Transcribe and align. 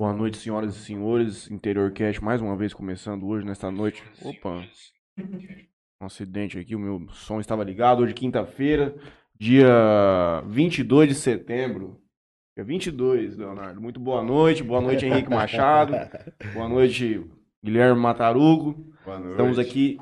Boa 0.00 0.12
noite, 0.12 0.36
senhoras 0.36 0.76
e 0.76 0.78
senhores. 0.78 1.50
Interior 1.50 1.90
Cast 1.90 2.22
mais 2.22 2.40
uma 2.40 2.54
vez 2.54 2.72
começando 2.72 3.26
hoje, 3.26 3.44
nesta 3.44 3.68
noite. 3.68 4.00
Opa! 4.24 4.64
Um 6.00 6.06
acidente 6.06 6.56
aqui, 6.56 6.76
o 6.76 6.78
meu 6.78 7.08
som 7.10 7.40
estava 7.40 7.64
ligado. 7.64 8.04
Hoje, 8.04 8.14
quinta-feira, 8.14 8.94
dia 9.36 10.40
22 10.46 11.08
de 11.08 11.14
setembro. 11.16 12.00
Dia 12.56 12.64
22, 12.64 13.38
Leonardo. 13.38 13.80
Muito 13.80 13.98
boa 13.98 14.22
noite. 14.22 14.62
Boa 14.62 14.80
noite, 14.80 15.04
Henrique 15.04 15.28
Machado. 15.28 15.94
Boa 16.54 16.68
noite, 16.68 17.28
Guilherme 17.60 18.00
Matarugo. 18.00 18.94
Boa 19.04 19.18
noite. 19.18 19.32
Estamos 19.32 19.58
aqui 19.58 19.98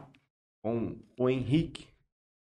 com 0.63 0.95
o 1.19 1.31
Henrique, 1.31 1.89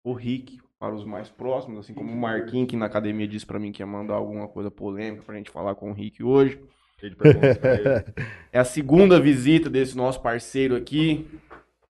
o 0.03 0.15
Rick, 0.15 0.59
para 0.79 0.95
os 0.95 1.05
mais 1.05 1.29
próximos, 1.29 1.81
assim 1.81 1.93
como 1.93 2.11
o 2.11 2.17
Marquinhos, 2.17 2.71
que 2.71 2.77
na 2.77 2.87
academia 2.87 3.29
disse 3.29 3.45
para 3.45 3.59
mim 3.59 3.73
que 3.73 3.83
ia 3.83 3.87
mandar 3.87 4.15
alguma 4.15 4.49
coisa 4.49 4.71
polêmica 4.71 5.23
pra 5.23 5.37
gente 5.37 5.51
falar 5.51 5.75
com 5.75 5.91
o 5.91 5.93
Rick 5.93 6.25
hoje. 6.25 6.59
Cheio 7.03 7.11
de 7.11 7.17
perguntas 7.17 7.59
pra 7.59 7.75
ele. 7.75 8.05
É 8.53 8.59
a 8.61 8.65
segunda 8.65 9.19
visita 9.21 9.69
desse 9.69 9.97
nosso 9.97 10.21
parceiro 10.23 10.77
aqui. 10.77 11.27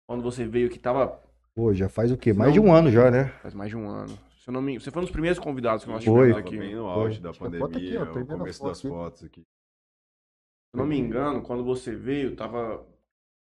Quando 0.07 0.23
você 0.23 0.45
veio 0.47 0.71
que 0.71 0.79
tava 0.79 1.21
Pô, 1.55 1.75
já 1.75 1.89
faz 1.89 2.11
o 2.11 2.17
quê? 2.17 2.33
Mais 2.33 2.53
de 2.55 2.61
um 2.61 2.73
ano 2.73 2.91
já, 2.91 3.11
né? 3.11 3.25
faz 3.43 3.53
mais 3.53 3.69
de 3.69 3.77
um 3.77 3.87
ano. 3.89 4.19
Se 4.39 4.49
eu 4.49 4.53
não 4.55 4.63
me... 4.63 4.79
Você 4.81 4.91
foi 4.91 5.03
um 5.03 5.05
dos 5.05 5.13
primeiros 5.13 5.39
convidados 5.39 5.85
que 5.85 5.91
nós 5.91 6.03
Foi. 6.05 6.13
tivemos 6.15 6.37
Tava 6.37 6.49
aqui. 6.49 6.59
bem 6.59 6.75
no 6.75 6.87
auge 6.87 7.21
da 7.21 7.31
Tinha 7.31 7.51
foto 7.51 7.59
pandemia, 7.59 7.89
aqui, 7.91 7.97
ó, 7.99 8.03
o 8.03 8.13
primeira 8.13 8.39
começo 8.39 8.59
foto 8.59 8.69
das 8.69 8.79
aqui. 8.79 8.89
fotos 8.89 9.25
aqui. 9.25 9.41
Se 9.41 9.47
eu 10.75 10.79
não 10.79 10.87
me 10.87 10.99
engano, 10.99 11.43
quando 11.43 11.63
você 11.63 11.95
veio, 11.95 12.35
tava 12.35 12.85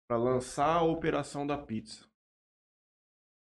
pra 0.08 0.16
lançar 0.18 0.76
a 0.76 0.82
operação 0.82 1.46
da 1.46 1.56
pizza. 1.56 2.04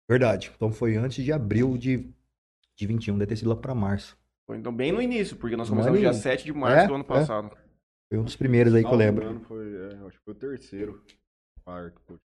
Verdade. 0.09 0.53
Então 0.55 0.71
foi 0.71 0.97
antes 0.97 1.25
de 1.25 1.33
abril 1.33 1.77
de, 1.77 2.09
de 2.77 2.87
21, 2.87 3.19
deve 3.19 3.29
ter 3.31 3.37
sido 3.37 3.49
lá 3.51 3.57
pra 3.57 3.75
março. 3.75 4.17
Foi 4.47 4.57
então 4.59 4.73
bem 4.75 4.93
no 4.93 5.01
início, 5.03 5.37
porque 5.37 5.57
nós 5.57 5.69
começamos 5.69 5.99
dia 5.99 6.11
ano- 6.11 6.19
7 6.19 6.45
de 6.45 6.53
março 6.53 6.85
É, 6.85 6.87
do 6.89 6.95
ano 6.95 7.05
é. 7.05 7.07
passado. 7.07 7.51
Foi 8.13 8.19
um 8.19 8.25
dos 8.25 8.37
primeiros 8.37 8.75
aí 8.75 8.85
que 8.85 8.91
eu 8.93 8.95
lembro. 8.95 9.25
engano, 9.25 9.41
Foi, 9.47 9.75
é, 9.75 9.87
acho 10.07 10.19
que 10.19 10.25
foi 10.25 10.35
o 10.35 10.37
terceiro 10.37 11.03
quarto. 11.65 12.21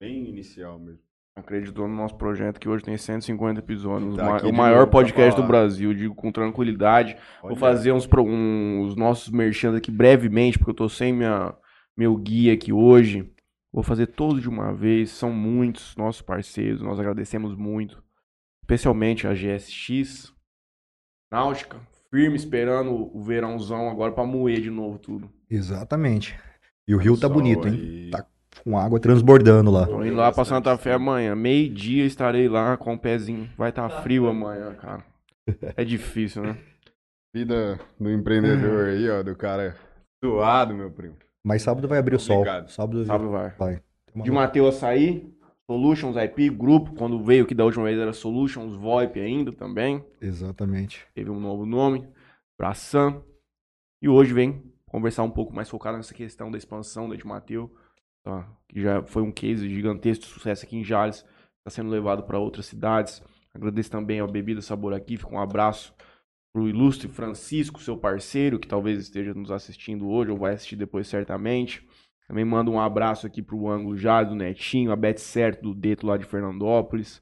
Bem 0.00 0.28
inicial 0.28 0.76
mesmo. 0.76 0.98
Acreditou 1.36 1.86
no 1.86 1.94
nosso 1.94 2.16
projeto 2.16 2.58
que 2.58 2.68
hoje 2.68 2.82
tem 2.84 2.96
150 2.96 3.60
episódios. 3.60 4.16
Tá 4.16 4.38
o 4.46 4.52
maior 4.52 4.86
pra 4.88 5.00
podcast 5.02 5.40
do. 5.40 5.46
Brasil, 5.46 5.94
digo 5.94 6.16
com 6.16 6.32
tranquilidade. 6.32 7.16
Vou 7.42 7.52
Olha, 7.52 7.60
fazer 7.60 7.92
uns, 7.92 8.06
pro- 8.08 8.24
um- 8.24 8.82
os 8.82 8.96
nossos 8.96 9.28
merchan 9.30 9.76
aqui 9.76 9.90
brevemente, 9.92 10.58
porque 10.58 10.70
eu 10.72 10.76
tô 10.76 10.88
sem 10.88 11.12
minha, 11.12 11.56
meu 11.96 12.16
guia 12.16 12.52
aqui 12.52 12.72
hoje. 12.72 13.32
Vou 13.72 13.84
fazer 13.84 14.06
todos 14.08 14.42
de 14.42 14.48
uma 14.48 14.72
vez. 14.74 15.10
São 15.10 15.32
muitos 15.32 15.94
nossos 15.96 16.22
parceiros, 16.22 16.82
nós 16.82 16.98
agradecemos 16.98 17.54
muito. 17.54 18.02
Especialmente 18.62 19.26
a 19.28 19.34
GSX, 19.34 20.32
Náutica, 21.32 21.80
firme 22.14 22.36
esperando 22.36 23.10
o 23.12 23.20
verãozão 23.20 23.90
agora 23.90 24.12
pra 24.12 24.24
moer 24.24 24.60
de 24.60 24.70
novo 24.70 25.00
tudo. 25.00 25.28
Exatamente. 25.50 26.38
E 26.86 26.94
o 26.94 26.98
rio 26.98 27.14
tá 27.14 27.26
sol 27.26 27.30
bonito, 27.30 27.66
hein? 27.66 27.74
aí. 27.74 28.10
Tá 28.12 28.24
com 28.62 28.78
água 28.78 29.00
transbordando 29.00 29.68
lá. 29.72 29.84
Tô 29.84 30.04
indo 30.04 30.14
lá 30.14 30.30
pra 30.30 30.44
Santa 30.44 30.78
Fé 30.78 30.92
amanhã. 30.92 31.34
Meio-dia 31.34 32.04
estarei 32.04 32.48
lá 32.48 32.76
com 32.76 32.94
o 32.94 32.98
pezinho. 32.98 33.50
Vai 33.58 33.70
estar 33.70 33.88
tá 33.88 34.02
frio 34.02 34.28
amanhã, 34.28 34.72
cara. 34.74 35.04
É 35.76 35.84
difícil, 35.84 36.44
né? 36.44 36.56
Vida 37.34 37.80
do 37.98 38.08
empreendedor 38.08 38.90
aí, 38.90 39.10
ó, 39.10 39.24
do 39.24 39.34
cara 39.34 39.74
suado, 40.24 40.72
meu 40.72 40.92
primo. 40.92 41.16
Mas 41.44 41.62
sábado 41.62 41.88
vai 41.88 41.98
abrir 41.98 42.14
o 42.14 42.20
sol. 42.20 42.38
Obrigado. 42.38 42.70
Sábado 42.70 43.04
Sábado 43.04 43.28
vai. 43.28 43.50
vai. 43.58 43.82
De 44.22 44.30
Matheus 44.30 44.76
Açaí, 44.76 45.33
Solutions 45.70 46.16
IP, 46.16 46.50
grupo, 46.50 46.94
quando 46.94 47.22
veio 47.22 47.44
aqui 47.44 47.54
da 47.54 47.64
última 47.64 47.84
vez 47.84 47.98
era 47.98 48.12
Solutions 48.12 48.76
VoIP 48.76 49.18
ainda 49.18 49.52
também, 49.52 50.04
Exatamente. 50.20 51.06
teve 51.14 51.30
um 51.30 51.40
novo 51.40 51.64
nome, 51.64 52.06
Braçam. 52.58 53.24
E 54.02 54.08
hoje 54.08 54.34
vem 54.34 54.62
conversar 54.86 55.22
um 55.22 55.30
pouco 55.30 55.54
mais 55.54 55.68
focado 55.68 55.96
nessa 55.96 56.12
questão 56.12 56.50
da 56.50 56.58
expansão 56.58 57.08
da 57.08 57.16
de 57.16 57.26
Mateus, 57.26 57.70
tá? 58.22 58.46
que 58.68 58.80
já 58.80 59.02
foi 59.02 59.22
um 59.22 59.32
case 59.32 59.68
gigantesco 59.68 60.24
de 60.24 60.30
sucesso 60.30 60.64
aqui 60.64 60.76
em 60.76 60.84
Jales, 60.84 61.24
está 61.58 61.70
sendo 61.70 61.90
levado 61.90 62.24
para 62.24 62.38
outras 62.38 62.66
cidades. 62.66 63.22
Agradeço 63.54 63.90
também 63.90 64.20
ao 64.20 64.30
Bebida 64.30 64.60
Sabor 64.60 64.92
aqui, 64.92 65.16
fica 65.16 65.34
um 65.34 65.40
abraço 65.40 65.94
pro 66.52 66.68
ilustre 66.68 67.08
Francisco, 67.08 67.82
seu 67.82 67.96
parceiro, 67.96 68.58
que 68.58 68.68
talvez 68.68 69.00
esteja 69.00 69.32
nos 69.32 69.50
assistindo 69.50 70.08
hoje 70.08 70.30
ou 70.30 70.38
vai 70.38 70.52
assistir 70.52 70.76
depois 70.76 71.08
certamente. 71.08 71.84
Também 72.26 72.44
mando 72.44 72.70
um 72.72 72.80
abraço 72.80 73.26
aqui 73.26 73.42
pro 73.42 73.68
ângulo 73.68 73.96
Jade, 73.96 74.30
do 74.30 74.36
Netinho, 74.36 74.90
a 74.92 74.96
Bete 74.96 75.20
Certo, 75.20 75.62
do 75.62 75.74
Deto 75.74 76.06
lá 76.06 76.16
de 76.16 76.24
Fernandópolis. 76.24 77.20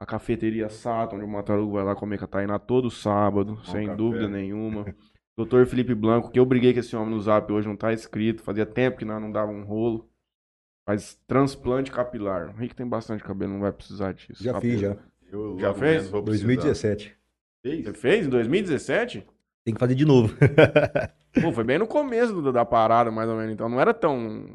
A 0.00 0.06
cafeteria 0.06 0.68
Sato, 0.68 1.14
onde 1.14 1.24
o 1.24 1.28
Matarugo 1.28 1.72
vai 1.74 1.84
lá 1.84 1.94
comer 1.94 2.18
com 2.18 2.24
a 2.24 2.28
Tainá 2.28 2.58
todo 2.58 2.90
sábado, 2.90 3.60
sem 3.64 3.86
café. 3.86 3.96
dúvida 3.96 4.28
nenhuma. 4.28 4.84
Doutor 5.36 5.64
Felipe 5.66 5.94
Blanco, 5.94 6.30
que 6.30 6.38
eu 6.38 6.44
briguei 6.44 6.74
com 6.74 6.80
esse 6.80 6.94
homem 6.94 7.14
no 7.14 7.20
zap 7.20 7.50
hoje, 7.52 7.66
não 7.68 7.76
tá 7.76 7.92
escrito. 7.92 8.42
Fazia 8.42 8.66
tempo 8.66 8.98
que 8.98 9.04
nós 9.04 9.20
não 9.22 9.30
dava 9.30 9.50
um 9.50 9.64
rolo. 9.64 10.10
Faz 10.84 11.14
transplante 11.26 11.90
capilar. 11.92 12.50
O 12.50 12.58
Rick 12.58 12.74
tem 12.74 12.86
bastante 12.86 13.22
cabelo, 13.22 13.52
não 13.52 13.60
vai 13.60 13.72
precisar 13.72 14.12
disso. 14.12 14.42
Já 14.42 14.60
fiz, 14.60 14.80
já. 14.80 14.96
Eu 15.30 15.56
Já 15.58 15.72
fez? 15.72 15.92
menos 15.92 16.10
vou 16.10 16.22
precisar. 16.22 16.46
2017. 16.48 17.16
Fez? 17.64 17.84
Você 17.84 17.94
fez 17.94 18.26
em 18.26 18.28
2017? 18.28 19.26
Tem 19.64 19.72
que 19.74 19.80
fazer 19.80 19.94
de 19.94 20.04
novo. 20.04 20.34
Pô, 21.40 21.52
foi 21.52 21.64
bem 21.64 21.78
no 21.78 21.86
começo 21.86 22.32
do- 22.40 22.52
da 22.52 22.64
parada, 22.64 23.10
mais 23.10 23.28
ou 23.28 23.36
menos. 23.36 23.52
Então 23.54 23.68
não 23.68 23.80
era 23.80 23.94
tão, 23.94 24.46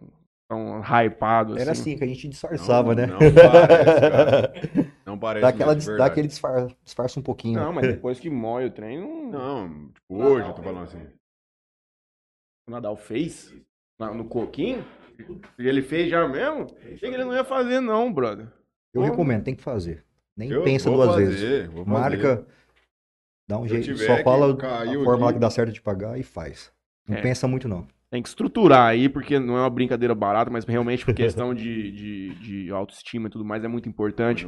tão 0.50 0.82
hypado 0.82 1.54
assim. 1.54 1.62
Era 1.62 1.72
assim 1.72 1.98
que 1.98 2.04
a 2.04 2.08
gente 2.08 2.28
disfarçava, 2.28 2.94
Não, 2.94 2.96
né? 2.96 3.08
não 3.08 3.20
parece, 3.34 4.02
cara. 4.02 4.54
Não 5.08 5.18
parece 5.18 5.42
Dá, 5.44 5.48
aquela, 5.48 5.74
mesmo, 5.74 5.86
dá 5.86 5.92
verdade. 5.92 6.12
aquele 6.12 6.28
disfar, 6.28 6.68
disfarça 6.84 7.18
um 7.18 7.24
pouquinho. 7.24 7.58
Não, 7.62 7.72
mas 7.72 7.88
depois 7.96 8.20
que 8.20 8.30
moe 8.30 8.66
o 8.66 8.70
trem, 8.72 9.00
não. 9.00 9.32
Não, 9.32 9.88
tipo, 9.94 10.16
hoje 10.22 10.50
eu 10.50 10.54
tô 10.54 10.62
falando 10.62 10.84
assim. 10.84 11.00
O 12.68 12.72
Nadal 12.72 12.98
fez? 12.98 13.54
Na- 13.98 14.14
no 14.14 14.26
coquinho? 14.26 14.86
Ele 15.58 15.82
fez 15.82 16.10
já 16.10 16.28
mesmo? 16.28 16.68
Achei 16.94 16.98
que 16.98 17.06
ele 17.16 17.24
não 17.24 17.34
ia 17.34 17.46
fazer, 17.46 17.80
não, 17.80 18.12
brother. 18.12 18.48
Eu 18.94 19.02
Pô. 19.02 19.08
recomendo, 19.08 19.44
tem 19.46 19.56
que 19.56 19.64
fazer. 19.64 20.04
Nem 20.36 20.50
Eu 20.52 20.64
pensa 20.64 20.90
vou 20.90 20.98
duas 20.98 21.12
fazer, 21.16 21.26
vezes. 21.26 21.68
vou 21.74 21.86
fazer. 21.86 22.18
Marca, 22.18 22.48
dá 23.48 23.58
um 23.58 23.68
Se 23.68 23.82
jeito, 23.82 23.98
só 23.98 24.18
fala 24.24 24.54
a 24.54 25.04
forma 25.04 25.34
que 25.34 25.40
dá 25.40 25.50
certo 25.50 25.72
de 25.74 25.82
pagar 25.82 26.20
e 26.20 26.24
faz. 26.24 26.72
Não 27.08 27.18
É. 27.18 27.22
pensa 27.22 27.48
muito, 27.48 27.68
não. 27.68 27.88
Tem 28.10 28.22
que 28.22 28.30
estruturar 28.30 28.88
aí, 28.88 29.10
porque 29.10 29.38
não 29.38 29.58
é 29.58 29.62
uma 29.62 29.70
brincadeira 29.70 30.16
barata, 30.16 30.50
mas 30.50 30.64
realmente 30.66 31.04
por 31.04 31.14
questão 31.14 31.54
de, 31.54 31.92
de, 31.92 32.36
de 32.36 32.72
autoestima 32.72 33.28
e 33.28 33.30
tudo 33.30 33.44
mais 33.44 33.64
é 33.64 33.68
muito 33.68 33.90
importante. 33.90 34.48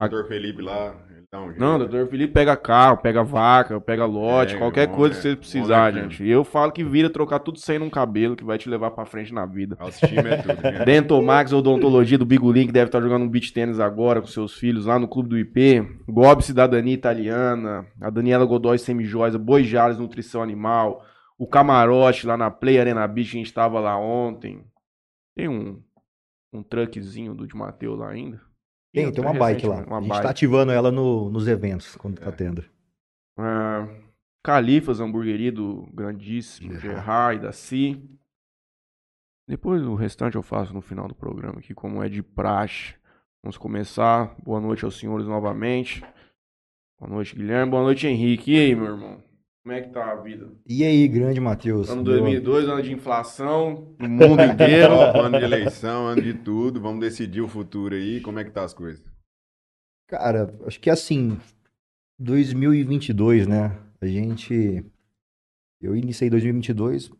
Doutor 0.00 0.28
Felipe 0.28 0.62
lá, 0.62 0.94
ele 1.10 1.24
dá 1.30 1.40
um 1.40 1.46
jeito. 1.48 1.60
Não, 1.60 1.76
doutor 1.78 2.06
Felipe 2.08 2.32
pega 2.32 2.56
carro, 2.56 2.98
pega 2.98 3.24
vaca, 3.24 3.80
pega 3.80 4.04
lote, 4.04 4.54
É, 4.54 4.58
qualquer 4.58 4.86
bom, 4.86 4.94
coisa 4.94 5.14
é. 5.14 5.16
que 5.16 5.22
você 5.22 5.30
Bom 5.34 5.40
precisar, 5.40 5.90
daquilo. 5.92 6.10
gente. 6.10 6.24
E 6.24 6.30
eu 6.30 6.44
falo 6.44 6.70
que 6.70 6.84
vira 6.84 7.10
trocar 7.10 7.40
tudo 7.40 7.58
sem 7.58 7.78
num 7.80 7.90
cabelo, 7.90 8.36
que 8.36 8.44
vai 8.44 8.56
te 8.58 8.68
levar 8.68 8.92
pra 8.92 9.04
frente 9.04 9.34
na 9.34 9.44
vida. 9.44 9.76
Autoestima 9.80 10.28
é 10.28 10.36
tudo. 10.42 10.62
né? 10.62 10.84
Dentomax 10.84 11.52
Odontologia 11.52 12.16
do 12.16 12.24
Bigolin, 12.24 12.66
que 12.66 12.72
deve 12.72 12.86
estar 12.86 13.00
jogando 13.00 13.22
um 13.24 13.28
beach 13.28 13.52
tênis 13.52 13.80
agora 13.80 14.20
com 14.20 14.28
seus 14.28 14.54
filhos 14.54 14.86
lá 14.86 14.98
no 15.00 15.08
clube 15.08 15.28
do 15.30 15.38
IP. 15.38 15.82
Gob 16.08 16.42
Cidadania 16.42 16.94
Italiana. 16.94 17.84
A 18.00 18.08
Daniela 18.08 18.44
Godoy 18.44 18.78
Semijoias. 18.78 19.34
Boi 19.34 19.64
Jales 19.64 19.98
Nutrição 19.98 20.42
Animal. 20.42 21.04
O 21.36 21.46
Camarote 21.46 22.24
lá 22.26 22.36
na 22.36 22.50
Play 22.50 22.78
Arena 22.80 23.06
Beach, 23.08 23.30
a 23.36 23.38
gente 23.38 23.52
tava 23.52 23.80
lá 23.80 23.96
ontem. 23.98 24.64
Tem 25.36 25.48
um, 25.48 25.80
um 26.52 26.62
truckzinho 26.62 27.34
do 27.34 27.46
de 27.46 27.56
Mateu 27.56 27.94
lá 27.96 28.10
ainda? 28.10 28.40
Tem, 28.92 29.12
tem 29.12 29.22
uma 29.24 29.34
bike 29.34 29.66
lá. 29.66 29.84
Uma 29.84 29.98
a 29.98 30.00
gente 30.00 30.08
bike. 30.10 30.22
tá 30.22 30.30
ativando 30.30 30.72
ela 30.72 30.90
no- 30.90 31.30
nos 31.30 31.46
eventos, 31.46 31.94
quando 31.96 32.18
tá 32.20 32.28
É. 32.28 32.32
tendo. 32.32 32.64
Ah, 33.38 33.86
Califas 34.42 35.00
Hamburgueria 35.00 35.52
do 35.52 35.86
grandíssimo 35.92 36.72
Gerard. 36.74 36.86
Gerard 36.88 37.42
da 37.42 37.52
Si. 37.52 38.02
Depois 39.46 39.82
o 39.82 39.94
restante 39.94 40.36
eu 40.36 40.42
faço 40.42 40.72
no 40.74 40.80
final 40.80 41.06
do 41.08 41.14
programa 41.14 41.58
aqui, 41.58 41.74
como 41.74 42.02
é 42.02 42.08
de 42.08 42.22
praxe. 42.22 42.94
Vamos 43.42 43.56
começar. 43.56 44.34
Boa 44.42 44.60
noite 44.60 44.84
aos 44.84 44.98
senhores 44.98 45.26
novamente. 45.26 46.02
Boa 46.98 47.10
noite, 47.10 47.34
Guilherme. 47.36 47.70
Boa 47.70 47.82
noite, 47.82 48.06
Henrique. 48.06 48.52
E 48.52 48.58
aí, 48.58 48.74
meu 48.74 48.86
irmão? 48.86 49.22
Como 49.68 49.78
é 49.78 49.82
que 49.82 49.90
tá 49.90 50.12
a 50.12 50.14
vida? 50.14 50.48
E 50.66 50.82
aí, 50.82 51.06
grande 51.06 51.38
Matheus? 51.38 51.90
Ano 51.90 52.02
Meu- 52.02 52.12
2002, 52.22 52.68
ano 52.70 52.82
de 52.82 52.90
inflação 52.90 53.94
no 53.98 54.08
mundo 54.08 54.40
inteiro. 54.50 54.94
Ó, 54.94 55.20
ano 55.20 55.38
de 55.38 55.44
eleição, 55.44 56.06
ano 56.06 56.22
de 56.22 56.32
tudo. 56.32 56.80
Vamos 56.80 57.00
decidir 57.00 57.42
o 57.42 57.48
futuro 57.48 57.94
aí. 57.94 58.18
Como 58.22 58.38
é 58.38 58.44
que 58.44 58.50
tá 58.50 58.64
as 58.64 58.72
coisas? 58.72 59.04
Cara, 60.06 60.50
acho 60.66 60.80
que 60.80 60.88
assim, 60.88 61.38
2022, 62.18 63.46
né? 63.46 63.78
A 64.00 64.06
gente. 64.06 64.82
Eu 65.82 65.94
iniciei 65.94 66.30
2022 66.30 67.10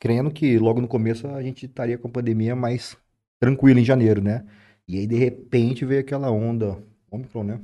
crendo 0.00 0.30
que 0.30 0.58
logo 0.58 0.80
no 0.80 0.88
começo 0.88 1.26
a 1.28 1.42
gente 1.42 1.66
estaria 1.66 1.98
com 1.98 2.08
a 2.08 2.10
pandemia 2.10 2.56
mais 2.56 2.96
tranquila 3.38 3.80
em 3.80 3.84
janeiro, 3.84 4.22
né? 4.22 4.46
E 4.88 4.96
aí, 4.96 5.06
de 5.06 5.16
repente, 5.16 5.84
veio 5.84 6.00
aquela 6.00 6.30
onda 6.30 6.82
Omicron, 7.10 7.44
né? 7.44 7.60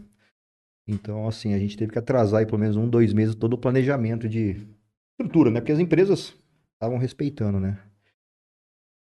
Então, 0.86 1.26
assim, 1.26 1.54
a 1.54 1.58
gente 1.58 1.76
teve 1.76 1.92
que 1.92 1.98
atrasar 1.98 2.40
aí 2.40 2.46
pelo 2.46 2.58
menos 2.58 2.76
um, 2.76 2.88
dois 2.88 3.12
meses 3.12 3.34
todo 3.34 3.54
o 3.54 3.58
planejamento 3.58 4.28
de 4.28 4.56
estrutura, 5.12 5.50
né? 5.50 5.60
Porque 5.60 5.72
as 5.72 5.78
empresas 5.78 6.36
estavam 6.74 6.98
respeitando, 6.98 7.58
né? 7.58 7.78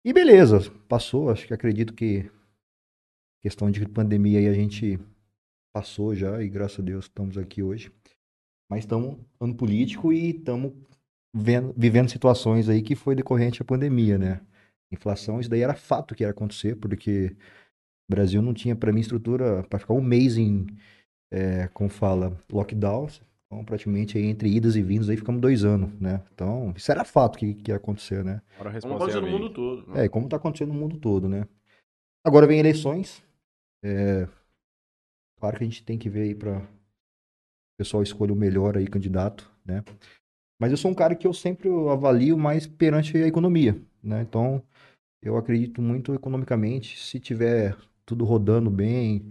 E 0.04 0.12
beleza, 0.12 0.60
passou. 0.88 1.30
Acho 1.30 1.46
que 1.46 1.52
acredito 1.52 1.92
que 1.92 2.30
questão 3.42 3.70
de 3.70 3.86
pandemia 3.86 4.38
aí 4.38 4.48
a 4.48 4.54
gente 4.54 4.98
passou 5.74 6.14
já 6.14 6.42
e 6.42 6.48
graças 6.48 6.80
a 6.80 6.82
Deus 6.82 7.04
estamos 7.04 7.36
aqui 7.36 7.62
hoje. 7.62 7.92
Mas 8.70 8.80
estamos 8.80 9.18
ano 9.38 9.54
político 9.54 10.12
e 10.12 10.30
estamos 10.30 10.72
vendo- 11.34 11.74
vivendo 11.76 12.08
situações 12.08 12.68
aí 12.68 12.82
que 12.82 12.94
foi 12.96 13.14
decorrente 13.14 13.60
à 13.60 13.64
pandemia, 13.64 14.16
né? 14.16 14.40
Inflação, 14.90 15.38
isso 15.40 15.50
daí 15.50 15.60
era 15.60 15.74
fato 15.74 16.14
que 16.14 16.22
ia 16.24 16.30
acontecer, 16.30 16.76
porque 16.76 17.36
o 18.08 18.14
Brasil 18.14 18.40
não 18.40 18.54
tinha, 18.54 18.74
para 18.74 18.92
mim, 18.92 19.00
estrutura 19.00 19.62
para 19.64 19.78
ficar 19.78 19.94
um 19.94 20.00
mês 20.00 20.38
em, 20.38 20.66
é, 21.36 21.68
como 21.68 21.90
fala, 21.90 22.34
lockdown. 22.50 23.08
Então, 23.46 23.64
praticamente 23.64 24.16
aí, 24.16 24.24
entre 24.24 24.48
idas 24.48 24.74
e 24.74 24.82
vindas, 24.82 25.08
aí 25.08 25.16
ficamos 25.16 25.40
dois 25.40 25.64
anos, 25.64 25.92
né? 26.00 26.22
Então, 26.34 26.72
isso 26.74 26.90
era 26.90 27.04
fato 27.04 27.38
que, 27.38 27.54
que 27.54 27.70
ia 27.70 27.76
acontecer, 27.76 28.24
né? 28.24 28.40
Como 28.58 28.94
é 28.94 28.96
aconteceu 28.96 29.20
no 29.20 29.28
mundo 29.28 29.50
todo. 29.50 29.86
né? 29.86 30.04
É, 30.04 30.08
como 30.08 30.28
tá 30.28 30.36
acontecendo 30.36 30.72
no 30.72 30.80
mundo 30.80 30.98
todo, 30.98 31.28
né? 31.28 31.46
Agora 32.24 32.46
vem 32.46 32.58
eleições. 32.58 33.22
É, 33.84 34.26
claro 35.38 35.58
que 35.58 35.62
a 35.62 35.66
gente 35.66 35.84
tem 35.84 35.98
que 35.98 36.08
ver 36.08 36.22
aí 36.22 36.34
para 36.34 36.58
o 36.58 36.66
pessoal 37.78 38.02
escolher 38.02 38.32
o 38.32 38.36
melhor 38.36 38.76
aí 38.76 38.86
candidato, 38.86 39.48
né? 39.64 39.84
Mas 40.58 40.70
eu 40.70 40.76
sou 40.76 40.90
um 40.90 40.94
cara 40.94 41.14
que 41.14 41.26
eu 41.26 41.34
sempre 41.34 41.68
avalio 41.68 42.36
mais 42.36 42.66
perante 42.66 43.16
a 43.16 43.28
economia, 43.28 43.80
né? 44.02 44.22
Então, 44.22 44.60
eu 45.22 45.36
acredito 45.36 45.82
muito 45.82 46.14
economicamente, 46.14 46.98
se 46.98 47.20
tiver 47.20 47.76
tudo 48.04 48.24
rodando 48.24 48.70
bem, 48.70 49.30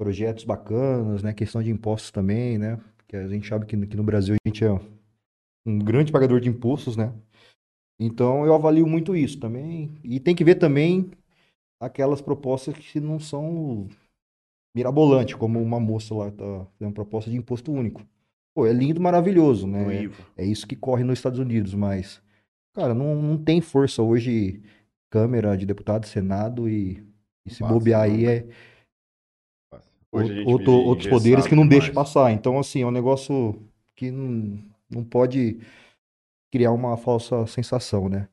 projetos 0.00 0.44
bacanas, 0.44 1.22
né? 1.22 1.34
Questão 1.34 1.62
de 1.62 1.70
impostos 1.70 2.10
também, 2.10 2.56
né? 2.56 2.80
Porque 2.96 3.14
a 3.16 3.28
gente 3.28 3.46
sabe 3.46 3.66
que 3.66 3.76
aqui 3.76 3.98
no 3.98 4.02
Brasil 4.02 4.34
a 4.34 4.48
gente 4.48 4.64
é 4.64 4.72
um 5.66 5.78
grande 5.78 6.10
pagador 6.10 6.40
de 6.40 6.48
impostos, 6.48 6.96
né? 6.96 7.12
Então 8.00 8.46
eu 8.46 8.54
avalio 8.54 8.86
muito 8.86 9.14
isso 9.14 9.38
também. 9.38 9.94
E 10.02 10.18
tem 10.18 10.34
que 10.34 10.42
ver 10.42 10.54
também 10.54 11.10
aquelas 11.78 12.22
propostas 12.22 12.74
que 12.78 12.98
não 12.98 13.20
são 13.20 13.88
mirabolantes, 14.74 15.34
como 15.34 15.60
uma 15.60 15.78
moça 15.78 16.14
lá 16.14 16.30
tá 16.30 16.66
fazendo 16.78 16.94
proposta 16.94 17.30
de 17.30 17.36
imposto 17.36 17.70
único. 17.70 18.02
Pô, 18.54 18.66
é 18.66 18.72
lindo, 18.72 19.02
maravilhoso, 19.02 19.66
né? 19.66 20.04
IVA. 20.04 20.24
É 20.34 20.46
isso 20.46 20.66
que 20.66 20.76
corre 20.76 21.04
nos 21.04 21.18
Estados 21.18 21.38
Unidos, 21.38 21.74
mas, 21.74 22.22
cara, 22.72 22.94
não, 22.94 23.20
não 23.20 23.36
tem 23.36 23.60
força 23.60 24.00
hoje 24.00 24.62
Câmara 25.10 25.58
de 25.58 25.66
Deputado, 25.66 26.06
Senado 26.06 26.70
e, 26.70 27.06
e 27.44 27.52
se 27.52 27.62
bobear 27.62 28.08
não. 28.08 28.14
aí 28.14 28.24
é 28.24 28.30
a 28.30 28.36
gente 28.36 28.69
outro- 30.44 30.72
outros 30.72 31.08
poderes 31.08 31.46
que 31.46 31.54
não 31.54 31.66
demais. 31.66 31.88
passar. 31.94 32.32
Então, 32.32 32.58
assim, 32.58 32.82
é 32.82 32.86
um 32.86 32.90
negócio 32.90 33.60
que 33.94 34.10
não, 34.10 34.58
não 34.90 35.04
pode 35.04 35.60
criar 36.50 36.72
uma 36.72 36.96
falsa 36.96 37.46
sensação, 37.46 38.08
né? 38.08 38.28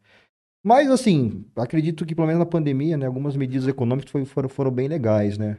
Mas, 0.63 0.89
assim, 0.89 1.45
acredito 1.55 2.05
que, 2.05 2.15
pelo 2.15 2.27
menos 2.27 2.39
na 2.39 2.45
pandemia, 2.45 2.97
né, 2.97 3.05
algumas 3.05 3.37
medidas 3.37 3.67
econômicas 3.67 4.11
foi- 4.11 4.25
foram, 4.25 4.49
foram 4.49 4.71
bem 4.71 4.87
legais, 4.87 5.37
né? 5.37 5.57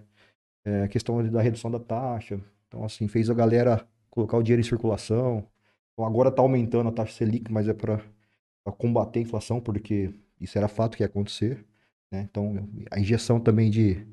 É, 0.65 0.83
a 0.83 0.89
questão 0.89 1.23
da 1.31 1.41
redução 1.41 1.71
da 1.71 1.79
taxa. 1.79 2.41
Então, 2.67 2.85
assim, 2.85 3.09
fez 3.09 3.31
a 3.31 3.35
galera 3.35 3.87
colocar 4.11 4.37
o 4.37 4.43
dinheiro 4.43 4.61
em 4.61 4.65
circulação. 4.69 5.47
Então, 5.93 6.05
agora 6.05 6.29
está 6.29 6.43
aumentando 6.43 6.89
a 6.89 6.93
taxa 6.93 7.13
Selic, 7.13 7.51
mas 7.51 7.69
é 7.69 7.73
para 7.75 8.01
combater 8.77 9.21
a 9.21 9.23
inflação, 9.23 9.61
porque 9.61 10.13
isso 10.41 10.59
era 10.59 10.69
fato 10.69 10.97
que 10.97 11.03
ia 11.03 11.07
acontecer. 11.07 11.65
Né? 12.13 12.27
Então, 12.29 12.69
a 12.91 13.01
injeção 13.01 13.41
também 13.41 13.71
de 13.71 14.05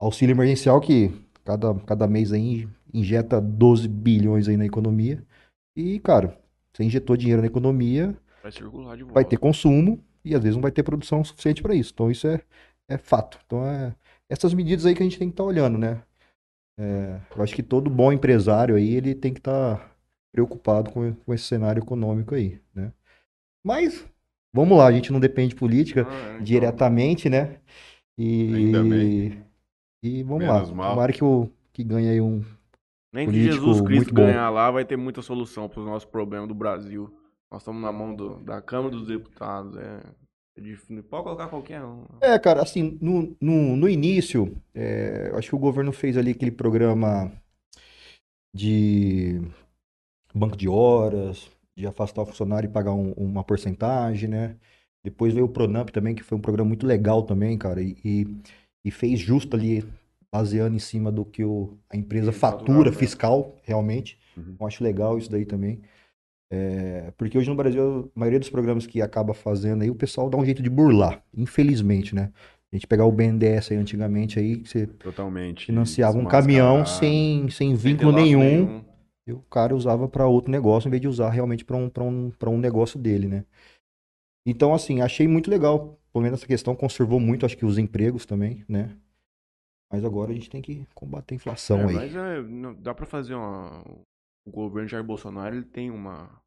auxílio 0.00 0.32
emergencial, 0.34 0.80
que 0.80 1.12
cada, 1.44 1.74
cada 1.80 2.06
mês 2.06 2.32
aí 2.32 2.68
injeta 2.92 3.40
12 3.40 3.86
bilhões 3.88 4.48
aí 4.48 4.56
na 4.56 4.66
economia. 4.66 5.22
E, 5.76 5.98
cara, 6.00 6.36
você 6.72 6.82
injetou 6.84 7.16
dinheiro 7.16 7.42
na 7.42 7.46
economia, 7.46 8.16
Vai 8.42 8.50
circular 8.52 8.96
de 8.96 9.02
volta. 9.02 9.14
vai 9.14 9.24
ter 9.24 9.36
consumo 9.36 10.02
e 10.24 10.34
às 10.34 10.42
vezes 10.42 10.56
não 10.56 10.62
vai 10.62 10.72
ter 10.72 10.82
produção 10.82 11.22
suficiente 11.22 11.62
para 11.62 11.74
isso. 11.74 11.92
Então, 11.94 12.10
isso 12.10 12.26
é, 12.26 12.40
é 12.88 12.98
fato. 12.98 13.38
Então, 13.46 13.64
é 13.64 13.94
essas 14.28 14.54
medidas 14.54 14.86
aí 14.86 14.94
que 14.94 15.02
a 15.02 15.04
gente 15.04 15.18
tem 15.18 15.28
que 15.28 15.34
estar 15.34 15.44
olhando, 15.44 15.76
né? 15.78 16.02
É, 16.78 17.20
eu 17.36 17.42
acho 17.42 17.54
que 17.54 17.62
todo 17.62 17.90
bom 17.90 18.12
empresário 18.12 18.76
aí, 18.76 18.94
ele 18.94 19.14
tem 19.14 19.32
que 19.34 19.40
estar 19.40 19.94
preocupado 20.32 20.90
com, 20.90 21.12
com 21.14 21.34
esse 21.34 21.44
cenário 21.44 21.82
econômico 21.82 22.34
aí, 22.34 22.58
né? 22.74 22.92
Mas, 23.64 24.06
vamos 24.54 24.78
lá, 24.78 24.86
a 24.86 24.92
gente 24.92 25.12
não 25.12 25.20
depende 25.20 25.50
de 25.50 25.56
política 25.56 26.06
Ah, 26.08 26.14
é, 26.14 26.32
então, 26.34 26.44
diretamente, 26.44 27.28
né? 27.28 27.56
E, 28.16 28.54
Ainda 28.54 28.82
bem. 28.82 29.44
E 30.02 30.22
vamos 30.22 30.44
Menos 30.44 30.70
lá. 30.70 30.74
mal. 30.74 30.90
Tomara 30.90 31.12
que, 31.12 31.24
o, 31.24 31.48
que 31.72 31.84
ganhe 31.84 32.08
aí 32.08 32.20
um. 32.20 32.42
Nem 33.12 33.26
que 33.26 33.32
político 33.32 33.54
Jesus 33.54 33.80
Cristo 33.80 33.96
muito 33.96 34.14
bom. 34.14 34.26
ganhar 34.26 34.50
lá, 34.50 34.70
vai 34.70 34.84
ter 34.84 34.96
muita 34.96 35.20
solução 35.22 35.68
para 35.68 35.80
os 35.80 35.86
nossos 35.86 36.08
problemas 36.08 36.48
do 36.48 36.54
Brasil. 36.54 37.12
Nós 37.50 37.62
estamos 37.62 37.82
na 37.82 37.90
mão 37.90 38.14
do- 38.14 38.38
da 38.44 38.62
Câmara 38.62 38.90
dos 38.94 39.06
Deputados. 39.08 39.76
É, 39.76 40.00
é 40.56 40.60
difícil. 40.60 41.02
Pode 41.02 41.24
colocar 41.24 41.48
qualquer 41.48 41.82
um. 41.84 42.04
É, 42.20 42.38
cara, 42.38 42.62
assim, 42.62 42.96
no, 43.02 43.36
no, 43.40 43.76
no 43.76 43.88
início, 43.88 44.56
é, 44.74 45.28
eu 45.32 45.38
acho 45.38 45.48
que 45.48 45.56
o 45.56 45.58
governo 45.58 45.92
fez 45.92 46.16
ali 46.16 46.30
aquele 46.30 46.52
programa 46.52 47.32
de 48.54 49.40
banco 50.34 50.56
de 50.56 50.68
horas, 50.68 51.50
de 51.76 51.86
afastar 51.86 52.22
o 52.22 52.26
funcionário 52.26 52.68
e 52.68 52.72
pagar 52.72 52.92
um- 52.92 53.12
uma 53.12 53.42
porcentagem, 53.44 54.28
né? 54.28 54.56
Depois 55.04 55.32
veio 55.32 55.46
o 55.46 55.48
Pronamp 55.48 55.88
também, 55.90 56.14
que 56.14 56.22
foi 56.22 56.36
um 56.36 56.40
programa 56.40 56.68
muito 56.68 56.86
legal 56.86 57.22
também, 57.22 57.56
cara, 57.56 57.80
e, 57.82 57.96
e, 58.04 58.26
e 58.84 58.90
fez 58.90 59.20
justo 59.20 59.56
ali, 59.56 59.84
baseando 60.32 60.76
em 60.76 60.80
cima 60.80 61.10
do 61.10 61.24
que 61.24 61.44
o, 61.44 61.76
a 61.88 61.96
empresa 61.96 62.32
fatura 62.32 62.92
fiscal, 62.92 63.56
realmente. 63.62 64.18
Uhum. 64.36 64.56
Eu 64.58 64.66
acho 64.66 64.82
legal 64.82 65.18
isso 65.18 65.30
daí 65.30 65.44
também. 65.44 65.80
É, 66.52 67.12
porque 67.16 67.38
hoje 67.38 67.48
no 67.48 67.54
Brasil, 67.54 68.10
a 68.14 68.18
maioria 68.18 68.40
dos 68.40 68.50
programas 68.50 68.86
que 68.86 69.00
acaba 69.00 69.32
fazendo 69.32 69.82
aí, 69.82 69.90
o 69.90 69.94
pessoal 69.94 70.28
dá 70.28 70.36
um 70.36 70.44
jeito 70.44 70.62
de 70.62 70.68
burlar, 70.68 71.22
infelizmente, 71.36 72.14
né? 72.14 72.32
A 72.72 72.76
gente 72.76 72.86
pegar 72.86 73.04
o 73.04 73.12
BNDES 73.12 73.72
aí 73.72 73.76
antigamente 73.76 74.38
aí, 74.38 74.58
que 74.58 74.68
você 74.68 74.86
Totalmente. 74.86 75.66
financiava 75.66 76.18
um 76.18 76.24
caminhão 76.24 76.84
sem, 76.86 77.48
sem 77.50 77.74
vínculo 77.74 78.12
laço 78.12 78.24
nenhum, 78.24 78.84
e 79.26 79.32
o 79.32 79.40
cara 79.42 79.74
usava 79.74 80.08
para 80.08 80.26
outro 80.26 80.50
negócio, 80.50 80.88
em 80.88 80.90
vez 80.90 81.00
de 81.00 81.08
usar 81.08 81.30
realmente 81.30 81.64
para 81.64 81.76
um, 81.76 81.88
pra 81.88 82.02
um, 82.02 82.30
pra 82.30 82.50
um 82.50 82.58
negócio 82.58 82.98
dele, 82.98 83.28
né? 83.28 83.44
Então, 84.46 84.74
assim, 84.74 85.00
achei 85.00 85.28
muito 85.28 85.50
legal. 85.50 85.99
Pelo 86.12 86.22
menos 86.24 86.38
essa 86.40 86.46
questão 86.46 86.74
conservou 86.74 87.20
muito, 87.20 87.46
acho 87.46 87.56
que 87.56 87.64
os 87.64 87.78
empregos 87.78 88.26
também, 88.26 88.64
né? 88.68 88.96
Mas 89.92 90.04
agora 90.04 90.30
a 90.30 90.34
gente 90.34 90.50
tem 90.50 90.62
que 90.62 90.86
combater 90.94 91.34
a 91.34 91.36
inflação 91.36 91.78
É, 91.80 91.86
aí. 91.86 91.94
mas 91.94 92.14
é, 92.16 92.42
não- 92.42 92.74
dá 92.74 92.94
pra 92.94 93.06
fazer 93.06 93.34
uma. 93.34 93.82
O 94.46 94.50
governo 94.50 94.88
Jair 94.88 95.04
Bolsonaro 95.04 95.54
ele 95.54 95.64
tem 95.64 95.90
uma. 95.90 96.40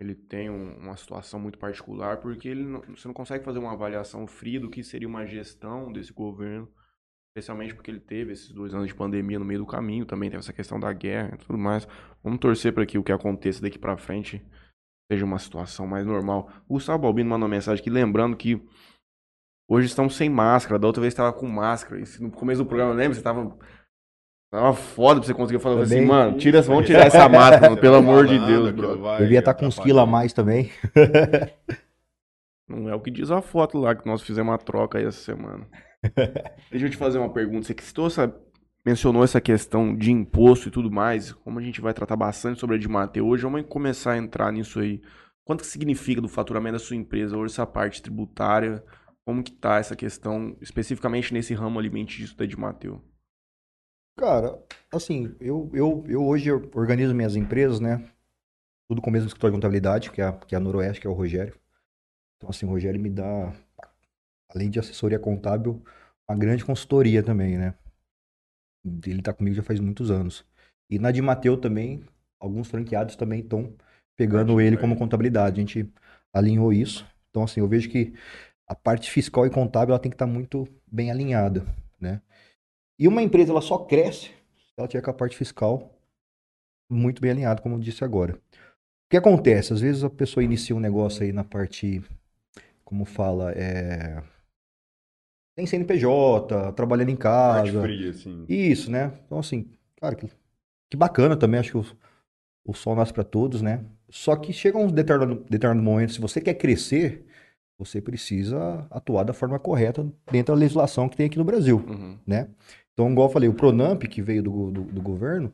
Ele 0.00 0.14
tem 0.14 0.50
um- 0.50 0.76
uma 0.78 0.96
situação 0.96 1.38
muito 1.38 1.58
particular, 1.58 2.18
porque 2.20 2.48
ele 2.48 2.64
não- 2.64 2.80
você 2.80 3.06
não 3.06 3.14
consegue 3.14 3.44
fazer 3.44 3.58
uma 3.58 3.72
avaliação 3.72 4.26
fria 4.26 4.58
do 4.58 4.68
que 4.70 4.82
seria 4.82 5.06
uma 5.06 5.24
gestão 5.26 5.92
desse 5.92 6.12
governo, 6.12 6.68
especialmente 7.30 7.74
porque 7.74 7.90
ele 7.90 8.00
teve 8.00 8.32
esses 8.32 8.50
dois 8.50 8.74
anos 8.74 8.88
de 8.88 8.94
pandemia 8.94 9.38
no 9.38 9.44
meio 9.44 9.60
do 9.60 9.66
caminho, 9.66 10.04
também 10.04 10.28
teve 10.28 10.40
essa 10.40 10.52
questão 10.52 10.80
da 10.80 10.92
guerra 10.92 11.34
e 11.34 11.38
tudo 11.38 11.56
mais. 11.56 11.86
Vamos 12.22 12.40
torcer 12.40 12.72
para 12.72 12.84
que 12.84 12.98
o 12.98 13.04
que 13.04 13.12
aconteça 13.12 13.62
daqui 13.62 13.78
pra 13.78 13.96
frente 13.96 14.44
seja 15.12 15.24
uma 15.24 15.38
situação 15.38 15.86
mais 15.86 16.06
normal. 16.06 16.48
O 16.68 16.74
Gustavo 16.74 17.02
Balbino 17.02 17.30
mandou 17.30 17.46
uma 17.46 17.54
mensagem 17.54 17.80
aqui 17.80 17.90
lembrando 17.90 18.36
que 18.36 18.60
hoje 19.68 19.86
estamos 19.86 20.16
sem 20.16 20.30
máscara, 20.30 20.78
da 20.78 20.86
outra 20.86 21.00
vez 21.02 21.12
estava 21.12 21.32
com 21.32 21.46
máscara. 21.46 22.00
E 22.00 22.06
se 22.06 22.22
no 22.22 22.30
começo 22.30 22.62
do 22.62 22.66
programa, 22.66 22.94
lembra? 22.94 23.14
Você 23.14 23.20
estava 23.20 23.56
Tava 24.50 24.74
foda 24.74 25.18
pra 25.18 25.26
você 25.26 25.32
conseguir 25.32 25.60
falar 25.60 25.80
assim, 25.80 25.94
Também. 25.94 26.06
mano, 26.06 26.36
tira, 26.36 26.60
vamos 26.60 26.84
tirar 26.84 27.06
essa 27.06 27.26
máscara, 27.26 27.70
mano, 27.70 27.80
pelo 27.80 27.96
amor 27.96 28.26
de 28.26 28.38
Deus, 28.38 28.70
brother. 28.70 28.98
vai 28.98 29.18
Devia 29.22 29.38
estar 29.38 29.54
com 29.54 29.64
uns 29.64 29.78
quilos 29.78 30.02
a 30.02 30.04
mais 30.04 30.34
também. 30.34 30.70
Não 32.68 32.86
é 32.86 32.94
o 32.94 33.00
que 33.00 33.10
diz 33.10 33.30
a 33.30 33.40
foto 33.40 33.78
lá 33.78 33.94
que 33.94 34.06
nós 34.06 34.20
fizemos 34.20 34.50
uma 34.50 34.58
troca 34.58 34.98
aí 34.98 35.06
essa 35.06 35.22
semana. 35.22 35.66
Deixa 36.70 36.84
eu 36.84 36.90
te 36.90 36.98
fazer 36.98 37.18
uma 37.18 37.32
pergunta. 37.32 37.66
Você 37.66 37.72
que 37.72 37.82
citou 37.82 38.06
essa, 38.06 38.34
mencionou 38.84 39.24
essa 39.24 39.40
questão 39.40 39.96
de 39.96 40.10
imposto 40.10 40.68
e 40.68 40.70
tudo 40.70 40.90
mais. 40.90 41.32
Como 41.32 41.58
a 41.58 41.62
gente 41.62 41.80
vai 41.80 41.94
tratar 41.94 42.16
bastante 42.16 42.60
sobre 42.60 42.76
a 42.76 42.78
de 42.78 42.88
Mateu 42.88 43.26
hoje, 43.26 43.42
vamos 43.44 43.64
começar 43.68 44.12
a 44.12 44.18
entrar 44.18 44.52
nisso 44.52 44.80
aí. 44.80 45.00
Quanto 45.44 45.60
que 45.62 45.66
significa 45.66 46.20
do 46.20 46.28
faturamento 46.28 46.74
da 46.74 46.78
sua 46.78 46.96
empresa 46.96 47.36
hoje 47.36 47.52
essa 47.54 47.66
parte 47.66 48.02
tributária? 48.02 48.84
Como 49.24 49.42
que 49.42 49.52
tá 49.52 49.78
essa 49.78 49.94
questão, 49.96 50.56
especificamente 50.60 51.32
nesse 51.32 51.54
ramo 51.54 51.78
alimentício 51.78 52.36
da 52.36 52.46
de 52.46 52.56
Mateu? 52.58 53.02
Cara, 54.16 54.62
assim, 54.92 55.34
eu, 55.40 55.70
eu, 55.72 56.04
eu 56.06 56.24
hoje 56.24 56.50
organizo 56.74 57.14
minhas 57.14 57.34
empresas, 57.34 57.80
né? 57.80 58.10
Tudo 58.88 59.02
com 59.02 59.10
o 59.10 59.12
mesmo 59.12 59.28
escritório 59.28 59.52
de 59.54 59.58
contabilidade, 59.58 60.10
que 60.10 60.20
é, 60.22 60.26
a- 60.26 60.32
que 60.34 60.54
é 60.54 60.58
a 60.58 60.60
Noroeste, 60.60 61.00
que 61.00 61.06
é 61.06 61.10
o 61.10 61.14
Rogério. 61.14 61.54
Então, 62.36 62.50
assim, 62.50 62.66
o 62.66 62.70
Rogério 62.70 63.00
me 63.00 63.10
dá, 63.10 63.52
além 64.48 64.70
de 64.70 64.78
assessoria 64.78 65.18
contábil, 65.18 65.82
uma 66.28 66.38
grande 66.38 66.64
consultoria 66.64 67.22
também, 67.22 67.58
né? 67.58 67.74
Ele 68.84 69.22
tá 69.22 69.32
comigo 69.32 69.56
já 69.56 69.62
faz 69.62 69.80
muitos 69.80 70.10
anos. 70.10 70.44
E 70.90 70.98
na 70.98 71.10
de 71.10 71.22
Mateu 71.22 71.56
também, 71.56 72.04
alguns 72.40 72.68
franqueados 72.68 73.16
também 73.16 73.40
estão 73.40 73.72
pegando 74.16 74.60
ele 74.60 74.76
pra 74.76 74.82
como 74.82 74.96
contabilidade. 74.96 75.60
A 75.60 75.64
gente 75.64 75.90
alinhou 76.32 76.72
isso. 76.72 77.06
Então, 77.30 77.44
assim, 77.44 77.60
eu 77.60 77.68
vejo 77.68 77.88
que 77.88 78.12
a 78.66 78.74
parte 78.74 79.10
fiscal 79.10 79.46
e 79.46 79.50
contábil 79.50 79.92
ela 79.92 80.02
tem 80.02 80.10
que 80.10 80.14
estar 80.14 80.26
muito 80.26 80.66
bem 80.86 81.10
alinhada, 81.10 81.66
né? 82.00 82.20
E 82.98 83.08
uma 83.08 83.22
empresa 83.22 83.52
ela 83.52 83.60
só 83.60 83.78
cresce 83.78 84.28
se 84.28 84.78
ela 84.78 84.88
tiver 84.88 85.02
com 85.02 85.10
a 85.10 85.14
parte 85.14 85.36
fiscal 85.36 85.90
muito 86.90 87.20
bem 87.22 87.30
alinhada, 87.30 87.62
como 87.62 87.76
eu 87.76 87.80
disse 87.80 88.04
agora. 88.04 88.34
O 88.34 89.10
que 89.10 89.16
acontece? 89.16 89.72
Às 89.72 89.80
vezes 89.80 90.04
a 90.04 90.10
pessoa 90.10 90.44
inicia 90.44 90.76
um 90.76 90.80
negócio 90.80 91.22
aí 91.22 91.32
na 91.32 91.44
parte, 91.44 92.02
como 92.84 93.04
fala, 93.04 93.52
é... 93.52 94.22
tem 95.62 95.66
CNPJ, 95.66 96.72
trabalhando 96.72 97.10
em 97.10 97.16
casa. 97.16 97.82
fria, 97.82 98.10
assim. 98.10 98.44
Isso, 98.48 98.90
né? 98.90 99.12
Então, 99.26 99.38
assim, 99.38 99.66
cara, 100.00 100.14
que, 100.14 100.28
que 100.90 100.96
bacana 100.96 101.36
também. 101.36 101.60
Acho 101.60 101.70
que 101.72 101.78
os, 101.78 101.96
o 102.64 102.74
sol 102.74 102.94
nasce 102.96 103.12
para 103.12 103.24
todos, 103.24 103.62
né? 103.62 103.84
Só 104.08 104.36
que 104.36 104.52
chega 104.52 104.76
um 104.78 104.88
determinado, 104.88 105.44
determinado 105.48 105.82
momento, 105.84 106.12
se 106.12 106.20
você 106.20 106.40
quer 106.40 106.54
crescer, 106.54 107.24
você 107.78 108.00
precisa 108.00 108.86
atuar 108.90 109.24
da 109.24 109.32
forma 109.32 109.58
correta 109.58 110.06
dentro 110.30 110.54
da 110.54 110.60
legislação 110.60 111.08
que 111.08 111.16
tem 111.16 111.26
aqui 111.26 111.38
no 111.38 111.44
Brasil, 111.44 111.82
Uhum. 111.88 112.18
né? 112.26 112.48
Então, 112.92 113.10
igual 113.10 113.28
eu 113.28 113.32
falei, 113.32 113.48
o 113.48 113.54
Pronamp, 113.54 114.02
que 114.02 114.20
veio 114.20 114.42
do, 114.42 114.70
do, 114.70 114.82
do 114.82 115.00
governo, 115.00 115.50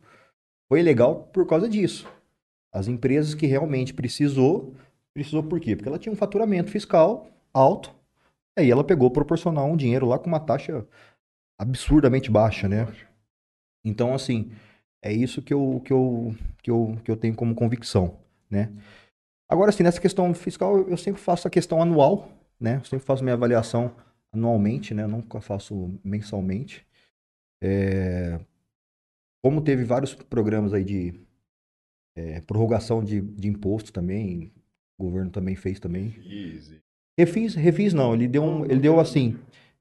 foi 0.68 0.82
legal 0.82 1.28
por 1.32 1.46
causa 1.46 1.68
disso. 1.68 2.06
As 2.72 2.88
empresas 2.88 3.32
que 3.34 3.46
realmente 3.46 3.94
precisou, 3.94 4.74
precisou 5.14 5.42
por 5.42 5.60
quê? 5.60 5.76
Porque 5.76 5.88
ela 5.88 5.98
tinha 5.98 6.12
um 6.12 6.16
faturamento 6.16 6.70
fiscal 6.70 7.28
alto, 7.54 7.94
aí 8.58 8.70
ela 8.70 8.84
pegou 8.84 9.10
proporcional 9.10 9.70
um 9.70 9.76
dinheiro 9.76 10.06
lá 10.06 10.18
com 10.18 10.26
uma 10.26 10.40
taxa 10.40 10.86
absurdamente 11.58 12.30
baixa, 12.30 12.68
né? 12.68 12.86
Então, 13.84 14.14
assim, 14.14 14.52
é 15.02 15.12
isso 15.12 15.42
que 15.42 15.52
eu, 15.52 15.80
que 15.84 15.92
eu, 15.92 16.34
que 16.62 16.70
eu, 16.70 16.98
que 17.04 17.10
eu 17.10 17.16
tenho 17.16 17.34
como 17.34 17.54
convicção, 17.54 18.18
né? 18.50 18.72
Agora, 19.48 19.70
assim, 19.70 19.82
nessa 19.82 20.00
questão 20.00 20.32
fiscal, 20.34 20.78
eu 20.88 20.96
sempre 20.96 21.20
faço 21.20 21.48
a 21.48 21.50
questão 21.50 21.80
anual, 21.80 22.30
né? 22.60 22.76
Eu 22.76 22.84
sempre 22.84 23.06
faço 23.06 23.22
minha 23.24 23.34
avaliação 23.34 23.94
anualmente, 24.32 24.92
né? 24.94 25.06
Nunca 25.06 25.40
faço 25.40 25.98
mensalmente. 26.04 26.86
É, 27.62 28.38
Como 29.42 29.62
teve 29.62 29.84
vários 29.84 30.14
programas 30.14 30.72
aí 30.74 30.84
de 30.84 31.14
é, 32.16 32.40
prorrogação 32.42 33.02
de, 33.02 33.20
de 33.20 33.48
imposto 33.48 33.92
também, 33.92 34.52
o 34.98 35.04
governo 35.04 35.30
também 35.30 35.56
fez 35.56 35.80
também. 35.80 36.14
Easy. 36.26 36.82
Refis, 37.18 37.54
refis 37.56 37.92
não, 37.92 38.14
ele 38.14 38.28
deu 38.28 38.42
um, 38.44 38.64
ele 38.64 38.78
deu 38.78 39.00
assim, 39.00 39.36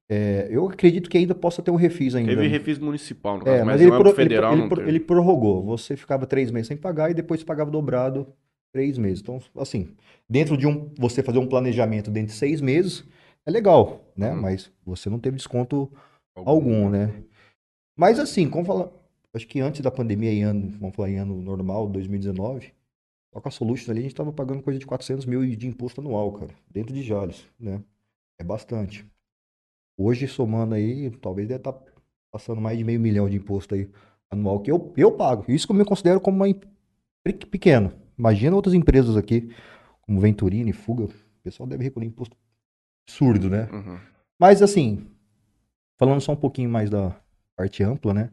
é, 0.10 0.48
eu 0.50 0.68
acredito 0.68 1.08
que 1.10 1.18
ainda 1.18 1.36
possa 1.36 1.62
ter 1.62 1.70
um 1.70 1.76
refis 1.76 2.16
ainda. 2.16 2.30
Teve 2.36 2.48
refis 2.48 2.80
municipal, 2.80 3.38
no 3.38 3.46
caso, 3.46 3.56
É, 3.56 3.60
mas, 3.64 3.74
mas 3.76 3.82
ele, 3.82 3.92
é 3.92 3.98
pro- 3.98 4.08
ele 4.10 4.16
federal, 4.16 4.54
ele 4.58 4.70
teve. 4.70 4.90
ele 4.90 5.00
prorrogou. 5.00 5.64
Você 5.66 5.96
ficava 5.96 6.26
três 6.26 6.50
meses 6.50 6.68
sem 6.68 6.76
pagar 6.78 7.12
e 7.12 7.14
depois 7.14 7.44
pagava 7.44 7.70
dobrado 7.70 8.28
três 8.74 8.98
meses. 8.98 9.22
Então, 9.22 9.40
assim, 9.58 9.90
dentro 10.28 10.58
de 10.58 10.66
um, 10.66 10.90
você 10.98 11.22
fazer 11.22 11.38
um 11.40 11.46
planejamento 11.48 12.10
dentro 12.10 12.30
de 12.30 12.38
seis 12.40 12.60
meses 12.60 13.06
é 13.46 13.52
legal, 13.52 14.02
né? 14.18 14.32
Uhum. 14.34 14.42
Mas 14.42 14.72
você 14.86 15.10
não 15.10 15.20
teve 15.20 15.38
desconto 15.38 15.92
algum, 16.36 16.90
né? 16.90 17.12
Mas 17.98 18.20
assim, 18.20 18.50
como 18.50 18.66
fala, 18.66 18.92
acho 19.34 19.48
que 19.48 19.60
antes 19.60 19.82
da 19.82 19.92
pandemia, 19.92 20.32
em 20.32 20.44
ano, 20.44 20.74
vamos 20.80 20.96
falar 20.96 21.10
em 21.10 21.18
ano 21.18 21.42
normal, 21.42 21.88
2019, 21.88 22.72
só 23.38 23.42
com 23.42 23.50
a 23.50 23.52
Solution 23.52 23.92
ali 23.92 24.00
a 24.00 24.04
gente 24.04 24.16
tava 24.16 24.34
pagando 24.34 24.64
coisa 24.64 24.80
de 24.80 24.86
400 24.88 25.24
mil 25.28 25.46
de 25.56 25.68
imposto 25.68 26.02
anual, 26.02 26.32
cara, 26.32 26.52
dentro 26.72 26.92
de 26.92 27.04
Jales, 27.04 27.46
né? 27.60 27.84
É 28.40 28.44
bastante. 28.44 29.06
Hoje, 29.96 30.28
somando 30.28 30.74
aí, 30.74 31.12
talvez 31.12 31.48
deve 31.48 31.60
estar 31.60 31.74
passando 32.32 32.60
mais 32.60 32.76
de 32.80 32.84
meio 32.84 33.00
milhão 33.00 33.30
de 33.30 33.38
imposto 33.38 33.76
aí 33.76 33.88
anual 34.32 34.60
que 34.60 34.72
eu, 34.72 34.92
eu 34.98 35.12
pago. 35.12 35.46
Isso 35.48 35.68
que 35.68 35.72
eu 35.72 35.78
me 35.78 35.86
considero 35.86 36.20
como 36.20 36.38
uma 36.38 36.50
em- 36.50 36.60
pe- 37.24 37.46
pequeno. 37.46 37.94
Imagina 38.18 38.56
outras 38.56 38.74
empresas 38.74 39.16
aqui, 39.16 39.54
como 40.02 40.20
Venturini, 40.20 40.74
Fuga, 40.74 41.04
o 41.04 41.10
pessoal 41.44 41.70
deve 41.70 41.84
recolher 41.84 42.08
imposto 42.08 42.36
absurdo, 43.08 43.52
né? 43.52 43.70
Uhum. 43.72 44.00
Mas 44.40 44.64
assim, 44.64 45.06
falando 46.00 46.22
só 46.22 46.32
um 46.32 46.36
pouquinho 46.38 46.70
mais 46.72 46.90
da 46.90 47.16
parte 47.56 47.84
ampla, 47.84 48.16
né? 48.16 48.32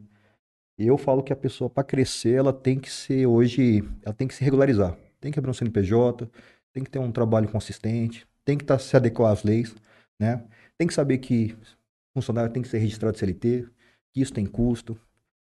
Eu 0.77 0.97
falo 0.97 1.23
que 1.23 1.31
a 1.31 1.35
pessoa, 1.35 1.69
para 1.69 1.83
crescer, 1.83 2.33
ela 2.33 2.51
tem 2.51 2.77
que 2.79 2.91
ser 2.91 3.25
hoje, 3.25 3.81
ela 4.03 4.13
tem 4.13 4.27
que 4.27 4.33
se 4.33 4.43
regularizar. 4.43 4.97
Tem 5.21 5.31
que 5.31 5.39
abrir 5.39 5.49
um 5.49 5.53
CNPJ, 5.53 6.29
tem 6.73 6.83
que 6.83 6.89
ter 6.89 6.99
um 6.99 7.11
trabalho 7.11 7.47
consistente, 7.47 8.27
tem 8.43 8.57
que 8.57 8.65
tá, 8.65 8.77
se 8.77 8.95
adequar 8.95 9.31
às 9.31 9.43
leis, 9.43 9.73
né? 10.19 10.45
Tem 10.77 10.87
que 10.87 10.93
saber 10.93 11.19
que 11.19 11.57
funcionário 12.13 12.51
tem 12.51 12.61
que 12.61 12.67
ser 12.67 12.77
registrado 12.79 13.17
CLT, 13.17 13.67
que 14.13 14.21
isso 14.21 14.33
tem 14.33 14.45
custo. 14.45 14.99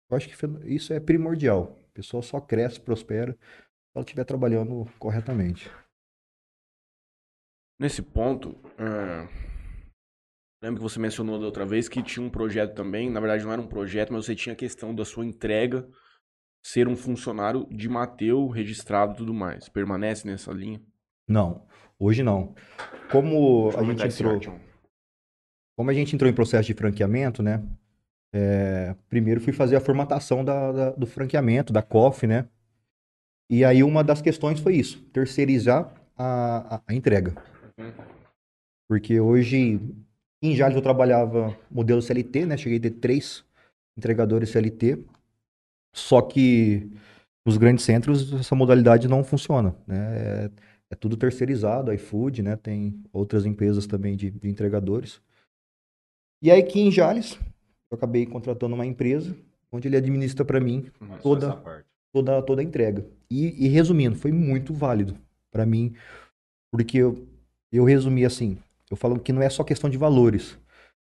Eu 0.08 0.16
acho 0.16 0.28
que 0.28 0.36
isso 0.66 0.92
é 0.92 1.00
primordial. 1.00 1.76
A 1.90 1.94
pessoa 1.94 2.22
só 2.22 2.40
cresce, 2.40 2.80
prospera, 2.80 3.32
se 3.32 3.38
ela 3.94 4.04
estiver 4.04 4.24
trabalhando 4.24 4.86
corretamente. 4.98 5.70
Nesse 7.78 8.02
ponto, 8.02 8.56
é, 8.78 9.28
lembro 10.64 10.82
que 10.82 10.88
você 10.90 10.98
mencionou 10.98 11.38
da 11.38 11.46
outra 11.46 11.64
vez 11.66 11.88
que 11.88 12.02
tinha 12.02 12.24
um 12.24 12.30
projeto 12.30 12.74
também. 12.74 13.10
Na 13.10 13.20
verdade, 13.20 13.44
não 13.44 13.52
era 13.52 13.60
um 13.60 13.66
projeto, 13.66 14.12
mas 14.12 14.24
você 14.24 14.34
tinha 14.34 14.52
a 14.52 14.56
questão 14.56 14.94
da 14.94 15.04
sua 15.04 15.24
entrega 15.24 15.86
ser 16.64 16.88
um 16.88 16.96
funcionário 16.96 17.66
de 17.70 17.88
Mateu, 17.88 18.48
registrado 18.48 19.12
e 19.12 19.16
tudo 19.16 19.34
mais. 19.34 19.68
Permanece 19.68 20.26
nessa 20.26 20.50
linha? 20.52 20.80
Não, 21.28 21.66
hoje 21.98 22.22
não. 22.22 22.54
Como 23.12 23.70
a 23.76 23.82
gente 23.84 24.04
entrou, 24.06 24.40
como 25.76 25.90
a 25.90 25.94
gente 25.94 26.14
entrou 26.14 26.30
em 26.30 26.34
processo 26.34 26.66
de 26.66 26.74
franqueamento, 26.74 27.42
né? 27.42 27.62
é, 28.36 28.96
primeiro 29.08 29.40
fui 29.40 29.52
fazer 29.52 29.76
a 29.76 29.80
formatação 29.80 30.44
da, 30.44 30.72
da- 30.72 30.90
do 30.90 31.06
franqueamento, 31.06 31.72
da 31.72 31.82
COF, 31.82 32.26
né? 32.26 32.48
E 33.48 33.64
aí 33.64 33.84
uma 33.84 34.02
das 34.02 34.20
questões 34.22 34.58
foi 34.58 34.74
isso, 34.76 35.00
terceirizar 35.12 35.94
a, 36.16 36.76
a- 36.76 36.82
a 36.86 36.94
entrega. 36.94 37.34
Uhum. 37.78 37.92
Porque 38.88 39.20
hoje, 39.20 39.80
em 40.48 40.56
Jales 40.56 40.76
eu 40.76 40.82
trabalhava 40.82 41.56
modelo 41.70 42.02
CLT, 42.02 42.46
né? 42.46 42.56
Cheguei 42.56 42.78
a 42.78 42.82
ter 42.82 42.90
três 42.90 43.44
entregadores 43.96 44.50
CLT. 44.50 45.04
Só 45.94 46.20
que 46.20 46.90
nos 47.46 47.56
grandes 47.56 47.84
centros 47.84 48.32
essa 48.32 48.54
modalidade 48.54 49.06
não 49.08 49.22
funciona, 49.22 49.74
né? 49.86 50.16
É, 50.16 50.50
é 50.90 50.94
tudo 50.96 51.16
terceirizado, 51.16 51.92
iFood, 51.92 52.42
né? 52.42 52.56
Tem 52.56 53.02
outras 53.12 53.46
empresas 53.46 53.86
também 53.86 54.16
de, 54.16 54.30
de 54.30 54.48
entregadores. 54.48 55.20
E 56.42 56.50
aí 56.50 56.60
aqui 56.60 56.80
em 56.80 56.90
Jales, 56.90 57.38
eu 57.90 57.96
acabei 57.96 58.26
contratando 58.26 58.74
uma 58.74 58.84
empresa 58.86 59.36
onde 59.72 59.88
ele 59.88 59.96
administra 59.96 60.44
para 60.44 60.60
mim 60.60 60.86
Mas 61.00 61.22
Toda- 61.22 61.56
toda, 62.12 62.42
toda 62.42 62.60
a 62.60 62.64
entrega. 62.64 63.06
E, 63.30 63.64
e 63.64 63.68
resumindo, 63.68 64.14
foi 64.16 64.30
muito 64.30 64.72
válido 64.74 65.16
para 65.50 65.64
mim, 65.64 65.94
porque 66.72 66.98
eu, 66.98 67.26
eu 67.72 67.84
resumi 67.84 68.24
assim, 68.24 68.58
eu 68.94 68.96
falo 68.96 69.18
que 69.18 69.32
não 69.32 69.42
é 69.42 69.50
só 69.50 69.64
questão 69.64 69.90
de 69.90 69.98
valores, 69.98 70.56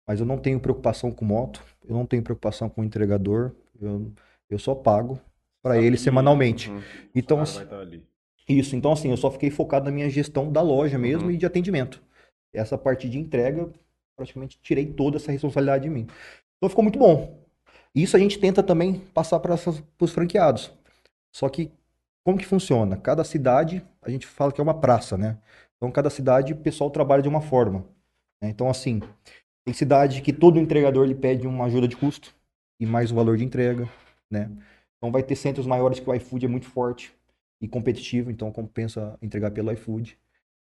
mas 0.06 0.20
eu 0.20 0.26
não 0.26 0.36
tenho 0.36 0.60
preocupação 0.60 1.10
com 1.12 1.24
moto, 1.24 1.62
eu 1.86 1.94
não 1.94 2.04
tenho 2.04 2.22
preocupação 2.22 2.68
com 2.68 2.80
o 2.82 2.84
entregador, 2.84 3.52
eu, 3.80 4.12
eu 4.50 4.58
só 4.58 4.74
pago 4.74 5.18
para 5.62 5.80
ele 5.80 5.96
semanalmente. 5.96 6.70
Uhum. 6.70 6.82
Então, 7.14 7.40
assim, 7.40 7.60
ali. 7.70 8.04
isso, 8.48 8.76
então 8.76 8.92
assim, 8.92 9.10
eu 9.10 9.16
só 9.16 9.30
fiquei 9.30 9.50
focado 9.50 9.86
na 9.86 9.92
minha 9.92 10.10
gestão 10.10 10.52
da 10.52 10.60
loja 10.60 10.98
mesmo 10.98 11.26
Uhum. 11.26 11.30
e 11.30 11.36
de 11.36 11.46
atendimento. 11.46 12.02
Essa 12.52 12.76
parte 12.76 13.08
de 13.08 13.18
entrega, 13.18 13.68
praticamente 14.16 14.58
tirei 14.60 14.86
toda 14.86 15.16
essa 15.16 15.32
responsabilidade 15.32 15.84
de 15.84 15.90
mim. 15.90 16.06
Então 16.56 16.68
ficou 16.68 16.82
muito 16.82 16.98
bom. 16.98 17.38
Isso 17.94 18.16
a 18.16 18.20
gente 18.20 18.38
tenta 18.38 18.62
também 18.62 19.00
passar 19.14 19.38
para 19.38 19.54
os 20.00 20.12
franqueados. 20.12 20.72
Só 21.32 21.48
que 21.48 21.70
como 22.24 22.38
que 22.38 22.46
funciona? 22.46 22.96
Cada 22.96 23.22
cidade, 23.22 23.84
a 24.02 24.10
gente 24.10 24.26
fala 24.26 24.50
que 24.50 24.60
é 24.60 24.64
uma 24.64 24.80
praça, 24.80 25.16
né? 25.16 25.38
Então 25.84 25.92
cada 25.92 26.08
cidade 26.08 26.54
o 26.54 26.56
pessoal 26.56 26.88
trabalha 26.90 27.20
de 27.22 27.28
uma 27.28 27.42
forma. 27.42 27.84
né? 28.42 28.48
Então 28.48 28.70
assim, 28.70 29.02
tem 29.66 29.74
cidade 29.74 30.22
que 30.22 30.32
todo 30.32 30.58
entregador 30.58 31.04
ele 31.04 31.14
pede 31.14 31.46
uma 31.46 31.66
ajuda 31.66 31.86
de 31.86 31.94
custo 31.94 32.34
e 32.80 32.86
mais 32.86 33.12
um 33.12 33.14
valor 33.14 33.36
de 33.36 33.44
entrega, 33.44 33.86
né? 34.30 34.50
Então 34.96 35.12
vai 35.12 35.22
ter 35.22 35.36
centros 35.36 35.66
maiores 35.66 36.00
que 36.00 36.08
o 36.08 36.14
iFood 36.14 36.46
é 36.46 36.48
muito 36.48 36.66
forte 36.66 37.12
e 37.60 37.68
competitivo, 37.68 38.30
então 38.30 38.50
compensa 38.50 39.18
entregar 39.20 39.50
pelo 39.50 39.70
iFood. 39.72 40.18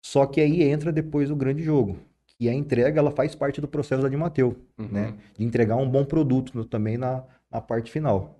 Só 0.03 0.25
que 0.25 0.41
aí 0.41 0.63
entra 0.63 0.91
depois 0.91 1.29
o 1.29 1.35
grande 1.35 1.61
jogo, 1.61 1.99
que 2.25 2.49
a 2.49 2.53
entrega 2.53 2.99
ela 2.99 3.11
faz 3.11 3.35
parte 3.35 3.61
do 3.61 3.67
processo 3.67 4.01
da 4.01 4.17
Mateu, 4.17 4.57
Uhum. 4.79 4.87
né? 4.87 5.13
De 5.37 5.45
entregar 5.45 5.75
um 5.75 5.87
bom 5.87 6.03
produto 6.03 6.57
no- 6.57 6.65
também 6.65 6.97
na, 6.97 7.23
na 7.51 7.61
parte 7.61 7.91
final. 7.91 8.39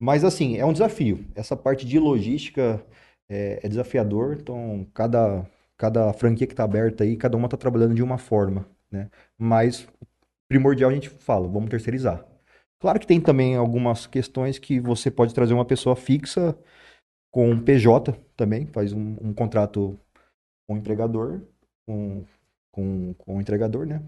Mas 0.00 0.22
assim, 0.22 0.56
é 0.58 0.64
um 0.64 0.72
desafio. 0.72 1.24
Essa 1.34 1.56
parte 1.56 1.84
de 1.84 1.98
logística 1.98 2.80
é, 3.28 3.58
é 3.64 3.68
desafiador, 3.68 4.38
então 4.40 4.86
cada, 4.94 5.44
cada 5.78 6.12
franquia 6.12 6.46
que 6.46 6.52
está 6.52 6.64
aberta 6.64 7.04
aí, 7.04 7.16
cada 7.16 7.36
uma 7.36 7.46
está 7.46 7.56
trabalhando 7.56 7.94
de 7.94 8.02
uma 8.02 8.18
forma, 8.18 8.68
né? 8.90 9.08
Mas 9.38 9.88
primordial 10.48 10.90
a 10.90 10.94
gente 10.94 11.08
fala, 11.08 11.46
vamos 11.48 11.70
terceirizar. 11.70 12.26
Claro 12.80 13.00
que 13.00 13.06
tem 13.06 13.20
também 13.20 13.56
algumas 13.56 14.06
questões 14.06 14.58
que 14.58 14.80
você 14.80 15.10
pode 15.10 15.34
trazer 15.34 15.54
uma 15.54 15.64
pessoa 15.64 15.96
fixa 15.96 16.58
com 17.30 17.50
um 17.50 17.62
PJ 17.62 18.12
também, 18.36 18.66
faz 18.66 18.92
um, 18.92 19.16
um 19.20 19.32
contrato 19.32 19.98
com 20.66 20.74
o 20.74 20.78
empregador, 20.78 21.42
com, 21.86 22.24
com, 22.72 23.14
com 23.14 23.36
o 23.36 23.40
entregador, 23.40 23.86
né? 23.86 24.02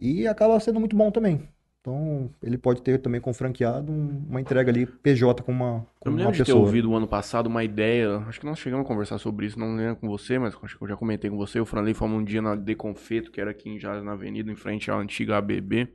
E 0.00 0.26
acaba 0.26 0.58
sendo 0.60 0.80
muito 0.80 0.96
bom 0.96 1.10
também. 1.10 1.48
Então, 1.80 2.30
ele 2.42 2.58
pode 2.58 2.82
ter 2.82 2.98
também 2.98 3.20
com 3.20 3.32
franqueado 3.32 3.90
um- 3.90 4.26
uma 4.28 4.40
entrega 4.40 4.70
ali 4.70 4.84
PJ 4.86 5.42
com 5.42 5.50
uma, 5.52 5.86
com 5.98 6.10
Eu 6.10 6.12
me 6.12 6.18
uma 6.18 6.18
lembro 6.18 6.32
de 6.32 6.44
ter 6.44 6.52
pessoa. 6.52 6.60
ouvido 6.60 6.90
o 6.90 6.94
ano 6.96 7.08
passado 7.08 7.46
uma 7.46 7.64
ideia, 7.64 8.18
acho 8.26 8.38
que 8.38 8.44
nós 8.46 8.58
chegamos 8.58 8.84
a 8.84 8.88
conversar 8.88 9.18
sobre 9.18 9.46
isso, 9.46 9.58
não 9.58 9.74
lembro 9.76 9.96
com 9.96 10.08
você, 10.08 10.38
mas 10.38 10.54
acho 10.62 10.76
que 10.76 10.84
eu 10.84 10.88
já 10.88 10.96
comentei 10.96 11.30
com 11.30 11.38
você. 11.38 11.58
O 11.58 11.64
Franley 11.64 11.94
fomos 11.94 12.20
um 12.20 12.24
dia 12.24 12.42
na 12.42 12.54
Deconfeto, 12.54 13.30
que 13.30 13.40
era 13.40 13.50
aqui 13.50 13.70
em 13.70 13.78
Jales, 13.78 14.04
na 14.04 14.12
avenida, 14.12 14.52
em 14.52 14.56
frente 14.56 14.90
à 14.90 14.96
antiga 14.96 15.38
ABB. 15.38 15.88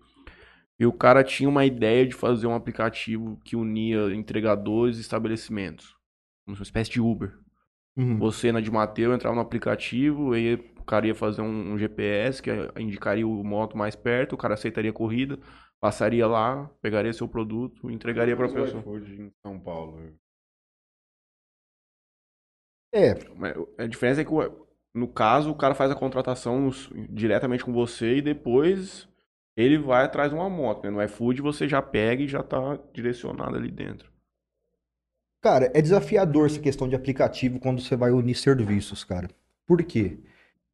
E 0.80 0.86
o 0.86 0.92
cara 0.92 1.24
tinha 1.24 1.48
uma 1.48 1.65
ideia 1.65 2.06
de 2.06 2.15
fazer 2.15 2.48
um 2.48 2.56
aplicativo 2.56 3.39
que 3.46 3.56
unia 3.56 4.13
entregadores 4.13 4.98
e 4.98 5.01
estabelecimentos. 5.01 5.96
Uma 6.48 6.56
espécie 6.62 6.92
de 6.92 7.00
Uber. 7.01 7.32
Uhum. 7.96 8.18
Você 8.18 8.51
na 8.51 8.60
de 8.60 8.72
Mateu 8.72 9.13
entrava 9.13 9.36
no 9.36 9.42
aplicativo, 9.42 10.34
aí 10.34 10.56
o 10.56 10.84
cara 10.84 11.08
ia 11.08 11.15
fazer 11.15 11.42
um, 11.42 11.74
um 11.74 11.77
GPS 11.77 12.42
que 12.42 12.51
indicaria 12.77 13.25
o 13.27 13.44
moto 13.44 13.77
mais 13.77 13.96
perto, 13.96 14.34
o 14.34 14.38
cara 14.38 14.56
aceitaria 14.56 14.92
a 14.92 14.94
corrida, 14.94 15.39
passaria 15.86 16.25
lá, 16.25 16.68
pegaria 16.82 17.13
seu 17.13 17.27
produto 17.27 17.92
e 17.92 17.94
entregaria 17.94 18.36
para 18.36 18.48
a 18.48 18.51
pessoa. 18.51 18.82
iFood 18.82 19.22
em 19.22 19.32
São 19.44 19.60
Paulo. 19.60 20.01
É, 22.92 23.13
Mas 23.36 23.56
A 23.77 23.86
diferença 23.86 24.22
é 24.22 24.25
que, 24.25 24.32
no 24.96 25.08
caso, 25.08 25.51
o 25.51 25.56
cara 25.56 25.75
faz 25.75 25.92
a 25.92 25.96
contratação 25.96 26.72
diretamente 27.08 27.63
com 27.63 27.72
você 27.72 28.15
e 28.15 28.22
depois 28.22 29.08
ele 29.56 29.77
vai 29.77 30.06
atrás 30.06 30.32
de 30.32 30.36
uma 30.36 30.50
moto. 30.50 30.86
Né? 30.86 30.89
No 30.89 31.04
iFood 31.04 31.39
você 31.44 31.68
já 31.68 31.84
pega 31.84 32.24
e 32.24 32.27
já 32.27 32.42
tá 32.42 32.80
direcionado 32.92 33.56
ali 33.56 33.70
dentro. 33.70 34.12
Cara, 35.39 35.70
é 35.72 35.84
desafiador 35.84 36.48
essa 36.48 36.60
questão 36.60 36.89
de 36.89 36.96
aplicativo 36.96 37.60
quando 37.60 37.80
você 37.80 37.96
vai 37.96 38.10
unir 38.10 38.34
serviços, 38.34 39.04
cara. 39.04 39.30
Por 39.68 39.84
quê? 39.84 40.18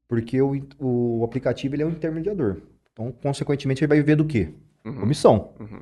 Porque 0.08 0.42
o, 0.42 0.54
o 0.80 1.26
aplicativo 1.26 1.76
ele 1.76 1.84
é 1.84 1.86
um 1.86 1.92
intermediador. 1.92 2.62
Então, 2.94 3.12
consequentemente, 3.12 3.84
ele 3.84 3.90
vai 3.90 3.98
viver 3.98 4.16
do 4.16 4.26
quê? 4.26 4.54
Uhum, 4.86 5.00
Comissão. 5.00 5.54
uhum. 5.60 5.82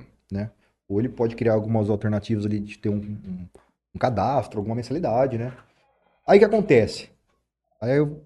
Ou 0.87 0.99
ele 0.99 1.09
pode 1.09 1.35
criar 1.35 1.53
algumas 1.53 1.87
alternativas 1.89 2.45
ali 2.45 2.59
de 2.59 2.77
ter 2.79 2.89
um, 2.89 2.95
um- 2.95 3.47
um 3.93 3.99
cadastro, 3.99 4.59
alguma 4.59 4.75
mensalidade, 4.75 5.37
né? 5.37 5.53
Aí 6.27 6.37
o 6.37 6.39
que 6.39 6.45
acontece? 6.45 7.09
Aí 7.79 7.99
o, 7.99 8.19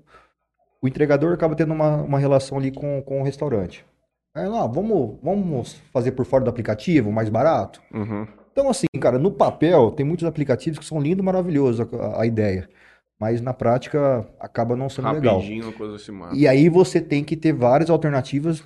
o 0.82 0.88
entregador 0.88 1.34
acaba 1.34 1.56
tendo 1.56 1.74
uma, 1.74 1.98
uma 1.98 2.20
relação 2.20 2.58
ali 2.58 2.72
com, 2.72 3.02
com 3.02 3.20
o 3.22 3.24
restaurante. 3.24 3.86
Aí 4.36 4.48
lá, 4.48 4.66
vamos, 4.66 5.18
vamos 5.22 5.74
fazer 5.92 6.14
por 6.14 6.26
fora 6.26 6.44
do 6.44 6.50
aplicativo, 6.50 7.12
mais 7.12 7.28
barato? 7.30 7.82
Uhum. 7.94 8.26
Então, 8.52 8.70
assim, 8.70 8.88
cara, 9.00 9.20
no 9.20 9.32
papel 9.32 9.92
tem 9.92 10.06
muitos 10.06 10.26
aplicativos 10.26 10.80
que 10.80 10.86
são 10.86 11.02
lindos, 11.02 11.24
maravilhosos 11.26 11.82
a, 11.94 12.22
a 12.22 12.26
ideia. 12.26 12.70
Mas 13.20 13.42
na 13.42 13.54
prática 13.54 14.28
acaba 14.40 14.76
não 14.76 14.90
sendo 14.90 15.12
legal. 15.12 15.36
Rapidinho, 15.36 15.66
uma 15.66 15.74
coisa 15.74 15.96
assim, 15.96 16.12
mano. 16.12 16.36
E 16.36 16.48
aí 16.48 16.70
você 16.70 17.00
tem 17.02 17.24
que 17.24 17.36
ter 17.38 17.52
várias 17.54 17.90
alternativas 17.90 18.64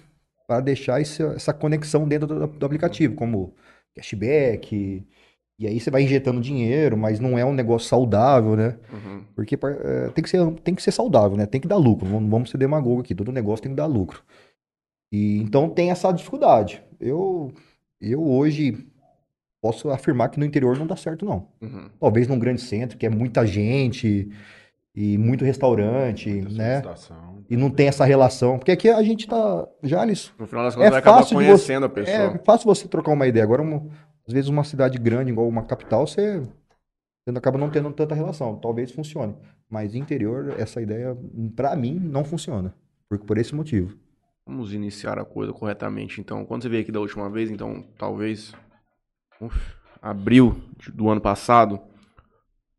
para 0.48 0.62
deixar 0.62 1.02
esse- 1.02 1.24
essa 1.24 1.54
conexão 1.54 2.08
dentro 2.08 2.28
do, 2.28 2.48
do 2.48 2.66
aplicativo, 2.66 3.16
como 3.16 3.54
cashback. 3.96 5.06
E 5.60 5.68
aí 5.68 5.80
você 5.80 5.90
vai 5.90 6.04
injetando 6.04 6.40
dinheiro, 6.40 6.96
mas 6.96 7.20
não 7.20 7.38
é 7.38 7.44
um 7.44 7.54
negócio 7.54 7.90
saudável, 7.90 8.56
né? 8.56 8.78
Uhum. 8.94 9.24
Porque 9.36 9.56
eh, 9.56 10.10
tem 10.14 10.24
que 10.24 10.30
ser, 10.30 10.52
tem 10.62 10.76
que 10.76 10.84
ser 10.84 10.92
saudável, 10.92 11.36
né? 11.36 11.46
Tem 11.48 11.60
que 11.60 11.68
dar 11.68 11.78
lucro. 11.78 12.08
Não 12.08 12.30
vamos 12.30 12.52
ser 12.52 12.58
demagogo 12.60 13.02
aqui. 13.02 13.16
Todo 13.16 13.32
negócio 13.32 13.64
tem 13.64 13.72
que 13.72 13.76
dar 13.78 13.88
lucro. 13.88 14.24
E 15.12 15.38
então 15.40 15.70
tem 15.70 15.90
essa 15.90 16.12
dificuldade. 16.12 16.84
Eu, 17.00 17.52
eu 18.00 18.24
hoje 18.24 18.88
posso 19.62 19.90
afirmar 19.90 20.30
que 20.30 20.40
no 20.40 20.46
interior 20.46 20.78
não 20.78 20.86
dá 20.88 20.96
certo, 20.96 21.26
não. 21.26 21.48
Uhum. 21.62 21.90
Talvez 22.00 22.28
num 22.28 22.38
grande 22.40 22.62
centro, 22.62 22.98
que 22.98 23.06
é 23.06 23.10
muita 23.10 23.46
gente 23.46 24.30
e 25.00 25.16
muito 25.16 25.46
restaurante, 25.46 26.28
Muita 26.28 26.50
né? 26.58 26.82
E 27.48 27.56
não 27.56 27.70
tem 27.70 27.88
essa 27.88 28.04
relação. 28.04 28.58
Porque 28.58 28.72
aqui 28.72 28.90
a 28.90 29.04
gente 29.04 29.28
tá. 29.28 29.68
Jales, 29.84 30.34
No 30.40 30.48
final 30.48 30.64
das 30.66 30.74
É 30.74 30.78
contas, 30.78 30.90
vai 30.90 31.00
acabar 31.00 31.30
conhecendo 31.30 31.84
a 31.86 31.90
é 31.90 31.90
pessoa. 31.92 32.42
fácil 32.44 32.66
você 32.66 32.88
trocar 32.88 33.12
uma 33.12 33.28
ideia. 33.28 33.44
Agora, 33.44 33.62
uma- 33.62 33.86
às 34.28 34.34
vezes, 34.34 34.50
uma 34.50 34.64
cidade 34.64 34.98
grande, 34.98 35.32
igual 35.32 35.48
uma 35.48 35.64
capital, 35.64 36.08
você, 36.08 36.40
você 36.40 37.38
acaba 37.38 37.60
não 37.60 37.70
tendo 37.70 37.92
tanta 37.94 38.16
relação. 38.16 38.56
Talvez 38.58 38.92
funcione. 38.92 39.36
Mas 39.70 39.94
interior, 39.94 40.56
essa 40.58 40.82
ideia, 40.82 41.16
pra 41.56 41.76
mim, 41.76 41.94
não 42.00 42.24
funciona. 42.26 42.74
Por, 43.08 43.20
por 43.20 43.38
esse 43.38 43.54
motivo. 43.54 43.96
Vamos 44.48 44.74
iniciar 44.74 45.20
a 45.20 45.24
coisa 45.26 45.54
corretamente, 45.54 46.20
então. 46.20 46.44
Quando 46.44 46.64
você 46.64 46.70
veio 46.70 46.82
aqui 46.82 46.92
da 46.92 47.00
última 47.00 47.30
vez, 47.30 47.52
então, 47.52 47.86
talvez. 48.00 48.52
uf, 49.40 49.76
abril 50.02 50.60
do 50.94 51.08
ano 51.08 51.22
passado. 51.22 51.80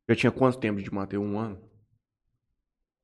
Já 0.09 0.17
tinha 0.17 0.33
quanto 0.33 0.59
tempo 0.59 0.83
de 0.83 0.93
Mateu? 0.93 1.23
Um 1.23 1.39
ano? 1.39 1.59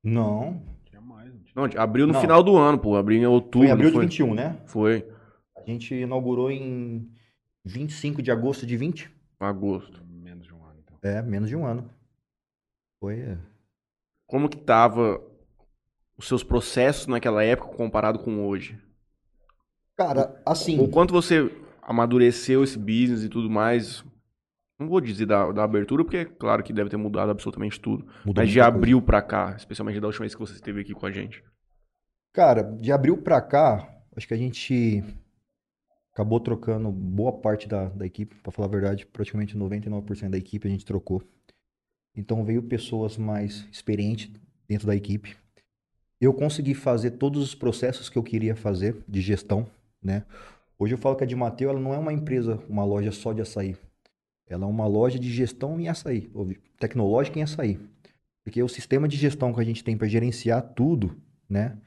Não. 0.05 0.61
Tinha 0.85 1.01
mais, 1.01 1.33
não 1.33 1.39
tinha. 1.41 1.53
Não, 1.55 1.83
abril 1.83 2.05
no 2.05 2.13
Não. 2.13 2.21
final 2.21 2.43
do 2.43 2.55
ano, 2.55 2.77
pô. 2.77 2.95
Abril 2.95 3.19
em 3.19 3.25
outubro. 3.25 3.59
Foi 3.59 3.67
em 3.67 3.71
abril 3.71 3.89
de 3.89 3.95
foi? 3.95 4.05
21, 4.05 4.33
né? 4.35 4.61
Foi. 4.67 5.09
A 5.57 5.69
gente 5.69 5.95
inaugurou 5.95 6.51
em 6.51 7.09
25 7.65 8.21
de 8.21 8.29
agosto 8.29 8.65
de 8.67 8.77
20. 8.77 9.11
Agosto. 9.39 10.05
Menos 10.07 10.45
de 10.45 10.53
um 10.53 10.63
ano, 10.63 10.79
então. 10.83 10.97
É, 11.01 11.21
menos 11.23 11.49
de 11.49 11.55
um 11.55 11.65
ano. 11.65 11.89
Foi. 12.99 13.19
é. 13.19 13.37
Como 14.27 14.47
que 14.47 14.57
tava 14.57 15.21
os 16.17 16.27
seus 16.27 16.43
processos 16.43 17.07
naquela 17.07 17.43
época 17.43 17.75
comparado 17.75 18.19
com 18.19 18.45
hoje? 18.47 18.79
Cara, 19.97 20.39
assim. 20.45 20.79
O 20.79 20.87
quanto 20.87 21.11
você 21.13 21.51
amadureceu 21.81 22.63
esse 22.63 22.77
business 22.77 23.23
e 23.23 23.29
tudo 23.29 23.49
mais. 23.49 24.03
Não 24.77 24.87
vou 24.89 24.99
dizer 24.99 25.25
da, 25.25 25.51
da 25.51 25.63
abertura, 25.63 26.03
porque 26.03 26.17
é 26.17 26.25
claro 26.25 26.61
que 26.61 26.73
deve 26.73 26.89
ter 26.89 26.97
mudado 26.97 27.31
absolutamente 27.31 27.79
tudo. 27.79 28.05
mudou 28.25 28.43
Mas 28.43 28.51
de 28.51 28.59
abril 28.59 29.01
pra 29.01 29.21
cá, 29.21 29.55
especialmente 29.57 29.99
da 29.99 30.07
última 30.07 30.23
vez 30.23 30.35
que 30.35 30.41
você 30.41 30.53
esteve 30.53 30.81
aqui 30.81 30.93
com 30.93 31.05
a 31.05 31.11
gente. 31.11 31.43
Cara, 32.33 32.61
de 32.63 32.91
abril 32.91 33.17
pra 33.17 33.41
cá, 33.41 33.87
acho 34.15 34.27
que 34.27 34.33
a 34.33 34.37
gente 34.37 35.01
acabou 36.11 36.39
trocando 36.39 36.91
boa 36.91 37.31
parte 37.31 37.67
da, 37.67 37.89
da 37.89 38.05
equipe, 38.05 38.35
pra 38.35 38.51
falar 38.51 38.67
a 38.67 38.71
verdade, 38.71 39.05
praticamente 39.05 39.57
99% 39.57 40.29
da 40.29 40.37
equipe 40.37 40.67
a 40.67 40.71
gente 40.71 40.85
trocou. 40.85 41.23
Então 42.15 42.43
veio 42.43 42.63
pessoas 42.63 43.17
mais 43.17 43.67
experientes 43.71 44.31
dentro 44.67 44.87
da 44.87 44.95
equipe. 44.95 45.35
Eu 46.19 46.33
consegui 46.33 46.73
fazer 46.73 47.11
todos 47.11 47.43
os 47.43 47.53
processos 47.53 48.09
que 48.09 48.17
eu 48.17 48.23
queria 48.23 48.55
fazer 48.55 48.95
de 49.07 49.21
gestão, 49.21 49.67
né? 50.01 50.25
Hoje 50.79 50.93
eu 50.93 50.97
falo 50.97 51.15
que 51.15 51.23
a 51.23 51.27
de 51.27 51.35
Mateu, 51.35 51.69
ela 51.69 51.79
não 51.79 51.93
é 51.93 51.97
uma 51.97 52.13
empresa, 52.13 52.61
uma 52.67 52.83
loja 52.83 53.11
só 53.11 53.31
de 53.31 53.41
açaí. 53.41 53.77
Ela 54.47 54.65
é 54.65 54.67
uma 54.67 54.87
loja 54.87 55.17
de 55.17 55.31
gestão 55.31 55.79
em 55.79 55.87
açaí, 55.87 56.29
ou 56.33 56.47
tecnológica 56.79 57.39
em 57.39 57.43
açaí. 57.43 57.79
Porque 58.43 58.61
o 58.61 58.67
sistema 58.67 59.07
de 59.07 59.17
gestão 59.17 59.53
que 59.53 59.59
a 59.59 59.63
gente 59.63 59.83
tem 59.83 59.97
para 59.97 60.07
gerenciar 60.07 60.61
tudo, 60.61 61.15
né? 61.49 61.77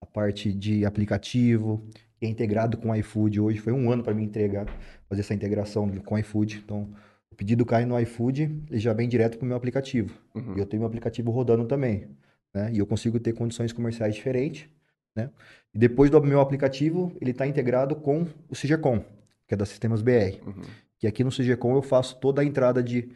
a 0.00 0.06
parte 0.06 0.52
de 0.52 0.84
aplicativo, 0.84 1.84
que 2.16 2.26
é 2.26 2.28
integrado 2.28 2.76
com 2.76 2.90
o 2.90 2.96
iFood. 2.96 3.40
Hoje 3.40 3.58
foi 3.58 3.72
um 3.72 3.90
ano 3.90 4.02
para 4.02 4.14
mim 4.14 4.24
entregar, 4.24 4.66
fazer 5.08 5.20
essa 5.20 5.34
integração 5.34 5.88
com 6.00 6.14
o 6.14 6.18
iFood. 6.18 6.62
Então, 6.64 6.88
o 7.30 7.34
pedido 7.34 7.64
cai 7.64 7.84
no 7.84 7.98
iFood 8.00 8.64
e 8.70 8.78
já 8.78 8.92
vem 8.92 9.08
direto 9.08 9.38
para 9.38 9.44
o 9.44 9.48
meu 9.48 9.56
aplicativo. 9.56 10.14
Uhum. 10.34 10.56
E 10.56 10.60
eu 10.60 10.66
tenho 10.66 10.80
meu 10.80 10.88
aplicativo 10.88 11.30
rodando 11.30 11.64
também. 11.66 12.08
Né? 12.54 12.72
E 12.72 12.78
eu 12.78 12.86
consigo 12.86 13.18
ter 13.20 13.32
condições 13.32 13.72
comerciais 13.72 14.14
diferentes. 14.14 14.68
Né? 15.14 15.30
E 15.74 15.78
depois 15.78 16.10
do 16.10 16.22
meu 16.22 16.40
aplicativo, 16.40 17.12
ele 17.20 17.30
está 17.30 17.46
integrado 17.46 17.94
com 17.96 18.26
o 18.48 18.54
CIGECOM, 18.54 19.04
que 19.46 19.54
é 19.54 19.56
da 19.56 19.66
Sistemas 19.66 20.02
BR. 20.02 20.40
Uhum. 20.46 20.62
Que 20.98 21.06
aqui 21.06 21.22
no 21.22 21.30
CIGECOM 21.32 21.74
eu 21.74 21.82
faço 21.82 22.18
toda 22.18 22.42
a 22.42 22.44
entrada 22.44 22.82
de, 22.82 23.08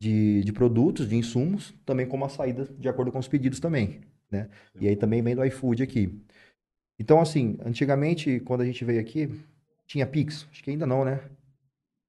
de, 0.00 0.42
de 0.44 0.52
produtos, 0.52 1.08
de 1.08 1.16
insumos, 1.16 1.74
também 1.84 2.06
como 2.06 2.24
a 2.24 2.28
saída 2.28 2.64
de 2.78 2.88
acordo 2.88 3.10
com 3.10 3.18
os 3.18 3.28
pedidos 3.28 3.60
também. 3.60 4.00
Né? 4.30 4.48
E 4.80 4.86
aí 4.86 4.94
também 4.96 5.22
vem 5.22 5.34
do 5.34 5.44
iFood 5.44 5.82
aqui. 5.82 6.14
Então, 6.98 7.20
assim, 7.20 7.56
antigamente, 7.64 8.40
quando 8.40 8.60
a 8.62 8.64
gente 8.64 8.84
veio 8.84 9.00
aqui, 9.00 9.30
tinha 9.86 10.06
Pix? 10.06 10.46
Acho 10.50 10.62
que 10.62 10.70
ainda 10.70 10.86
não, 10.86 11.04
né? 11.04 11.20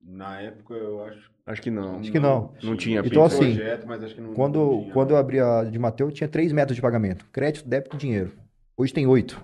Na 0.01 0.41
época, 0.41 0.73
eu 0.73 1.03
acho. 1.05 1.31
Acho 1.45 1.61
que 1.61 1.71
não. 1.71 1.99
Acho 1.99 2.11
que 2.11 2.19
não. 2.19 2.53
Não 2.61 2.75
tinha 2.75 2.99
Então, 2.99 3.23
Pix. 3.23 3.35
assim, 3.35 3.55
projeto, 3.55 3.87
mas 3.87 4.03
acho 4.03 4.15
que 4.15 4.21
não, 4.21 4.33
Quando, 4.33 4.59
não 4.59 4.81
tinha, 4.81 4.93
quando 4.93 5.09
não. 5.09 5.15
eu 5.17 5.19
abri 5.21 5.39
a 5.39 5.63
de 5.63 5.79
Mateus, 5.79 6.13
tinha 6.13 6.27
três 6.27 6.51
métodos 6.51 6.75
de 6.75 6.81
pagamento: 6.81 7.25
crédito, 7.31 7.67
débito 7.67 7.95
e 7.95 7.99
dinheiro. 7.99 8.31
Hoje 8.77 8.93
tem 8.93 9.07
oito. 9.07 9.43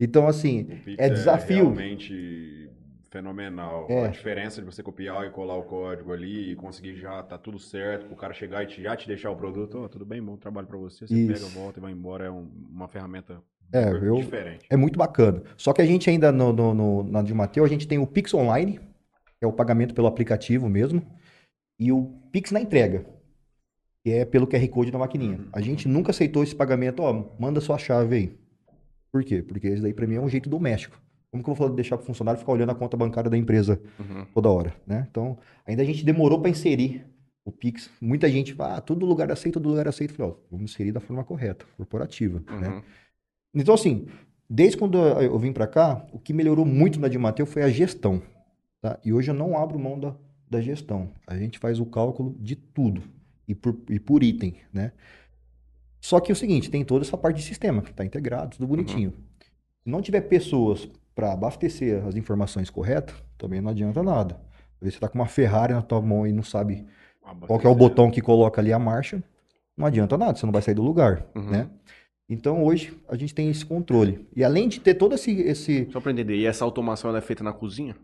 Então, 0.00 0.26
assim, 0.26 0.64
Pix 0.64 0.98
é 0.98 1.08
desafio. 1.08 1.64
realmente 1.72 2.69
fenomenal. 3.10 3.86
É. 3.90 4.04
A 4.04 4.08
diferença 4.08 4.60
de 4.60 4.66
você 4.66 4.82
copiar 4.82 5.26
e 5.26 5.30
colar 5.30 5.56
o 5.56 5.64
código 5.64 6.12
ali 6.12 6.52
e 6.52 6.56
conseguir 6.56 6.94
já 6.96 7.22
tá 7.22 7.36
tudo 7.36 7.58
certo, 7.58 8.06
pro 8.06 8.16
cara 8.16 8.32
chegar 8.32 8.62
e 8.62 8.66
te- 8.66 8.82
já 8.82 8.96
te 8.96 9.06
deixar 9.06 9.30
o 9.30 9.36
produto, 9.36 9.78
ó, 9.78 9.88
tudo 9.88 10.06
bem, 10.06 10.22
bom 10.22 10.36
trabalho 10.36 10.66
pra 10.66 10.78
você, 10.78 11.06
você 11.06 11.14
Isso. 11.14 11.32
pega, 11.32 11.46
volta 11.60 11.78
e 11.78 11.82
vai 11.82 11.92
embora, 11.92 12.24
é 12.26 12.30
um- 12.30 12.48
uma 12.70 12.88
ferramenta 12.88 13.42
É, 13.72 13.90
eu- 13.90 14.16
diferente. 14.16 14.64
é 14.70 14.76
muito 14.76 14.98
bacana. 14.98 15.42
Só 15.56 15.72
que 15.72 15.82
a 15.82 15.86
gente 15.86 16.08
ainda, 16.08 16.30
no, 16.32 16.52
no, 16.52 16.72
no- 16.74 17.02
na 17.02 17.22
de 17.22 17.34
Mateus, 17.34 17.66
a 17.66 17.72
gente 17.72 17.86
tem 17.88 17.98
o 17.98 18.06
Pix 18.06 18.32
Online, 18.32 18.78
que 18.78 19.44
é 19.44 19.46
o 19.46 19.52
pagamento 19.52 19.94
pelo 19.94 20.06
aplicativo 20.06 20.68
mesmo, 20.68 21.02
e 21.78 21.90
o 21.92 22.04
Pix 22.30 22.52
na 22.52 22.60
entrega, 22.60 23.04
que 24.04 24.12
é 24.12 24.24
pelo 24.24 24.46
QR 24.46 24.66
Code 24.68 24.90
da 24.90 24.98
maquininha. 24.98 25.36
Uhum. 25.38 25.48
A 25.52 25.60
gente 25.60 25.88
nunca 25.88 26.10
aceitou 26.10 26.42
esse 26.42 26.54
pagamento, 26.54 27.00
ó, 27.02 27.34
manda 27.38 27.60
sua 27.60 27.76
chave 27.78 28.14
aí. 28.16 28.38
Por 29.12 29.24
quê? 29.24 29.42
Porque 29.42 29.66
esse 29.66 29.82
daí 29.82 29.92
pra 29.92 30.06
mim 30.06 30.14
é 30.14 30.20
um 30.20 30.28
jeito 30.28 30.48
doméstico. 30.48 30.96
Como 31.30 31.42
que 31.44 31.48
eu 31.50 31.54
vou 31.54 31.56
falar- 31.66 31.74
deixar 31.76 31.96
pro 31.96 32.06
funcionário 32.06 32.38
ficar 32.40 32.52
olhando 32.52 32.70
a 32.70 32.74
conta 32.74 32.96
bancária 32.96 33.30
da 33.30 33.36
empresa 33.38 33.80
Uhum. 33.98 34.26
toda 34.34 34.48
hora, 34.50 34.74
né? 34.86 35.06
Então, 35.10 35.38
ainda 35.66 35.82
a 35.82 35.84
gente 35.84 36.04
demorou 36.04 36.40
para 36.40 36.50
inserir 36.50 37.06
o 37.44 37.52
Pix. 37.52 37.88
Muita 38.00 38.28
gente 38.28 38.52
fala, 38.54 38.76
ah, 38.76 38.80
todo 38.80 39.06
lugar 39.06 39.30
aceita, 39.30 39.58
todo 39.60 39.68
lugar 39.70 39.86
aceita. 39.88 40.12
Falei, 40.14 40.32
ó, 40.32 40.36
vamos 40.50 40.72
inserir 40.72 40.92
da 40.92 41.00
forma 41.00 41.22
correta, 41.24 41.64
corporativa, 41.76 42.42
né? 42.60 42.68
Uhum. 42.68 42.82
Então, 43.54 43.74
assim, 43.74 44.06
desde 44.48 44.76
quando 44.76 44.98
eu 44.98 45.38
vim 45.38 45.52
para 45.52 45.66
cá, 45.66 46.04
o 46.12 46.18
que 46.18 46.32
melhorou 46.32 46.64
muito 46.66 46.98
na 47.00 47.08
Dimateu 47.08 47.46
foi 47.46 47.62
a 47.62 47.68
gestão, 47.70 48.20
tá? 48.80 48.98
E 49.04 49.12
hoje 49.12 49.30
eu 49.30 49.34
não 49.34 49.56
abro 49.56 49.78
mão 49.78 49.98
da, 49.98 50.14
da 50.48 50.60
gestão. 50.60 51.10
A 51.26 51.36
gente 51.36 51.58
faz 51.58 51.78
o 51.80 51.86
cálculo 51.86 52.34
de 52.40 52.56
tudo 52.56 53.02
e 53.46 53.54
por, 53.54 53.76
e 53.88 53.98
por 54.00 54.22
item, 54.24 54.56
né? 54.72 54.92
Só 56.00 56.18
que 56.18 56.30
é 56.30 56.34
o 56.34 56.36
seguinte, 56.36 56.70
tem 56.70 56.84
toda 56.84 57.04
essa 57.04 57.16
parte 57.16 57.36
de 57.36 57.42
sistema 57.42 57.82
que 57.82 57.90
está 57.90 58.04
integrado, 58.04 58.56
tudo 58.56 58.66
bonitinho. 58.66 59.12
Se 59.82 59.88
não 59.88 60.00
tiver 60.02 60.22
pessoas 60.22 60.88
para 61.14 61.32
abastecer 61.32 62.04
as 62.06 62.14
informações 62.16 62.70
corretas, 62.70 63.14
também 63.36 63.60
não 63.60 63.70
adianta 63.70 64.02
nada. 64.02 64.34
Às 64.34 64.80
vezes 64.80 64.94
você 64.94 64.98
está 64.98 65.08
com 65.08 65.18
uma 65.18 65.26
Ferrari 65.26 65.74
na 65.74 65.82
tua 65.82 66.00
mão 66.00 66.26
e 66.26 66.32
não 66.32 66.42
sabe 66.42 66.86
qual 67.46 67.58
que 67.58 67.66
é 67.66 67.70
o 67.70 67.74
botão 67.74 68.10
que 68.10 68.20
coloca 68.20 68.60
ali 68.60 68.72
a 68.72 68.78
marcha, 68.78 69.22
não 69.76 69.86
adianta 69.86 70.16
nada, 70.16 70.36
você 70.38 70.46
não 70.46 70.52
vai 70.52 70.62
sair 70.62 70.74
do 70.74 70.82
lugar, 70.82 71.26
Uhum. 71.34 71.50
né? 71.50 71.70
Então 72.28 72.62
hoje 72.64 72.96
a 73.08 73.16
gente 73.16 73.34
tem 73.34 73.50
esse 73.50 73.66
controle. 73.66 74.26
E 74.36 74.44
além 74.44 74.68
de 74.68 74.80
ter 74.80 74.94
todo 74.94 75.14
esse, 75.14 75.32
esse 75.40 75.88
Só 75.90 76.00
pra 76.00 76.12
entender, 76.12 76.36
e 76.36 76.46
essa 76.46 76.64
automação 76.64 77.10
ela 77.10 77.18
é 77.18 77.22
feita 77.22 77.42
na 77.42 77.52
cozinha? 77.52 77.96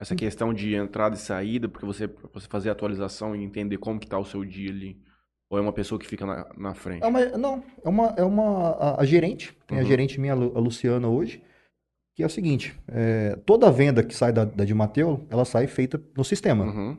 Essa 0.00 0.16
questão 0.16 0.52
de 0.54 0.74
entrada 0.74 1.14
e 1.14 1.18
saída, 1.18 1.68
porque 1.68 1.84
você, 1.84 2.08
você 2.32 2.48
fazer 2.48 2.70
a 2.70 2.72
atualização 2.72 3.36
e 3.36 3.44
entender 3.44 3.76
como 3.76 4.00
que 4.00 4.06
tá 4.06 4.18
o 4.18 4.24
seu 4.24 4.44
dia 4.44 4.70
ali. 4.70 4.98
Ou 5.50 5.58
é 5.58 5.60
uma 5.60 5.72
pessoa 5.72 5.98
que 5.98 6.06
fica 6.06 6.24
na, 6.24 6.46
na 6.56 6.74
frente? 6.74 7.02
É 7.04 7.06
uma, 7.06 7.24
não, 7.36 7.62
é 7.84 7.88
uma, 7.88 8.06
é 8.16 8.24
uma 8.24 8.70
a, 8.70 9.02
a 9.02 9.04
gerente, 9.04 9.54
tem 9.66 9.78
a 9.78 9.82
Uhum. 9.82 9.86
gerente 9.86 10.18
minha, 10.18 10.32
a 10.32 10.36
a 10.36 10.58
Luciana 10.58 11.06
hoje, 11.08 11.42
que 12.20 12.24
é 12.24 12.26
o 12.26 12.30
seguinte, 12.30 12.78
é, 12.86 13.34
toda 13.46 13.70
venda 13.72 14.02
que 14.02 14.14
sai 14.14 14.30
da, 14.30 14.44
da 14.44 14.62
de 14.62 14.74
Mateu, 14.74 15.26
ela 15.30 15.46
sai 15.46 15.66
feita 15.66 15.98
no 16.14 16.22
sistema. 16.22 16.66
Uhum. 16.66 16.98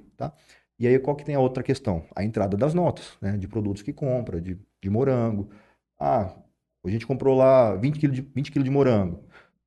E 0.80 0.88
aí 0.88 0.98
qual 0.98 1.16
que 1.16 1.24
tem 1.24 1.36
a 1.36 1.40
outra 1.40 1.62
questão? 1.62 2.04
A 2.16 2.24
entrada 2.24 2.58
das 2.58 2.74
notas, 2.74 3.12
né, 3.22 3.38
de 3.38 3.48
produtos 3.48 3.84
que 3.84 3.94
compra, 3.94 4.42
de, 4.42 4.58
de 4.82 4.90
morango. 4.90 5.48
Ah, 6.00 6.34
a 6.84 6.90
gente 6.90 7.06
comprou 7.06 7.38
lá 7.38 7.76
20 7.76 8.00
quilos 8.00 8.16
de, 8.16 8.28
20 8.34 8.52
quilos 8.52 8.66
de 8.66 8.72
morango. 8.72 9.20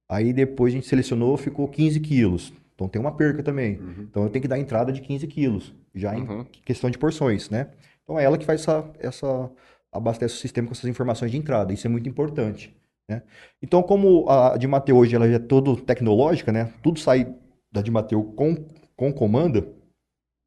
Aí 0.09 0.33
depois 0.33 0.73
a 0.73 0.77
gente 0.77 0.89
selecionou, 0.89 1.37
ficou 1.37 1.69
15 1.69 2.01
quilos. 2.01 2.53
Então 2.75 2.89
tem 2.89 3.01
uma 3.01 3.13
perca 3.13 3.41
também. 3.41 3.79
Uhum. 3.79 4.07
Então 4.11 4.25
eu 4.25 4.29
tenho 4.31 4.43
que 4.43 4.49
dar 4.49 4.59
entrada 4.59 4.91
de 4.91 5.01
15 5.01 5.25
quilos, 5.29 5.73
já 5.95 6.17
em 6.19 6.23
Uhum. 6.23 6.45
questão 6.65 6.91
de 6.91 6.99
porções, 6.99 7.49
né? 7.49 7.69
Então 8.03 8.19
é 8.19 8.25
ela 8.25 8.37
que 8.37 8.45
faz 8.45 8.63
essa, 8.63 8.91
essa 8.99 9.51
abastece 9.93 10.35
o 10.35 10.39
sistema 10.39 10.67
com 10.67 10.73
essas 10.73 10.91
informações 10.91 11.31
de 11.31 11.37
entrada. 11.37 11.73
Isso 11.73 11.87
é 11.87 11.91
muito 11.91 12.09
importante, 12.09 12.75
né? 13.09 13.23
Então 13.63 13.83
como 13.83 14.29
a 14.29 14.57
de 14.57 14.67
Mateu 14.67 14.97
hoje 14.97 15.15
ela 15.15 15.27
é 15.27 15.39
todo 15.39 15.77
tecnológica, 15.77 16.51
né? 16.53 16.73
Tudo 16.83 16.99
sai 16.99 17.33
da 17.73 17.83
de 17.83 17.91
Mateu 17.91 18.23
com 18.23 18.67
com 18.97 19.13
comanda. 19.13 19.67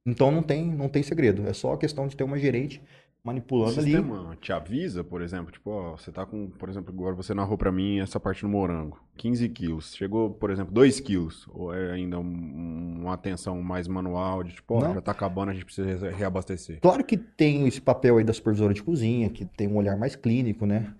Então 0.07 0.31
não 0.31 0.41
tem 0.41 0.65
não 0.65 0.89
tem 0.89 1.03
segredo. 1.03 1.47
É 1.47 1.53
só 1.53 1.73
a 1.73 1.77
questão 1.77 2.07
de 2.07 2.15
ter 2.15 2.23
uma 2.23 2.37
gerente 2.39 2.81
O 3.23 3.27
manipulando 3.27 3.79
ali. 3.79 3.91
sistema 3.91 4.37
te 4.39 4.53
avisa, 4.53 5.03
por 5.03 5.21
exemplo, 5.21 5.51
tipo, 5.51 5.69
ó, 5.69 5.97
você 5.97 6.11
tá 6.11 6.25
com, 6.25 6.49
por 6.49 6.69
exemplo, 6.69 6.93
agora 6.93 7.13
você 7.13 7.33
narrou 7.33 7.57
pra 7.57 7.71
mim 7.73 7.99
essa 7.99 8.19
parte 8.19 8.41
do 8.41 8.47
morango, 8.49 8.97
15 9.17 9.49
quilos. 9.49 9.93
Chegou, 9.93 10.29
por 10.31 10.49
exemplo, 10.49 10.73
2 10.73 10.99
quilos. 11.01 11.45
Ou 11.49 11.73
é 11.73 11.91
ainda 11.91 12.17
um- 12.17 13.01
uma 13.01 13.13
atenção 13.13 13.61
mais 13.61 13.85
manual, 13.87 14.43
de 14.43 14.53
tipo, 14.53 14.75
ó, 14.75 14.93
já 14.93 15.01
tá 15.01 15.11
acabando, 15.11 15.49
a 15.51 15.53
gente 15.53 15.65
precisa 15.65 16.09
reabastecer. 16.09 16.79
Claro 16.79 17.03
que 17.03 17.17
tem 17.17 17.67
esse 17.67 17.81
papel 17.81 18.17
aí 18.17 18.23
da 18.23 18.31
supervisora 18.33 18.73
de 18.73 18.81
cozinha, 18.81 19.29
que 19.29 19.43
tem 19.45 19.67
um 19.67 19.75
olhar 19.75 19.97
mais 19.97 20.15
clínico, 20.15 20.65
né? 20.65 20.93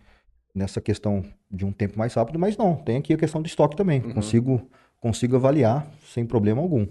Nessa 0.58 0.82
questão 0.82 1.24
de 1.52 1.66
um 1.66 1.72
tempo 1.72 2.00
mais 2.00 2.16
rápido, 2.16 2.40
mas 2.40 2.58
não, 2.58 2.76
tem 2.76 2.98
aqui 2.98 3.14
a 3.14 3.18
questão 3.18 3.42
do 3.42 3.46
estoque 3.46 3.76
também. 3.76 4.02
Uhum. 4.02 4.16
Consigo, 4.16 4.70
consigo 5.00 5.36
avaliar 5.36 5.88
sem 6.08 6.26
problema 6.26 6.62
algum, 6.62 6.88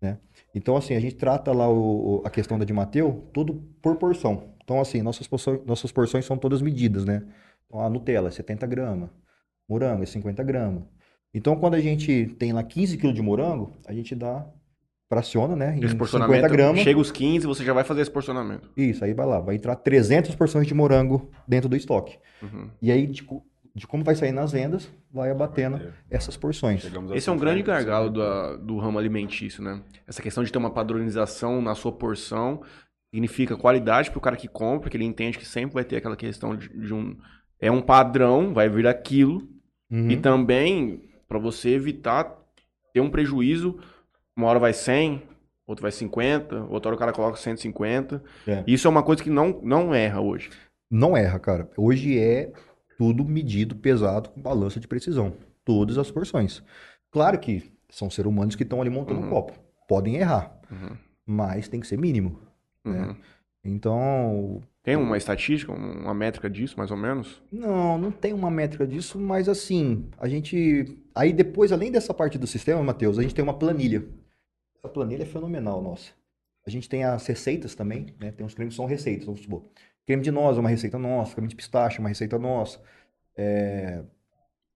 né? 0.00 0.18
Então, 0.54 0.74
assim, 0.76 0.94
a 0.94 1.00
gente 1.00 1.16
trata 1.16 1.52
lá 1.52 1.70
o, 1.70 2.22
a 2.24 2.30
questão 2.30 2.58
da 2.58 2.64
de 2.64 2.72
Mateu 2.72 3.28
tudo 3.32 3.62
por 3.82 3.96
porção. 3.96 4.54
Então, 4.62 4.80
assim, 4.80 5.02
nossas 5.02 5.26
porções, 5.26 5.60
nossas 5.66 5.92
porções 5.92 6.24
são 6.24 6.38
todas 6.38 6.62
medidas, 6.62 7.04
né? 7.04 7.22
Então, 7.66 7.80
a 7.80 7.90
Nutella 7.90 8.28
é 8.28 8.30
70 8.30 8.66
gramas, 8.66 9.10
morango 9.68 10.02
é 10.02 10.06
50 10.06 10.42
gramas. 10.42 10.84
Então, 11.34 11.56
quando 11.56 11.74
a 11.74 11.80
gente 11.80 12.34
tem 12.38 12.52
lá 12.52 12.62
15 12.62 12.96
quilos 12.96 13.14
de 13.14 13.20
morango, 13.20 13.72
a 13.86 13.92
gente 13.92 14.14
dá, 14.14 14.46
fraciona, 15.08 15.54
né? 15.54 15.70
Em 15.72 15.80
50 15.82 15.96
porcionamento, 15.96 16.48
gramas. 16.48 16.80
chega 16.80 16.98
os 16.98 17.10
15, 17.10 17.46
você 17.46 17.64
já 17.64 17.72
vai 17.72 17.84
fazer 17.84 18.00
esse 18.02 18.10
porcionamento. 18.10 18.70
Isso, 18.76 19.04
aí 19.04 19.12
vai 19.12 19.26
lá, 19.26 19.40
vai 19.40 19.54
entrar 19.56 19.76
300 19.76 20.34
porções 20.34 20.66
de 20.66 20.74
morango 20.74 21.30
dentro 21.46 21.68
do 21.68 21.76
estoque. 21.76 22.18
Uhum. 22.42 22.68
E 22.80 22.90
aí, 22.90 23.06
de, 23.06 23.26
de 23.74 23.86
como 23.86 24.02
vai 24.02 24.14
sair 24.14 24.32
nas 24.32 24.52
vendas, 24.52 24.90
vai 25.12 25.30
abatendo 25.30 25.78
Vai 25.78 25.92
essas 26.10 26.36
porções. 26.36 26.84
Esse 27.14 27.28
é 27.28 27.32
um 27.32 27.36
grande 27.38 27.62
140%. 27.62 27.66
gargalo 27.66 28.10
da- 28.10 28.56
do 28.56 28.78
ramo 28.78 28.98
alimentício, 28.98 29.62
né? 29.62 29.80
Essa 30.06 30.22
questão 30.22 30.42
de 30.42 30.50
ter 30.50 30.58
uma 30.58 30.70
padronização 30.70 31.60
na 31.60 31.74
sua 31.74 31.92
porção 31.92 32.62
significa 33.14 33.56
qualidade 33.56 34.10
para 34.10 34.18
o 34.18 34.20
cara 34.22 34.36
que 34.36 34.48
compra, 34.48 34.90
que 34.90 34.96
ele 34.96 35.04
entende 35.04 35.38
que 35.38 35.46
sempre 35.46 35.74
vai 35.74 35.84
ter 35.84 35.96
aquela 35.96 36.16
questão 36.16 36.56
de, 36.56 36.68
de 36.68 36.92
um. 36.92 37.16
É 37.60 37.70
um 37.70 37.80
padrão, 37.80 38.52
vai 38.52 38.68
vir 38.68 38.86
aquilo. 38.86 39.48
Uhum. 39.90 40.10
E 40.10 40.16
também 40.16 41.02
para 41.28 41.38
você 41.38 41.70
evitar 41.70 42.36
ter 42.92 43.00
um 43.00 43.10
prejuízo. 43.10 43.78
Uma 44.36 44.48
hora 44.48 44.58
vai 44.58 44.72
100, 44.72 45.22
outra 45.66 45.82
vai 45.82 45.92
50, 45.92 46.64
outra 46.64 46.88
hora 46.88 46.96
o 46.96 46.98
cara 46.98 47.12
coloca 47.12 47.36
150. 47.36 48.22
É. 48.46 48.64
Isso 48.66 48.86
é 48.86 48.90
uma 48.90 49.02
coisa 49.02 49.22
que 49.22 49.30
não, 49.30 49.60
não 49.62 49.94
erra 49.94 50.20
hoje. 50.20 50.50
Não 50.90 51.16
erra, 51.16 51.38
cara. 51.38 51.68
Hoje 51.76 52.18
é 52.18 52.52
tudo 52.98 53.24
medido, 53.24 53.74
pesado, 53.76 54.30
com 54.30 54.40
balança 54.40 54.78
de 54.80 54.86
precisão. 54.88 55.34
Todas 55.64 55.98
as 55.98 56.10
porções. 56.10 56.62
Claro 57.10 57.38
que 57.38 57.72
são 57.88 58.10
seres 58.10 58.30
humanos 58.30 58.56
que 58.56 58.62
estão 58.64 58.80
ali 58.80 58.90
montando 58.90 59.20
Uhum. 59.20 59.26
um 59.26 59.30
copo. 59.30 59.52
Podem 59.88 60.16
errar, 60.16 60.52
Uhum. 60.70 60.96
mas 61.26 61.68
tem 61.68 61.80
que 61.80 61.86
ser 61.86 61.96
mínimo. 61.98 62.38
Uhum. 62.84 62.94
É. 63.10 63.16
Então, 63.64 64.62
Tem 64.82 64.94
uma 64.96 65.16
estatística, 65.16 65.72
uma 65.72 66.12
métrica 66.12 66.50
disso, 66.50 66.74
mais 66.76 66.90
ou 66.90 66.96
menos? 66.98 67.40
Não, 67.50 67.96
não 67.96 68.10
tem 68.10 68.34
uma 68.34 68.50
métrica 68.50 68.86
disso, 68.86 69.18
mas 69.18 69.48
assim, 69.48 70.04
a 70.18 70.28
gente. 70.28 70.98
Aí 71.14 71.32
depois, 71.32 71.72
além 71.72 71.90
dessa 71.90 72.12
parte 72.12 72.36
do 72.36 72.46
sistema, 72.46 72.82
Matheus, 72.82 73.18
a 73.18 73.22
gente 73.22 73.34
tem 73.34 73.42
uma 73.42 73.54
planilha. 73.54 74.04
Essa 74.84 74.92
planilha 74.92 75.22
é 75.22 75.26
fenomenal, 75.26 75.80
nossa. 75.80 76.12
A 76.66 76.68
gente 76.68 76.90
tem 76.90 77.04
as 77.04 77.26
receitas 77.26 77.74
também, 77.74 78.14
né? 78.20 78.30
Tem 78.32 78.44
uns 78.44 78.52
cremes 78.52 78.74
que 78.74 78.76
são 78.76 78.84
receitas, 78.84 79.24
vamos 79.24 79.40
supor. 79.40 79.64
Creme 80.06 80.22
de 80.22 80.30
noz 80.30 80.58
é 80.58 80.60
uma 80.60 80.68
receita 80.68 80.98
nossa, 80.98 81.32
creme 81.32 81.48
de 81.48 81.56
pistache 81.56 81.96
é 81.96 82.00
uma 82.00 82.10
receita 82.10 82.38
nossa. 82.38 82.78
É... 83.34 84.02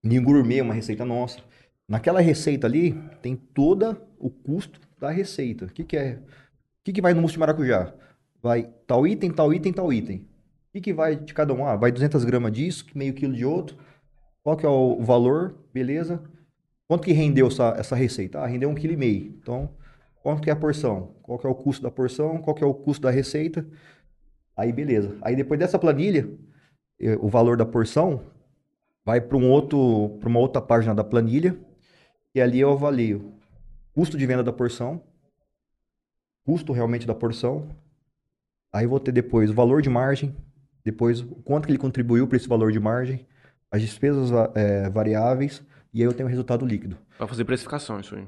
Gourmet 0.03 0.57
é 0.57 0.63
uma 0.63 0.73
receita 0.73 1.05
nossa. 1.05 1.39
Naquela 1.87 2.21
receita 2.21 2.65
ali, 2.65 2.93
tem 3.21 3.35
todo 3.35 4.01
o 4.17 4.31
custo 4.31 4.81
da 4.97 5.11
receita. 5.11 5.65
O 5.65 5.69
que 5.69 5.83
que 5.83 5.95
é? 5.95 6.13
O 6.13 6.83
que 6.83 6.93
que 6.93 7.01
vai 7.01 7.13
no 7.13 7.21
mousse 7.21 7.33
de 7.33 7.39
maracujá? 7.39 7.93
Vai 8.41 8.67
tal 8.87 9.05
item, 9.05 9.29
tal 9.29 9.53
item, 9.53 9.71
tal 9.71 9.93
item. 9.93 10.17
O 10.17 10.71
que, 10.71 10.81
que 10.81 10.93
vai 10.93 11.15
de 11.17 11.35
cada 11.35 11.53
um? 11.53 11.67
Ah, 11.67 11.75
vai 11.75 11.91
200 11.91 12.23
gramas 12.25 12.51
disso, 12.51 12.85
meio 12.95 13.13
quilo 13.13 13.33
de 13.33 13.45
outro. 13.45 13.77
Qual 14.41 14.57
que 14.57 14.65
é 14.65 14.69
o 14.69 14.97
o 14.99 15.03
valor? 15.03 15.55
Beleza. 15.71 16.19
Quanto 16.87 17.03
que 17.03 17.11
rendeu 17.11 17.47
essa, 17.47 17.75
essa 17.77 17.95
receita? 17.95 18.39
Ah, 18.39 18.47
rendeu 18.47 18.69
um 18.69 18.75
quilo 18.75 18.93
e 18.93 18.97
meio. 18.97 19.35
Então, 19.39 19.69
quanto 20.21 20.41
que 20.41 20.49
é 20.49 20.53
a 20.53 20.55
porção? 20.55 21.15
Qual 21.21 21.37
que 21.37 21.47
é 21.47 21.49
o 21.49 21.55
custo 21.55 21.83
da 21.83 21.91
porção? 21.91 22.41
Qual 22.41 22.55
que 22.55 22.63
é 22.63 22.67
o 22.67 22.73
custo 22.73 23.03
da 23.03 23.11
receita? 23.11 23.65
Aí, 24.55 24.71
beleza. 24.71 25.17
Aí, 25.21 25.35
depois 25.35 25.59
dessa 25.59 25.79
planilha, 25.79 26.29
eh, 26.99 27.17
o 27.19 27.27
valor 27.27 27.57
da 27.57 27.65
porção 27.65 28.21
vai 29.05 29.21
para 29.21 29.37
um 29.37 29.49
outro, 29.49 30.17
para 30.19 30.29
uma 30.29 30.39
outra 30.39 30.61
página 30.61 30.93
da 30.93 31.03
planilha, 31.03 31.57
e 32.35 32.41
ali 32.41 32.59
eu 32.59 32.71
avalio 32.71 33.33
custo 33.93 34.17
de 34.17 34.25
venda 34.25 34.43
da 34.43 34.53
porção, 34.53 35.01
custo 36.45 36.73
realmente 36.73 37.07
da 37.07 37.15
porção, 37.15 37.67
Aí 38.71 38.85
vou 38.85 38.99
ter 38.99 39.11
depois 39.11 39.49
o 39.49 39.53
valor 39.53 39.81
de 39.81 39.89
margem, 39.89 40.35
depois 40.85 41.21
quanto 41.43 41.65
que 41.65 41.71
ele 41.71 41.79
contribuiu 41.79 42.27
para 42.27 42.37
esse 42.37 42.47
valor 42.47 42.71
de 42.71 42.79
margem, 42.79 43.25
as 43.71 43.81
despesas 43.81 44.29
eh, 44.55 44.89
variáveis, 44.89 45.63
e 45.91 46.01
aí 46.01 46.05
eu 46.07 46.13
tenho 46.13 46.27
o 46.27 46.29
resultado 46.29 46.65
líquido. 46.65 46.97
Para 47.17 47.27
fazer 47.27 47.45
precificação, 47.45 47.99
isso 47.99 48.15
aí. 48.15 48.27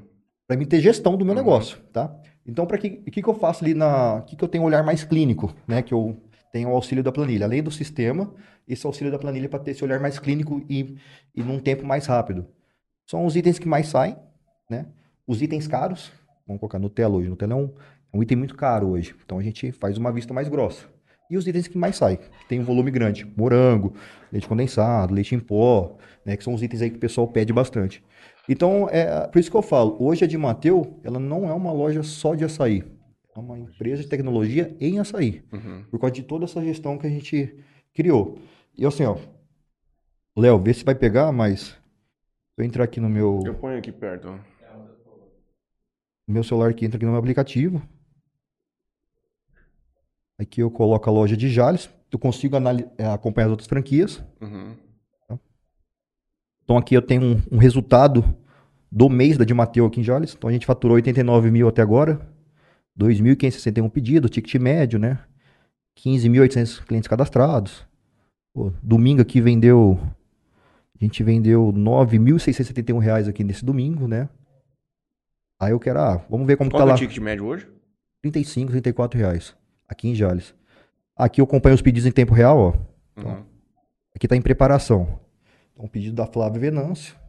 Para 0.52 0.58
mim 0.58 0.66
ter 0.66 0.80
gestão 0.82 1.16
do 1.16 1.24
meu 1.24 1.32
Uhum. 1.34 1.40
negócio, 1.40 1.78
tá? 1.90 2.14
Então, 2.46 2.66
para 2.66 2.76
que, 2.76 2.90
que 2.90 3.22
que 3.22 3.26
eu 3.28 3.32
faço 3.32 3.64
ali 3.64 3.72
na, 3.72 4.22
que 4.26 4.36
que 4.36 4.44
eu 4.44 4.48
tenho 4.48 4.64
um 4.64 4.66
olhar 4.66 4.82
mais 4.84 5.02
clínico, 5.02 5.54
né? 5.66 5.80
Que 5.80 5.94
eu 5.94 6.14
tenho 6.52 6.68
o 6.68 6.74
auxílio 6.74 7.02
da 7.02 7.10
planilha, 7.10 7.46
além 7.46 7.62
do 7.62 7.70
sistema, 7.70 8.34
esse 8.68 8.86
auxílio 8.86 9.10
da 9.10 9.18
planilha 9.18 9.48
para 9.48 9.60
ter 9.60 9.70
esse 9.70 9.82
olhar 9.82 9.98
mais 9.98 10.18
clínico 10.18 10.62
e, 10.68 10.96
e 11.34 11.42
num 11.42 11.58
tempo 11.58 11.86
mais 11.86 12.04
rápido. 12.04 12.44
São 13.06 13.24
os 13.24 13.34
itens 13.34 13.58
que 13.58 13.66
mais 13.66 13.86
saem, 13.86 14.14
né? 14.68 14.84
Os 15.26 15.40
itens 15.40 15.66
caros, 15.66 16.12
vamos 16.46 16.60
colocar 16.60 16.78
Nutella 16.78 17.16
hoje. 17.16 17.30
Nutella 17.30 17.54
é 17.54 17.56
um, 17.56 17.70
é 18.12 18.16
um 18.18 18.22
item 18.22 18.36
muito 18.36 18.54
caro 18.54 18.88
hoje, 18.88 19.14
então 19.24 19.38
a 19.38 19.42
gente 19.42 19.72
faz 19.72 19.96
uma 19.96 20.12
vista 20.12 20.34
mais 20.34 20.48
grossa. 20.50 20.84
E 21.30 21.36
os 21.38 21.46
itens 21.46 21.66
que 21.66 21.78
mais 21.78 21.96
saem, 21.96 22.18
que 22.18 22.46
tem 22.46 22.60
um 22.60 22.64
volume 22.64 22.90
grande, 22.90 23.26
morango, 23.34 23.94
leite 24.30 24.46
condensado, 24.46 25.14
leite 25.14 25.34
em 25.34 25.40
pó, 25.40 25.96
né? 26.26 26.36
Que 26.36 26.44
são 26.44 26.52
os 26.52 26.62
itens 26.62 26.82
aí 26.82 26.90
que 26.90 26.96
o 26.96 27.00
pessoal 27.00 27.26
pede 27.26 27.54
bastante. 27.54 28.04
Então, 28.52 28.86
é 28.90 29.26
por 29.28 29.38
isso 29.38 29.50
que 29.50 29.56
eu 29.56 29.62
falo, 29.62 29.96
hoje 29.98 30.26
a 30.26 30.28
de 30.28 30.36
Mateu, 30.36 31.00
ela 31.02 31.18
não 31.18 31.48
é 31.48 31.54
uma 31.54 31.72
loja 31.72 32.02
só 32.02 32.34
de 32.34 32.44
açaí. 32.44 32.84
É 33.34 33.38
uma 33.38 33.58
empresa 33.58 34.02
de 34.02 34.08
tecnologia 34.10 34.76
em 34.78 34.98
açaí. 34.98 35.42
Uhum. 35.50 35.84
Por 35.90 35.98
causa 35.98 36.14
de 36.14 36.22
toda 36.22 36.44
essa 36.44 36.62
gestão 36.62 36.98
que 36.98 37.06
a 37.06 37.10
gente 37.10 37.56
criou. 37.94 38.38
E 38.76 38.84
assim, 38.84 39.04
ó. 39.04 39.16
Léo, 40.36 40.58
vê 40.58 40.74
se 40.74 40.84
vai 40.84 40.94
pegar, 40.94 41.32
mas. 41.32 41.60
Se 41.62 42.58
eu 42.58 42.64
entrar 42.66 42.84
aqui 42.84 43.00
no 43.00 43.08
meu, 43.08 43.40
Eu 43.42 43.54
ponho 43.54 43.78
aqui 43.78 43.90
perto. 43.90 44.28
ó. 44.28 44.38
meu 46.28 46.44
celular 46.44 46.74
que 46.74 46.84
entra 46.84 46.98
aqui 46.98 47.06
no 47.06 47.12
meu 47.12 47.20
aplicativo. 47.20 47.80
Aqui 50.38 50.60
eu 50.60 50.70
coloco 50.70 51.08
a 51.08 51.12
loja 51.12 51.38
de 51.38 51.48
Jales. 51.48 51.88
Eu 52.10 52.18
consigo 52.18 52.54
eh, 52.98 53.06
acompanhar 53.06 53.46
as 53.46 53.52
outras 53.52 53.68
franquias. 53.68 54.22
Uhum. 54.42 54.76
Então 56.64 56.76
aqui 56.76 56.94
eu 56.94 57.00
tenho 57.00 57.22
um, 57.22 57.42
um 57.52 57.58
resultado 57.58 58.22
do 58.92 59.08
mês 59.08 59.38
da 59.38 59.44
de 59.46 59.54
Mateu 59.54 59.86
aqui 59.86 60.00
em 60.00 60.04
Jales. 60.04 60.34
Então 60.36 60.50
a 60.50 60.52
gente 60.52 60.66
faturou 60.66 60.96
89 60.96 61.50
mil 61.50 61.66
até 61.66 61.80
agora. 61.80 62.20
2.561 63.00 63.88
pedidos, 63.90 64.30
ticket 64.30 64.60
médio, 64.60 64.98
né? 64.98 65.18
15.800 65.98 66.84
clientes 66.84 67.08
cadastrados. 67.08 67.86
Pô, 68.52 68.70
domingo 68.82 69.22
aqui 69.22 69.40
vendeu. 69.40 69.98
A 70.94 71.02
gente 71.02 71.22
vendeu 71.22 71.72
9.671 71.72 72.98
reais 72.98 73.26
aqui 73.26 73.42
nesse 73.42 73.64
domingo, 73.64 74.06
né? 74.06 74.28
Aí 75.58 75.72
eu 75.72 75.80
quero, 75.80 75.98
ah, 75.98 76.22
vamos 76.28 76.46
ver 76.46 76.56
como 76.56 76.70
Qual 76.70 76.80
tá 76.80 76.84
que 76.84 76.90
é 76.90 76.92
lá. 76.92 76.94
o 76.94 76.98
ticket 76.98 77.18
médio 77.18 77.46
hoje? 77.46 77.66
35, 78.20 78.72
34 78.72 79.18
reais. 79.18 79.54
Aqui 79.88 80.08
em 80.08 80.14
Jales. 80.14 80.54
Aqui 81.16 81.40
eu 81.40 81.44
acompanho 81.44 81.74
os 81.74 81.82
pedidos 81.82 82.06
em 82.06 82.12
tempo 82.12 82.34
real, 82.34 82.58
ó. 82.58 83.20
Uhum. 83.20 83.42
Aqui 84.14 84.28
tá 84.28 84.36
em 84.36 84.42
preparação. 84.42 85.18
Então, 85.72 85.88
pedido 85.88 86.14
da 86.14 86.26
Flávia 86.26 86.60
Venâncio. 86.60 87.21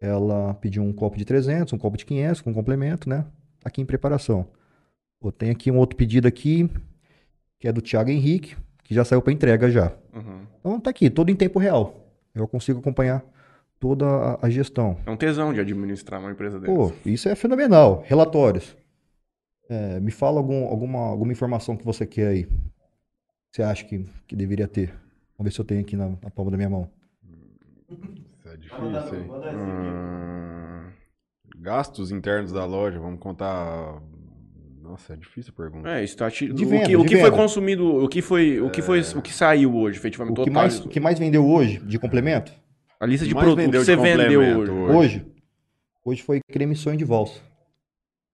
Ela 0.00 0.54
pediu 0.54 0.82
um 0.82 0.92
copo 0.92 1.18
de 1.18 1.24
300, 1.24 1.72
um 1.72 1.78
copo 1.78 1.96
de 1.96 2.06
500 2.06 2.40
com 2.40 2.54
complemento, 2.54 3.08
né? 3.08 3.26
Tá 3.60 3.68
aqui 3.68 3.82
em 3.82 3.86
preparação. 3.86 4.48
Pô, 5.20 5.30
tem 5.30 5.50
aqui 5.50 5.70
um 5.70 5.76
outro 5.76 5.96
pedido 5.96 6.26
aqui. 6.26 6.70
que 7.58 7.68
é 7.68 7.72
do 7.72 7.82
Thiago 7.82 8.10
Henrique, 8.10 8.56
que 8.82 8.94
já 8.94 9.04
saiu 9.04 9.20
para 9.20 9.32
entrega 9.32 9.70
já. 9.70 9.92
Uhum. 10.14 10.46
Então 10.58 10.80
tá 10.80 10.88
aqui, 10.88 11.10
todo 11.10 11.30
em 11.30 11.36
tempo 11.36 11.58
real. 11.58 11.94
Eu 12.34 12.48
consigo 12.48 12.80
acompanhar 12.80 13.22
toda 13.78 14.06
a, 14.06 14.46
a 14.46 14.50
gestão. 14.50 14.96
É 15.04 15.10
um 15.10 15.16
tesão 15.16 15.52
de 15.52 15.60
administrar 15.60 16.20
uma 16.20 16.30
empresa 16.30 16.58
dessa. 16.58 16.72
Pô, 16.72 16.92
isso 17.04 17.28
é 17.28 17.34
fenomenal. 17.34 18.02
Relatórios. 18.06 18.76
É, 19.68 20.00
me 20.00 20.10
fala 20.10 20.38
algum, 20.38 20.66
alguma, 20.66 21.00
alguma 21.00 21.32
informação 21.32 21.76
que 21.76 21.84
você 21.84 22.06
quer 22.06 22.28
aí. 22.28 22.44
Que 22.44 23.56
você 23.56 23.62
acha 23.62 23.84
que, 23.84 24.06
que 24.26 24.34
deveria 24.34 24.66
ter? 24.66 24.88
Vamos 25.36 25.50
ver 25.50 25.52
se 25.52 25.60
eu 25.60 25.64
tenho 25.64 25.80
aqui 25.80 25.96
na, 25.96 26.08
na 26.08 26.30
palma 26.30 26.50
da 26.50 26.56
minha 26.56 26.70
mão. 26.70 26.90
É 28.72 28.98
difícil, 28.98 29.18
hein? 29.20 29.30
Hum, 29.56 30.90
gastos 31.58 32.10
internos 32.10 32.52
da 32.52 32.64
loja, 32.64 32.98
vamos 32.98 33.20
contar. 33.20 34.00
Nossa, 34.82 35.12
é 35.12 35.16
difícil 35.16 35.52
a 35.54 35.56
pergunta. 35.56 35.88
É, 35.88 36.04
tá 36.08 36.28
De 36.28 36.50
o 36.52 36.68
venda, 36.68 36.86
que, 36.86 36.96
o 36.96 37.04
que 37.04 37.14
foi 37.16 37.30
venda. 37.30 37.36
consumido, 37.36 38.02
o 38.04 38.08
que 38.08 38.20
foi, 38.22 38.60
o 38.60 38.70
que 38.70 38.82
foi, 38.82 39.00
o 39.16 39.22
que 39.22 39.32
saiu 39.32 39.74
hoje, 39.76 39.98
efetivamente, 39.98 40.32
O 40.40 40.44
que, 40.44 40.50
total, 40.50 40.62
mais, 40.62 40.80
o 40.80 40.88
que 40.88 40.98
mais 41.00 41.18
vendeu 41.18 41.46
hoje 41.46 41.78
de 41.80 41.98
complemento? 41.98 42.52
a 42.98 43.06
lista 43.06 43.26
de 43.26 43.34
produtos 43.34 43.56
que 43.64 43.66
vendeu 43.66 43.84
você 43.84 43.96
de 43.96 44.02
vendeu. 44.02 44.58
Hoje. 44.58 44.70
Hoje? 44.72 45.26
Hoje 46.04 46.22
foi 46.22 46.40
creme 46.50 46.74
sonho 46.76 46.96
de 46.96 47.04
valsa. 47.04 47.40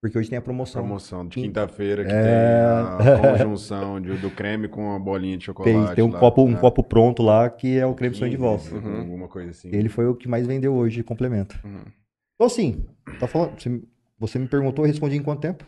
Porque 0.01 0.17
hoje 0.17 0.29
tem 0.29 0.37
a 0.37 0.41
promoção. 0.41 0.83
Promoção 0.83 1.23
de 1.27 1.33
Quin- 1.35 1.41
quinta-feira 1.43 2.05
que 2.05 2.11
É. 2.11 2.21
tem 2.23 2.31
a 2.33 2.97
conjunção 3.47 3.99
de- 3.99 4.15
do 4.17 4.29
creme 4.29 4.67
com 4.67 4.93
a 4.95 4.99
bolinha 4.99 5.37
de 5.37 5.45
chocolate. 5.45 5.87
Tem, 5.87 5.95
tem 5.95 6.03
um, 6.03 6.11
lá, 6.11 6.19
copo, 6.19 6.43
um 6.43 6.51
né? 6.51 6.59
copo 6.59 6.83
pronto 6.83 7.23
lá 7.23 7.49
que 7.49 7.77
é 7.77 7.85
o 7.85 7.95
creme 7.95 8.15
sonho 8.15 8.29
de 8.29 8.37
15, 8.37 8.47
valsa. 8.47 8.75
Uhum. 8.75 8.99
Alguma 8.99 9.27
coisa 9.27 9.49
assim. 9.51 9.69
Ele 9.73 9.89
foi 9.89 10.05
o 10.05 10.13
que 10.15 10.27
mais 10.27 10.45
vendeu 10.45 10.73
hoje 10.75 10.97
de 10.97 11.03
complemento. 11.03 11.59
Uhum. 11.65 11.81
Então 12.35 12.45
assim, 12.45 12.85
tá 13.19 13.27
falando, 13.27 13.59
você, 13.59 13.81
você 14.19 14.37
me 14.39 14.47
perguntou, 14.47 14.85
eu 14.85 14.87
respondi 14.87 15.17
em 15.17 15.23
quanto 15.23 15.39
tempo? 15.41 15.65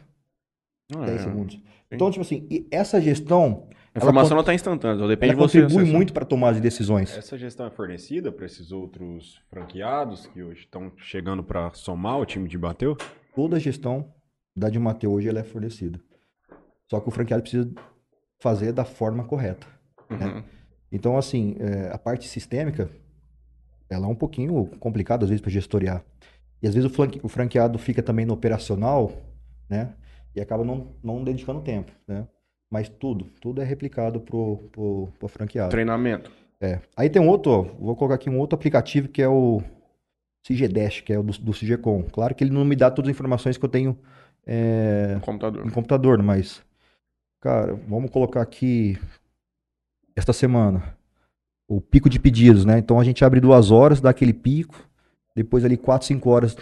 Ah, 0.95 1.05
10 1.05 1.21
é. 1.21 1.23
segundos. 1.23 1.59
Então, 1.91 2.11
tipo 2.11 2.21
assim, 2.21 2.45
e 2.51 2.67
essa 2.69 3.01
gestão, 3.01 3.67
A 3.95 3.97
informação 3.97 4.29
con- 4.29 4.35
não 4.35 4.41
está 4.41 4.53
instantânea, 4.53 4.99
só 4.99 5.07
depende 5.07 5.33
ela 5.33 5.41
de 5.47 5.51
você. 5.51 5.61
contribui 5.63 5.85
muito 5.91 6.13
para 6.13 6.23
tomar 6.23 6.53
de 6.53 6.61
decisões. 6.61 7.17
Essa 7.17 7.35
gestão 7.35 7.65
é 7.65 7.71
fornecida 7.71 8.31
para 8.31 8.45
esses 8.45 8.71
outros 8.71 9.41
franqueados 9.49 10.27
que 10.27 10.43
hoje 10.43 10.59
estão 10.61 10.91
chegando 10.97 11.43
para 11.43 11.71
somar 11.73 12.19
o 12.19 12.25
time 12.27 12.47
de 12.47 12.59
bateu? 12.59 12.95
Toda 13.35 13.55
a 13.57 13.59
gestão 13.59 14.05
da 14.59 14.69
de 14.69 14.77
Mateu 14.79 15.11
hoje 15.11 15.29
ela 15.29 15.39
é 15.39 15.43
fornecida. 15.43 15.99
Só 16.89 16.99
que 16.99 17.07
o 17.07 17.11
franqueado 17.11 17.41
precisa 17.43 17.69
fazer 18.39 18.71
da 18.71 18.85
forma 18.85 19.23
correta. 19.23 19.67
Uhum. 20.09 20.43
Então, 20.91 21.17
assim, 21.17 21.55
é, 21.59 21.89
a 21.93 21.97
parte 21.97 22.27
sistêmica, 22.27 22.89
ela 23.89 24.05
é 24.05 24.09
um 24.09 24.15
pouquinho 24.15 24.65
complicada 24.79 25.23
às 25.23 25.29
vezes 25.29 25.41
para 25.41 25.51
gestoriar. 25.51 26.03
E 26.61 26.67
às 26.67 26.73
vezes 26.73 26.89
o, 26.89 26.93
flanque- 26.93 27.19
o 27.23 27.29
franqueado 27.29 27.77
fica 27.77 28.01
também 28.01 28.25
no 28.25 28.33
operacional, 28.33 29.11
né? 29.69 29.93
E 30.35 30.41
acaba 30.41 30.63
não, 30.63 30.95
não 31.03 31.23
dedicando 31.23 31.61
tempo, 31.61 31.91
né? 32.07 32.27
Mas 32.71 32.89
tudo, 32.89 33.25
tudo 33.41 33.61
é 33.61 33.65
replicado 33.65 34.19
pro, 34.19 34.57
pro, 34.71 35.07
pro 35.17 35.27
franqueado. 35.27 35.69
Treinamento. 35.71 36.31
É. 36.61 36.79
Aí 36.95 37.09
tem 37.09 37.21
um 37.21 37.27
outro, 37.27 37.63
vou 37.79 37.95
colocar 37.95 38.15
aqui 38.15 38.29
um 38.29 38.37
outro 38.37 38.55
aplicativo 38.55 39.07
que 39.07 39.21
é 39.21 39.27
o 39.27 39.61
CGDash, 40.45 41.01
que 41.01 41.13
é 41.13 41.19
o 41.19 41.23
do, 41.23 41.31
do 41.39 41.51
CGCom. 41.51 42.03
Claro 42.11 42.35
que 42.35 42.43
ele 42.43 42.51
não 42.51 42.65
me 42.65 42.75
dá 42.75 42.91
todas 42.91 43.09
as 43.09 43.15
informações 43.15 43.57
que 43.57 43.65
eu 43.65 43.69
tenho 43.69 43.97
é, 44.45 45.13
no 45.15 45.21
computador. 45.21 45.65
em 45.65 45.69
computador, 45.69 46.23
mas, 46.23 46.61
cara, 47.41 47.73
vamos 47.87 48.09
colocar 48.09 48.41
aqui 48.41 48.97
esta 50.15 50.33
semana 50.33 50.97
o 51.67 51.79
pico 51.79 52.09
de 52.09 52.19
pedidos, 52.19 52.65
né? 52.65 52.79
Então 52.79 52.99
a 52.99 53.03
gente 53.03 53.23
abre 53.23 53.39
duas 53.39 53.69
horas, 53.69 54.01
dá 54.01 54.09
aquele 54.09 54.33
pico, 54.33 54.75
depois 55.35 55.63
ali 55.63 55.77
quatro, 55.77 56.07
cinco 56.07 56.29
horas 56.29 56.57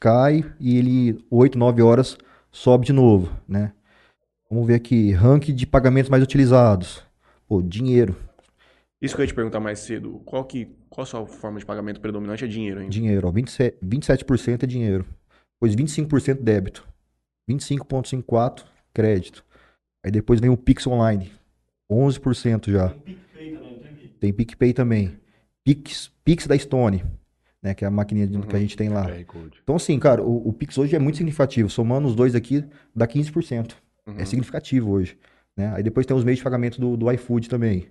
cai 0.00 0.44
e 0.58 0.76
ele 0.76 1.24
oito, 1.30 1.58
nove 1.58 1.80
horas 1.82 2.18
sobe 2.50 2.86
de 2.86 2.92
novo, 2.92 3.32
né? 3.46 3.72
Vamos 4.50 4.66
ver 4.66 4.74
aqui, 4.74 5.12
ranking 5.12 5.54
de 5.54 5.66
pagamentos 5.66 6.10
mais 6.10 6.22
utilizados. 6.22 7.02
Pô, 7.46 7.62
dinheiro, 7.62 8.16
Isso 9.00 9.14
que 9.14 9.20
eu 9.20 9.24
ia 9.24 9.28
te 9.28 9.34
perguntar 9.34 9.60
mais 9.60 9.78
cedo. 9.78 10.20
Qual, 10.24 10.44
que, 10.44 10.68
qual 10.90 11.02
a 11.04 11.06
sua 11.06 11.26
forma 11.26 11.58
de 11.58 11.66
pagamento 11.66 12.00
predominante? 12.00 12.44
É 12.44 12.48
dinheiro 12.48 12.80
ainda? 12.80 12.90
dinheiro, 12.90 13.28
ó, 13.28 13.30
27, 13.30 13.78
27% 13.84 14.62
é 14.62 14.66
dinheiro, 14.66 15.06
depois 15.54 15.76
25% 15.76 16.42
débito, 16.42 16.86
25,54% 17.48 18.64
crédito. 18.92 19.44
Aí 20.04 20.10
depois 20.10 20.40
vem 20.40 20.50
o 20.50 20.56
Pix 20.56 20.86
Online, 20.86 21.30
11% 21.90 22.70
já. 22.70 22.94
Tem 24.20 24.32
PicPay 24.32 24.72
também. 24.72 25.18
Pix, 25.64 26.10
Pix 26.24 26.46
da 26.46 26.58
Stone, 26.58 27.04
né, 27.62 27.74
que 27.74 27.84
é 27.84 27.88
a 27.88 27.90
maquininha 27.90 28.26
de- 28.26 28.38
que 28.40 28.56
a 28.56 28.58
gente 28.58 28.76
tem 28.76 28.88
lá. 28.88 29.04
Code. 29.24 29.58
Então, 29.62 29.76
assim, 29.76 29.98
cara, 29.98 30.22
o, 30.22 30.48
o 30.48 30.52
Pix 30.52 30.76
hoje 30.78 30.96
é 30.96 30.98
muito 30.98 31.16
significativo. 31.18 31.68
Somando 31.70 32.08
os 32.08 32.14
dois 32.14 32.34
aqui, 32.34 32.64
dá 32.94 33.06
15%. 33.06 33.76
Uhum. 34.06 34.14
É 34.18 34.24
significativo 34.24 34.90
hoje. 34.90 35.18
Né? 35.56 35.72
Aí 35.74 35.82
depois 35.82 36.06
tem 36.06 36.16
os 36.16 36.24
meios 36.24 36.38
de 36.38 36.44
pagamento 36.44 36.80
do, 36.80 36.96
do 36.96 37.10
iFood 37.12 37.48
também. 37.48 37.88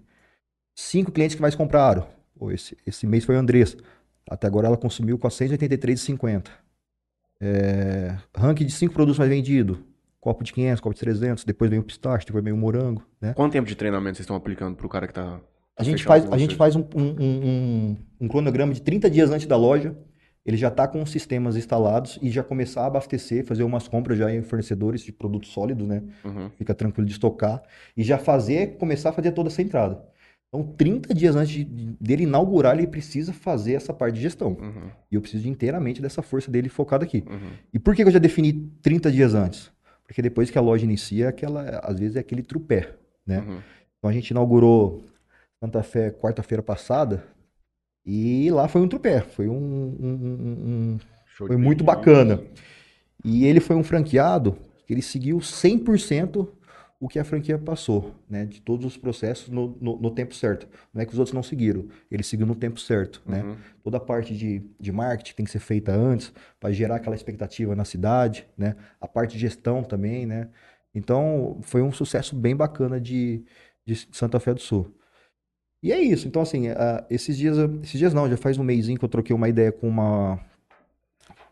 Cinco 0.75 1.11
clientes 1.11 1.35
que 1.35 1.41
mais 1.41 1.55
compraram. 1.55 2.07
Pô, 2.37 2.51
esse, 2.51 2.77
esse 2.85 3.05
mês 3.07 3.23
foi 3.25 3.35
a 3.35 3.39
Andressa. 3.39 3.77
Até 4.29 4.47
agora 4.47 4.67
ela 4.67 4.77
consumiu 4.77 5.17
483,50. 5.17 6.47
É, 7.39 8.15
ranking 8.35 8.65
de 8.65 8.71
cinco 8.71 8.93
produtos 8.93 9.17
mais 9.19 9.29
vendidos. 9.29 9.77
Copo 10.19 10.43
de 10.43 10.51
500, 10.51 10.81
copo 10.81 10.93
de 10.93 10.99
300. 10.99 11.43
Depois 11.45 11.69
vem 11.69 11.79
o 11.79 11.83
pistache, 11.83 12.25
depois 12.25 12.43
vem 12.43 12.51
o 12.53 12.57
morango. 12.57 13.03
Né? 13.21 13.33
Quanto 13.33 13.53
tempo 13.53 13.67
de 13.67 13.75
treinamento 13.75 14.17
vocês 14.17 14.23
estão 14.25 14.35
aplicando 14.35 14.75
pro 14.75 14.89
cara 14.89 15.07
que 15.07 15.13
tá. 15.13 15.39
A 15.77 15.83
gente 15.83 16.03
faz, 16.03 16.25
a 16.31 16.37
gente 16.37 16.55
faz 16.55 16.75
um, 16.75 16.83
um, 16.95 17.15
um- 17.23 17.97
um- 18.21 18.27
cronograma 18.27 18.73
de 18.73 18.81
30 18.81 19.09
dias 19.09 19.29
antes 19.29 19.45
da 19.45 19.55
loja. 19.55 19.95
Ele 20.43 20.57
já 20.57 20.69
está 20.69 20.87
com 20.87 21.01
os 21.03 21.11
sistemas 21.11 21.55
instalados 21.57 22.17
e 22.21 22.31
já 22.31 22.41
começar 22.41 22.81
a 22.83 22.85
abastecer, 22.87 23.45
fazer 23.45 23.63
umas 23.63 23.87
compras 23.87 24.17
já 24.17 24.33
em 24.33 24.41
fornecedores 24.41 25.01
de 25.01 25.11
produtos 25.11 25.49
sólidos, 25.51 25.85
né? 25.87 26.01
Uhum. 26.23 26.49
Fica 26.57 26.73
tranquilo 26.73 27.05
de 27.05 27.11
estocar. 27.13 27.61
E 27.95 28.01
já 28.03 28.17
fazer, 28.17 28.77
começar 28.77 29.09
a 29.09 29.13
fazer 29.13 29.31
toda 29.33 29.49
essa 29.49 29.61
entrada. 29.61 30.01
Então, 30.49 30.63
30 30.77 31.13
dias 31.13 31.35
antes 31.35 31.53
de- 31.53 31.65
dele 31.99 32.23
inaugurar, 32.23 32.77
ele 32.77 32.87
precisa 32.87 33.33
fazer 33.33 33.73
essa 33.73 33.93
parte 33.93 34.15
de 34.15 34.21
gestão. 34.21 34.49
Uhum. 34.59 34.89
E 35.11 35.15
eu 35.15 35.21
preciso 35.21 35.47
inteiramente 35.47 36.01
dessa 36.01 36.21
força 36.21 36.49
dele 36.49 36.69
focada 36.69 37.03
aqui. 37.03 37.23
Uhum. 37.29 37.49
E 37.73 37.77
por 37.79 37.93
que 37.95 38.03
eu 38.03 38.09
já 38.11 38.19
defini 38.19 38.53
30 38.81 39.11
dias 39.11 39.33
antes? 39.35 39.69
Porque 40.05 40.21
depois 40.21 40.49
que 40.49 40.57
a 40.57 40.61
loja 40.61 40.85
inicia, 40.85 41.27
aquela, 41.29 41.81
às 41.83 41.99
vezes 41.99 42.15
é 42.15 42.19
aquele 42.19 42.41
trupé, 42.41 42.93
né? 43.25 43.39
Uhum. 43.39 43.59
Então 43.97 44.09
a 44.09 44.13
gente 44.13 44.29
inaugurou 44.29 45.03
Santa 45.59 45.83
Fé 45.83 46.11
quarta-feira 46.11 46.63
passada 46.63 47.23
e 48.05 48.49
lá 48.51 48.69
foi 48.69 48.81
um 48.81 48.87
trupé, 48.87 49.19
foi 49.19 49.49
um, 49.49 49.53
um- 49.53 49.97
um- 49.99 50.69
um- 50.95 50.97
foi 51.25 51.57
muito 51.57 51.83
bacana. 51.83 52.41
E 53.25 53.45
ele 53.45 53.59
foi 53.59 53.75
um 53.75 53.83
franqueado 53.83 54.57
que 54.85 54.93
ele 54.93 55.01
seguiu 55.01 55.41
100% 55.41 56.47
o 56.99 57.07
que 57.07 57.19
a 57.19 57.23
franquia 57.23 57.57
passou, 57.57 58.15
né? 58.29 58.45
De 58.45 58.59
todos 58.61 58.85
os 58.85 58.97
processos 58.97 59.49
no, 59.49 59.77
no, 59.79 59.97
no 59.97 60.11
tempo 60.11 60.33
certo. 60.33 60.67
Não 60.93 61.01
é 61.01 61.05
que 61.05 61.13
os 61.13 61.19
outros 61.19 61.33
não 61.33 61.43
seguiram, 61.43 61.87
ele 62.09 62.23
seguiu 62.23 62.45
no 62.45 62.55
tempo 62.55 62.79
certo, 62.79 63.21
né? 63.25 63.43
Uhum. 63.43 63.55
Toda 63.83 63.97
a 63.97 63.99
parte 63.99 64.35
de, 64.35 64.63
de 64.79 64.91
marketing 64.91 65.35
tem 65.35 65.45
que 65.45 65.51
ser 65.51 65.59
feita 65.59 65.93
antes 65.93 66.33
para 66.59 66.71
gerar 66.71 66.95
aquela 66.95 67.15
expectativa 67.15 67.75
na 67.75 67.85
cidade, 67.85 68.47
né? 68.57 68.75
A 68.99 69.07
parte 69.07 69.33
de 69.33 69.39
gestão 69.39 69.83
também, 69.83 70.25
né? 70.25 70.49
Então, 70.93 71.59
foi 71.61 71.83
um 71.83 71.91
sucesso 71.91 72.35
bem 72.35 72.55
bacana 72.55 72.99
de, 72.99 73.43
de 73.85 74.07
Santa 74.11 74.39
Fé 74.39 74.53
do 74.53 74.59
Sul. 74.59 74.91
E 75.83 75.91
é 75.91 75.99
isso. 76.01 76.27
Então, 76.27 76.41
assim, 76.41 76.63
esses 77.09 77.37
dias, 77.37 77.57
esses 77.83 77.99
dias 77.99 78.13
não, 78.13 78.27
já 78.27 78.35
faz 78.35 78.57
um 78.57 78.63
mêsinho 78.63 78.97
que 78.97 79.05
eu 79.05 79.09
troquei 79.09 79.35
uma 79.35 79.47
ideia 79.47 79.71
com 79.71 79.87
uma, 79.87 80.39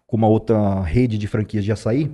com 0.08 0.18
uma 0.18 0.28
outra 0.28 0.82
rede 0.82 1.20
de 1.20 1.28
franquias 1.28 1.64
de 1.64 1.72
açaí. 1.72 2.12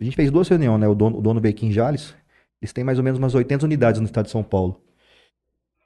A 0.00 0.02
gente 0.02 0.16
fez 0.16 0.28
duas 0.28 0.48
reuniões, 0.48 0.80
né? 0.80 0.88
O 0.88 0.94
dono, 0.94 1.18
o 1.18 1.22
dono 1.22 1.40
Bequim 1.40 1.70
Jales, 1.70 2.16
eles 2.64 2.72
têm 2.72 2.82
mais 2.82 2.96
ou 2.96 3.04
menos 3.04 3.18
umas 3.18 3.34
80 3.34 3.66
unidades 3.66 4.00
no 4.00 4.06
estado 4.06 4.24
de 4.24 4.30
São 4.30 4.42
Paulo. 4.42 4.80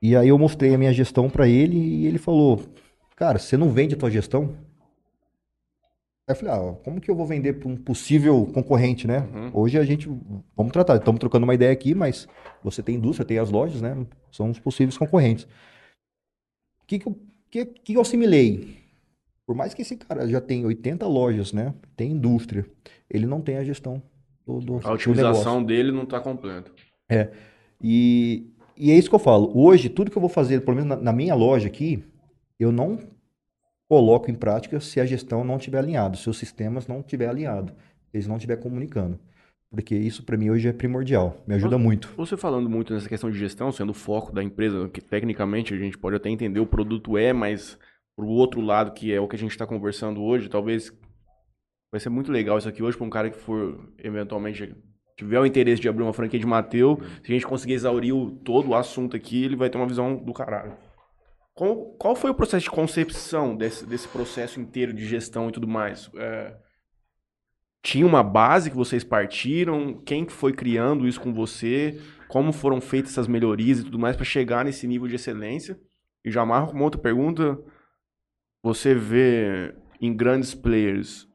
E 0.01 0.15
aí 0.15 0.29
eu 0.29 0.39
mostrei 0.39 0.73
a 0.73 0.79
minha 0.79 0.93
gestão 0.93 1.29
para 1.29 1.49
ele 1.49 1.77
e 1.77 2.07
ele 2.07 2.19
falou: 2.19 2.63
Cara, 3.17 3.39
você 3.39 3.57
não 3.57 3.71
vende 3.71 3.97
a 3.97 3.99
tua 3.99 4.11
gestão? 4.11 4.57
Aí 6.29 6.33
eu 6.33 6.37
falei: 6.37 6.55
Ah, 6.55 6.75
como 6.85 7.01
que 7.01 7.11
eu 7.11 7.17
vou 7.17 7.27
vender 7.27 7.55
para 7.55 7.69
um 7.69 7.77
possível 7.77 8.47
concorrente, 8.55 9.09
né? 9.09 9.29
Uhum. 9.35 9.51
Hoje 9.55 9.77
a 9.77 9.83
gente, 9.83 10.09
vamos 10.57 10.73
tratar, 10.73 10.97
estamos 10.97 11.19
trocando 11.19 11.43
uma 11.43 11.55
ideia 11.55 11.73
aqui, 11.73 11.97
mas 11.97 12.29
você 12.63 12.81
tem 12.81 12.95
indústria, 12.95 13.27
tem 13.27 13.41
as 13.41 13.51
lojas, 13.51 13.83
né? 13.83 14.07
São 14.31 14.49
os 14.49 14.61
possíveis 14.61 14.97
concorrentes. 14.97 15.49
O 16.81 16.87
que, 16.87 17.01
que, 17.01 17.09
eu, 17.09 17.19
que, 17.51 17.67
que 17.67 17.95
eu 17.95 18.01
assimilei? 18.01 18.79
Por 19.45 19.57
mais 19.57 19.75
que 19.75 19.83
esse 19.83 19.97
cara 19.97 20.29
já 20.29 20.41
tenha 20.41 20.65
80 20.65 21.05
lojas, 21.09 21.53
né? 21.53 21.75
Tem 21.97 22.13
indústria, 22.13 22.65
ele 23.11 23.27
não 23.27 23.41
tem 23.41 23.57
a 23.57 23.65
gestão 23.65 24.01
do, 24.49 24.61
do, 24.61 24.77
A 24.79 24.81
do 24.81 24.93
otimização 24.93 25.61
negócio. 25.61 25.67
dele 25.67 25.93
não 25.93 26.07
tá 26.07 26.19
completa. 26.21 26.71
E, 27.83 28.51
e 28.77 28.91
é 28.91 28.97
isso 28.97 29.09
que 29.11 29.15
eu 29.15 29.21
falo. 29.21 29.53
Hoje, 29.55 29.89
tudo 29.89 30.11
que 30.11 30.17
eu 30.17 30.21
vou 30.21 30.31
fazer, 30.31 30.63
pelo 30.63 30.77
menos 30.77 30.89
na, 30.89 30.97
na 30.97 31.13
minha 31.13 31.35
loja 31.35 31.69
aqui, 31.69 32.03
eu 32.59 32.73
não 32.73 32.99
coloco 33.89 34.31
em 34.31 34.35
prática 34.35 34.81
se 34.81 35.01
a 35.01 35.07
gestão 35.07 35.45
não 35.45 35.57
estiver 35.57 35.79
alinhada, 35.79 36.17
se 36.17 36.29
os 36.29 36.39
sistemas 36.39 36.87
não 36.87 37.01
estiver 37.01 37.29
alinhado, 37.29 37.73
se 38.11 38.17
eles 38.17 38.27
não 38.27 38.37
estiver 38.37 38.57
comunicando. 38.57 39.19
Porque 39.71 39.95
isso 39.95 40.23
para 40.23 40.37
mim 40.37 40.49
hoje 40.49 40.67
é 40.67 40.73
primordial, 40.73 41.37
me 41.47 41.55
ajuda 41.55 41.77
muito. 41.77 42.11
Você 42.17 42.39
falando 42.39 42.71
muito 42.71 42.95
nessa 42.95 43.09
questão 43.09 43.31
de 43.31 43.39
gestão, 43.39 43.71
sendo 43.71 43.91
o 43.91 43.95
foco 43.95 44.33
da 44.33 44.43
empresa, 44.43 44.89
que 44.89 45.01
tecnicamente 45.01 45.75
a 45.75 45.77
gente 45.77 45.99
pode 45.99 46.17
até 46.17 46.31
entender 46.31 46.59
o 46.59 46.67
produto 46.67 47.19
é, 47.19 47.35
mas 47.35 47.79
pro 48.17 48.27
outro 48.27 48.63
lado, 48.63 48.93
que 48.93 49.13
é 49.13 49.21
o 49.21 49.29
que 49.29 49.37
a 49.37 49.39
gente 49.39 49.51
está 49.51 49.67
conversando 49.67 50.23
hoje, 50.23 50.49
talvez 50.49 50.91
vai 51.91 52.01
ser 52.01 52.09
muito 52.09 52.31
legal 52.31 52.59
isso 52.59 52.69
aqui 52.69 52.83
hoje 52.83 52.97
para 52.97 53.07
um 53.07 53.11
cara 53.11 53.31
que 53.31 53.39
for 53.39 53.93
eventualmente 53.99 54.75
tiver 55.17 55.41
o 55.41 55.47
interesse 55.47 55.83
de 55.83 55.89
abrir 55.89 56.05
uma 56.05 56.13
franquia 56.13 56.39
de 56.39 56.47
Mateu, 56.47 57.01
se 57.23 57.33
a 57.33 57.35
gente 57.35 57.47
conseguir 57.47 57.75
exaurir 57.75 58.15
o, 58.15 58.31
todo 58.31 58.69
o 58.69 58.75
assunto 58.75 59.17
aqui, 59.17 59.45
ele 59.45 59.57
vai 59.57 59.69
ter 59.69 59.77
uma 59.77 59.87
visão 59.87 60.17
do 60.17 60.33
caralho. 60.33 60.77
Qual, 61.55 61.87
qual 61.99 62.15
foi 62.15 62.31
o 62.31 62.35
processo 62.35 62.65
de 62.65 62.71
concepção 62.71 63.57
desse, 63.57 63.85
desse 63.85 64.07
processo 64.07 64.61
inteiro 64.61 64.93
de 64.93 65.05
gestão 65.05 65.49
e 65.49 65.53
tudo 65.53 65.67
mais? 65.67 66.09
É, 66.15 66.57
tinha 67.83 68.07
uma 68.07 68.23
base 68.23 68.71
que 68.71 68.77
vocês 68.77 69.03
partiram? 69.03 70.01
Quem 70.05 70.25
que 70.25 70.33
foi 70.33 70.53
criando 70.53 71.07
isso 71.07 71.21
com 71.21 71.35
você? 71.35 72.01
Como 72.29 72.53
foram 72.53 72.81
feitas 72.81 73.11
essas 73.11 73.27
melhorias 73.27 73.81
e 73.81 73.85
tudo 73.85 73.99
mais 73.99 74.15
para 74.15 74.25
chegar 74.25 74.65
nesse 74.65 74.87
nível 74.87 75.09
de 75.09 75.17
excelência? 75.17 75.77
E 76.25 76.31
já 76.31 76.43
amarro 76.43 76.69
com 76.69 76.75
uma 76.75 76.85
outra 76.85 77.01
pergunta. 77.01 77.59
Você 78.63 78.95
vê 78.95 79.75
em 80.01 80.15
grandes 80.15 80.55
players 80.55 81.28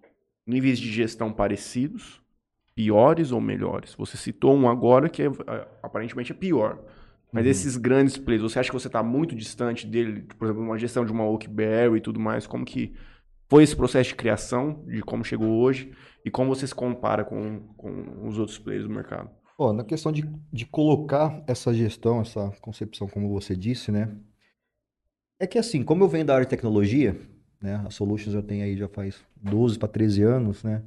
níveis 0.46 0.80
de 0.80 0.92
gestão 0.92 1.32
parecidos, 1.32 2.22
piores 2.76 3.32
ou 3.32 3.42
melhores? 3.42 3.96
Você 3.96 4.18
citou 4.18 4.56
um 4.56 4.70
agora 4.70 5.10
que 5.10 5.24
é, 5.24 5.28
é 5.28 5.68
aparentemente 5.82 6.32
é 6.32 6.36
pior. 6.36 6.80
Mas 7.32 7.46
uhum. 7.46 7.52
esses 7.52 7.78
grandes 7.78 8.18
players, 8.18 8.44
você 8.44 8.60
acha 8.60 8.70
que 8.70 8.80
você 8.80 8.88
está 8.88 9.02
muito 9.02 9.36
distante 9.36 9.88
dele? 9.88 10.22
Por 10.38 10.46
exemplo, 10.46 10.64
uma 10.64 10.78
gestão 10.78 11.04
de 11.04 11.12
uma 11.12 11.26
Oakberry 11.26 11.98
e 11.98 12.02
tudo 12.02 12.20
mais. 12.20 12.46
Como 12.46 12.64
que 12.64 12.94
foi 13.50 13.64
esse 13.64 13.76
processo 13.76 14.10
de 14.10 14.16
criação, 14.16 14.84
de 14.88 15.02
como 15.02 15.24
chegou 15.24 15.50
hoje? 15.60 15.92
E 16.24 16.30
como 16.30 16.54
você 16.54 16.68
se 16.68 16.76
compara 16.76 17.24
com, 17.24 17.62
com 17.76 18.28
os 18.28 18.38
outros 18.38 18.60
players 18.60 18.88
do 18.88 18.94
mercado? 18.94 19.32
Na 19.76 19.84
questão 19.84 20.12
de, 20.12 20.30
de 20.52 20.66
colocar 20.66 21.42
essa 21.48 21.74
gestão, 21.74 22.22
essa 22.22 22.52
concepção, 22.60 23.08
como 23.08 23.30
você 23.30 23.56
disse, 23.56 23.92
né? 23.92 24.14
É 25.40 25.48
que 25.48 25.58
assim, 25.58 25.84
como 25.84 26.04
eu 26.04 26.08
venho 26.08 26.26
da 26.26 26.34
área 26.34 26.46
de 26.46 26.50
tecnologia, 26.50 27.20
né? 27.64 27.82
A 27.86 27.90
Solutions 27.90 28.36
eu 28.36 28.44
tenho 28.44 28.66
aí 28.66 28.76
já 28.76 28.90
faz 28.90 29.16
12 29.42 29.80
para 29.80 29.88
13 29.88 30.22
anos, 30.22 30.64
né? 30.64 30.84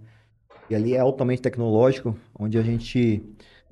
E 0.69 0.75
ali 0.75 0.95
é 0.95 1.01
altamente 1.01 1.41
tecnológico, 1.41 2.15
onde 2.39 2.59
a 2.59 2.63
gente 2.63 3.23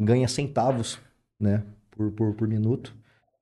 ganha 0.00 0.26
centavos, 0.26 0.98
né? 1.38 1.62
Por, 1.90 2.10
por, 2.12 2.34
por 2.34 2.48
minuto. 2.48 2.96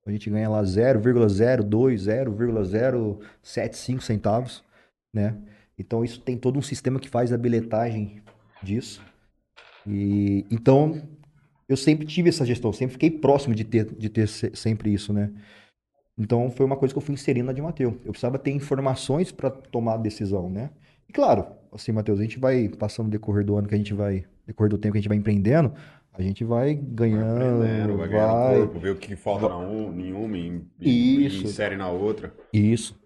A 0.05 0.11
gente 0.11 0.29
ganha 0.29 0.49
lá 0.49 0.61
0,02, 0.61 1.97
0,075 1.97 4.03
centavos, 4.03 4.61
né? 5.13 5.37
Então 5.79 6.03
isso 6.03 6.19
tem 6.19 6.37
todo 6.37 6.59
um 6.59 6.61
sistema 6.61 6.99
que 6.99 7.07
faz 7.07 7.31
a 7.31 7.37
bilhetagem 7.37 8.21
disso. 8.61 9.01
E 9.87 10.45
então 10.51 11.01
eu 11.69 11.77
sempre 11.77 12.05
tive 12.05 12.27
essa 12.27 12.45
gestão, 12.45 12.73
sempre 12.73 12.93
fiquei 12.93 13.09
próximo 13.09 13.55
de 13.55 13.63
ter, 13.63 13.95
de 13.95 14.09
ter 14.09 14.27
sempre 14.27 14.93
isso, 14.93 15.13
né? 15.13 15.31
Então 16.17 16.49
foi 16.51 16.65
uma 16.65 16.75
coisa 16.75 16.93
que 16.93 16.97
eu 16.97 17.01
fui 17.01 17.13
inserindo 17.13 17.47
na 17.47 17.53
de 17.53 17.61
Mateus. 17.61 17.93
Eu 18.05 18.11
precisava 18.11 18.37
ter 18.37 18.51
informações 18.51 19.31
para 19.31 19.49
tomar 19.49 19.95
a 19.95 19.97
decisão, 19.97 20.49
né? 20.49 20.69
E 21.07 21.13
claro, 21.13 21.45
assim, 21.71 21.91
Matheus, 21.91 22.19
a 22.19 22.23
gente 22.23 22.39
vai 22.39 22.69
passando 22.69 23.05
no 23.05 23.11
decorrer 23.11 23.45
do 23.45 23.55
ano 23.55 23.67
que 23.67 23.75
a 23.75 23.77
gente 23.77 23.93
vai, 23.93 24.25
decorrer 24.45 24.69
do 24.69 24.77
tempo 24.77 24.93
que 24.93 24.99
a 24.99 25.01
gente 25.01 25.09
vai 25.09 25.17
empreendendo, 25.17 25.73
a 26.13 26.21
gente 26.21 26.43
vai 26.43 26.75
ganhando, 26.75 27.59
vai, 27.59 27.97
vai 27.97 28.07
ganhando 28.07 28.59
corpo, 28.59 28.79
ver 28.79 28.91
o 28.91 28.95
que 28.95 29.15
falta 29.15 29.49
na 29.49 29.57
um, 29.57 29.99
em 29.99 30.13
uma 30.13 30.37
e, 30.37 30.61
e 30.79 31.25
insere 31.43 31.75
na 31.75 31.89
outra. 31.89 32.33
Isso. 32.53 32.99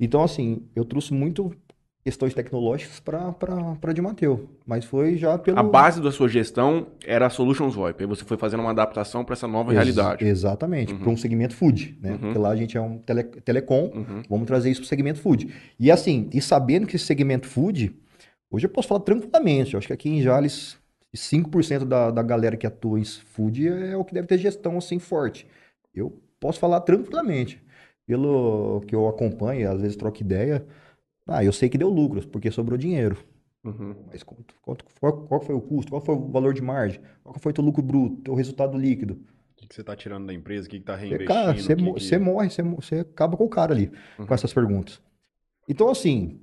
Então, 0.00 0.22
assim, 0.22 0.66
eu 0.74 0.84
trouxe 0.84 1.12
muito 1.12 1.54
questões 2.04 2.34
tecnológicas 2.34 3.00
para 3.00 3.92
de 3.94 4.02
Mateu, 4.02 4.50
mas 4.66 4.84
foi 4.84 5.16
já 5.16 5.38
pelo... 5.38 5.58
A 5.58 5.62
base 5.62 6.02
da 6.02 6.12
sua 6.12 6.28
gestão 6.28 6.88
era 7.02 7.26
a 7.26 7.30
Solutions 7.30 7.74
VoIP, 7.74 8.02
aí 8.02 8.06
você 8.06 8.22
foi 8.24 8.36
fazendo 8.36 8.60
uma 8.60 8.72
adaptação 8.72 9.24
para 9.24 9.32
essa 9.32 9.48
nova 9.48 9.70
Ex 9.70 9.76
realidade. 9.76 10.22
Exatamente, 10.22 10.92
uhum. 10.92 10.98
para 10.98 11.10
um 11.10 11.16
segmento 11.16 11.54
food, 11.54 11.96
né? 12.02 12.12
Uhum. 12.12 12.18
Porque 12.18 12.38
lá 12.38 12.50
a 12.50 12.56
gente 12.56 12.76
é 12.76 12.80
um 12.80 12.98
tele, 12.98 13.24
telecom, 13.24 13.90
uhum. 13.94 14.22
vamos 14.28 14.46
trazer 14.46 14.70
isso 14.70 14.82
para 14.82 14.86
o 14.86 14.88
segmento 14.88 15.18
food. 15.18 15.48
E 15.80 15.90
assim, 15.90 16.28
e 16.30 16.42
sabendo 16.42 16.86
que 16.86 16.96
esse 16.96 17.06
segmento 17.06 17.48
food, 17.48 17.96
hoje 18.50 18.66
eu 18.66 18.70
posso 18.70 18.88
falar 18.88 19.00
tranquilamente, 19.00 19.72
eu 19.72 19.78
acho 19.78 19.86
que 19.86 19.94
aqui 19.94 20.10
em 20.10 20.20
Jales, 20.20 20.76
5% 21.16 21.86
da, 21.86 22.10
da 22.10 22.22
galera 22.22 22.54
que 22.54 22.66
atua 22.66 23.00
em 23.00 23.04
food 23.04 23.66
é 23.66 23.96
o 23.96 24.04
que 24.04 24.12
deve 24.12 24.26
ter 24.26 24.36
gestão 24.36 24.76
assim 24.76 24.98
forte. 24.98 25.46
Eu 25.94 26.20
posso 26.38 26.58
falar 26.58 26.80
tranquilamente, 26.80 27.62
pelo 28.06 28.82
que 28.86 28.94
eu 28.94 29.08
acompanho, 29.08 29.70
às 29.70 29.80
vezes 29.80 29.96
troco 29.96 30.20
ideia, 30.20 30.66
ah, 31.26 31.42
eu 31.42 31.52
sei 31.52 31.68
que 31.68 31.78
deu 31.78 31.88
lucros, 31.88 32.26
porque 32.26 32.50
sobrou 32.50 32.76
dinheiro. 32.76 33.16
Uhum. 33.64 33.94
Mas 34.12 34.22
quanto, 34.22 34.54
quanto, 34.60 34.84
qual, 35.00 35.26
qual, 35.26 35.40
foi 35.40 35.54
o 35.54 35.60
custo? 35.60 35.90
Qual 35.90 36.00
foi 36.00 36.14
o 36.14 36.28
valor 36.28 36.52
de 36.52 36.60
margem? 36.60 37.00
Qual 37.22 37.34
foi 37.38 37.50
o 37.50 37.54
teu 37.54 37.64
lucro 37.64 37.82
bruto, 37.82 38.16
teu 38.22 38.34
resultado 38.34 38.76
líquido? 38.76 39.14
O 39.14 39.56
que, 39.56 39.66
que 39.66 39.74
você 39.74 39.80
está 39.80 39.96
tirando 39.96 40.26
da 40.26 40.34
empresa? 40.34 40.66
O 40.66 40.70
que 40.70 40.76
está 40.76 40.94
reinvestindo? 40.94 41.32
Cara, 41.32 41.54
você, 41.54 41.74
que 41.74 41.82
você 41.82 42.18
morre, 42.18 42.50
você, 42.50 42.62
você 42.62 42.94
acaba 42.96 43.36
com 43.36 43.44
o 43.44 43.48
cara 43.48 43.72
ali, 43.72 43.90
uhum. 44.18 44.26
com 44.26 44.34
essas 44.34 44.52
perguntas. 44.52 45.00
Então, 45.66 45.88
assim, 45.88 46.42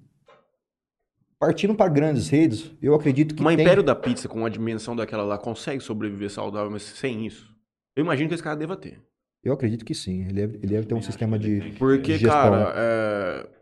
partindo 1.38 1.76
para 1.76 1.92
grandes 1.92 2.28
redes, 2.28 2.72
eu 2.82 2.96
acredito 2.96 3.36
que 3.36 3.42
Uma 3.42 3.56
tem... 3.56 3.64
Império 3.64 3.84
da 3.84 3.94
Pizza, 3.94 4.28
com 4.28 4.44
a 4.44 4.50
dimensão 4.50 4.96
daquela 4.96 5.24
lá, 5.24 5.38
consegue 5.38 5.84
sobreviver 5.84 6.32
saudável, 6.32 6.72
mas 6.72 6.82
sem 6.82 7.28
isso? 7.28 7.56
Eu 7.96 8.04
imagino 8.04 8.30
que 8.30 8.34
esse 8.34 8.44
cara 8.44 8.56
deva 8.56 8.76
ter. 8.76 9.00
Eu 9.44 9.54
acredito 9.54 9.86
que 9.86 9.94
sim. 9.94 10.24
Ele 10.24 10.34
deve, 10.34 10.58
ele 10.58 10.68
deve 10.68 10.88
ter 10.88 10.96
um 10.96 11.02
sistema 11.02 11.38
de 11.38 11.74
Porque, 11.78 12.18
de 12.18 12.26
cara, 12.26 12.74
é 12.76 13.61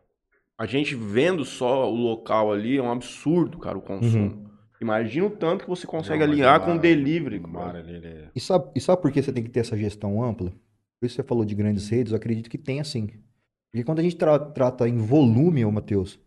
a 0.60 0.66
gente 0.66 0.94
vendo 0.94 1.46
só 1.46 1.90
o 1.90 1.96
local 1.96 2.52
ali 2.52 2.78
é 2.78 2.84
um 2.84 2.92
absurdo, 2.92 3.58
cara, 3.58 3.78
o 3.78 3.82
consumo. 3.82 4.26
Uhum. 4.26 4.46
Imagina 4.82 5.26
o 5.26 5.30
tanto 5.30 5.64
que 5.64 5.70
você 5.70 5.88
consegue 5.88 6.20
Não, 6.20 6.26
alinhar 6.26 6.60
com 6.60 6.76
o 6.76 6.80
delivery. 6.80 7.40
Cara. 7.40 7.80
É 7.80 8.28
e, 8.36 8.40
sabe, 8.42 8.70
e 8.76 8.82
sabe 8.82 9.02
por 9.02 9.10
que 9.10 9.22
você 9.24 9.32
tem 9.32 9.42
que 9.42 9.50
ter 9.50 9.62
essa 9.62 9.78
gestão 9.78 10.22
ampla? 10.22 10.52
Por 11.00 11.06
isso 11.06 11.16
você 11.16 11.24
falou 11.24 11.46
de 11.46 11.56
grandes 11.56 11.88
redes, 11.88 12.12
eu 12.12 12.18
acredito 12.18 12.50
que 12.50 12.58
tem 12.58 12.82
assim. 12.82 13.08
Porque 13.72 13.86
quando 13.86 14.00
a 14.00 14.04
gente 14.04 14.18
tra 14.18 14.38
trata 14.38 14.88
em 14.88 14.98
volume, 14.98 15.64
ô 15.64 15.72
Matheus, 15.72 16.20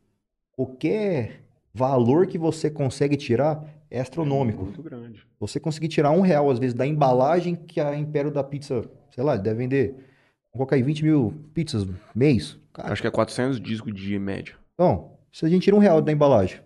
qualquer 0.53 1.43
valor 1.75 2.27
que 2.27 2.39
você 2.39 2.71
consegue 2.71 3.19
tirar 3.19 3.63
é 3.91 4.01
astronômico. 4.01 4.63
É 4.63 4.65
muito 4.65 4.83
grande. 4.83 5.27
Você 5.39 5.61
conseguir 5.61 5.89
tirar 5.89 6.11
um 6.11 6.23
real, 6.23 6.51
às 6.51 6.59
vezes, 6.59 6.73
da 6.73 6.87
embalagem 6.87 7.55
que 7.55 7.81
a 7.81 7.95
Império 7.95 8.31
da 8.31 8.43
Pizza, 8.43 8.83
sei 9.11 9.23
lá, 9.23 9.37
deve 9.37 9.59
vender. 9.59 9.89
Vamos 9.91 10.53
colocar 10.55 10.77
aí 10.77 10.83
20 10.83 11.05
mil 11.05 11.35
pizzas 11.53 11.87
mês. 12.15 12.62
Cara, 12.73 12.93
Acho 12.93 13.03
que 13.03 13.09
é 13.09 13.11
400 13.11 13.61
discos 13.61 13.95
de 13.95 14.19
média. 14.19 14.55
Então, 14.75 15.13
se 15.33 15.45
a 15.45 15.49
gente 15.49 15.65
tira 15.65 15.77
um 15.77 15.81
real 15.81 16.01
da 16.01 16.13
embalagem, 16.13 16.61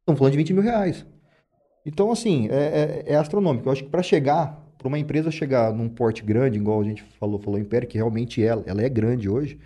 estamos 0.00 0.18
falando 0.18 0.32
de 0.32 0.38
20 0.38 0.52
mil 0.54 0.62
reais. 0.62 1.06
Então, 1.84 2.10
assim, 2.10 2.48
é, 2.50 3.04
é, 3.06 3.12
é 3.12 3.16
astronômico. 3.16 3.68
Eu 3.68 3.72
acho 3.72 3.84
que 3.84 3.90
para 3.90 4.02
chegar, 4.02 4.60
para 4.76 4.88
uma 4.88 4.98
empresa 4.98 5.30
chegar 5.30 5.72
num 5.72 5.88
porte 5.88 6.22
grande, 6.22 6.58
igual 6.58 6.80
a 6.80 6.84
gente 6.84 7.02
falou, 7.18 7.38
falou 7.38 7.60
Império, 7.60 7.86
que 7.86 7.96
realmente 7.96 8.42
ela, 8.42 8.64
ela 8.66 8.82
é 8.82 8.88
grande 8.88 9.28
hoje, 9.28 9.58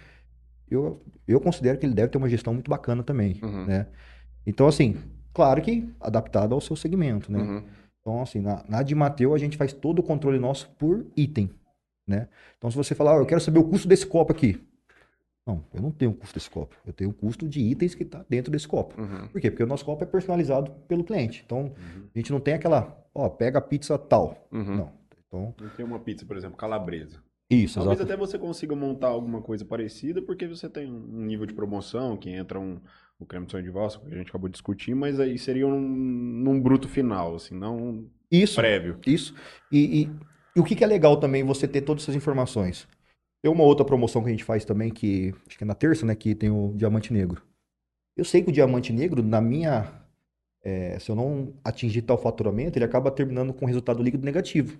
eu, 0.70 1.02
eu 1.26 1.40
considero 1.40 1.78
que 1.78 1.86
ele 1.86 1.94
deve 1.94 2.08
ter 2.08 2.18
uma 2.18 2.28
gestão 2.28 2.52
muito 2.52 2.70
bacana 2.70 3.02
também, 3.02 3.38
uhum. 3.42 3.66
né? 3.66 3.86
Então, 4.46 4.66
assim, 4.66 4.96
claro 5.32 5.60
que 5.62 5.88
adaptado 5.98 6.54
ao 6.54 6.60
seu 6.60 6.76
segmento, 6.76 7.32
né? 7.32 7.38
Uhum. 7.38 7.64
Então, 8.00 8.22
assim, 8.22 8.40
na, 8.40 8.64
na 8.68 8.82
de 8.82 8.94
Mateu, 8.94 9.34
a 9.34 9.38
gente 9.38 9.56
faz 9.56 9.72
todo 9.72 9.98
o 9.98 10.02
controle 10.02 10.38
nosso 10.38 10.70
por 10.78 11.06
item, 11.16 11.50
né? 12.06 12.28
Então, 12.56 12.70
se 12.70 12.76
você 12.76 12.94
falar, 12.94 13.16
oh, 13.16 13.20
eu 13.20 13.26
quero 13.26 13.40
saber 13.40 13.58
o 13.58 13.64
custo 13.64 13.88
desse 13.88 14.06
copo 14.06 14.32
aqui, 14.32 14.60
não, 15.46 15.64
eu 15.72 15.80
não 15.82 15.90
tenho 15.90 16.12
custo 16.12 16.34
desse 16.34 16.50
copo. 16.50 16.76
Eu 16.86 16.92
tenho 16.92 17.10
o 17.10 17.14
custo 17.14 17.48
de 17.48 17.60
itens 17.60 17.94
que 17.94 18.02
está 18.02 18.24
dentro 18.28 18.52
desse 18.52 18.68
copo. 18.68 19.00
Uhum. 19.00 19.28
Por 19.28 19.40
quê? 19.40 19.50
Porque 19.50 19.62
o 19.62 19.66
nosso 19.66 19.84
copo 19.84 20.04
é 20.04 20.06
personalizado 20.06 20.70
pelo 20.86 21.02
cliente. 21.02 21.42
Então, 21.44 21.62
uhum. 21.62 22.08
a 22.14 22.18
gente 22.18 22.30
não 22.30 22.40
tem 22.40 22.54
aquela, 22.54 22.96
ó, 23.14 23.28
pega 23.28 23.58
a 23.58 23.62
pizza 23.62 23.98
tal. 23.98 24.46
Uhum. 24.52 24.76
Não. 24.76 24.92
Então, 25.26 25.54
não 25.60 25.68
tem 25.70 25.84
uma 25.84 25.98
pizza, 25.98 26.26
por 26.26 26.36
exemplo, 26.36 26.56
calabresa. 26.56 27.22
Isso, 27.50 27.74
Talvez 27.74 27.98
exatamente. 27.98 28.02
até 28.02 28.16
você 28.16 28.38
consiga 28.38 28.76
montar 28.76 29.08
alguma 29.08 29.42
coisa 29.42 29.64
parecida, 29.64 30.22
porque 30.22 30.46
você 30.46 30.68
tem 30.68 30.88
um 30.88 31.24
nível 31.24 31.46
de 31.46 31.54
promoção, 31.54 32.16
que 32.16 32.30
entra 32.30 32.60
um, 32.60 32.80
o 33.18 33.26
creme 33.26 33.44
de 33.44 33.50
sonho 33.50 33.64
de 33.64 33.70
valsa, 33.70 33.98
que 33.98 34.14
a 34.14 34.18
gente 34.18 34.28
acabou 34.28 34.48
de 34.48 34.52
discutir, 34.52 34.94
mas 34.94 35.18
aí 35.18 35.36
seria 35.36 35.66
um, 35.66 35.80
num 35.80 36.60
bruto 36.60 36.88
final, 36.88 37.34
assim, 37.34 37.56
não 37.56 38.08
isso, 38.30 38.54
prévio. 38.56 39.00
Isso. 39.04 39.34
E, 39.72 40.02
e, 40.02 40.10
e 40.54 40.60
o 40.60 40.64
que, 40.64 40.76
que 40.76 40.84
é 40.84 40.86
legal 40.86 41.16
também 41.16 41.42
você 41.42 41.66
ter 41.66 41.80
todas 41.80 42.04
essas 42.04 42.14
informações? 42.14 42.86
Tem 43.42 43.50
uma 43.50 43.64
outra 43.64 43.84
promoção 43.84 44.22
que 44.22 44.28
a 44.28 44.32
gente 44.32 44.44
faz 44.44 44.64
também, 44.64 44.90
que 44.90 45.34
acho 45.46 45.56
que 45.56 45.64
é 45.64 45.66
na 45.66 45.74
terça, 45.74 46.04
né? 46.04 46.14
Que 46.14 46.34
tem 46.34 46.50
o 46.50 46.72
Diamante 46.76 47.12
Negro. 47.12 47.42
Eu 48.16 48.24
sei 48.24 48.42
que 48.42 48.50
o 48.50 48.52
Diamante 48.52 48.92
Negro, 48.92 49.22
na 49.22 49.40
minha. 49.40 49.90
É, 50.62 50.98
se 50.98 51.10
eu 51.10 51.16
não 51.16 51.54
atingir 51.64 52.02
tal 52.02 52.18
faturamento, 52.18 52.76
ele 52.76 52.84
acaba 52.84 53.10
terminando 53.10 53.54
com 53.54 53.64
resultado 53.64 54.02
líquido 54.02 54.26
negativo. 54.26 54.78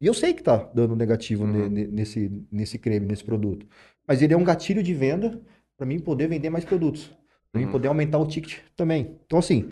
E 0.00 0.06
eu 0.06 0.14
sei 0.14 0.32
que 0.32 0.42
tá 0.42 0.70
dando 0.74 0.96
negativo 0.96 1.44
uhum. 1.44 1.68
nesse, 1.68 2.32
nesse 2.50 2.78
creme, 2.78 3.04
nesse 3.04 3.22
produto. 3.22 3.66
Mas 4.08 4.22
ele 4.22 4.32
é 4.32 4.36
um 4.36 4.42
gatilho 4.42 4.82
de 4.82 4.94
venda 4.94 5.38
para 5.76 5.86
mim 5.86 5.98
poder 5.98 6.28
vender 6.28 6.48
mais 6.48 6.64
produtos. 6.64 7.12
Para 7.52 7.60
uhum. 7.60 7.66
mim 7.66 7.72
poder 7.72 7.88
aumentar 7.88 8.16
o 8.18 8.26
ticket 8.26 8.60
também. 8.74 9.18
Então, 9.26 9.38
assim, 9.38 9.70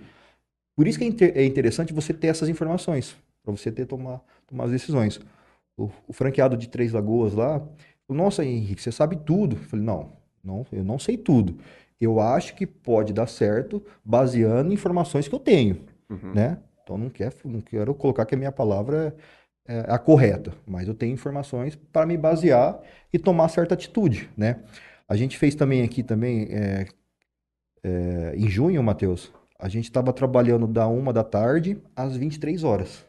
por 0.76 0.86
isso 0.86 0.98
que 0.98 1.04
é, 1.04 1.08
inter 1.08 1.32
é 1.34 1.44
interessante 1.46 1.94
você 1.94 2.12
ter 2.12 2.26
essas 2.26 2.50
informações. 2.50 3.16
Para 3.42 3.56
você 3.56 3.72
ter 3.72 3.86
tomar, 3.86 4.22
tomar 4.46 4.64
as 4.64 4.70
decisões 4.70 5.18
o, 5.78 5.90
o 6.08 6.12
franqueado 6.12 6.56
de 6.56 6.68
Três 6.68 6.92
Lagoas 6.92 7.32
lá, 7.32 7.60
falou, 8.06 8.24
nossa, 8.24 8.44
Henrique, 8.44 8.82
você 8.82 8.90
sabe 8.90 9.16
tudo. 9.16 9.56
Eu 9.56 9.60
falei, 9.60 9.86
não, 9.86 10.12
não, 10.42 10.66
eu 10.72 10.84
não 10.84 10.98
sei 10.98 11.16
tudo. 11.16 11.56
Eu 12.00 12.20
acho 12.20 12.54
que 12.54 12.66
pode 12.66 13.12
dar 13.12 13.28
certo 13.28 13.82
baseando 14.04 14.70
em 14.70 14.74
informações 14.74 15.28
que 15.28 15.34
eu 15.34 15.38
tenho, 15.38 15.84
uhum. 16.10 16.34
né? 16.34 16.58
Então 16.82 16.96
não 16.98 17.10
quero, 17.10 17.34
não 17.44 17.60
quero 17.60 17.94
colocar 17.94 18.24
que 18.24 18.34
a 18.34 18.38
minha 18.38 18.52
palavra 18.52 19.14
é, 19.66 19.78
é 19.78 19.92
a 19.92 19.98
correta, 19.98 20.52
mas 20.66 20.88
eu 20.88 20.94
tenho 20.94 21.12
informações 21.12 21.76
para 21.76 22.06
me 22.06 22.16
basear 22.16 22.80
e 23.12 23.18
tomar 23.18 23.48
certa 23.48 23.74
atitude, 23.74 24.30
né? 24.36 24.62
A 25.08 25.16
gente 25.16 25.38
fez 25.38 25.54
também 25.54 25.82
aqui 25.82 26.02
também 26.02 26.48
é, 26.50 26.86
é, 27.82 28.34
em 28.36 28.48
junho, 28.48 28.82
Matheus, 28.82 29.32
a 29.58 29.68
gente 29.68 29.84
estava 29.84 30.12
trabalhando 30.12 30.66
da 30.66 30.86
uma 30.86 31.12
da 31.12 31.24
tarde 31.24 31.82
às 31.96 32.16
23 32.16 32.62
horas? 32.62 33.07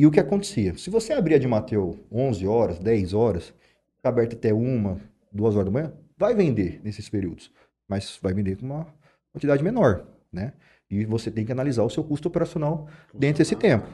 E 0.00 0.06
o 0.06 0.10
que 0.10 0.18
acontecia? 0.18 0.74
Se 0.78 0.88
você 0.88 1.12
abrir 1.12 1.34
a 1.34 1.38
de 1.38 1.46
Mateu 1.46 1.98
11 2.10 2.46
horas, 2.46 2.78
10 2.78 3.12
horas, 3.12 3.52
fica 3.96 4.08
aberto 4.08 4.34
até 4.34 4.50
uma, 4.50 4.98
duas 5.30 5.54
horas 5.54 5.66
da 5.66 5.70
manhã, 5.70 5.92
vai 6.16 6.34
vender 6.34 6.80
nesses 6.82 7.06
períodos, 7.10 7.52
mas 7.86 8.18
vai 8.22 8.32
vender 8.32 8.56
com 8.56 8.64
uma 8.64 8.86
quantidade 9.30 9.62
menor, 9.62 10.06
né? 10.32 10.54
E 10.90 11.04
você 11.04 11.30
tem 11.30 11.44
que 11.44 11.52
analisar 11.52 11.82
o 11.82 11.90
seu 11.90 12.02
custo 12.02 12.28
operacional 12.28 12.88
dentro 13.12 13.40
desse 13.42 13.54
tempo. 13.54 13.86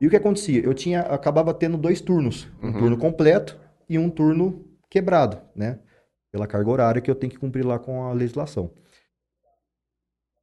E 0.00 0.06
o 0.06 0.10
que 0.10 0.14
acontecia? 0.14 0.60
Eu 0.62 0.72
tinha, 0.72 1.00
acabava 1.00 1.52
tendo 1.52 1.76
dois 1.76 2.00
turnos, 2.00 2.46
um 2.62 2.68
Uhum. 2.68 2.72
turno 2.78 2.96
completo 2.96 3.58
e 3.88 3.98
um 3.98 4.08
turno 4.08 4.64
quebrado, 4.88 5.38
né? 5.56 5.80
Pela 6.30 6.46
carga 6.46 6.70
horária 6.70 7.02
que 7.02 7.10
eu 7.10 7.14
tenho 7.16 7.32
que 7.32 7.38
cumprir 7.40 7.66
lá 7.66 7.76
com 7.76 8.04
a 8.04 8.12
legislação. 8.12 8.70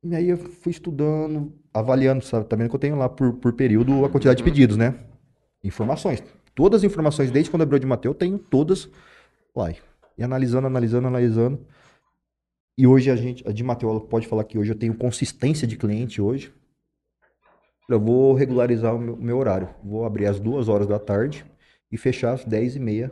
E 0.03 0.15
aí 0.15 0.29
eu 0.29 0.37
fui 0.37 0.71
estudando, 0.71 1.53
avaliando, 1.73 2.23
sabe? 2.23 2.47
Também 2.47 2.67
que 2.67 2.75
eu 2.75 2.79
tenho 2.79 2.95
lá 2.95 3.07
por, 3.07 3.33
por 3.33 3.53
período 3.53 4.03
a 4.03 4.09
quantidade 4.09 4.37
de 4.37 4.43
Uhum. 4.43 4.49
pedidos, 4.49 4.75
né? 4.77 4.99
Informações. 5.63 6.23
Todas 6.55 6.79
as 6.81 6.83
informações, 6.83 7.29
desde 7.31 7.51
quando 7.51 7.61
abriu 7.61 7.79
de 7.79 7.85
Mateu, 7.85 8.11
eu 8.11 8.15
tenho 8.15 8.37
todas 8.39 8.89
lá. 9.55 9.71
E 10.17 10.23
analisando, 10.23 10.65
analisando, 10.67 11.07
analisando. 11.07 11.65
E 12.77 12.87
hoje 12.87 13.11
a 13.11 13.15
gente, 13.15 13.47
a 13.47 13.51
de 13.51 13.63
Mateu, 13.63 13.89
ela 13.89 14.01
pode 14.01 14.27
falar 14.27 14.43
que 14.43 14.57
hoje 14.57 14.71
eu 14.71 14.77
tenho 14.77 14.95
consistência 14.95 15.67
de 15.67 15.77
cliente 15.77 16.19
hoje. 16.21 16.51
Eu 17.87 17.99
vou 17.99 18.33
regularizar 18.33 18.95
o 18.95 18.99
meu, 18.99 19.13
o 19.13 19.21
meu 19.21 19.37
horário. 19.37 19.69
Vou 19.83 20.03
abrir 20.05 20.25
às 20.25 20.39
duas 20.39 20.67
horas 20.67 20.87
da 20.87 20.97
tarde 20.97 21.45
e 21.91 21.97
fechar 21.97 22.33
às 22.33 22.43
dez 22.43 22.75
e 22.75 22.79
meia 22.79 23.11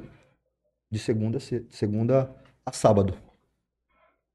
de 0.91 0.97
segunda, 0.97 1.39
segunda 1.69 2.35
a 2.65 2.71
sábado. 2.71 3.13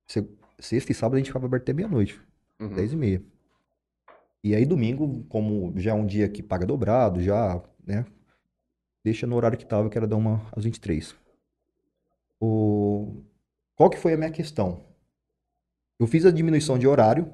Se- 0.07 0.29
Sexta 0.61 0.93
e 0.93 0.95
sábado 0.95 1.17
a 1.17 1.19
gente 1.19 1.27
ficava 1.27 1.47
aberto 1.47 1.65
até 1.65 1.73
meia-noite. 1.73 2.21
Uhum. 2.67 2.75
10 2.75 2.93
e 2.93 2.97
meia. 2.97 3.23
E 4.43 4.55
aí 4.55 4.67
domingo, 4.67 5.25
como 5.29 5.73
já 5.77 5.93
é 5.93 5.95
um 5.95 6.07
dia 6.07 6.29
que 6.29 6.43
paga 6.43 6.67
dobrado, 6.67 7.23
já, 7.23 7.63
né? 7.87 8.05
Deixa 9.03 9.27
no 9.27 9.37
horário 9.37 9.59
que 9.59 9.67
tava, 9.67 9.89
que 9.89 9.97
era 9.97 10.07
da 10.07 10.17
1 10.17 10.41
às 10.57 10.65
23. 10.65 11.15
O... 12.41 13.23
Qual 13.77 13.91
que 13.91 13.99
foi 13.99 14.15
a 14.15 14.17
minha 14.17 14.31
questão? 14.31 14.83
Eu 15.99 16.07
fiz 16.07 16.27
a 16.27 16.31
diminuição 16.31 16.79
de 16.79 16.87
horário. 16.87 17.31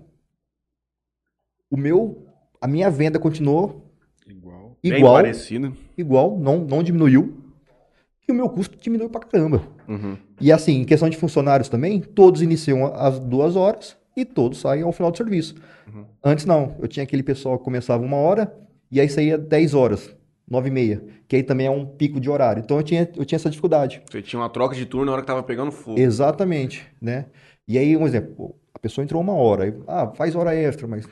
O 1.71 1.77
meu, 1.77 2.27
a 2.61 2.67
minha 2.67 2.91
venda 2.91 3.19
continuou 3.19 3.91
Igual. 4.31 4.77
Bem 4.83 4.99
igual, 4.99 5.15
parecido. 5.15 5.77
igual, 5.97 6.39
não, 6.39 6.59
não 6.59 6.83
diminuiu. 6.83 7.37
E 8.27 8.33
o 8.33 8.35
meu 8.35 8.49
custo 8.49 8.77
diminuiu 8.77 9.11
pra 9.11 9.21
caramba. 9.21 9.63
Uhum. 9.89 10.17
E 10.41 10.53
assim, 10.53 10.81
em 10.81 10.85
questão 10.85 11.11
de 11.11 11.17
funcionários 11.17 11.69
também, 11.69 12.01
todos 12.01 12.43
iniciam 12.43 12.87
às 12.95 13.19
duas 13.19 13.57
horas 13.57 13.97
e 14.21 14.25
todos 14.25 14.61
saem 14.61 14.83
ao 14.83 14.93
final 14.93 15.11
do 15.11 15.17
serviço. 15.17 15.55
Uhum. 15.87 16.05
Antes 16.23 16.45
não, 16.45 16.77
eu 16.81 16.89
tinha 16.89 17.05
aquele 17.05 17.23
pessoal 17.23 17.59
que 17.59 17.65
começava 17.65 18.05
uma 18.05 18.17
hora 18.17 18.55
e 18.91 19.01
aí 19.01 19.09
saía 19.09 19.39
10 19.39 19.75
horas, 19.75 20.15
nove 20.49 20.69
e 20.69 20.73
meia, 20.73 21.03
que 21.29 21.37
aí 21.37 21.43
também 21.43 21.67
é 21.67 21.71
um 21.71 21.87
pico 21.87 22.21
de 22.21 22.29
horário. 22.29 22.61
Então 22.61 22.77
eu 22.77 22.83
tinha, 22.83 23.09
eu 23.17 23.25
tinha 23.25 23.37
essa 23.37 23.49
dificuldade. 23.49 24.03
Você 24.11 24.21
tinha 24.21 24.41
uma 24.41 24.49
troca 24.49 24.75
de 24.75 24.85
turno 24.85 25.07
na 25.07 25.13
hora 25.13 25.23
que 25.23 25.27
tava 25.27 25.43
pegando 25.43 25.71
fogo. 25.73 25.99
Exatamente, 25.99 26.87
né? 27.01 27.27
E 27.67 27.79
aí, 27.79 27.97
um 27.97 28.07
exemplo, 28.07 28.57
a 28.75 28.79
pessoa 28.79 29.05
entrou 29.05 29.23
uma 29.23 29.35
hora, 29.35 29.65
aí, 29.65 29.75
ah, 29.87 30.13
faz 30.15 30.35
hora 30.35 30.55
extra, 30.55 30.89
mas 30.89 31.07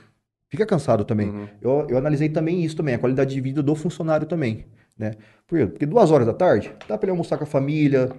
fica 0.50 0.66
cansado 0.66 1.04
também. 1.04 1.28
Uhum. 1.28 1.48
Eu, 1.60 1.86
eu 1.88 1.98
analisei 1.98 2.28
também 2.28 2.64
isso 2.64 2.76
também, 2.76 2.94
a 2.94 2.98
qualidade 2.98 3.32
de 3.32 3.40
vida 3.40 3.62
do 3.62 3.74
funcionário 3.74 4.26
também, 4.26 4.66
né? 4.98 5.12
Por 5.46 5.58
quê? 5.58 5.66
Porque 5.66 5.86
duas 5.86 6.10
horas 6.10 6.26
da 6.26 6.34
tarde, 6.34 6.72
dá 6.88 6.98
para 6.98 7.06
ele 7.06 7.12
almoçar 7.12 7.38
com 7.38 7.44
a 7.44 7.46
família, 7.46 8.10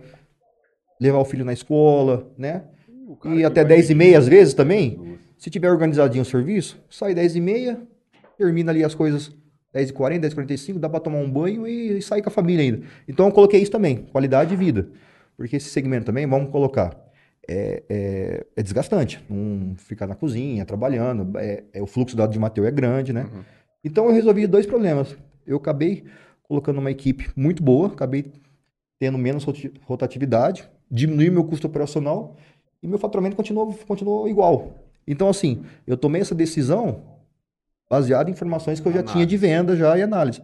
levar 1.02 1.20
o 1.20 1.26
filho 1.26 1.46
na 1.46 1.54
escola, 1.54 2.32
né? 2.38 2.64
E 3.26 3.44
até 3.44 3.62
vai 3.62 3.78
10 3.78 3.90
e 3.90 3.96
meia 3.96 4.18
às 4.18 4.28
vezes 4.28 4.54
também, 4.54 4.96
duas. 4.96 5.20
se 5.38 5.50
tiver 5.50 5.72
organizadinho 5.72 6.22
o 6.22 6.26
serviço, 6.26 6.80
sai 6.90 7.14
10 7.14 7.36
e 7.36 7.42
meia, 7.42 7.82
termina 8.38 8.72
ali 8.72 8.84
as 8.84 8.94
coisas 8.94 9.32
10 9.74 9.90
e 9.90 9.94
40, 9.94 10.22
10 10.22 10.34
e 10.34 10.36
45, 10.36 10.80
dá 10.80 10.90
para 10.90 11.00
tomar 11.00 11.20
um 11.20 11.30
banho 11.30 11.68
e, 11.68 11.98
e 11.98 12.02
sair 12.02 12.22
com 12.22 12.30
a 12.30 12.32
família 12.32 12.64
ainda. 12.64 12.82
Então 13.08 13.28
eu 13.28 13.32
coloquei 13.32 13.62
isso 13.62 13.72
também, 13.72 13.98
qualidade 14.12 14.50
de 14.52 14.56
vida. 14.56 14.90
Porque 15.38 15.56
esse 15.56 15.70
segmento 15.70 16.06
também, 16.06 16.28
vamos 16.28 16.52
colocar, 16.52 16.98
é, 17.48 17.84
é, 17.90 18.46
é 18.58 18.64
desgastante. 18.64 19.24
Não 19.30 19.76
ficar 19.78 20.06
na 20.06 20.16
cozinha, 20.16 20.66
trabalhando, 20.66 21.38
é, 21.38 21.64
é- 21.74 21.82
o 21.82 21.88
fluxo 21.88 22.16
dado 22.16 22.32
de 22.32 22.40
Mateu 22.40 22.66
é 22.66 22.72
grande, 22.72 23.14
né? 23.14 23.24
Uhum. 23.24 23.42
Então 23.84 24.06
eu 24.06 24.12
resolvi 24.12 24.46
dois 24.48 24.66
problemas. 24.66 25.16
Eu 25.48 25.58
acabei 25.58 26.04
colocando 26.44 26.80
uma 26.80 26.92
equipe 26.92 27.30
muito 27.36 27.64
boa, 27.64 27.88
acabei 27.88 28.26
tendo 29.00 29.18
menos 29.18 29.46
rotatividade, 29.84 30.70
diminui 30.92 31.30
meu 31.30 31.44
custo 31.44 31.68
operacional 31.68 32.36
e 32.82 32.88
meu 32.88 32.98
faturamento 32.98 33.36
continuou, 33.36 33.74
continuou 33.88 34.28
igual. 34.28 34.76
Então, 35.08 35.30
assim, 35.30 35.64
eu 35.88 35.98
tomei 35.98 36.22
essa 36.22 36.36
decisão 36.36 37.02
baseada 37.90 38.30
em 38.30 38.34
informações 38.34 38.80
que 38.80 38.88
eu 38.88 38.94
já 38.94 39.02
tinha 39.02 39.26
de 39.26 39.36
venda 39.36 39.76
já 39.76 39.98
e 39.98 40.02
análise. 40.02 40.42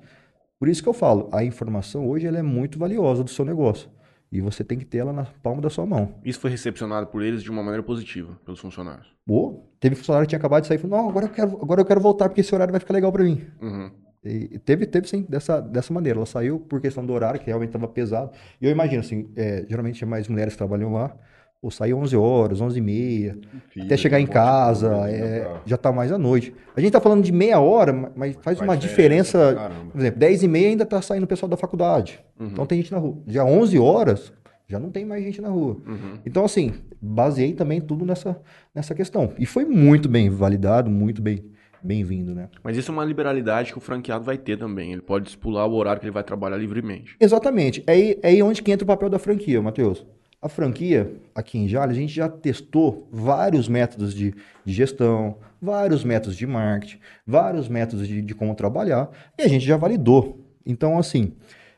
Por 0.60 0.68
isso 0.68 0.82
que 0.82 0.90
eu 0.90 0.94
falo, 0.94 1.30
a 1.32 1.44
informação 1.44 2.10
hoje 2.10 2.26
ela 2.26 2.40
é 2.40 2.42
muito 2.42 2.80
valiosa 2.80 3.24
do 3.24 3.30
seu 3.30 3.46
negócio. 3.46 3.90
E 4.32 4.42
você 4.42 4.64
tem 4.64 4.78
que 4.78 4.86
ter 4.86 4.98
ela 4.98 5.14
na 5.14 5.26
palma 5.44 5.62
da 5.62 5.70
sua 5.70 5.86
mão. 5.86 6.16
Isso 6.24 6.40
foi 6.40 6.50
recepcionado 6.50 7.08
por 7.08 7.22
eles 7.22 7.44
de 7.44 7.52
uma 7.52 7.62
maneira 7.62 7.84
positiva, 7.84 8.38
pelos 8.44 8.60
funcionários. 8.60 9.08
Pô, 9.26 9.64
teve 9.80 9.96
funcionário 9.96 10.26
que 10.26 10.30
tinha 10.30 10.40
acabado 10.40 10.64
de 10.64 10.68
sair 10.68 10.78
e 10.78 10.80
falou, 10.80 10.98
não, 10.98 11.10
agora 11.10 11.28
eu 11.28 11.30
quero, 11.30 11.60
agora 11.62 11.82
eu 11.82 11.86
quero 11.86 12.02
voltar 12.02 12.28
porque 12.28 12.42
esse 12.42 12.54
horário 12.54 12.72
vai 12.72 12.80
ficar 12.80 12.94
legal 12.94 13.12
para 13.12 13.24
mim. 13.24 13.46
Uhum. 13.62 13.92
E 14.24 14.58
teve, 14.58 14.88
teve 14.88 15.08
sim, 15.08 15.24
dessa, 15.30 15.62
dessa 15.62 15.94
maneira. 15.94 16.18
Ela 16.18 16.26
saiu 16.26 16.60
por 16.60 16.82
questão 16.82 17.06
do 17.06 17.14
horário, 17.14 17.40
que 17.40 17.46
realmente 17.46 17.70
estava 17.70 17.88
pesado. 17.88 18.32
E 18.60 18.66
eu 18.66 18.72
imagino, 18.72 19.02
assim, 19.02 19.30
é, 19.36 19.64
geralmente 19.70 20.04
é 20.04 20.08
mais 20.08 20.28
mulheres 20.28 20.54
que 20.54 20.58
trabalham 20.58 20.92
lá. 20.92 21.16
Ou 21.62 21.72
saiu 21.72 21.98
11 21.98 22.16
horas, 22.16 22.62
11 22.62 22.78
e 22.78 22.82
meia, 22.82 23.38
Filho, 23.70 23.86
até 23.86 23.98
chegar 23.98 24.18
um 24.18 24.20
em 24.22 24.28
casa, 24.28 24.88
é, 25.10 25.40
pra- 25.40 25.62
já 25.66 25.78
tá 25.78 25.92
mais 25.92 26.12
à 26.12 26.18
noite. 26.18 26.54
A 26.76 26.82
gente 26.82 26.92
tá 26.92 27.02
falando 27.02 27.24
de 27.24 27.32
meia 27.32 27.60
hora, 27.60 27.92
ma- 27.92 28.12
mas 28.16 28.36
faz 28.42 28.60
uma 28.62 28.78
diferença. 28.78 29.72
Por 29.92 30.00
exemplo, 30.00 30.20
10 30.20 30.44
e 30.44 30.48
meia 30.48 30.68
ainda 30.70 30.86
tá 30.86 31.02
saindo 31.02 31.24
o 31.24 31.28
pessoal 31.28 31.50
da 31.50 31.58
faculdade. 31.58 32.20
Uhum. 32.40 32.48
Então 32.52 32.66
tem 32.68 32.78
gente 32.80 32.92
na 32.92 33.00
rua. 33.00 33.18
Já 33.26 33.44
11 33.44 33.80
horas, 33.80 34.32
já 34.68 34.80
não 34.80 34.92
tem 34.92 35.06
mais 35.06 35.24
gente 35.24 35.42
na 35.42 35.50
rua. 35.50 35.78
Uhum. 35.88 36.20
Então, 36.24 36.46
assim, 36.46 36.74
baseei 37.02 37.54
também 37.54 37.82
tudo 37.82 38.06
nessa, 38.06 38.40
nessa 38.74 38.94
questão. 38.94 39.32
E 39.40 39.46
foi 39.48 39.66
muito 39.66 40.08
bem 40.08 40.30
validado, 40.30 40.90
muito 40.92 41.20
bem 41.22 41.46
bem-vindo, 41.82 42.34
né? 42.36 42.50
Mas 42.64 42.78
isso 42.78 42.90
é 42.92 42.94
uma 42.94 43.06
liberalidade 43.06 43.72
que 43.72 43.78
o 43.78 43.82
franqueado 43.82 44.24
vai 44.24 44.38
ter 44.40 44.58
também. 44.58 44.92
Ele 44.92 45.02
pode 45.02 45.26
dispular 45.26 45.68
o 45.68 45.74
horário 45.76 46.00
que 46.00 46.06
ele 46.06 46.14
vai 46.14 46.24
trabalhar 46.24 46.58
livremente. 46.58 47.16
Exatamente. 47.20 47.84
É 47.88 47.92
aí, 47.92 48.20
é 48.24 48.28
aí 48.30 48.44
onde 48.44 48.62
que 48.64 48.72
entra 48.72 48.84
o 48.84 48.88
papel 48.88 49.08
da 49.10 49.20
franquia, 49.20 49.62
Matheus. 49.62 50.04
A 50.46 50.48
franquia, 50.48 51.12
aqui 51.34 51.58
em 51.58 51.68
Jales, 51.68 51.98
a 51.98 52.00
gente 52.00 52.14
já 52.14 52.30
testou 52.30 53.10
vários 53.12 53.68
métodos 53.68 54.14
de, 54.14 54.32
de 54.64 54.74
gestão, 54.74 55.40
vários 55.60 56.04
métodos 56.04 56.38
de 56.38 56.46
marketing, 56.46 57.00
vários 57.26 57.68
métodos 57.68 58.08
de, 58.08 58.22
de 58.22 58.36
como 58.36 58.54
trabalhar, 58.54 59.10
e 59.40 59.42
a 59.42 59.48
gente 59.48 59.66
já 59.66 59.76
validou. 59.76 60.40
Então, 60.64 61.00
assim, 61.00 61.34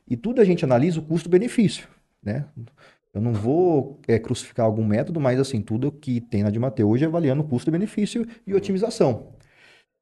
e 0.05 0.17
tudo 0.17 0.41
a 0.41 0.43
gente 0.43 0.65
analisa 0.65 0.99
o 0.99 1.01
custo-benefício, 1.01 1.87
né? 2.21 2.45
Eu 3.13 3.21
não 3.21 3.31
vou 3.31 4.01
é, 4.05 4.19
crucificar 4.19 4.65
algum 4.65 4.85
método, 4.85 5.17
mas, 5.17 5.39
assim, 5.39 5.61
tudo 5.61 5.89
que 5.89 6.19
tem 6.19 6.43
na 6.43 6.49
de 6.49 6.59
Mateu 6.59 6.89
hoje 6.89 7.05
é 7.05 7.07
avaliando 7.07 7.45
custo-benefício 7.45 8.27
e 8.45 8.53
otimização. 8.53 9.29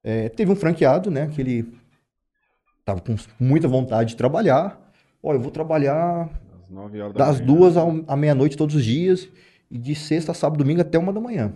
É, 0.03 0.28
teve 0.28 0.51
um 0.51 0.55
franqueado, 0.55 1.11
né, 1.11 1.28
que 1.28 1.39
ele 1.39 1.72
estava 2.80 2.99
com 2.99 3.16
muita 3.39 3.68
vontade 3.68 4.09
de 4.09 4.16
trabalhar. 4.16 4.91
Ó, 5.22 5.34
eu 5.34 5.39
vou 5.39 5.51
trabalhar 5.51 6.32
Às 6.66 6.70
9 6.70 7.01
horas 7.01 7.13
da 7.13 7.26
das 7.28 7.39
manhã. 7.39 7.45
duas 7.45 7.76
à 8.07 8.16
meia-noite 8.16 8.57
todos 8.57 8.76
os 8.76 8.84
dias 8.84 9.30
e 9.70 9.78
de 9.78 9.95
sexta, 9.95 10.34
sábado, 10.34 10.59
domingo 10.63 10.82
até 10.82 10.97
uma 10.97 11.13
da 11.13 11.22
manhã. 11.22 11.53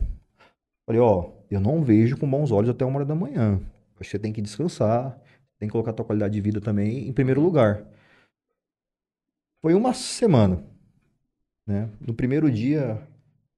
Falei, 0.86 1.02
ó, 1.02 1.30
eu 1.50 1.60
não 1.60 1.84
vejo 1.84 2.18
com 2.18 2.30
bons 2.30 2.52
olhos 2.52 2.70
até 2.70 2.84
uma 2.86 2.98
hora 2.98 3.06
da 3.06 3.16
manhã. 3.16 3.60
Acho 4.00 4.10
que 4.10 4.18
você 4.18 4.20
tem 4.20 4.32
que 4.34 4.42
descansar, 4.42 5.18
tem 5.60 5.68
que 5.68 5.72
colocar 5.74 5.92
a 5.92 5.94
tua 5.94 6.06
qualidade 6.06 6.34
de 6.34 6.42
vida 6.42 6.60
também 6.62 7.08
em 7.08 7.14
primeiro 7.14 7.42
lugar. 7.42 7.84
Foi 9.62 9.74
uma 9.74 9.94
semana, 9.94 10.64
né? 11.68 11.90
No 12.00 12.14
primeiro 12.14 12.50
dia, 12.50 13.02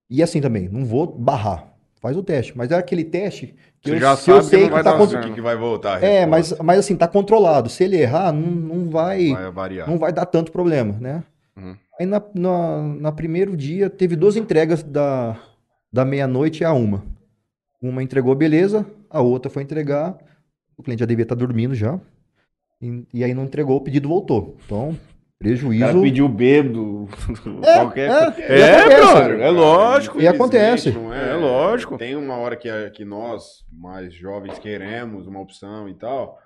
e 0.09 0.21
assim 0.23 0.41
também, 0.41 0.67
não 0.67 0.83
vou 0.83 1.05
barrar. 1.07 1.67
Faz 2.01 2.17
o 2.17 2.23
teste, 2.23 2.57
mas 2.57 2.71
é 2.71 2.75
aquele 2.75 3.03
teste 3.03 3.53
que 3.79 3.91
Você 3.91 3.95
eu, 3.95 3.99
já 3.99 4.15
se 4.15 4.31
eu 4.31 4.37
sabe 4.41 4.45
que 4.45 4.49
sei 4.49 4.59
não 4.61 4.67
que 4.69 4.73
vai 4.73 4.83
tá 4.83 4.97
certo. 5.07 5.23
O 5.23 5.27
que, 5.27 5.35
que 5.35 5.41
vai 5.41 5.55
voltar? 5.55 6.03
É, 6.03 6.25
mas, 6.25 6.51
mas 6.57 6.79
assim, 6.79 6.95
tá 6.97 7.07
controlado. 7.07 7.69
Se 7.69 7.83
ele 7.83 7.97
errar, 7.97 8.31
não, 8.33 8.49
não 8.49 8.89
vai, 8.89 9.29
Vai 9.31 9.51
variar. 9.51 9.87
não 9.87 9.99
vai 9.99 10.11
dar 10.11 10.25
tanto 10.25 10.51
problema, 10.51 10.93
né? 10.99 11.23
Uhum. 11.61 11.75
Aí 11.99 12.05
na, 12.05 12.21
na, 12.33 12.81
na 12.81 13.11
primeiro 13.11 13.55
dia 13.55 13.89
teve 13.89 14.15
duas 14.15 14.35
entregas 14.35 14.81
da, 14.83 15.37
da 15.93 16.03
meia-noite 16.03 16.63
a 16.65 16.73
uma. 16.73 17.03
Uma 17.81 18.01
entregou 18.03 18.33
beleza, 18.35 18.85
a 19.09 19.21
outra 19.21 19.49
foi 19.51 19.63
entregar, 19.63 20.17
o 20.77 20.83
cliente 20.83 20.99
já 21.01 21.05
devia 21.05 21.23
estar 21.23 21.35
dormindo 21.35 21.73
já. 21.75 21.99
E, 22.81 23.05
e 23.13 23.23
aí 23.23 23.33
não 23.33 23.43
entregou, 23.43 23.77
o 23.77 23.81
pedido 23.81 24.07
voltou. 24.09 24.57
Então, 24.65 24.89
O 24.89 24.93
cara 24.93 24.99
prejuízo. 25.39 26.01
pediu 26.01 26.27
bêbado, 26.29 27.07
É, 27.63 27.73
qualquer 27.75 28.09
é, 28.09 28.31
coisa. 28.31 28.39
e 28.39 28.61
É, 28.61 28.75
acontece. 28.79 29.01
brother, 29.01 29.39
é 29.41 29.49
lógico. 29.49 30.21
E 30.21 30.27
acontece. 30.27 30.91
Não 30.91 31.13
É 31.13 31.33
lógico. 31.35 31.97
Tem 31.97 32.15
uma 32.15 32.35
hora 32.37 32.55
que, 32.55 32.69
é- 32.69 32.89
que 32.89 33.03
nós, 33.05 33.63
mais 33.71 34.13
jovens, 34.13 34.57
queremos 34.59 35.27
uma 35.27 35.39
opção 35.39 35.87
e 35.89 35.93
tal. 35.93 36.39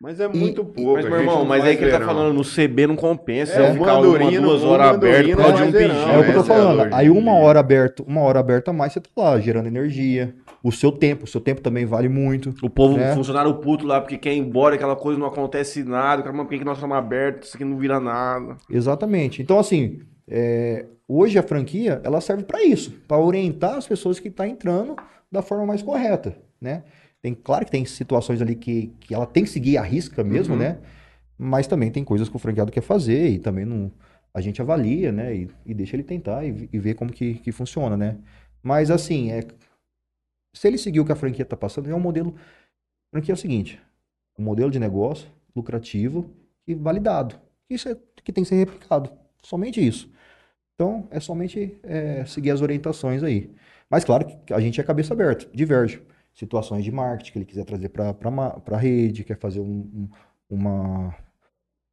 Mas 0.00 0.20
é 0.20 0.28
muito 0.28 0.64
pouco. 0.64 0.92
Mas, 0.94 1.04
meu 1.04 1.18
irmão, 1.18 1.44
mas 1.44 1.64
aí 1.64 1.76
que 1.76 1.82
ele 1.82 1.90
tá 1.90 2.00
falando, 2.00 2.32
no 2.32 2.44
CB 2.44 2.86
não 2.86 2.94
compensa. 2.94 3.60
É, 3.60 3.72
ficar 3.72 3.98
uma, 3.98 4.40
duas 4.40 4.62
horas 4.62 4.94
aberto 4.94 5.30
por 5.30 5.36
causa 5.36 5.56
de 5.56 5.62
um 5.62 5.70
verão, 5.72 6.08
É 6.10 6.18
o 6.18 6.24
que 6.24 6.30
eu 6.30 6.34
tô 6.34 6.44
falando. 6.44 6.94
Aí 6.94 7.10
uma 7.10 7.34
hora 7.34 7.58
aberta, 7.58 8.04
uma 8.06 8.20
hora 8.20 8.38
aberta 8.38 8.70
a 8.70 8.74
mais, 8.74 8.92
você 8.92 9.00
tá 9.00 9.08
lá 9.16 9.40
gerando 9.40 9.66
energia, 9.66 10.34
o 10.62 10.70
seu 10.70 10.92
tempo. 10.92 11.24
O 11.24 11.26
seu 11.26 11.40
tempo 11.40 11.60
também 11.60 11.84
vale 11.84 12.08
muito. 12.08 12.54
O 12.62 12.70
povo, 12.70 12.96
né? 12.96 13.12
funcionário 13.12 13.52
puto 13.54 13.86
lá, 13.86 14.00
porque 14.00 14.16
quer 14.16 14.32
ir 14.32 14.38
embora, 14.38 14.76
aquela 14.76 14.94
coisa 14.94 15.18
não 15.18 15.26
acontece 15.26 15.82
nada. 15.82 16.22
Cara, 16.22 16.34
mas 16.34 16.46
por 16.46 16.56
que 16.56 16.64
nós 16.64 16.76
estamos 16.76 16.96
abertos? 16.96 17.48
Isso 17.48 17.56
aqui 17.56 17.64
não 17.64 17.76
vira 17.76 17.98
nada. 17.98 18.56
Exatamente. 18.70 19.42
Então, 19.42 19.58
assim, 19.58 19.98
é, 20.28 20.86
hoje 21.08 21.40
a 21.40 21.42
franquia, 21.42 22.00
ela 22.04 22.20
serve 22.20 22.44
para 22.44 22.62
isso, 22.62 22.92
para 23.08 23.18
orientar 23.18 23.74
as 23.74 23.86
pessoas 23.86 24.20
que 24.20 24.28
estão 24.28 24.46
entrando 24.46 24.94
da 25.30 25.42
forma 25.42 25.66
mais 25.66 25.82
correta, 25.82 26.36
né? 26.60 26.84
Tem, 27.22 27.34
claro 27.34 27.64
que 27.64 27.70
tem 27.70 27.84
situações 27.84 28.40
ali 28.40 28.54
que, 28.54 28.88
que 29.00 29.14
ela 29.14 29.26
tem 29.26 29.44
que 29.44 29.50
seguir 29.50 29.76
a 29.76 29.82
risca 29.82 30.22
mesmo, 30.24 30.54
Uhum. 30.54 30.60
né? 30.60 30.78
Mas 31.38 31.66
também 31.66 31.90
tem 31.90 32.04
coisas 32.04 32.28
que 32.28 32.36
o 32.36 32.38
franqueado 32.38 32.72
quer 32.72 32.80
fazer 32.82 33.28
e 33.30 33.38
também 33.38 33.64
não, 33.64 33.92
a 34.34 34.40
gente 34.40 34.60
avalia, 34.62 35.12
né? 35.12 35.34
E, 35.36 35.50
e 35.66 35.74
deixa 35.74 35.96
ele 35.96 36.02
tentar 36.04 36.44
e, 36.44 36.68
e 36.72 36.78
ver 36.78 36.94
como 36.94 37.12
que, 37.12 37.34
que 37.34 37.52
funciona, 37.52 37.96
né? 37.96 38.18
Mas 38.62 38.90
assim, 38.90 39.30
é, 39.32 39.42
se 40.54 40.66
ele 40.68 40.78
seguir 40.78 41.00
o 41.00 41.04
que 41.04 41.12
a 41.12 41.16
franquia 41.16 41.42
está 41.42 41.56
passando, 41.56 41.90
é 41.90 41.94
um 41.94 42.00
modelo. 42.00 42.34
A 43.08 43.16
franquia 43.16 43.32
é 43.32 43.36
o 43.36 43.38
seguinte: 43.38 43.80
um 44.38 44.42
modelo 44.44 44.70
de 44.70 44.78
negócio 44.78 45.28
lucrativo 45.54 46.30
e 46.66 46.74
validado. 46.74 47.36
Isso 47.70 47.88
é 47.88 47.96
que 48.24 48.32
tem 48.32 48.44
que 48.44 48.48
ser 48.50 48.56
replicado. 48.56 49.10
Somente 49.42 49.86
isso. 49.86 50.10
Então, 50.74 51.08
é 51.10 51.20
somente 51.20 51.78
é, 51.82 52.24
seguir 52.26 52.50
as 52.52 52.62
orientações 52.62 53.22
aí. 53.22 53.50
Mas, 53.90 54.04
claro, 54.04 54.26
que 54.46 54.52
a 54.54 54.60
gente 54.60 54.80
é 54.80 54.84
cabeça 54.84 55.14
aberta, 55.14 55.46
diverge. 55.54 56.02
Situações 56.38 56.84
de 56.84 56.92
marketing 56.92 57.32
que 57.32 57.38
ele 57.38 57.44
quiser 57.44 57.64
trazer 57.64 57.88
para 57.88 58.14
a 58.70 58.76
rede, 58.76 59.24
quer 59.24 59.36
fazer 59.36 59.58
um, 59.58 59.64
um, 59.92 60.08
uma, 60.48 61.12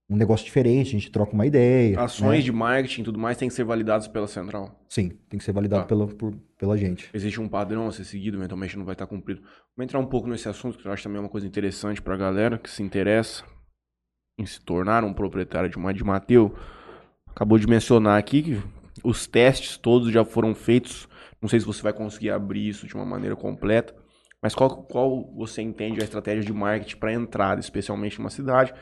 um 0.08 0.16
negócio 0.16 0.46
diferente, 0.46 0.90
a 0.90 0.92
gente 1.00 1.10
troca 1.12 1.34
uma 1.34 1.48
ideia. 1.48 2.00
Ações 2.00 2.38
né? 2.40 2.42
de 2.44 2.52
marketing 2.52 3.02
e 3.02 3.04
tudo 3.06 3.18
mais 3.18 3.38
têm 3.38 3.48
que 3.48 3.56
ser 3.56 3.64
validadas 3.64 4.08
pela 4.08 4.28
central. 4.28 4.80
Sim, 4.88 5.10
tem 5.28 5.40
que 5.40 5.44
ser 5.44 5.52
validado 5.52 5.82
Tá. 5.82 5.88
pela, 5.88 6.06
por- 6.08 6.36
pela 6.60 6.78
gente. 6.78 7.10
Existe 7.12 7.42
um 7.42 7.48
padrão 7.50 7.88
a 7.88 7.92
ser 7.92 8.04
seguido, 8.04 8.38
eventualmente 8.38 8.78
não 8.78 8.86
vai 8.86 8.94
estar 8.94 9.08
cumprido. 9.08 9.42
Vamos 9.76 9.90
entrar 9.90 10.00
um 10.00 10.06
pouco 10.06 10.28
nesse 10.28 10.48
assunto, 10.48 10.78
que 10.78 10.88
eu 10.88 10.92
acho 10.92 11.02
também 11.02 11.20
uma 11.20 11.28
coisa 11.30 11.48
interessante 11.48 12.00
pra 12.00 12.16
galera 12.16 12.60
que 12.60 12.70
se 12.70 12.84
interessa 12.84 13.44
em 14.38 14.46
se 14.46 14.62
tornar 14.62 15.04
um 15.04 15.12
proprietário 15.12 15.70
de 15.72 15.78
uma 15.78 15.92
de 15.92 16.04
Mateu. 16.04 16.56
Acabou 17.26 17.58
de 17.58 17.66
mencionar 17.68 18.20
aqui 18.20 18.44
que 18.44 18.62
os 19.04 19.26
testes 19.26 19.76
todos 19.76 20.12
já 20.12 20.24
foram 20.24 20.54
feitos. 20.54 21.10
Não 21.42 21.50
sei 21.50 21.60
se 21.60 21.66
você 21.66 21.82
vai 21.82 21.94
conseguir 21.94 22.30
abrir 22.30 22.68
isso 22.68 22.86
de 22.86 22.94
uma 22.94 23.06
maneira 23.06 23.36
completa, 23.36 23.96
mas 24.46 24.54
qual, 24.54 24.84
qual 24.84 25.26
você 25.34 25.64
entende 25.64 26.00
a 26.02 26.04
estratégia 26.04 26.44
de 26.44 26.54
marketing 26.54 26.98
para 26.98 27.12
entrada, 27.12 27.60
especialmente 27.60 28.20
numa 28.20 28.30
cidade? 28.30 28.76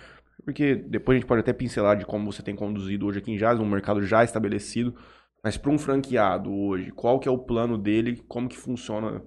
Porque 0.43 0.75
depois 0.75 1.15
a 1.15 1.19
gente 1.21 1.27
pode 1.27 1.39
até 1.39 1.53
pincelar 1.53 1.95
de 1.95 2.05
como 2.05 2.29
você 2.29 2.43
tem 2.43 2.53
conduzido 2.53 3.05
hoje 3.05 3.19
aqui 3.19 3.31
em 3.31 3.37
Jales, 3.37 3.61
um 3.61 3.65
mercado 3.65 4.05
já 4.05 4.25
estabelecido. 4.25 4.93
Mas 5.41 5.55
para 5.55 5.71
um 5.71 5.77
franqueado 5.77 6.53
hoje, 6.53 6.91
qual 6.91 7.17
que 7.17 7.29
é 7.29 7.31
o 7.31 7.37
plano 7.37 7.77
dele? 7.77 8.21
Como 8.27 8.49
que 8.49 8.57
funciona 8.57 9.21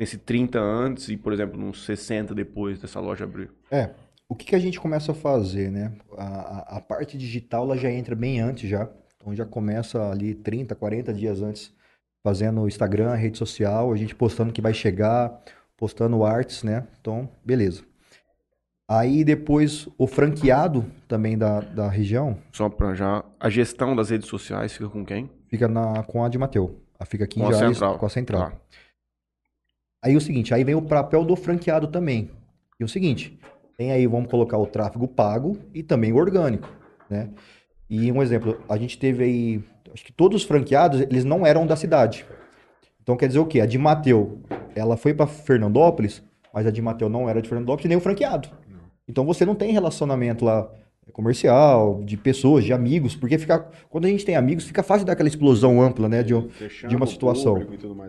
nesse 0.00 0.16
30 0.16 0.58
antes 0.58 1.10
e, 1.10 1.16
por 1.18 1.30
exemplo, 1.30 1.60
nos 1.60 1.84
60 1.84 2.34
depois 2.34 2.78
dessa 2.78 2.98
loja 2.98 3.24
abrir? 3.24 3.50
É, 3.70 3.90
o 4.26 4.34
que, 4.34 4.46
que 4.46 4.56
a 4.56 4.58
gente 4.58 4.80
começa 4.80 5.12
a 5.12 5.14
fazer, 5.14 5.70
né? 5.70 5.92
A, 6.16 6.78
a- 6.78 6.80
parte 6.80 7.18
digital 7.18 7.64
ela 7.64 7.76
já 7.76 7.90
entra 7.90 8.14
bem 8.14 8.40
antes 8.40 8.66
já. 8.70 8.88
Então 9.18 9.34
já 9.34 9.44
começa 9.44 10.10
ali 10.10 10.34
30, 10.34 10.74
40 10.74 11.12
dias 11.12 11.42
antes, 11.42 11.70
fazendo 12.26 12.66
Instagram, 12.66 13.14
rede 13.14 13.36
social, 13.36 13.92
a 13.92 13.96
gente 13.96 14.14
postando 14.14 14.54
que 14.54 14.62
vai 14.62 14.72
chegar, 14.72 15.38
postando 15.82 16.24
artes, 16.24 16.62
né? 16.62 16.86
Então, 17.00 17.28
beleza. 17.44 17.82
Aí 18.88 19.24
depois 19.24 19.88
o 19.98 20.06
franqueado 20.06 20.86
também 21.08 21.36
da, 21.36 21.58
da 21.58 21.88
região 21.88 22.38
Só 22.52 22.68
para 22.68 22.94
já. 22.94 23.24
A 23.40 23.50
gestão 23.50 23.96
das 23.96 24.10
redes 24.10 24.28
sociais 24.28 24.72
fica 24.72 24.88
com 24.88 25.04
quem? 25.04 25.28
fica 25.48 25.66
na, 25.66 26.04
com 26.04 26.22
a 26.24 26.28
de 26.28 26.38
Mateu. 26.38 26.80
A 27.00 27.04
fica 27.04 27.24
aqui 27.24 27.40
Com 27.40 27.46
em 27.46 27.48
a 27.48 27.52
Jales, 27.58 27.78
central. 27.78 27.98
com 27.98 28.06
a 28.06 28.08
central. 28.08 28.50
Tá. 28.50 28.56
Aí 30.04 30.16
o 30.16 30.20
seguinte, 30.20 30.54
aí 30.54 30.62
vem 30.62 30.76
o 30.76 30.82
papel 30.82 31.24
do 31.24 31.34
franqueado 31.34 31.88
também. 31.88 32.30
E 32.78 32.84
o 32.84 32.88
seguinte, 32.88 33.36
tem 33.76 33.90
aí, 33.90 34.06
vamos 34.06 34.30
colocar 34.30 34.58
o 34.58 34.66
tráfego 34.66 35.08
pago 35.08 35.58
e 35.74 35.82
também 35.82 36.12
o 36.12 36.16
orgânico, 36.16 36.68
né? 37.10 37.28
E 37.90 38.12
um 38.12 38.22
exemplo, 38.22 38.62
a 38.68 38.76
gente 38.76 38.96
teve 38.96 39.24
aí, 39.24 39.64
acho 39.92 40.04
que 40.04 40.12
todos 40.12 40.42
os 40.42 40.46
franqueados, 40.46 41.00
eles 41.00 41.24
não 41.24 41.44
eram 41.44 41.66
da 41.66 41.74
cidade. 41.74 42.24
Então 43.02 43.16
quer 43.16 43.26
dizer 43.26 43.40
o 43.40 43.46
quê? 43.46 43.60
A 43.60 43.66
de 43.66 43.78
Mateu, 43.78 44.40
ela 44.74 44.96
foi 44.96 45.12
para 45.12 45.26
Fernandópolis, 45.26 46.22
mas 46.54 46.66
a 46.66 46.70
de 46.70 46.80
Mateu 46.80 47.08
não 47.08 47.28
era 47.28 47.42
de 47.42 47.48
Fernandópolis 47.48 47.88
nem 47.88 47.98
o 47.98 48.00
franqueado. 48.00 48.48
Então 49.08 49.24
você 49.24 49.44
não 49.44 49.54
tem 49.54 49.72
relacionamento 49.72 50.44
lá 50.44 50.70
comercial, 51.12 52.02
de 52.04 52.16
pessoas, 52.16 52.64
de 52.64 52.72
amigos, 52.72 53.16
porque 53.16 53.36
fica, 53.36 53.68
quando 53.90 54.04
a 54.04 54.08
gente 54.08 54.24
tem 54.24 54.36
amigos, 54.36 54.64
fica 54.64 54.82
fácil 54.82 55.04
dar 55.04 55.14
aquela 55.14 55.28
explosão 55.28 55.82
ampla, 55.82 56.08
né? 56.08 56.22
De, 56.22 56.32
de 56.88 56.96
uma 56.96 57.06
situação. 57.06 57.56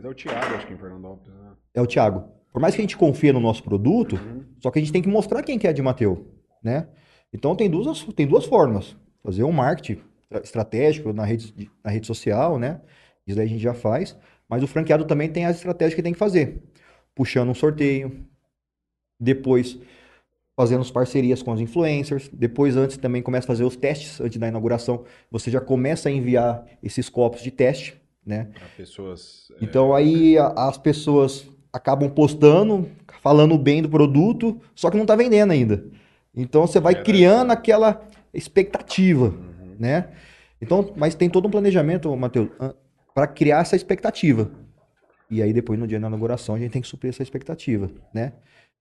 É 0.05 0.07
o 0.07 0.13
Thiago, 0.13 0.55
acho 0.55 0.67
que 0.67 0.73
em 0.73 0.77
Fernandópolis. 0.77 1.33
Né? 1.33 1.51
É 1.73 1.81
o 1.81 1.87
Thiago. 1.87 2.25
Por 2.51 2.61
mais 2.61 2.75
que 2.75 2.81
a 2.81 2.83
gente 2.83 2.95
confie 2.95 3.33
no 3.33 3.39
nosso 3.39 3.63
produto, 3.63 4.19
só 4.59 4.69
que 4.69 4.77
a 4.77 4.81
gente 4.81 4.91
tem 4.91 5.01
que 5.01 5.09
mostrar 5.09 5.41
quem 5.41 5.57
que 5.57 5.67
é 5.67 5.73
de 5.73 5.81
Mateu, 5.81 6.27
né? 6.63 6.87
Então 7.33 7.55
tem 7.55 7.67
duas, 7.67 8.03
tem 8.15 8.27
duas 8.27 8.45
formas. 8.45 8.95
Fazer 9.23 9.43
um 9.43 9.51
marketing 9.51 9.99
estratégico 10.43 11.11
na 11.11 11.25
rede, 11.25 11.71
na 11.83 11.89
rede 11.89 12.05
social, 12.05 12.59
né? 12.59 12.79
Isso 13.25 13.35
daí 13.35 13.47
a 13.47 13.49
gente 13.49 13.61
já 13.61 13.73
faz. 13.73 14.15
Mas 14.53 14.63
o 14.63 14.67
franqueado 14.67 15.05
também 15.05 15.29
tem 15.29 15.45
as 15.45 15.57
estratégias 15.57 15.95
que 15.95 16.01
tem 16.03 16.13
que 16.13 16.19
fazer. 16.19 16.61
Puxando 17.15 17.49
um 17.49 17.53
sorteio. 17.55 18.25
Depois 19.19 19.77
fazendo 20.55 20.81
as 20.81 20.91
parcerias 20.91 21.41
com 21.41 21.51
os 21.51 21.59
influencers. 21.59 22.29
Depois, 22.31 22.77
antes 22.77 22.97
também 22.97 23.21
começa 23.21 23.45
a 23.45 23.47
fazer 23.47 23.63
os 23.63 23.75
testes 23.75 24.21
antes 24.21 24.37
da 24.37 24.47
inauguração. 24.47 25.03
Você 25.31 25.49
já 25.49 25.59
começa 25.59 26.09
a 26.09 26.11
enviar 26.11 26.63
esses 26.81 27.09
copos 27.09 27.41
de 27.41 27.49
teste, 27.49 27.99
né? 28.25 28.49
Pessoas. 28.77 29.51
é, 29.59 29.63
Então 29.65 29.95
aí 29.95 30.37
a- 30.37 30.53
as 30.55 30.77
pessoas 30.77 31.47
acabam 31.71 32.07
postando, 32.09 32.87
falando 33.21 33.57
bem 33.57 33.81
do 33.81 33.89
produto, 33.89 34.61
só 34.75 34.91
que 34.91 34.95
não 34.97 35.05
está 35.05 35.15
vendendo 35.15 35.51
ainda. 35.51 35.83
Então 36.35 36.67
você 36.67 36.79
vai 36.79 36.93
É 36.93 37.01
criando 37.01 37.49
aquela 37.51 38.07
expectativa, 38.31 39.25
uhum. 39.29 39.75
né? 39.79 40.09
Então, 40.61 40.93
mas 40.95 41.15
tem 41.15 41.29
todo 41.29 41.47
um 41.47 41.51
planejamento, 41.51 42.15
Matheus, 42.15 42.49
para 43.13 43.27
criar 43.27 43.61
essa 43.61 43.75
expectativa. 43.75 44.51
E 45.29 45.41
aí 45.41 45.53
depois 45.53 45.79
no 45.79 45.87
dia 45.87 45.99
da 45.99 46.07
inauguração 46.07 46.55
a 46.55 46.59
gente 46.59 46.71
tem 46.71 46.81
que 46.81 46.87
suprir 46.87 47.09
essa 47.09 47.23
expectativa, 47.23 47.89
né? 48.13 48.33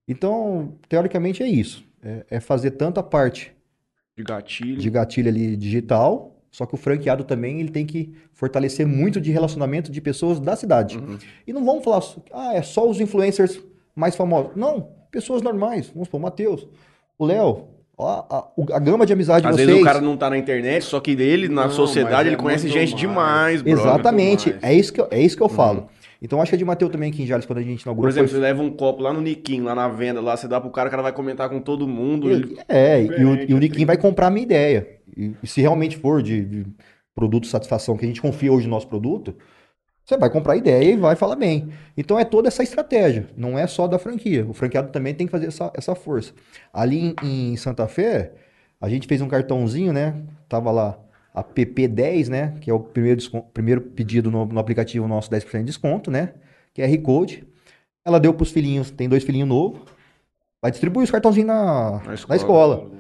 Então, 0.07 0.75
teoricamente 0.89 1.43
é 1.43 1.47
isso. 1.49 1.85
É, 2.03 2.27
é 2.31 2.41
fazer 2.41 2.73
tanto 2.73 2.99
a 2.99 3.03
parte 3.03 3.55
De 4.17 4.25
gatilho. 4.25 4.77
de 4.77 4.91
gatilho 4.91 5.29
ali 5.29 5.57
digital, 5.57 6.37
só 6.51 6.67
que 6.67 6.75
o 6.75 6.77
franqueado 6.77 7.25
também 7.25 7.61
ele 7.61 7.71
tem 7.71 7.87
que 7.87 8.13
fortalecer 8.33 8.87
muito 8.87 9.21
de 9.21 9.31
relacionamento 9.31 9.91
de 9.91 10.01
pessoas 10.01 10.41
da 10.41 10.57
cidade. 10.57 10.99
Uhum. 10.99 11.19
E 11.47 11.53
não 11.53 11.65
vamos 11.65 11.85
falar, 11.85 12.01
só- 12.01 12.21
ah, 12.33 12.55
é 12.55 12.63
só 12.63 12.89
os 12.89 13.01
influencers 13.01 13.63
mais 13.95 14.17
famosos. 14.17 14.57
Não, 14.57 14.91
pessoas 15.11 15.41
normais. 15.41 15.89
Vamos 15.91 16.09
supor, 16.09 16.19
o 16.21 16.23
Matheus, 16.25 16.67
o 17.17 17.25
Léo, 17.25 17.69
ó, 17.97 18.25
a, 18.31 18.77
a 18.77 18.79
gama 18.79 19.05
de 19.07 19.13
amizade 19.13 19.47
Às 19.47 19.57
de 19.57 19.63
vocês. 19.63 19.69
vezes 19.69 19.83
o 19.83 19.85
cara 19.85 20.01
não 20.01 20.17
tá 20.17 20.29
na 20.31 20.39
internet, 20.39 20.85
só 20.85 20.99
que 21.01 21.13
ele, 21.13 21.49
na 21.49 21.65
Não, 21.65 21.71
sociedade, 21.71 22.29
ele 22.29 22.37
é 22.37 22.39
conhece 22.39 22.69
gente 22.69 22.97
mais. 22.97 23.01
demais, 23.01 23.63
brother. 23.63 23.81
Exatamente, 23.85 24.55
é 24.63 24.75
isso 24.75 24.93
que 24.93 25.01
eu, 25.01 25.09
é 25.11 25.21
isso 25.21 25.37
que 25.37 25.43
eu 25.43 25.47
Uhum. 25.49 25.53
falo. 25.55 25.87
Então 26.25 26.41
acho 26.41 26.51
que 26.51 26.55
a 26.55 26.59
de 26.59 26.65
Matheus 26.65 26.93
também 26.93 27.11
aqui 27.11 27.23
em 27.23 27.27
Jales, 27.27 27.45
quando 27.47 27.59
a 27.59 27.63
gente 27.63 27.79
Por 27.83 27.89
inaugurou, 27.91 28.09
exemplo, 28.09 28.29
foi- 28.29 28.39
você 28.39 28.43
leva 28.43 28.63
um 28.63 28.71
copo 28.71 29.03
lá 29.03 29.13
no 29.13 29.21
Niquim, 29.21 29.61
lá 29.63 29.75
na 29.75 29.89
venda, 29.89 30.21
lá 30.21 30.37
você 30.37 30.47
dá 30.47 30.61
pro 30.61 30.71
cara, 30.71 30.87
o 30.87 30.91
cara 30.91 31.03
vai 31.03 31.13
comentar 31.13 31.49
com 31.51 31.61
todo 31.61 31.87
mundo. 31.89 32.31
ele- 32.31 32.57
É, 32.69 33.03
e 33.03 33.25
o, 33.25 33.35
e 33.51 33.55
o 33.55 33.57
é 33.57 33.61
Niquim 33.61 33.85
vai 33.85 33.97
comprar 33.97 34.29
a 34.29 34.31
minha 34.31 34.45
ideia. 34.45 34.87
E, 35.17 35.33
e 35.43 35.47
se 35.49 35.61
realmente 35.61 35.97
for 35.97 36.23
de, 36.23 36.45
de 36.45 36.67
produto 37.15 37.47
satisfação, 37.49 37.97
que 37.97 38.05
a 38.05 38.09
gente 38.09 38.23
confia 38.23 38.53
hoje 38.53 38.67
no 38.67 38.71
nosso 38.71 38.87
produto, 38.87 39.35
você 40.05 40.17
vai 40.17 40.29
comprar 40.31 40.57
ideia 40.57 40.93
e 40.93 40.97
vai 40.97 41.15
falar 41.17 41.37
bem. 41.37 41.71
Então 41.97 42.19
é 42.19 42.25
toda 42.25 42.49
essa 42.49 42.63
estratégia, 42.63 43.27
não 43.37 43.59
é 43.59 43.67
só 43.67 43.87
da 43.87 43.99
franquia. 43.99 44.45
O 44.47 44.53
franqueado 44.53 44.91
também 44.91 45.15
tem 45.15 45.27
que 45.27 45.31
fazer 45.31 45.47
essa, 45.47 45.71
essa 45.75 45.95
força. 45.95 46.33
Ali 46.73 47.15
em, 47.23 47.53
em 47.53 47.57
Santa 47.57 47.87
Fé, 47.87 48.33
a 48.81 48.89
gente 48.89 49.07
fez 49.07 49.21
um 49.21 49.29
cartãozinho, 49.29 49.93
né? 49.93 50.15
Tava 50.49 50.71
lá 50.71 50.99
a 51.35 51.43
PP10, 51.43 52.29
né? 52.29 52.55
Que 52.61 52.71
é 52.71 52.75
o 52.75 52.81
primeiro, 52.81 53.17
descon- 53.17 53.43
primeiro 53.55 53.81
pedido 53.81 54.31
no, 54.31 54.45
no 54.45 54.59
aplicativo 54.61 55.07
nosso, 55.07 55.31
10% 55.31 55.59
de 55.59 55.65
desconto, 55.65 56.11
né? 56.11 56.35
QR 56.75 56.99
Code. 57.03 57.45
Ela 58.05 58.19
deu 58.19 58.35
pros 58.35 58.51
filhinhos, 58.51 58.91
tem 58.91 59.09
dois 59.09 59.23
filhinhos 59.23 59.49
novos. 59.49 59.81
Vai 60.61 60.71
distribuir 60.71 61.05
os 61.05 61.11
cartãozinhos 61.11 61.47
na, 61.47 62.01
Na 62.05 62.15
na 62.29 62.37
escola. 62.37 62.91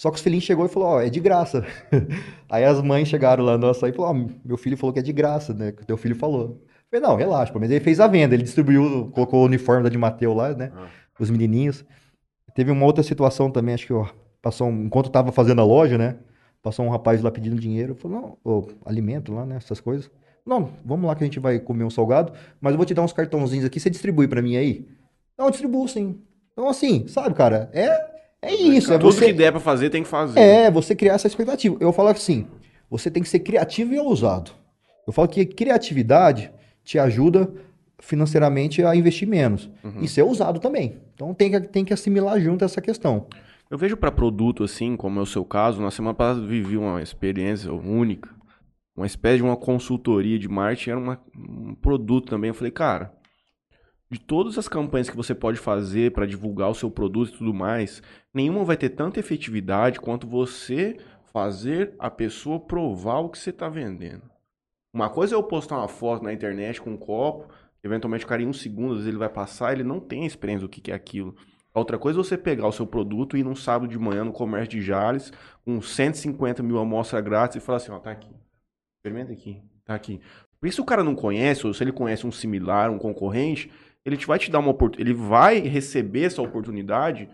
Só 0.00 0.10
que 0.10 0.16
os 0.16 0.22
filhinhos 0.22 0.44
chegou 0.44 0.64
e 0.64 0.68
falou, 0.70 0.88
ó, 0.88 1.00
é 1.02 1.10
de 1.10 1.20
graça. 1.20 1.62
aí 2.48 2.64
as 2.64 2.80
mães 2.80 3.06
chegaram 3.06 3.44
lá, 3.44 3.58
nossa, 3.58 3.84
aí 3.84 3.92
falou, 3.92 4.10
ó, 4.10 4.30
meu 4.42 4.56
filho 4.56 4.74
falou 4.74 4.94
que 4.94 4.98
é 4.98 5.02
de 5.02 5.12
graça, 5.12 5.52
né? 5.52 5.72
Que 5.72 5.82
o 5.82 5.84
teu 5.84 5.98
filho 5.98 6.16
falou. 6.16 6.58
Eu 6.90 7.00
falei, 7.00 7.06
não, 7.06 7.16
relaxa, 7.16 7.52
mas 7.60 7.70
ele 7.70 7.80
fez 7.80 8.00
a 8.00 8.06
venda, 8.06 8.34
ele 8.34 8.42
distribuiu, 8.42 9.10
colocou 9.12 9.42
o 9.42 9.44
uniforme 9.44 9.82
da 9.82 9.90
de 9.90 9.98
Mateu 9.98 10.32
lá, 10.32 10.54
né? 10.54 10.72
Ah. 10.74 10.86
Os 11.18 11.28
menininhos. 11.28 11.84
Teve 12.54 12.70
uma 12.70 12.86
outra 12.86 13.02
situação 13.02 13.50
também, 13.50 13.74
acho 13.74 13.86
que, 13.86 13.92
ó, 13.92 14.08
passou, 14.40 14.68
um, 14.68 14.84
enquanto 14.86 15.08
eu 15.08 15.12
tava 15.12 15.32
fazendo 15.32 15.60
a 15.60 15.64
loja, 15.66 15.98
né? 15.98 16.16
Passou 16.62 16.86
um 16.86 16.88
rapaz 16.88 17.20
lá 17.20 17.30
pedindo 17.30 17.60
dinheiro, 17.60 17.94
falou, 17.94 18.38
não, 18.42 18.52
ô, 18.52 18.68
alimento 18.86 19.34
lá, 19.34 19.44
né? 19.44 19.56
Essas 19.56 19.82
coisas. 19.82 20.10
Não, 20.46 20.70
vamos 20.82 21.06
lá 21.06 21.14
que 21.14 21.24
a 21.24 21.26
gente 21.26 21.38
vai 21.38 21.60
comer 21.60 21.84
um 21.84 21.90
salgado, 21.90 22.32
mas 22.58 22.72
eu 22.72 22.78
vou 22.78 22.86
te 22.86 22.94
dar 22.94 23.02
uns 23.02 23.12
cartãozinhos 23.12 23.66
aqui, 23.66 23.78
você 23.78 23.90
distribui 23.90 24.26
pra 24.26 24.40
mim 24.40 24.56
aí? 24.56 24.88
Não, 25.36 25.44
eu 25.44 25.50
distribuo 25.50 25.86
sim. 25.86 26.22
Então, 26.54 26.70
assim, 26.70 27.06
sabe, 27.06 27.34
cara, 27.34 27.68
é, 27.74 28.09
é 28.42 28.54
isso, 28.54 28.92
é 28.92 28.98
Tudo 28.98 29.12
você... 29.12 29.26
que 29.26 29.32
der 29.32 29.50
pra 29.50 29.60
fazer, 29.60 29.90
tem 29.90 30.02
que 30.02 30.08
fazer. 30.08 30.38
É, 30.40 30.70
você 30.70 30.94
criar 30.94 31.14
essa 31.14 31.26
expectativa. 31.26 31.76
Eu 31.80 31.92
falo 31.92 32.08
assim, 32.08 32.46
você 32.88 33.10
tem 33.10 33.22
que 33.22 33.28
ser 33.28 33.40
criativo 33.40 33.92
e 33.92 33.98
ousado. 33.98 34.50
Eu 35.06 35.12
falo 35.12 35.28
que 35.28 35.44
criatividade 35.44 36.50
te 36.82 36.98
ajuda 36.98 37.52
financeiramente 37.98 38.82
a 38.82 38.96
investir 38.96 39.28
menos. 39.28 39.70
Uhum. 39.84 40.00
E 40.00 40.08
ser 40.08 40.22
usado 40.22 40.58
também. 40.58 40.98
Então 41.14 41.34
tem 41.34 41.50
que, 41.50 41.60
tem 41.60 41.84
que 41.84 41.92
assimilar 41.92 42.40
junto 42.40 42.64
essa 42.64 42.80
questão. 42.80 43.26
Eu 43.70 43.78
vejo 43.78 43.96
para 43.96 44.10
produto 44.10 44.64
assim, 44.64 44.96
como 44.96 45.20
é 45.20 45.22
o 45.22 45.26
seu 45.26 45.44
caso, 45.44 45.80
na 45.80 45.90
semana 45.90 46.14
passada 46.14 46.44
vivi 46.44 46.76
uma 46.76 47.00
experiência 47.00 47.72
única, 47.72 48.28
uma 48.96 49.06
espécie 49.06 49.36
de 49.36 49.42
uma 49.42 49.56
consultoria 49.56 50.38
de 50.38 50.48
marketing, 50.48 50.90
era 50.90 50.98
uma, 50.98 51.20
um 51.36 51.74
produto 51.74 52.30
também. 52.30 52.48
Eu 52.48 52.54
falei, 52.54 52.72
cara, 52.72 53.12
de 54.10 54.18
todas 54.18 54.58
as 54.58 54.66
campanhas 54.66 55.08
que 55.08 55.16
você 55.16 55.34
pode 55.34 55.58
fazer 55.58 56.12
para 56.12 56.26
divulgar 56.26 56.68
o 56.68 56.74
seu 56.74 56.90
produto 56.90 57.32
e 57.32 57.38
tudo 57.38 57.54
mais, 57.54 58.02
nenhuma 58.34 58.64
vai 58.64 58.76
ter 58.76 58.90
tanta 58.90 59.20
efetividade 59.20 60.00
quanto 60.00 60.26
você 60.26 60.96
fazer 61.32 61.94
a 61.98 62.10
pessoa 62.10 62.58
provar 62.58 63.20
o 63.20 63.28
que 63.28 63.38
você 63.38 63.50
está 63.50 63.68
vendendo. 63.68 64.22
Uma 64.92 65.08
coisa 65.08 65.34
é 65.34 65.36
eu 65.36 65.42
postar 65.42 65.78
uma 65.78 65.86
foto 65.86 66.24
na 66.24 66.32
internet 66.32 66.80
com 66.80 66.90
um 66.90 66.96
copo, 66.96 67.52
eventualmente 67.84 68.24
o 68.24 68.28
cara 68.28 68.42
em 68.42 68.46
um 68.46 68.52
segundo 68.52 69.00
ele 69.06 69.16
vai 69.16 69.28
passar, 69.28 69.72
ele 69.72 69.84
não 69.84 70.00
tem 70.00 70.24
a 70.24 70.26
experiência 70.26 70.66
do 70.66 70.68
que 70.68 70.90
é 70.90 70.94
aquilo. 70.94 71.36
Outra 71.72 71.96
coisa 71.96 72.18
é 72.18 72.24
você 72.24 72.36
pegar 72.36 72.66
o 72.66 72.72
seu 72.72 72.84
produto 72.84 73.36
e 73.36 73.40
ir 73.40 73.44
num 73.44 73.54
sábado 73.54 73.88
de 73.88 73.96
manhã 73.96 74.24
no 74.24 74.32
comércio 74.32 74.70
de 74.70 74.82
Jales, 74.82 75.32
com 75.64 75.80
150 75.80 76.64
mil 76.64 76.78
amostras 76.78 77.22
grátis 77.22 77.58
e 77.58 77.64
falar 77.64 77.76
assim, 77.76 77.92
ó, 77.92 77.98
tá 78.00 78.10
aqui. 78.10 78.34
Experimenta 78.98 79.32
aqui, 79.32 79.62
tá 79.84 79.94
aqui. 79.94 80.20
Porque 80.60 80.74
se 80.74 80.80
o 80.80 80.84
cara 80.84 81.04
não 81.04 81.14
conhece, 81.14 81.66
ou 81.66 81.72
se 81.72 81.84
ele 81.84 81.92
conhece 81.92 82.26
um 82.26 82.32
similar, 82.32 82.90
um 82.90 82.98
concorrente, 82.98 83.70
ele 84.04 84.16
te 84.16 84.26
vai 84.26 84.38
te 84.38 84.50
dar 84.50 84.58
uma 84.60 84.70
oportunidade, 84.70 85.10
ele 85.10 85.18
vai 85.28 85.58
receber 85.60 86.24
essa 86.24 86.40
oportunidade, 86.42 87.28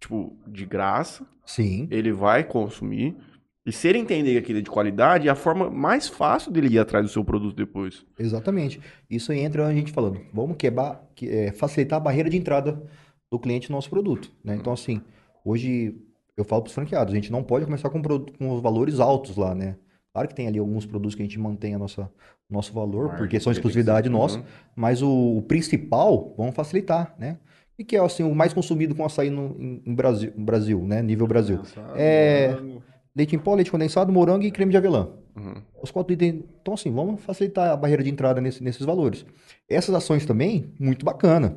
tipo, 0.00 0.36
de 0.46 0.66
graça, 0.66 1.26
Sim. 1.46 1.86
ele 1.90 2.12
vai 2.12 2.42
consumir, 2.44 3.16
e 3.64 3.70
se 3.70 3.86
ele 3.86 3.98
entender 3.98 4.32
que 4.32 4.38
aquilo 4.38 4.58
é 4.58 4.62
de 4.62 4.70
qualidade, 4.70 5.28
é 5.28 5.30
a 5.30 5.36
forma 5.36 5.70
mais 5.70 6.08
fácil 6.08 6.50
dele 6.50 6.66
ir 6.74 6.78
atrás 6.80 7.04
do 7.06 7.10
seu 7.12 7.24
produto 7.24 7.54
depois. 7.54 8.04
Exatamente. 8.18 8.80
Isso 9.08 9.30
aí 9.30 9.38
entra 9.38 9.64
a 9.66 9.72
gente 9.72 9.92
falando, 9.92 10.20
vamos 10.32 10.56
quebrar, 10.56 11.00
que- 11.14 11.28
é, 11.28 11.52
facilitar 11.52 11.98
a 11.98 12.00
barreira 12.02 12.28
de 12.28 12.36
entrada 12.36 12.82
do 13.30 13.38
cliente 13.38 13.70
no 13.70 13.76
nosso 13.76 13.88
produto, 13.88 14.32
né? 14.44 14.56
Então, 14.56 14.72
assim, 14.72 15.00
hoje 15.44 15.94
eu 16.36 16.44
falo 16.44 16.62
para 16.62 16.68
os 16.70 16.74
franqueados, 16.74 17.12
a 17.12 17.16
gente 17.16 17.30
não 17.30 17.44
pode 17.44 17.64
começar 17.64 17.88
com, 17.88 18.02
com 18.02 18.50
os 18.52 18.60
valores 18.60 18.98
altos 18.98 19.36
lá, 19.36 19.54
né? 19.54 19.76
Claro 20.12 20.28
que 20.28 20.34
tem 20.34 20.46
ali 20.46 20.58
alguns 20.58 20.84
produtos 20.84 21.14
que 21.14 21.22
a 21.22 21.24
gente 21.24 21.38
mantém 21.38 21.74
a 21.74 21.78
nossa 21.78 22.10
nosso 22.50 22.72
valor, 22.74 23.04
Margem 23.04 23.18
porque 23.18 23.40
são 23.40 23.50
de 23.50 23.58
exclusividade 23.58 24.08
Uhum. 24.10 24.14
nossa, 24.14 24.44
mas 24.76 25.00
o, 25.00 25.38
o 25.38 25.42
principal, 25.42 26.34
vamos 26.36 26.54
facilitar, 26.54 27.14
né? 27.18 27.38
O 27.80 27.84
que 27.84 27.96
é 27.96 27.98
assim, 28.00 28.22
o 28.22 28.34
mais 28.34 28.52
consumido 28.52 28.94
com 28.94 29.04
açaí 29.06 29.30
no 29.30 29.56
em, 29.58 29.82
em 29.86 29.94
Brasil, 29.94 30.30
Brasil, 30.36 30.82
né? 30.86 31.00
Nível 31.02 31.26
Brasil. 31.26 31.60
É- 31.96 32.48
morango. 32.50 32.82
Leite 33.16 33.34
em 33.36 33.38
pó, 33.38 33.54
leite 33.54 33.70
condensado, 33.70 34.12
morango 34.12 34.44
e 34.44 34.50
creme 34.50 34.70
de 34.70 34.76
avelã. 34.76 35.08
Uhum. 35.34 35.54
Os 35.82 35.90
quatro 35.90 36.12
itens. 36.12 36.44
Então, 36.60 36.74
assim, 36.74 36.90
vamos 36.92 37.22
facilitar 37.22 37.70
a 37.70 37.76
barreira 37.76 38.02
de 38.02 38.10
entrada 38.10 38.40
nesse- 38.40 38.62
nesses 38.62 38.84
valores. 38.86 39.24
Essas 39.68 39.94
ações 39.94 40.24
também, 40.26 40.72
muito 40.78 41.04
bacana, 41.06 41.56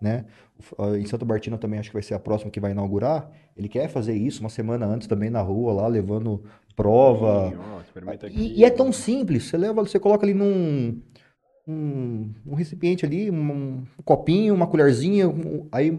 né? 0.00 0.24
Em 0.98 1.06
Santa 1.06 1.24
Martina 1.24 1.56
também 1.58 1.78
acho 1.78 1.90
que 1.90 1.94
vai 1.94 2.02
ser 2.02 2.14
a 2.14 2.18
próxima 2.18 2.50
que 2.50 2.60
vai 2.60 2.70
inaugurar. 2.72 3.30
Ele 3.56 3.68
quer 3.68 3.88
fazer 3.88 4.14
isso 4.14 4.40
uma 4.40 4.48
semana 4.50 4.86
antes 4.86 5.06
também 5.08 5.30
na 5.30 5.40
rua, 5.40 5.72
lá, 5.72 5.86
levando 5.86 6.42
prova. 6.76 7.50
Sim, 7.50 7.56
ó, 7.56 7.80
aqui. 8.26 8.36
E, 8.38 8.60
e 8.60 8.64
é 8.64 8.70
tão 8.70 8.92
simples. 8.92 9.44
Você 9.44 9.56
leva, 9.56 9.82
você 9.82 9.98
coloca 9.98 10.24
ali 10.24 10.34
num 10.34 11.00
um, 11.66 12.30
um 12.46 12.54
recipiente 12.54 13.04
ali, 13.04 13.30
um, 13.30 13.52
um 13.52 13.84
copinho, 14.04 14.54
uma 14.54 14.66
colherzinha, 14.66 15.28
um- 15.28 15.66
aí 15.70 15.98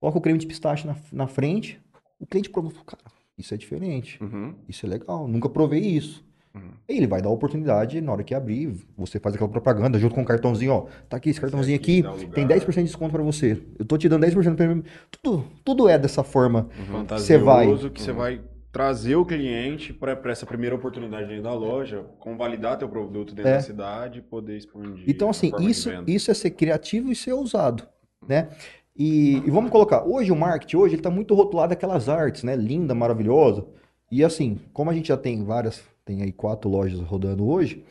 coloca 0.00 0.18
o 0.18 0.20
creme 0.20 0.38
de 0.38 0.46
pistache 0.46 0.86
na, 0.86 0.96
na 1.12 1.26
frente. 1.26 1.80
O 2.18 2.26
cliente 2.26 2.50
prova, 2.50 2.72
cara, 2.84 3.02
isso 3.36 3.52
é 3.54 3.56
diferente. 3.56 4.22
Uhum. 4.22 4.54
Isso 4.68 4.86
é 4.86 4.88
legal, 4.88 5.26
nunca 5.28 5.48
provei 5.48 5.80
isso. 5.80 6.24
Uhum. 6.54 6.70
Ele 6.88 7.06
vai 7.06 7.20
dar 7.20 7.28
a 7.28 7.32
oportunidade, 7.32 8.00
na 8.00 8.12
hora 8.12 8.22
que 8.22 8.34
abrir, 8.34 8.72
você 8.96 9.18
faz 9.18 9.34
aquela 9.34 9.50
propaganda 9.50 9.98
junto 9.98 10.14
com 10.14 10.22
o 10.22 10.24
cartãozinho, 10.24 10.72
ó. 10.72 10.86
Tá 11.08 11.16
aqui 11.16 11.30
esse 11.30 11.40
cartãozinho 11.40 11.76
aqui 11.76 12.04
aqui, 12.06 12.26
tem 12.28 12.46
10% 12.46 12.74
de 12.74 12.82
desconto 12.84 13.12
pra 13.12 13.22
você. 13.22 13.60
Eu 13.78 13.84
tô 13.84 13.98
te 13.98 14.08
dando 14.08 14.24
10% 14.24 14.50
de 14.50 14.56
prêmio. 14.56 14.84
Tudo, 15.22 15.44
tudo 15.64 15.88
é 15.88 15.98
dessa 15.98 16.22
forma. 16.22 16.68
fantasioso 16.90 17.26
Você 17.26 17.38
vai. 17.38 17.90
que 17.90 18.02
você 18.02 18.12
vai 18.12 18.40
trazer 18.70 19.14
o 19.16 19.24
cliente 19.24 19.92
para 19.92 20.18
essa 20.32 20.44
primeira 20.46 20.74
oportunidade 20.74 21.28
dentro 21.28 21.44
da 21.44 21.54
loja, 21.54 22.04
convalidar 22.18 22.76
teu 22.76 22.88
produto 22.88 23.34
dentro 23.34 23.50
É. 23.50 23.54
da 23.54 23.60
cidade 23.60 24.18
e 24.18 24.22
poder 24.22 24.56
expandir. 24.56 25.04
Então, 25.08 25.30
assim, 25.30 25.52
isso, 25.60 25.90
isso 26.06 26.30
é 26.30 26.34
ser 26.34 26.50
criativo 26.50 27.10
e 27.10 27.14
ser 27.16 27.32
ousado, 27.32 27.84
né? 28.28 28.48
E, 28.96 29.36
e 29.44 29.50
vamos 29.50 29.70
colocar, 29.70 30.04
hoje 30.04 30.30
o 30.30 30.36
marketing, 30.36 30.76
hoje 30.76 30.94
ele 30.96 31.02
tá 31.02 31.10
muito 31.10 31.34
rotulado 31.34 31.72
aquelas 31.72 32.08
artes, 32.08 32.42
né? 32.44 32.54
Linda, 32.56 32.94
maravilhosa. 32.94 33.64
E 34.10 34.22
assim, 34.24 34.60
como 34.72 34.90
a 34.90 34.94
gente 34.94 35.08
já 35.08 35.16
tem 35.16 35.44
várias, 35.44 35.82
tem 36.04 36.22
aí 36.22 36.32
quatro 36.32 36.68
lojas 36.70 37.00
rodando 37.00 37.46
hoje, 37.46 37.84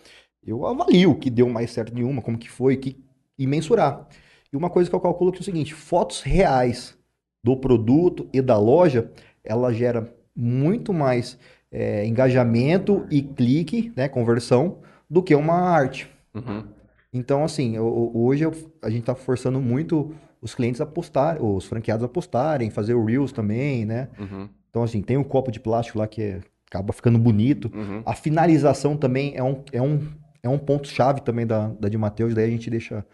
eu 0.45 0.65
avalio 0.65 1.11
o 1.11 1.15
que 1.15 1.29
deu 1.29 1.49
mais 1.49 1.71
certo 1.71 1.93
de 1.93 2.03
uma, 2.03 2.21
como 2.21 2.37
que 2.37 2.49
foi, 2.49 2.77
que, 2.77 2.97
e 3.37 3.47
mensurar. 3.47 4.07
E 4.51 4.57
uma 4.57 4.69
coisa 4.69 4.89
que 4.89 4.95
eu 4.95 4.99
calculo 4.99 5.31
que 5.31 5.39
é 5.39 5.41
o 5.41 5.43
seguinte, 5.43 5.73
fotos 5.73 6.21
reais 6.21 6.97
do 7.43 7.57
produto 7.57 8.27
e 8.31 8.41
da 8.41 8.57
loja, 8.57 9.11
ela 9.43 9.73
gera 9.73 10.13
muito 10.35 10.93
mais 10.93 11.37
é, 11.75 12.05
engajamento 12.05 13.03
e 13.09 13.21
clique, 13.23 13.91
né, 13.95 14.07
conversão, 14.07 14.77
do 15.09 15.23
que 15.23 15.33
uma 15.33 15.55
arte. 15.55 16.07
Uhum. 16.35 16.63
Então, 17.11 17.43
assim, 17.43 17.79
o- 17.79 18.11
hoje 18.13 18.43
eu- 18.45 18.53
a 18.79 18.91
gente 18.91 18.99
está 19.01 19.15
forçando 19.15 19.59
muito 19.59 20.13
os 20.39 20.53
clientes 20.53 20.81
a 20.81 20.85
postar, 20.85 21.41
os 21.41 21.65
franqueados 21.65 22.03
a 22.03 22.07
postarem, 22.07 22.69
fazer 22.69 22.93
o 22.93 23.03
Reels 23.03 23.31
também, 23.31 23.85
né? 23.85 24.07
Uhum. 24.19 24.47
Então, 24.69 24.83
assim, 24.83 25.01
tem 25.01 25.17
o 25.17 25.25
copo 25.25 25.51
de 25.51 25.59
plástico 25.59 25.97
lá 25.97 26.07
que 26.07 26.21
é- 26.21 26.41
acaba 26.73 26.91
ficando 26.91 27.19
bonito. 27.19 27.71
Uhum. 27.73 28.01
A 28.03 28.15
finalização 28.15 28.97
também 28.97 29.33
é 29.35 29.43
um, 29.43 29.63
é 29.71 29.81
um, 29.81 29.99
é 30.41 30.49
um 30.49 30.57
ponto-chave 30.57 31.21
também 31.21 31.45
da, 31.45 31.67
da 31.67 31.87
de 31.87 31.97
Mateus, 31.97 32.33
daí 32.33 32.45
a 32.45 32.49
gente 32.49 32.69
deixa, 32.69 33.05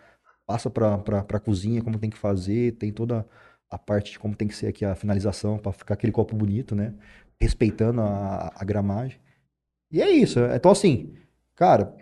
passa 0.47 0.69
para 0.69 0.95
a 0.95 1.39
cozinha, 1.39 1.81
como 1.81 1.99
tem 1.99 2.09
que 2.09 2.17
fazer, 2.17 2.73
tem 2.73 2.91
toda 2.91 3.27
a 3.69 3.77
parte 3.77 4.13
de 4.13 4.19
como 4.19 4.35
tem 4.35 4.47
que 4.47 4.55
ser 4.55 4.67
aqui 4.67 4.85
a 4.85 4.95
finalização, 4.95 5.57
para 5.57 5.73
ficar 5.73 5.93
aquele 5.93 6.11
copo 6.11 6.35
bonito, 6.35 6.73
né? 6.75 6.93
Respeitando 7.39 8.01
a, 8.01 8.51
a 8.55 8.63
gramagem. 8.63 9.19
E 9.91 10.01
é 10.01 10.09
isso. 10.09 10.39
Então, 10.55 10.71
assim, 10.71 11.13
cara, 11.55 11.95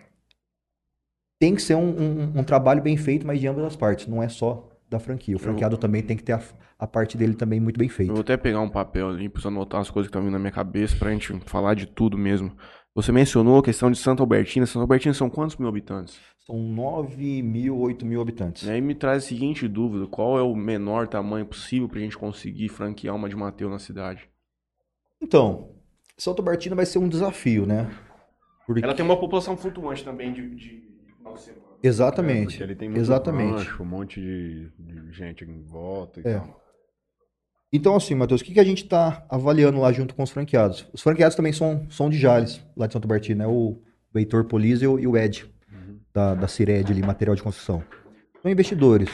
tem 1.38 1.54
que 1.54 1.62
ser 1.62 1.74
um, 1.74 1.88
um, 1.88 2.38
um 2.38 2.44
trabalho 2.44 2.82
bem 2.82 2.96
feito, 2.96 3.26
mas 3.26 3.40
de 3.40 3.46
ambas 3.46 3.64
as 3.64 3.76
partes, 3.76 4.06
não 4.06 4.22
é 4.22 4.28
só 4.28 4.68
da 4.88 4.98
franquia. 4.98 5.36
O 5.36 5.38
franqueado 5.38 5.76
também 5.76 6.02
tem 6.02 6.16
que 6.16 6.22
ter 6.22 6.32
a, 6.32 6.40
a 6.78 6.86
parte 6.86 7.16
dele 7.16 7.34
também 7.34 7.58
muito 7.60 7.78
bem 7.78 7.88
Eu 7.88 7.94
feita. 7.94 8.12
vou 8.12 8.20
até 8.20 8.36
pegar 8.36 8.60
um 8.60 8.68
papel 8.70 9.08
ali 9.08 9.28
pra 9.28 9.46
anotar 9.48 9.80
as 9.80 9.90
coisas 9.90 10.06
que 10.08 10.10
estão 10.10 10.22
vindo 10.22 10.32
na 10.32 10.38
minha 10.38 10.52
cabeça 10.52 10.96
pra 10.96 11.10
gente 11.10 11.32
falar 11.40 11.74
de 11.74 11.86
tudo 11.86 12.16
mesmo. 12.16 12.56
Você 12.94 13.10
mencionou 13.12 13.58
a 13.58 13.62
questão 13.62 13.90
de 13.90 13.98
Santa 13.98 14.22
Albertina. 14.22 14.66
Santa 14.66 14.80
Albertina 14.82 15.14
são 15.14 15.28
quantos 15.30 15.56
mil 15.56 15.68
habitantes? 15.68 16.18
São 16.46 16.56
9 16.58 17.42
mil, 17.42 17.76
8 17.78 18.06
mil 18.06 18.20
habitantes. 18.20 18.62
E 18.66 18.70
aí 18.70 18.80
me 18.80 18.94
traz 18.94 19.24
a 19.24 19.26
seguinte 19.26 19.68
dúvida: 19.68 20.06
qual 20.06 20.38
é 20.38 20.42
o 20.42 20.54
menor 20.56 21.06
tamanho 21.06 21.44
possível 21.46 21.88
pra 21.88 22.00
gente 22.00 22.16
conseguir 22.16 22.68
franquear 22.68 23.14
uma 23.14 23.28
de 23.28 23.36
Mateus 23.36 23.70
na 23.70 23.78
cidade? 23.78 24.28
Então, 25.20 25.70
Santa 26.16 26.42
Martina 26.42 26.74
vai 26.74 26.86
ser 26.86 26.98
um 26.98 27.08
desafio, 27.08 27.66
né? 27.66 27.90
Porque... 28.66 28.82
Ela 28.84 28.94
tem 28.94 29.04
uma 29.04 29.18
população 29.18 29.56
flutuante 29.56 30.04
também 30.04 30.32
de, 30.32 30.54
de. 30.54 30.88
É, 31.82 31.86
Exatamente. 31.86 32.46
porque 32.48 32.62
ele 32.62 32.74
tem 32.74 32.88
muito 32.88 33.00
Exatamente. 33.00 33.52
rancho, 33.52 33.82
um 33.82 33.86
monte 33.86 34.20
de, 34.20 34.70
de 34.78 35.12
gente 35.12 35.44
em 35.44 35.62
volta 35.62 36.20
e 36.20 36.28
É. 36.28 36.38
tal. 36.38 36.60
Então, 37.72 37.94
assim, 37.94 38.14
Matheus, 38.14 38.40
o 38.40 38.44
que, 38.44 38.54
que 38.54 38.60
a 38.60 38.64
gente 38.64 38.84
está 38.84 39.26
avaliando 39.28 39.78
lá 39.78 39.92
junto 39.92 40.14
com 40.14 40.22
os 40.22 40.30
franqueados? 40.30 40.86
Os 40.92 41.02
franqueados 41.02 41.36
também 41.36 41.52
são, 41.52 41.86
são 41.90 42.08
de 42.08 42.16
Jales, 42.18 42.60
lá 42.76 42.86
de 42.86 42.94
Santa 42.94 43.06
Martina, 43.06 43.44
né? 43.44 43.50
O, 43.50 43.76
o 44.14 44.18
Heitor 44.18 44.44
Poliz 44.44 44.80
e 44.80 44.86
o, 44.86 45.16
Ed, 45.16 45.44
Uhum. 45.70 45.98
da, 46.14 46.34
da 46.34 46.48
Cired 46.48 46.90
ali, 46.90 47.02
material 47.02 47.36
de 47.36 47.42
construção. 47.42 47.82
São 48.40 48.50
investidores. 48.50 49.10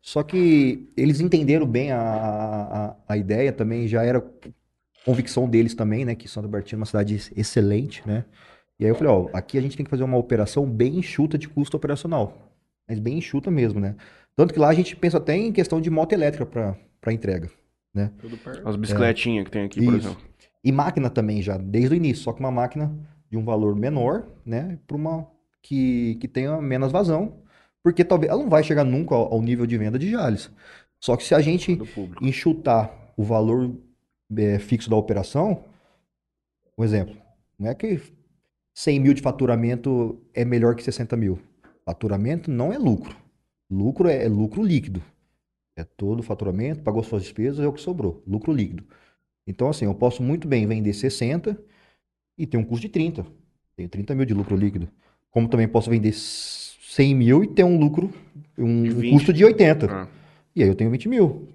Só 0.00 0.22
que 0.22 0.88
eles 0.96 1.20
entenderam 1.20 1.66
bem 1.66 1.90
a, 1.90 2.00
a, 2.00 2.96
a 3.08 3.16
ideia 3.16 3.52
também, 3.52 3.88
já 3.88 4.04
era 4.04 4.24
convicção 5.04 5.48
deles 5.48 5.74
também, 5.74 6.04
né? 6.04 6.14
Que 6.14 6.28
Santa 6.28 6.46
Martina 6.46 6.78
é 6.78 6.80
uma 6.80 6.86
cidade 6.86 7.14
excelente, 7.36 8.02
né? 8.06 8.24
E 8.78 8.84
aí 8.84 8.90
eu 8.90 8.94
falei, 8.94 9.12
ó, 9.12 9.28
aqui 9.32 9.58
a 9.58 9.60
gente 9.60 9.76
tem 9.76 9.82
que 9.84 9.90
fazer 9.90 10.04
uma 10.04 10.16
operação 10.16 10.64
bem 10.70 10.98
enxuta 10.98 11.36
de 11.36 11.48
custo 11.48 11.76
operacional. 11.76 12.54
Mas 12.88 13.00
bem 13.00 13.18
enxuta 13.18 13.50
mesmo, 13.50 13.80
né? 13.80 13.96
Tanto 14.36 14.54
que 14.54 14.60
lá 14.60 14.68
a 14.68 14.74
gente 14.74 14.94
pensa 14.94 15.18
até 15.18 15.36
em 15.36 15.50
questão 15.52 15.80
de 15.80 15.90
moto 15.90 16.12
elétrica 16.12 16.46
para 17.00 17.12
entrega. 17.12 17.50
Tudo 18.18 18.36
perto. 18.36 18.68
As 18.68 18.76
bicicletinhas 18.76 19.44
que 19.44 19.50
tem 19.50 19.64
aqui, 19.64 19.82
por 19.82 19.94
Isso. 19.94 20.08
exemplo. 20.08 20.28
E 20.64 20.72
máquina 20.72 21.08
também 21.10 21.42
já, 21.42 21.56
desde 21.56 21.94
o 21.94 21.96
início, 21.96 22.24
só 22.24 22.32
que 22.32 22.40
uma 22.40 22.50
máquina 22.50 22.92
de 23.30 23.36
um 23.36 23.44
valor 23.44 23.74
menor, 23.76 24.26
né, 24.44 24.78
para 24.86 24.96
uma 24.96 25.26
que, 25.62 26.16
que 26.16 26.28
tenha 26.28 26.60
menos 26.60 26.90
vazão, 26.90 27.42
porque 27.82 28.04
talvez 28.04 28.30
ela 28.30 28.42
não 28.42 28.50
vai 28.50 28.62
chegar 28.62 28.84
nunca 28.84 29.14
ao, 29.14 29.34
ao 29.34 29.42
nível 29.42 29.66
de 29.66 29.76
venda 29.78 29.98
de 29.98 30.10
Jales. 30.10 30.50
Só 31.00 31.16
que 31.16 31.24
se 31.24 31.34
a 31.34 31.40
gente 31.40 31.78
enxutar 32.20 32.92
o 33.16 33.22
valor 33.22 33.74
é, 34.36 34.58
fixo 34.58 34.90
da 34.90 34.96
operação, 34.96 35.64
um 36.76 36.84
exemplo, 36.84 37.16
não 37.58 37.70
é 37.70 37.74
que 37.74 38.00
100 38.74 39.00
mil 39.00 39.14
de 39.14 39.22
faturamento 39.22 40.20
é 40.34 40.44
melhor 40.44 40.74
que 40.74 40.82
60 40.82 41.16
mil. 41.16 41.38
Faturamento 41.84 42.50
não 42.50 42.72
é 42.72 42.78
lucro. 42.78 43.16
Lucro 43.70 44.08
é, 44.08 44.24
é 44.24 44.28
lucro 44.28 44.62
líquido. 44.62 45.02
É 45.78 45.84
todo 45.84 46.18
o 46.18 46.22
faturamento, 46.24 46.82
pagou 46.82 47.04
suas 47.04 47.22
despesas, 47.22 47.60
é 47.64 47.68
o 47.68 47.72
que 47.72 47.80
sobrou. 47.80 48.20
Lucro 48.26 48.52
líquido. 48.52 48.82
Então, 49.46 49.68
assim, 49.68 49.84
eu 49.84 49.94
posso 49.94 50.24
muito 50.24 50.48
bem 50.48 50.66
vender 50.66 50.92
60 50.92 51.56
e 52.36 52.46
ter 52.48 52.56
um 52.56 52.64
custo 52.64 52.82
de 52.82 52.88
30. 52.88 53.24
Tenho 53.76 53.88
30 53.88 54.12
mil 54.16 54.26
de 54.26 54.34
lucro 54.34 54.56
líquido. 54.56 54.88
Como 55.30 55.48
também 55.48 55.68
posso 55.68 55.88
vender 55.88 56.12
100 56.12 57.14
mil 57.14 57.44
e 57.44 57.46
ter 57.46 57.62
um 57.62 57.78
lucro, 57.78 58.12
um, 58.58 58.82
De 58.82 58.90
um 58.90 58.94
20. 58.98 59.12
custo 59.12 59.32
de 59.32 59.44
80. 59.44 59.86
Ah, 59.88 60.08
E 60.56 60.64
aí 60.64 60.68
eu 60.68 60.74
tenho 60.74 60.90
20 60.90 61.08
mil. 61.08 61.48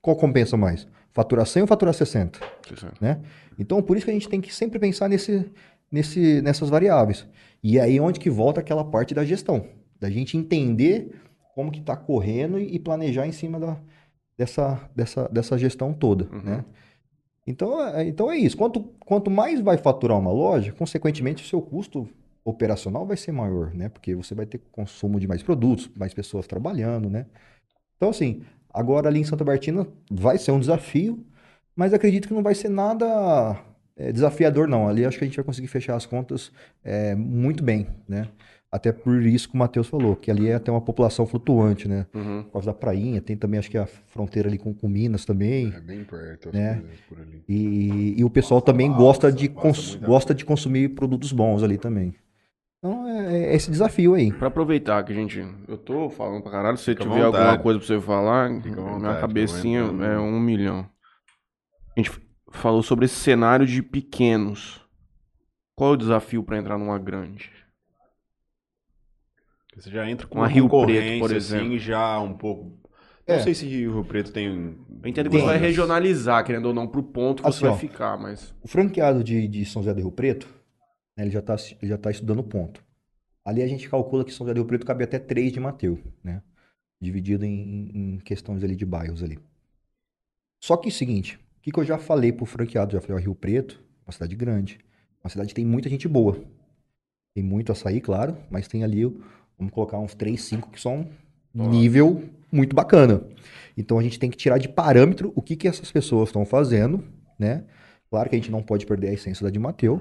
Qual 0.00 0.14
compensa 0.16 0.56
mais? 0.56 0.86
Faturar 1.10 1.44
100 1.44 1.62
ou 1.62 1.66
faturar 1.66 1.94
60? 1.94 2.38
isso 2.66 2.76
certo. 2.76 3.02
né? 3.02 3.20
Então, 3.58 3.82
por 3.82 3.96
isso 3.96 4.04
que 4.06 4.10
a 4.10 4.14
gente 4.14 4.28
tem 4.28 4.40
que 4.40 4.54
sempre 4.54 4.78
pensar 4.78 5.08
nesse, 5.08 5.50
nesse, 5.90 6.40
nessas 6.42 6.68
variáveis. 6.70 7.26
E 7.60 7.80
aí 7.80 7.98
onde 7.98 8.20
que 8.20 8.30
volta 8.30 8.60
aquela 8.60 8.84
parte 8.84 9.14
da 9.14 9.24
gestão, 9.24 9.66
da 9.98 10.08
gente 10.10 10.36
entender 10.36 11.10
como 11.54 11.70
que 11.70 11.80
está 11.80 11.96
correndo 11.96 12.58
e, 12.58 12.74
e 12.74 12.78
planejar 12.78 13.26
em 13.26 13.32
cima 13.32 13.58
da, 13.60 13.76
dessa, 14.36 14.90
dessa, 14.94 15.28
dessa 15.28 15.58
gestão 15.58 15.92
toda, 15.92 16.28
Uhum. 16.32 16.42
né? 16.42 16.64
Então, 17.46 17.80
é, 17.88 18.06
então 18.06 18.30
é 18.30 18.36
isso. 18.38 18.56
Quanto, 18.56 18.80
quanto 19.04 19.30
mais 19.30 19.60
vai 19.60 19.76
faturar 19.76 20.18
uma 20.18 20.32
loja, 20.32 20.72
consequentemente 20.72 21.44
o 21.44 21.46
seu 21.46 21.60
custo 21.60 22.08
operacional 22.44 23.06
vai 23.06 23.16
ser 23.16 23.32
maior, 23.32 23.74
né? 23.74 23.88
Porque 23.88 24.14
você 24.14 24.34
vai 24.34 24.46
ter 24.46 24.60
consumo 24.72 25.20
de 25.20 25.26
mais 25.26 25.42
produtos, 25.42 25.90
mais 25.96 26.14
pessoas 26.14 26.46
trabalhando, 26.46 27.10
né? 27.10 27.26
Então, 27.96 28.08
assim, 28.10 28.42
agora 28.72 29.08
ali 29.08 29.20
em 29.20 29.24
Santa 29.24 29.44
Martina 29.44 29.86
vai 30.10 30.38
ser 30.38 30.52
um 30.52 30.60
desafio, 30.60 31.24
mas 31.76 31.92
acredito 31.92 32.28
que 32.28 32.34
não 32.34 32.42
vai 32.42 32.54
ser 32.54 32.68
nada 32.70 33.58
é, 33.96 34.10
desafiador, 34.12 34.66
não. 34.66 34.88
Ali 34.88 35.04
acho 35.04 35.18
que 35.18 35.24
a 35.24 35.26
gente 35.26 35.36
vai 35.36 35.44
conseguir 35.44 35.68
fechar 35.68 35.96
as 35.96 36.06
contas 36.06 36.50
é, 36.82 37.14
muito 37.14 37.62
bem, 37.62 37.86
né? 38.08 38.28
Até 38.74 38.90
por 38.90 39.22
isso 39.22 39.48
que 39.48 39.54
o 39.54 39.58
Matheus 39.58 39.86
falou, 39.86 40.16
que 40.16 40.30
ali 40.32 40.48
é 40.48 40.54
até 40.56 40.68
uma 40.70 40.80
população 40.80 41.24
flutuante, 41.26 41.86
né? 41.86 42.06
Uhum. 42.12 42.42
Por 42.42 42.52
causa 42.54 42.66
da 42.66 42.74
prainha, 42.74 43.20
tem 43.20 43.36
também 43.36 43.60
acho 43.60 43.70
que 43.70 43.78
a 43.78 43.86
fronteira 43.86 44.48
ali 44.48 44.58
com, 44.58 44.74
com 44.74 44.88
Minas 44.88 45.24
também. 45.24 45.72
É 45.72 45.80
bem 45.80 46.02
perto, 46.02 46.50
Né? 46.52 46.82
por 47.08 47.20
ali. 47.20 47.44
E, 47.48 48.14
e 48.18 48.24
o 48.24 48.28
pessoal 48.30 48.60
também 48.60 48.92
gosta 48.92 49.30
de, 49.30 49.48
passa 49.48 49.60
cons- 49.62 49.94
gosta 49.94 50.34
de 50.34 50.44
consumir 50.44 50.88
produtos 50.88 51.30
bons 51.30 51.62
ali 51.62 51.78
também. 51.78 52.14
Então 52.78 53.06
é, 53.08 53.44
é 53.44 53.54
esse 53.54 53.70
desafio 53.70 54.14
aí. 54.14 54.32
Pra 54.32 54.48
aproveitar 54.48 55.04
que 55.04 55.12
a 55.12 55.14
gente. 55.14 55.38
Eu 55.68 55.78
tô 55.78 56.10
falando 56.10 56.42
pra 56.42 56.50
caralho, 56.50 56.76
se 56.76 56.82
você 56.84 56.90
Fica 56.92 57.04
tiver 57.04 57.22
alguma 57.22 57.44
vontade. 57.44 57.62
coisa 57.62 57.78
pra 57.78 57.86
você 57.86 58.00
falar, 58.00 58.60
Fica 58.60 58.80
minha 58.82 58.92
vontade, 58.94 59.20
cabecinha 59.20 59.80
é 59.82 60.18
um 60.18 60.40
milhão. 60.40 60.84
A 61.96 62.00
gente 62.00 62.10
falou 62.50 62.82
sobre 62.82 63.04
esse 63.04 63.14
cenário 63.14 63.66
de 63.66 63.80
pequenos. 63.82 64.80
Qual 65.76 65.90
é 65.90 65.94
o 65.94 65.96
desafio 65.96 66.42
pra 66.42 66.58
entrar 66.58 66.76
numa 66.76 66.98
grande? 66.98 67.50
Você 69.76 69.90
já 69.90 70.08
entra 70.08 70.26
com 70.26 70.38
Uma 70.38 70.46
Rio 70.46 70.68
Preto, 70.68 71.18
por 71.20 71.32
exemplo. 71.34 71.66
assim, 71.66 71.78
já 71.78 72.20
um 72.20 72.34
pouco... 72.34 72.72
É. 73.26 73.36
Não 73.36 73.42
sei 73.42 73.54
se 73.54 73.66
Rio 73.66 74.04
Preto 74.04 74.32
tem... 74.32 74.46
Eu 75.02 75.08
entendo 75.08 75.30
que 75.30 75.38
você 75.38 75.46
vai 75.46 75.56
regionalizar, 75.58 76.44
querendo 76.44 76.66
ou 76.66 76.74
não, 76.74 76.86
pro 76.86 77.02
ponto 77.02 77.42
que 77.42 77.48
Assim, 77.48 77.58
você 77.60 77.64
vai 77.66 77.74
ó. 77.74 77.78
ficar, 77.78 78.18
mas. 78.18 78.54
O 78.62 78.68
franqueado 78.68 79.24
de, 79.24 79.48
de 79.48 79.64
São 79.64 79.82
José 79.82 79.94
do 79.94 80.00
Rio 80.00 80.12
Preto, 80.12 80.46
né, 81.16 81.24
ele 81.24 81.30
já 81.30 81.40
está 81.40 81.56
já 81.82 81.98
tá 81.98 82.10
estudando 82.10 82.40
o 82.40 82.44
ponto. 82.44 82.84
Ali 83.44 83.62
a 83.62 83.66
gente 83.66 83.88
calcula 83.88 84.24
que 84.24 84.32
São 84.32 84.46
José 84.46 84.54
do 84.54 84.58
Rio 84.60 84.66
Preto 84.66 84.86
cabe 84.86 85.04
até 85.04 85.18
3 85.18 85.52
de 85.52 85.60
Mateu, 85.60 85.98
né? 86.22 86.42
Dividido 87.00 87.44
em, 87.44 87.90
em 87.94 88.18
questões 88.18 88.62
ali 88.64 88.76
de 88.76 88.86
bairros 88.86 89.22
ali. 89.22 89.38
Só 90.62 90.76
que 90.76 90.88
é 90.88 90.90
o 90.90 90.94
seguinte, 90.94 91.38
o 91.58 91.60
que, 91.62 91.70
que 91.70 91.78
eu 91.78 91.84
já 91.84 91.98
falei 91.98 92.32
pro 92.32 92.46
franqueado? 92.46 92.92
Já 92.92 93.00
falei, 93.00 93.16
ó, 93.16 93.20
Rio 93.20 93.34
Preto, 93.34 93.82
uma 94.06 94.12
cidade 94.12 94.34
grande, 94.36 94.78
uma 95.22 95.28
cidade 95.30 95.48
que 95.48 95.54
tem 95.54 95.64
muita 95.66 95.88
gente 95.88 96.06
boa. 96.08 96.42
Tem 97.34 97.44
muito 97.44 97.72
açaí, 97.72 98.00
claro, 98.00 98.36
mas 98.50 98.68
tem 98.68 98.84
ali, 98.84 99.02
vamos 99.58 99.72
colocar 99.72 99.98
uns 99.98 100.14
3, 100.14 100.40
5 100.40 100.70
que 100.70 100.80
são 100.80 101.06
nível 101.54 102.22
muito 102.50 102.74
bacana. 102.74 103.22
Então 103.76 103.98
a 103.98 104.02
gente 104.02 104.18
tem 104.18 104.30
que 104.30 104.36
tirar 104.36 104.58
de 104.58 104.68
parâmetro 104.68 105.32
o 105.34 105.42
que, 105.42 105.56
que 105.56 105.68
essas 105.68 105.90
pessoas 105.90 106.28
estão 106.28 106.44
fazendo, 106.44 107.04
né? 107.38 107.64
Claro 108.10 108.28
que 108.28 108.36
a 108.36 108.38
gente 108.38 108.50
não 108.50 108.62
pode 108.62 108.86
perder 108.86 109.08
a 109.08 109.12
essência 109.12 109.44
da 109.44 109.50
de 109.50 109.58
Mateu, 109.58 110.00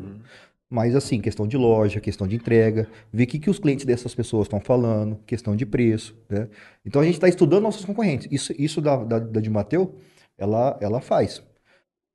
mas 0.69 0.95
assim, 0.95 1.19
questão 1.19 1.47
de 1.47 1.57
loja, 1.57 1.99
questão 1.99 2.27
de 2.27 2.35
entrega, 2.35 2.87
ver 3.11 3.23
o 3.23 3.27
que, 3.27 3.39
que 3.39 3.49
os 3.49 3.59
clientes 3.59 3.85
dessas 3.85 4.13
pessoas 4.13 4.45
estão 4.45 4.59
falando, 4.59 5.19
questão 5.25 5.55
de 5.55 5.65
preço, 5.65 6.15
né? 6.29 6.47
Então 6.85 7.01
a 7.01 7.05
gente 7.05 7.15
está 7.15 7.27
estudando 7.27 7.63
nossos 7.63 7.85
concorrentes. 7.85 8.27
Isso, 8.31 8.53
isso 8.57 8.81
da, 8.81 8.97
da, 8.97 9.19
da 9.19 9.41
de 9.41 9.49
Mateu, 9.49 9.99
ela, 10.37 10.77
ela 10.81 11.01
faz. 11.01 11.41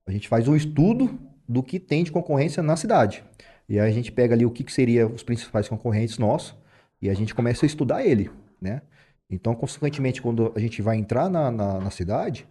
A 0.07 0.13
gente 0.13 0.29
faz 0.29 0.47
um 0.47 0.55
estudo 0.55 1.19
do 1.49 1.63
que 1.63 1.81
tem 1.81 2.05
de 2.05 2.13
concorrência 2.13 2.63
na 2.63 2.77
cidade. 2.77 3.25
E 3.69 3.79
aí 3.79 3.91
a 3.91 3.93
gente 3.93 4.13
pega 4.13 4.35
ali 4.35 4.47
o 4.47 4.51
que, 4.51 4.65
que 4.65 4.73
seria 4.73 5.07
os 5.07 5.23
principais 5.23 5.69
concorrentes 5.69 6.19
nossos 6.19 6.55
e 7.01 7.09
a 7.11 7.15
gente 7.15 7.35
começa 7.35 7.65
a 7.65 7.69
estudar 7.69 8.05
ele, 8.05 8.31
né? 8.61 8.83
Então, 9.31 9.55
consequentemente, 9.55 10.23
quando 10.23 10.53
a 10.57 10.59
gente 10.59 10.81
vai 10.81 10.97
entrar 10.97 11.29
na, 11.29 11.51
na, 11.51 11.79
na 11.81 11.91
cidade, 11.91 12.47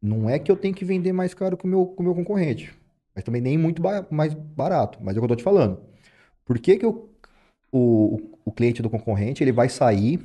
não 0.00 0.28
é 0.28 0.38
que 0.38 0.50
eu 0.50 0.56
tenho 0.56 0.74
que 0.74 0.84
vender 0.84 1.12
mais 1.12 1.32
caro 1.34 1.56
que 1.56 1.64
o 1.64 1.68
meu, 1.68 1.86
que 1.86 2.00
o 2.00 2.02
meu 2.02 2.14
concorrente, 2.14 2.74
mas 3.14 3.24
também 3.24 3.40
nem 3.40 3.56
muito 3.56 3.80
ba- 3.80 4.06
mais 4.10 4.34
barato. 4.34 4.98
Mas 5.02 5.16
é 5.16 5.18
o 5.18 5.22
que 5.22 5.24
eu 5.24 5.28
tô 5.28 5.36
te 5.36 5.42
falando. 5.42 5.80
Por 6.44 6.58
que, 6.58 6.76
que 6.76 6.86
o, 6.86 7.08
o, 7.72 8.38
o 8.44 8.52
cliente 8.52 8.82
do 8.82 8.90
concorrente 8.90 9.42
ele 9.42 9.52
vai 9.52 9.68
sair 9.68 10.20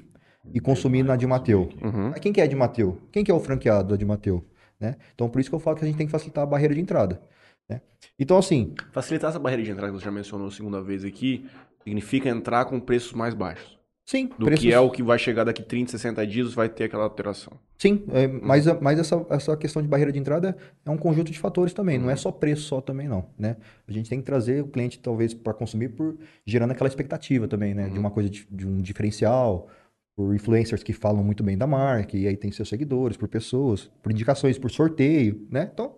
e 0.54 0.60
consumir 0.60 1.04
na 1.04 1.16
de 1.16 1.26
Mateu? 1.26 1.70
Uhum. 1.82 2.10
Mas 2.10 2.20
quem 2.20 2.34
que 2.34 2.42
é 2.42 2.48
de 2.48 2.56
Mateu? 2.56 3.02
Quem 3.12 3.24
que 3.24 3.32
é 3.32 3.34
o 3.34 3.40
franqueado 3.40 3.90
da 3.90 3.96
de 3.96 4.06
Mateu? 4.06 4.44
Né? 4.80 4.96
Então, 5.16 5.30
por 5.30 5.40
isso 5.40 5.50
que 5.50 5.56
eu 5.56 5.60
falo 5.60 5.78
que 5.78 5.84
a 5.84 5.88
gente 5.88 5.98
tem 5.98 6.06
que 6.06 6.12
facilitar 6.12 6.44
a 6.44 6.48
barreira 6.48 6.74
de 6.76 6.82
entrada. 6.82 7.22
né? 7.70 7.82
Então, 8.20 8.38
assim, 8.38 8.74
Facilitar 8.92 9.30
essa 9.30 9.40
barreira 9.40 9.64
de 9.64 9.72
entrada 9.72 9.92
que 9.94 10.00
você 10.00 10.06
já 10.06 10.12
mencionou 10.12 10.48
a 10.48 10.52
segunda 10.52 10.82
vez 10.82 11.06
aqui, 11.06 11.48
significa 11.84 12.30
entrar 12.30 12.66
com 12.66 12.80
preços 12.80 13.14
mais 13.14 13.34
baixos. 13.34 13.80
sim, 14.06 14.28
Do 14.38 14.46
preços- 14.46 14.66
que 14.66 14.74
é 14.74 14.80
o 14.80 14.90
que 14.90 15.02
vai 15.02 15.18
chegar 15.18 15.44
daqui 15.46 15.64
30, 15.64 15.92
60 15.92 16.26
dias, 16.28 16.54
vai 16.54 16.68
ter 16.68 16.84
aquela 16.86 17.04
alteração. 17.04 17.54
Sim, 17.78 18.04
é, 18.12 18.28
mas, 18.28 18.66
mas 18.82 19.00
essa, 19.00 19.26
essa 19.30 19.56
questão 19.58 19.82
de 19.82 19.88
barreira 19.88 20.12
de 20.12 20.20
entrada 20.20 20.56
é 20.86 20.90
um 20.90 20.98
conjunto 20.98 21.32
de 21.32 21.40
fatores 21.40 21.74
também, 21.74 21.98
não 21.98 22.10
é 22.10 22.16
só 22.16 22.32
preço 22.32 22.64
só 22.64 22.82
também 22.82 23.08
não, 23.08 23.26
né? 23.40 23.56
A 23.88 23.92
gente 23.92 24.10
tem 24.10 24.20
que 24.20 24.26
trazer 24.26 24.62
o 24.64 24.68
cliente 24.68 25.00
talvez 25.00 25.34
para 25.34 25.54
consumir 25.54 25.90
por 25.90 26.18
gerando 26.46 26.72
aquela 26.72 26.88
expectativa 26.90 27.48
também, 27.48 27.74
né? 27.74 27.90
De 27.90 27.98
uma 27.98 28.12
coisa 28.12 28.30
de, 28.30 28.46
de 28.52 28.68
um 28.68 28.82
diferencial, 28.82 29.68
por 30.16 30.36
influencers 30.36 30.84
que 30.84 30.92
falam 30.94 31.24
muito 31.24 31.42
bem 31.42 31.58
da 31.58 31.66
marca 31.66 32.18
e 32.18 32.28
aí 32.28 32.36
tem 32.38 32.52
seus 32.52 32.68
seguidores, 32.70 33.16
por 33.18 33.28
pessoas, 33.30 33.90
por 34.04 34.12
indicações, 34.12 34.60
por 34.60 34.70
sorteio, 34.70 35.48
né? 35.50 35.70
Então, 35.74 35.96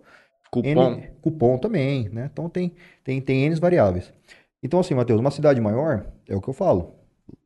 Cupom. 0.50 0.92
N- 0.92 1.10
cupom 1.20 1.58
também, 1.58 2.08
né? 2.10 2.30
Então 2.32 2.48
tem, 2.48 2.72
tem, 3.02 3.20
tem 3.20 3.44
N 3.44 3.56
variáveis. 3.56 4.12
Então, 4.64 4.80
assim, 4.80 4.94
Matheus, 4.94 5.20
uma 5.20 5.30
cidade 5.30 5.60
maior, 5.60 6.06
é 6.26 6.34
o 6.34 6.40
que 6.40 6.48
eu 6.48 6.54
falo, 6.54 6.94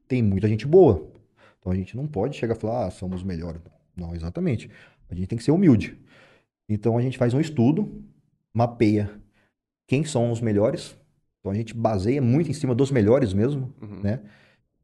tem 0.07 0.23
muita 0.23 0.47
gente 0.49 0.67
boa. 0.67 1.11
Então 1.59 1.73
a 1.73 1.75
gente 1.75 1.97
não 1.97 2.07
pode 2.07 2.37
chegar 2.37 2.57
e 2.57 2.59
falar, 2.59 2.87
ah, 2.87 2.91
somos 2.91 3.23
melhores. 3.25 3.61
Não, 3.97 4.15
exatamente. 4.15 4.71
A 5.11 5.15
gente 5.15 5.27
tem 5.27 5.37
que 5.37 5.43
ser 5.45 5.51
humilde. 5.51 5.99
Então 6.69 6.97
a 6.97 7.03
gente 7.03 7.19
faz 7.19 7.35
um 7.35 7.41
estudo, 7.41 8.03
mapeia 8.55 9.11
quem 9.89 10.05
são 10.05 10.31
os 10.31 10.41
melhores. 10.41 10.97
Então 11.41 11.51
a 11.51 11.55
gente 11.55 11.75
baseia 11.75 12.23
muito 12.23 12.49
em 12.51 12.55
cima 12.55 12.75
dos 12.75 12.91
melhores 12.93 13.35
mesmo, 13.35 13.75
Uhum. 13.83 14.01
né? 14.01 14.21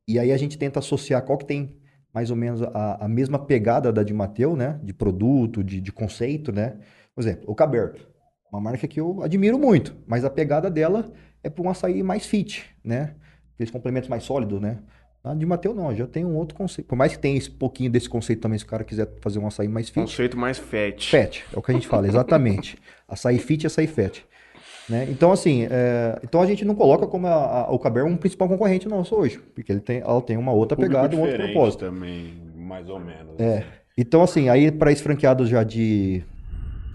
E 0.07 0.19
aí 0.19 0.33
a 0.33 0.37
gente 0.37 0.59
tenta 0.59 0.81
associar 0.81 1.23
qual 1.25 1.39
que 1.39 1.47
tem 1.47 1.77
mais 2.13 2.31
ou 2.31 2.37
menos 2.37 2.61
a, 2.63 3.05
a 3.05 3.09
mesma 3.09 3.39
pegada 3.39 3.93
da 3.93 4.03
de 4.03 4.13
Mateu, 4.13 4.57
né? 4.57 4.79
De 4.83 4.93
produto, 4.93 5.63
de, 5.63 5.81
de 5.81 5.93
conceito, 5.93 6.53
né? 6.53 6.79
Por 7.15 7.23
exemplo, 7.23 7.45
o 7.47 7.55
Caberto. 7.55 8.07
Uma 8.53 8.61
marca 8.61 8.87
que 8.89 9.01
eu 9.01 9.23
admiro 9.23 9.59
muito, 9.59 9.97
mas 10.07 10.25
a 10.25 10.31
pegada 10.31 10.71
dela 10.71 11.11
é 11.45 11.51
para 11.51 11.63
um 11.65 11.71
açaí 11.71 12.03
mais 12.03 12.27
fit, 12.27 12.65
né? 12.83 13.15
Aqueles 13.55 13.71
complementos 13.71 14.09
mais 14.09 14.25
sólidos, 14.25 14.61
né? 14.61 14.79
A 15.23 15.33
de 15.35 15.47
Mateu 15.47 15.75
não, 15.75 15.95
já 15.95 16.07
tem 16.07 16.25
um 16.25 16.35
outro 16.37 16.55
conceito. 16.57 16.87
Por 16.89 16.97
mais 16.97 17.13
que 17.13 17.19
tenha 17.19 17.37
esse 17.39 17.51
pouquinho 17.51 17.91
desse 17.91 18.09
conceito 18.09 18.41
também, 18.41 18.59
se 18.59 18.65
o 18.65 18.69
cara 18.69 18.85
quiser 18.85 19.09
fazer 19.23 19.39
um 19.39 19.47
açaí 19.47 19.69
mais 19.69 19.89
fit. 19.89 20.01
Conceito 20.01 20.37
mais 20.37 20.59
fat. 20.59 21.09
Fat, 21.11 21.43
é 21.53 21.59
o 21.59 21.63
que 21.63 21.71
a 21.71 21.75
gente 21.75 21.87
fala, 21.89 22.07
exatamente. 22.07 22.77
açaí 23.09 23.39
fit 23.39 23.65
e 23.65 23.67
açaí 23.67 23.87
fat. 23.87 24.23
Né? 24.87 25.07
Então, 25.09 25.33
assim, 25.33 25.67
é, 25.71 26.19
então 26.23 26.43
a 26.43 26.47
gente 26.47 26.63
não 26.63 26.75
coloca 26.75 27.07
como 27.07 27.27
a- 27.27 27.63
a- 27.63 27.71
o 27.73 27.79
Caber 27.79 28.05
um 28.05 28.17
principal 28.19 28.47
concorrente 28.49 28.87
nosso 28.87 29.15
hoje, 29.15 29.39
porque 29.55 29.73
ele 29.73 29.81
tem, 29.81 30.01
ela 30.01 30.21
tem 30.21 30.37
uma 30.37 30.53
outra 30.53 30.77
pegada, 30.77 31.17
um 31.17 31.21
outro 31.23 31.39
propósito. 31.39 31.87
também, 31.87 32.35
mais 32.55 32.87
ou 32.91 33.01
menos. 33.01 33.39
É. 33.41 33.65
Então, 33.97 34.23
assim, 34.23 34.51
aí 34.51 34.71
para 34.71 34.93
esse 34.93 35.03
franqueado 35.03 35.47
já 35.47 35.63
de 35.65 36.23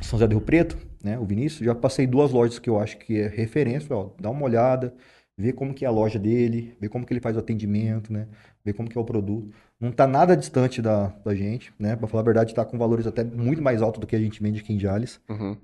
São 0.02 0.20
José 0.20 0.28
do 0.28 0.34
Rio 0.36 0.42
Preto, 0.42 0.78
né, 1.04 1.18
o 1.18 1.26
Vinícius, 1.26 1.66
já 1.66 1.76
passei 1.76 2.06
duas 2.06 2.32
lojas 2.32 2.60
que 2.60 2.70
eu 2.70 2.80
acho 2.80 2.98
que 2.98 3.20
é 3.20 3.28
referência, 3.28 3.96
ó, 3.96 4.10
dá 4.20 4.30
uma 4.30 4.44
olhada, 4.44 4.94
vê 5.38 5.54
como 5.54 5.74
que 5.74 5.86
é 5.86 5.88
a 5.88 5.92
loja 5.92 6.20
dele, 6.20 6.76
vê 6.80 6.90
como 6.90 7.06
que 7.06 7.14
ele 7.14 7.22
faz 7.22 7.36
o 7.36 7.40
atendimento, 7.40 8.12
né, 8.12 8.28
vê 8.64 8.74
como 8.74 8.90
que 8.90 8.98
é 8.98 9.02
o 9.02 9.06
produto. 9.06 9.50
Não 9.80 9.92
tá 9.92 10.06
nada 10.06 10.36
distante 10.36 10.82
da, 10.82 11.08
da 11.24 11.34
gente, 11.34 11.74
né, 11.80 11.96
para 11.96 12.08
falar 12.08 12.22
a 12.22 12.26
verdade, 12.26 12.54
tá 12.54 12.66
com 12.66 12.78
valores 12.78 13.08
até 13.08 13.24
muito 13.24 13.62
mais 13.62 13.82
altos 13.82 14.00
do 14.00 14.08
que 14.08 14.16
a 14.16 14.20
gente 14.20 14.42
vende 14.42 14.60
aqui 14.60 14.74
em 14.74 14.80
Jales. 14.80 15.20
Uhum. 15.30 15.56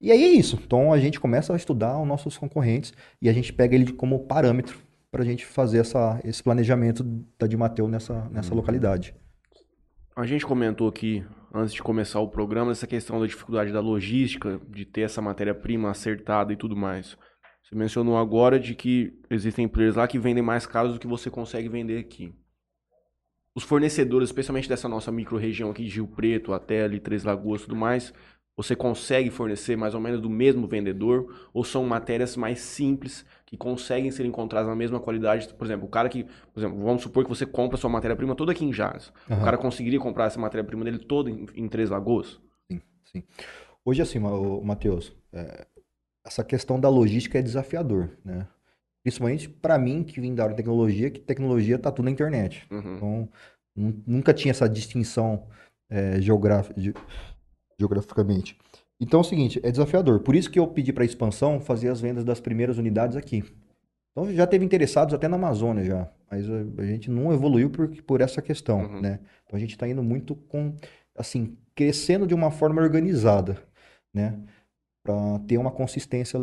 E 0.00 0.12
aí 0.12 0.22
é 0.22 0.28
isso. 0.28 0.60
Então 0.64 0.92
a 0.92 0.98
gente 0.98 1.18
começa 1.18 1.52
a 1.52 1.56
estudar 1.56 1.98
os 1.98 2.06
nossos 2.06 2.36
concorrentes 2.36 2.92
e 3.22 3.28
a 3.28 3.32
gente 3.32 3.52
pega 3.52 3.74
ele 3.74 3.92
como 3.92 4.20
parâmetro 4.20 4.78
para 5.10 5.22
a 5.22 5.24
gente 5.24 5.46
fazer 5.46 5.78
essa, 5.78 6.20
esse 6.24 6.42
planejamento 6.42 7.02
da 7.38 7.46
de 7.46 7.56
Mateu 7.56 7.88
nessa, 7.88 8.28
nessa 8.30 8.54
localidade. 8.54 9.14
A 10.16 10.24
gente 10.26 10.46
comentou 10.46 10.86
aqui, 10.86 11.24
antes 11.52 11.74
de 11.74 11.82
começar 11.82 12.20
o 12.20 12.28
programa, 12.28 12.70
essa 12.70 12.86
questão 12.86 13.18
da 13.18 13.26
dificuldade 13.26 13.72
da 13.72 13.80
logística, 13.80 14.60
de 14.68 14.84
ter 14.84 15.00
essa 15.00 15.20
matéria-prima 15.20 15.90
acertada 15.90 16.52
e 16.52 16.56
tudo 16.56 16.76
mais. 16.76 17.18
Você 17.64 17.74
mencionou 17.74 18.16
agora 18.16 18.60
de 18.60 18.76
que 18.76 19.12
existem 19.28 19.66
players 19.66 19.96
lá 19.96 20.06
que 20.06 20.16
vendem 20.16 20.42
mais 20.42 20.66
caros 20.66 20.92
do 20.92 21.00
que 21.00 21.06
você 21.08 21.28
consegue 21.28 21.68
vender 21.68 21.98
aqui. 21.98 22.32
Os 23.56 23.64
fornecedores, 23.64 24.28
especialmente 24.28 24.68
dessa 24.68 24.88
nossa 24.88 25.10
micro-região 25.10 25.70
aqui 25.70 25.84
de 25.84 25.96
Rio 25.96 26.06
Preto, 26.06 26.52
até 26.52 26.84
ali 26.84 27.00
Três 27.00 27.24
Lagoas 27.24 27.62
e 27.62 27.64
tudo 27.64 27.74
mais, 27.74 28.14
você 28.56 28.76
consegue 28.76 29.30
fornecer 29.30 29.74
mais 29.74 29.96
ou 29.96 30.00
menos 30.00 30.20
do 30.20 30.30
mesmo 30.30 30.68
vendedor? 30.68 31.48
Ou 31.52 31.64
são 31.64 31.84
matérias 31.86 32.36
mais 32.36 32.60
simples 32.60 33.26
que 33.46 33.56
conseguem 33.56 34.10
ser 34.10 34.24
encontradas 34.24 34.68
na 34.68 34.74
mesma 34.74 34.98
qualidade? 34.98 35.52
Por 35.54 35.66
exemplo, 35.66 35.86
o 35.86 35.90
cara 35.90 36.08
que, 36.08 36.24
por 36.24 36.60
exemplo, 36.60 36.82
vamos 36.82 37.02
supor 37.02 37.24
que 37.24 37.28
você 37.28 37.44
compra 37.44 37.76
sua 37.76 37.90
matéria-prima 37.90 38.34
toda 38.34 38.52
aqui 38.52 38.64
em 38.64 38.72
Jales. 38.72 39.12
Aham. 39.30 39.40
O 39.40 39.44
cara 39.44 39.58
conseguiria 39.58 40.00
comprar 40.00 40.26
essa 40.26 40.40
matéria-prima 40.40 40.84
dele 40.84 40.98
toda 40.98 41.30
em, 41.30 41.46
em 41.54 41.68
Três 41.68 41.90
Lagoas? 41.90 42.40
Sim, 42.70 42.80
sim. 43.04 43.22
Hoje, 43.84 44.00
assim, 44.00 44.18
Matheus, 44.62 45.14
é, 45.32 45.66
essa 46.26 46.42
questão 46.42 46.80
da 46.80 46.88
logística 46.88 47.38
é 47.38 47.42
desafiador, 47.42 48.16
né? 48.24 48.46
Principalmente 49.02 49.48
para 49.50 49.78
mim, 49.78 50.02
que 50.02 50.18
vim 50.18 50.34
da 50.34 50.44
área 50.44 50.54
de 50.56 50.62
tecnologia, 50.62 51.10
que 51.10 51.20
tecnologia 51.20 51.78
tá 51.78 51.92
tudo 51.92 52.06
na 52.06 52.10
internet. 52.10 52.66
Uhum. 52.70 52.96
Então, 52.96 53.28
nu- 53.76 54.02
nunca 54.06 54.32
tinha 54.32 54.50
essa 54.50 54.66
distinção 54.66 55.46
é, 55.90 56.18
geograf- 56.22 56.72
ge- 56.74 56.94
geograficamente. 57.78 58.58
Então 59.00 59.20
é 59.20 59.22
o 59.22 59.24
seguinte, 59.24 59.60
é 59.62 59.70
desafiador. 59.70 60.20
Por 60.20 60.34
isso 60.34 60.50
que 60.50 60.58
eu 60.58 60.66
pedi 60.66 60.92
para 60.92 61.02
a 61.02 61.06
expansão 61.06 61.60
fazer 61.60 61.88
as 61.88 62.00
vendas 62.00 62.24
das 62.24 62.40
primeiras 62.40 62.78
unidades 62.78 63.16
aqui. 63.16 63.44
Então 64.12 64.32
já 64.32 64.46
teve 64.46 64.64
interessados 64.64 65.12
até 65.12 65.26
na 65.26 65.36
Amazônia 65.36 65.84
já, 65.84 66.08
mas 66.30 66.48
a, 66.48 66.86
gente 66.86 67.10
não 67.10 67.32
evoluiu 67.32 67.68
por, 67.68 67.88
por 68.02 68.20
essa 68.20 68.40
questão, 68.40 68.84
Uhum. 68.84 69.00
né? 69.00 69.18
Então 69.44 69.56
a 69.56 69.60
gente 69.60 69.72
está 69.72 69.88
indo 69.88 70.02
muito 70.02 70.36
com, 70.36 70.72
assim, 71.16 71.56
crescendo 71.74 72.24
de 72.26 72.34
uma 72.34 72.50
forma 72.50 72.80
organizada, 72.80 73.60
né? 74.12 74.38
Para 75.02 75.40
ter 75.40 75.58
uma 75.58 75.72
consistência 75.72 76.38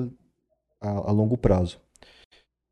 a, 0.82 0.90
a 0.90 1.12
longo 1.12 1.38
prazo. 1.38 1.80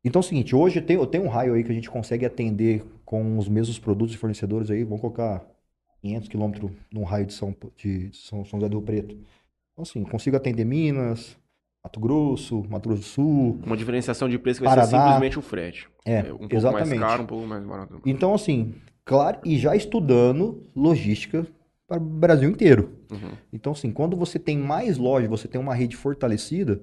Então 0.04 0.20
é 0.20 0.24
o 0.24 0.26
seguinte, 0.26 0.54
hoje 0.54 0.80
tenho, 0.82 1.00
eu 1.00 1.06
tenho 1.06 1.24
um 1.24 1.28
raio 1.28 1.54
aí 1.54 1.64
que 1.64 1.70
a 1.70 1.74
gente 1.74 1.90
consegue 1.90 2.26
atender 2.26 2.84
com 3.04 3.38
os 3.38 3.48
mesmos 3.48 3.78
produtos 3.78 4.14
e 4.14 4.18
fornecedores 4.18 4.70
aí, 4.70 4.84
vamos 4.84 5.00
colocar 5.00 5.44
500 6.02 6.28
quilômetros 6.28 6.70
num 6.92 7.04
raio 7.04 7.26
de 7.26 7.32
São, 7.34 7.54
de 7.76 8.10
São, 8.12 8.44
São 8.44 8.60
José 8.60 8.68
do 8.70 8.80
Preto. 8.82 9.18
Então 9.80 9.82
assim, 9.82 10.02
consigo 10.04 10.36
atender 10.36 10.64
Minas, 10.64 11.36
Mato 11.82 11.98
Grosso, 11.98 12.62
Mato 12.68 12.88
Grosso 12.90 13.02
do 13.02 13.08
Sul, 13.08 13.58
Uma 13.64 13.76
diferenciação 13.76 14.28
de 14.28 14.38
preço 14.38 14.60
que 14.60 14.66
vai 14.68 14.74
ser 14.84 14.90
Paraná. 14.90 15.04
simplesmente 15.06 15.38
o 15.38 15.42
frete. 15.42 15.88
é, 16.04 16.20
um 16.32 16.38
pouco 16.38 16.54
exatamente. 16.56 16.88
mais 16.98 17.00
caro, 17.00 17.22
um 17.22 17.26
pouco 17.26 17.46
mais 17.46 17.64
barato. 17.64 18.00
Então 18.04 18.34
assim, 18.34 18.74
claro, 19.04 19.38
e 19.44 19.56
já 19.58 19.74
estudando 19.74 20.66
logística 20.76 21.46
para 21.88 21.96
o 21.98 22.04
Brasil 22.04 22.50
inteiro. 22.50 22.98
Uhum. 23.10 23.32
Então, 23.52 23.72
assim, 23.72 23.90
quando 23.90 24.16
você 24.16 24.38
tem 24.38 24.56
mais 24.56 24.96
lojas, 24.96 25.28
você 25.28 25.48
tem 25.48 25.60
uma 25.60 25.74
rede 25.74 25.96
fortalecida, 25.96 26.80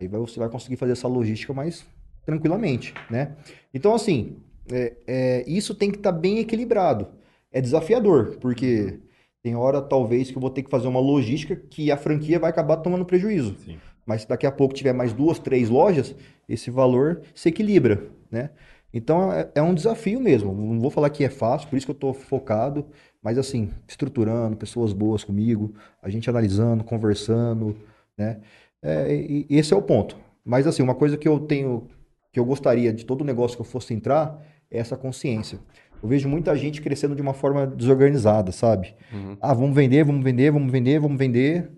aí 0.00 0.08
vai- 0.08 0.18
você 0.20 0.38
vai 0.38 0.48
conseguir 0.48 0.76
fazer 0.76 0.92
essa 0.92 1.06
logística 1.06 1.52
mais 1.52 1.84
tranquilamente, 2.24 2.94
né? 3.10 3.36
Então, 3.74 3.94
assim, 3.94 4.36
é- 4.72 4.96
é, 5.06 5.44
isso 5.46 5.74
tem 5.74 5.90
que 5.90 5.98
estar 5.98 6.12
bem 6.12 6.38
equilibrado. 6.38 7.08
É 7.52 7.60
desafiador, 7.60 8.38
porque 8.40 9.00
tem 9.42 9.54
hora, 9.54 9.80
talvez, 9.80 10.30
que 10.30 10.36
eu 10.36 10.40
vou 10.40 10.50
ter 10.50 10.62
que 10.62 10.70
fazer 10.70 10.88
uma 10.88 11.00
logística 11.00 11.56
que 11.56 11.90
a 11.90 11.96
franquia 11.96 12.38
vai 12.38 12.50
acabar 12.50 12.78
tomando 12.78 13.04
prejuízo. 13.04 13.56
Sim. 13.64 13.78
Mas 14.04 14.22
se 14.22 14.28
daqui 14.28 14.46
a 14.46 14.52
pouco 14.52 14.74
tiver 14.74 14.92
mais 14.92 15.12
duas, 15.12 15.38
três 15.38 15.68
lojas, 15.68 16.14
esse 16.48 16.70
valor 16.70 17.20
se 17.34 17.48
equilibra, 17.50 18.10
né? 18.30 18.50
Então 18.92 19.30
é, 19.32 19.50
é 19.54 19.62
um 19.62 19.74
desafio 19.74 20.18
mesmo. 20.18 20.54
Não 20.54 20.80
vou 20.80 20.90
falar 20.90 21.10
que 21.10 21.22
é 21.22 21.28
fácil, 21.28 21.68
por 21.68 21.76
isso 21.76 21.86
que 21.86 21.90
eu 21.90 21.94
estou 21.94 22.14
focado, 22.14 22.86
mas 23.22 23.36
assim, 23.36 23.70
estruturando, 23.86 24.56
pessoas 24.56 24.92
boas 24.92 25.22
comigo, 25.22 25.74
a 26.02 26.08
gente 26.08 26.28
analisando, 26.30 26.82
conversando, 26.82 27.76
né? 28.16 28.40
É, 28.82 29.14
e, 29.14 29.46
e 29.48 29.58
esse 29.58 29.74
é 29.74 29.76
o 29.76 29.82
ponto. 29.82 30.16
Mas 30.44 30.66
assim, 30.66 30.82
uma 30.82 30.94
coisa 30.94 31.16
que 31.16 31.28
eu 31.28 31.38
tenho, 31.40 31.86
que 32.32 32.40
eu 32.40 32.44
gostaria 32.44 32.92
de 32.92 33.04
todo 33.04 33.24
negócio 33.24 33.56
que 33.56 33.60
eu 33.60 33.66
fosse 33.66 33.92
entrar, 33.92 34.42
é 34.70 34.78
essa 34.78 34.96
consciência. 34.96 35.58
Eu 36.02 36.08
vejo 36.08 36.28
muita 36.28 36.54
gente 36.56 36.80
crescendo 36.80 37.14
de 37.16 37.22
uma 37.22 37.34
forma 37.34 37.66
desorganizada, 37.66 38.52
sabe? 38.52 38.94
Uhum. 39.12 39.36
Ah, 39.40 39.52
vamos 39.54 39.74
vender, 39.74 40.04
vamos 40.04 40.22
vender, 40.22 40.50
vamos 40.50 40.70
vender, 40.70 40.98
vamos 41.00 41.18
vender. 41.18 41.70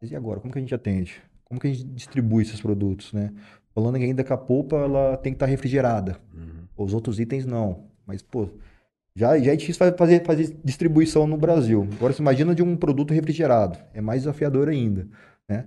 Mas 0.00 0.10
e 0.10 0.16
agora? 0.16 0.40
Como 0.40 0.52
que 0.52 0.58
a 0.58 0.62
gente 0.62 0.74
atende? 0.74 1.22
Como 1.44 1.60
que 1.60 1.66
a 1.68 1.70
gente 1.72 1.84
distribui 1.84 2.42
esses 2.42 2.60
produtos, 2.60 3.12
né? 3.12 3.32
Falando 3.74 3.98
que 3.98 4.04
ainda 4.04 4.24
que 4.24 4.32
a 4.32 4.36
polpa 4.36 4.76
ela 4.76 5.16
tem 5.16 5.32
que 5.32 5.36
estar 5.36 5.46
refrigerada. 5.46 6.18
Uhum. 6.34 6.66
Os 6.76 6.92
outros 6.92 7.18
itens 7.20 7.46
não. 7.46 7.84
Mas, 8.06 8.20
pô, 8.22 8.48
já, 9.14 9.38
já 9.38 9.52
é 9.52 9.56
difícil 9.56 9.78
fa- 9.78 9.96
fazer, 9.96 10.22
fazer 10.24 10.56
distribuição 10.64 11.26
no 11.26 11.36
Brasil. 11.36 11.86
Agora, 11.96 12.12
você 12.12 12.20
imagina 12.22 12.54
de 12.54 12.62
um 12.62 12.76
produto 12.76 13.14
refrigerado. 13.14 13.78
É 13.94 14.00
mais 14.00 14.22
desafiador 14.22 14.68
ainda, 14.68 15.06
né? 15.48 15.64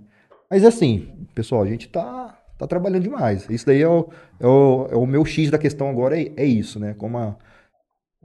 Mas, 0.49 0.63
assim, 0.63 1.07
pessoal, 1.35 1.63
a 1.63 1.67
gente 1.67 1.87
tá, 1.89 2.37
tá 2.57 2.65
trabalhando 2.67 3.03
demais. 3.03 3.47
Isso 3.49 3.65
daí 3.65 3.81
é 3.81 3.87
o, 3.87 4.09
é 4.39 4.47
o, 4.47 4.87
é 4.91 4.95
o 4.95 5.05
meu 5.05 5.23
X 5.25 5.49
da 5.51 5.57
questão 5.57 5.89
agora, 5.89 6.19
é, 6.19 6.31
é 6.35 6.45
isso, 6.45 6.79
né? 6.79 6.93
Como 6.95 7.17
a- 7.17 7.35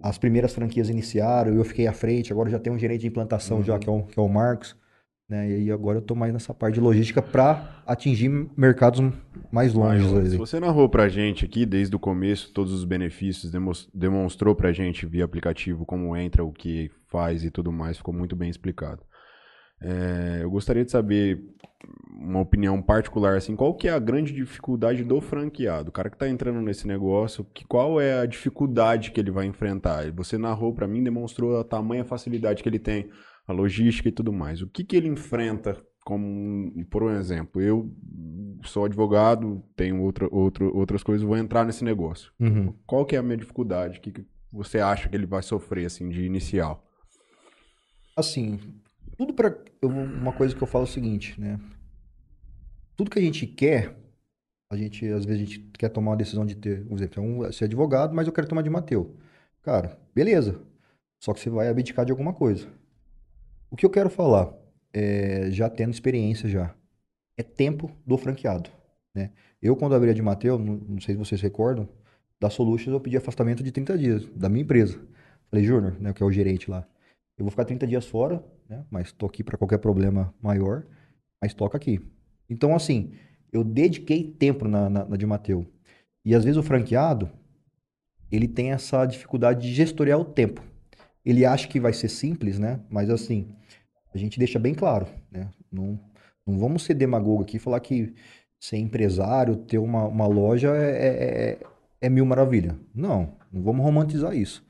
as 0.02 0.18
primeiras 0.18 0.52
franquias 0.52 0.88
iniciaram, 0.88 1.54
eu 1.54 1.64
fiquei 1.64 1.86
à 1.86 1.92
frente, 1.92 2.32
agora 2.32 2.50
já 2.50 2.58
tem 2.58 2.72
um 2.72 2.78
gerente 2.78 3.02
de 3.02 3.06
implantação 3.06 3.62
já, 3.62 3.78
que 3.78 3.88
é 3.88 3.92
o, 3.92 4.02
que 4.02 4.18
é 4.18 4.22
o 4.22 4.28
Marcos. 4.28 4.76
Né? 5.28 5.48
E 5.48 5.54
aí 5.54 5.70
agora 5.70 5.98
eu 5.98 6.02
tô 6.02 6.14
mais 6.14 6.32
nessa 6.32 6.52
parte 6.52 6.74
de 6.74 6.80
logística 6.80 7.22
para 7.22 7.82
atingir 7.86 8.28
mercados 8.56 9.00
mais 9.50 9.72
longe. 9.72 10.04
Maiores. 10.04 10.32
aí. 10.32 10.38
Você 10.38 10.60
narrou 10.60 10.88
pra 10.88 11.08
gente 11.08 11.44
aqui, 11.44 11.64
desde 11.64 11.96
o 11.96 11.98
começo, 11.98 12.52
todos 12.52 12.72
os 12.72 12.84
benefícios, 12.84 13.50
demonstrou 13.92 14.54
pra 14.54 14.72
gente 14.72 15.06
via 15.06 15.24
aplicativo 15.24 15.86
como 15.86 16.14
entra, 16.14 16.44
o 16.44 16.52
que 16.52 16.90
faz 17.06 17.42
e 17.44 17.50
tudo 17.50 17.72
mais, 17.72 17.96
ficou 17.96 18.12
muito 18.12 18.36
bem 18.36 18.50
explicado. 18.50 19.02
É, 19.80 20.40
eu 20.42 20.50
gostaria 20.50 20.84
de 20.84 20.90
saber 20.90 21.42
uma 22.16 22.40
opinião 22.40 22.80
particular, 22.80 23.36
assim, 23.36 23.54
qual 23.54 23.74
que 23.74 23.88
é 23.88 23.92
a 23.92 23.98
grande 23.98 24.32
dificuldade 24.32 25.04
do 25.04 25.20
franqueado? 25.20 25.90
O 25.90 25.92
cara 25.92 26.08
que 26.08 26.16
tá 26.16 26.28
entrando 26.28 26.60
nesse 26.60 26.86
negócio, 26.86 27.44
que, 27.52 27.64
qual 27.66 28.00
é 28.00 28.20
a 28.20 28.26
dificuldade 28.26 29.10
que 29.10 29.20
ele 29.20 29.30
vai 29.30 29.46
enfrentar? 29.46 30.10
Você 30.12 30.38
narrou 30.38 30.72
pra 30.72 30.88
mim, 30.88 31.02
demonstrou 31.02 31.58
a 31.58 31.64
tamanha 31.64 32.04
facilidade 32.04 32.62
que 32.62 32.68
ele 32.68 32.78
tem, 32.78 33.10
a 33.46 33.52
logística 33.52 34.08
e 34.08 34.12
tudo 34.12 34.32
mais. 34.32 34.62
O 34.62 34.68
que 34.68 34.84
que 34.84 34.96
ele 34.96 35.08
enfrenta 35.08 35.76
como, 36.04 36.84
por 36.86 37.02
um 37.02 37.10
exemplo, 37.10 37.60
eu 37.62 37.90
sou 38.62 38.84
advogado, 38.84 39.64
tenho 39.74 40.02
outra, 40.02 40.28
outro, 40.30 40.76
outras 40.76 41.02
coisas, 41.02 41.26
vou 41.26 41.36
entrar 41.36 41.64
nesse 41.64 41.82
negócio. 41.82 42.30
Uhum. 42.38 42.74
Qual 42.86 43.06
que 43.06 43.16
é 43.16 43.18
a 43.18 43.22
minha 43.22 43.38
dificuldade? 43.38 43.98
O 43.98 44.02
que, 44.02 44.12
que 44.12 44.26
você 44.52 44.78
acha 44.80 45.08
que 45.08 45.16
ele 45.16 45.26
vai 45.26 45.42
sofrer, 45.42 45.86
assim, 45.86 46.08
de 46.10 46.24
inicial? 46.24 46.86
Assim, 48.14 48.60
tudo 49.16 49.32
para 49.32 49.56
uma 49.82 50.32
coisa 50.32 50.54
que 50.54 50.62
eu 50.62 50.66
falo 50.66 50.84
é 50.84 50.88
o 50.88 50.90
seguinte, 50.90 51.40
né? 51.40 51.58
Tudo 52.96 53.10
que 53.10 53.18
a 53.18 53.22
gente 53.22 53.46
quer, 53.46 53.96
a 54.70 54.76
gente 54.76 55.06
às 55.06 55.24
vezes 55.24 55.42
a 55.42 55.44
gente 55.44 55.60
quer 55.78 55.88
tomar 55.88 56.12
uma 56.12 56.16
decisão 56.16 56.44
de 56.46 56.54
ter, 56.54 56.84
por 56.86 56.96
exemplo, 56.96 57.22
um, 57.22 57.52
ser 57.52 57.64
advogado, 57.64 58.14
mas 58.14 58.26
eu 58.26 58.32
quero 58.32 58.48
tomar 58.48 58.62
de 58.62 58.70
Mateu. 58.70 59.16
Cara, 59.62 59.98
beleza. 60.14 60.60
Só 61.20 61.32
que 61.32 61.40
você 61.40 61.50
vai 61.50 61.68
abdicar 61.68 62.04
de 62.04 62.12
alguma 62.12 62.32
coisa. 62.32 62.68
O 63.70 63.76
que 63.76 63.86
eu 63.86 63.90
quero 63.90 64.10
falar, 64.10 64.52
é, 64.92 65.50
já 65.50 65.68
tendo 65.68 65.92
experiência 65.92 66.48
já, 66.48 66.74
é 67.36 67.42
tempo 67.42 67.90
do 68.06 68.16
franqueado, 68.16 68.70
né? 69.14 69.30
Eu 69.60 69.74
quando 69.74 69.94
abri 69.94 70.10
a 70.10 70.12
de 70.12 70.22
Mateu, 70.22 70.58
não, 70.58 70.76
não 70.76 71.00
sei 71.00 71.14
se 71.14 71.18
vocês 71.18 71.40
recordam, 71.40 71.88
da 72.38 72.50
Solutions 72.50 72.92
eu 72.92 73.00
pedi 73.00 73.16
afastamento 73.16 73.62
de 73.62 73.72
30 73.72 73.96
dias 73.96 74.26
da 74.36 74.48
minha 74.48 74.62
empresa. 74.62 75.00
Falei, 75.50 75.64
Júnior, 75.64 75.98
né, 76.00 76.12
que 76.12 76.22
é 76.22 76.26
o 76.26 76.30
gerente 76.30 76.70
lá. 76.70 76.86
Eu 77.36 77.44
vou 77.44 77.50
ficar 77.50 77.64
30 77.64 77.86
dias 77.86 78.06
fora, 78.06 78.44
né? 78.68 78.84
Mas 78.90 79.12
tô 79.12 79.26
aqui 79.26 79.42
para 79.42 79.58
qualquer 79.58 79.78
problema 79.78 80.32
maior, 80.40 80.84
mas 81.42 81.52
toca 81.52 81.76
aqui. 81.76 82.00
Então, 82.48 82.74
assim, 82.74 83.12
eu 83.52 83.64
dediquei 83.64 84.30
tempo 84.30 84.66
na, 84.68 84.88
na, 84.88 85.04
na 85.04 85.16
de 85.16 85.26
Mateu. 85.26 85.66
E 86.24 86.34
às 86.34 86.44
vezes 86.44 86.56
o 86.56 86.62
franqueado, 86.62 87.30
ele 88.30 88.48
tem 88.48 88.72
essa 88.72 89.04
dificuldade 89.06 89.62
de 89.66 89.74
gestoriar 89.74 90.18
o 90.18 90.24
tempo. 90.24 90.62
Ele 91.24 91.44
acha 91.44 91.66
que 91.68 91.80
vai 91.80 91.92
ser 91.92 92.08
simples, 92.08 92.58
né? 92.58 92.80
Mas 92.90 93.10
assim, 93.10 93.48
a 94.14 94.18
gente 94.18 94.38
deixa 94.38 94.58
bem 94.58 94.74
claro, 94.74 95.06
né? 95.30 95.50
Não, 95.70 95.98
não 96.46 96.58
vamos 96.58 96.84
ser 96.84 96.94
demagogo 96.94 97.42
aqui 97.42 97.56
e 97.56 97.60
falar 97.60 97.80
que 97.80 98.14
ser 98.60 98.76
empresário, 98.78 99.56
ter 99.56 99.78
uma, 99.78 100.04
uma 100.06 100.26
loja 100.26 100.74
é, 100.76 100.90
é, 100.90 101.50
é- 101.52 101.58
é 102.02 102.08
mil 102.08 102.24
maravilha. 102.26 102.78
Não, 102.94 103.36
não 103.52 103.62
vamos 103.62 103.84
romantizar 103.84 104.34
isso. 104.34 104.64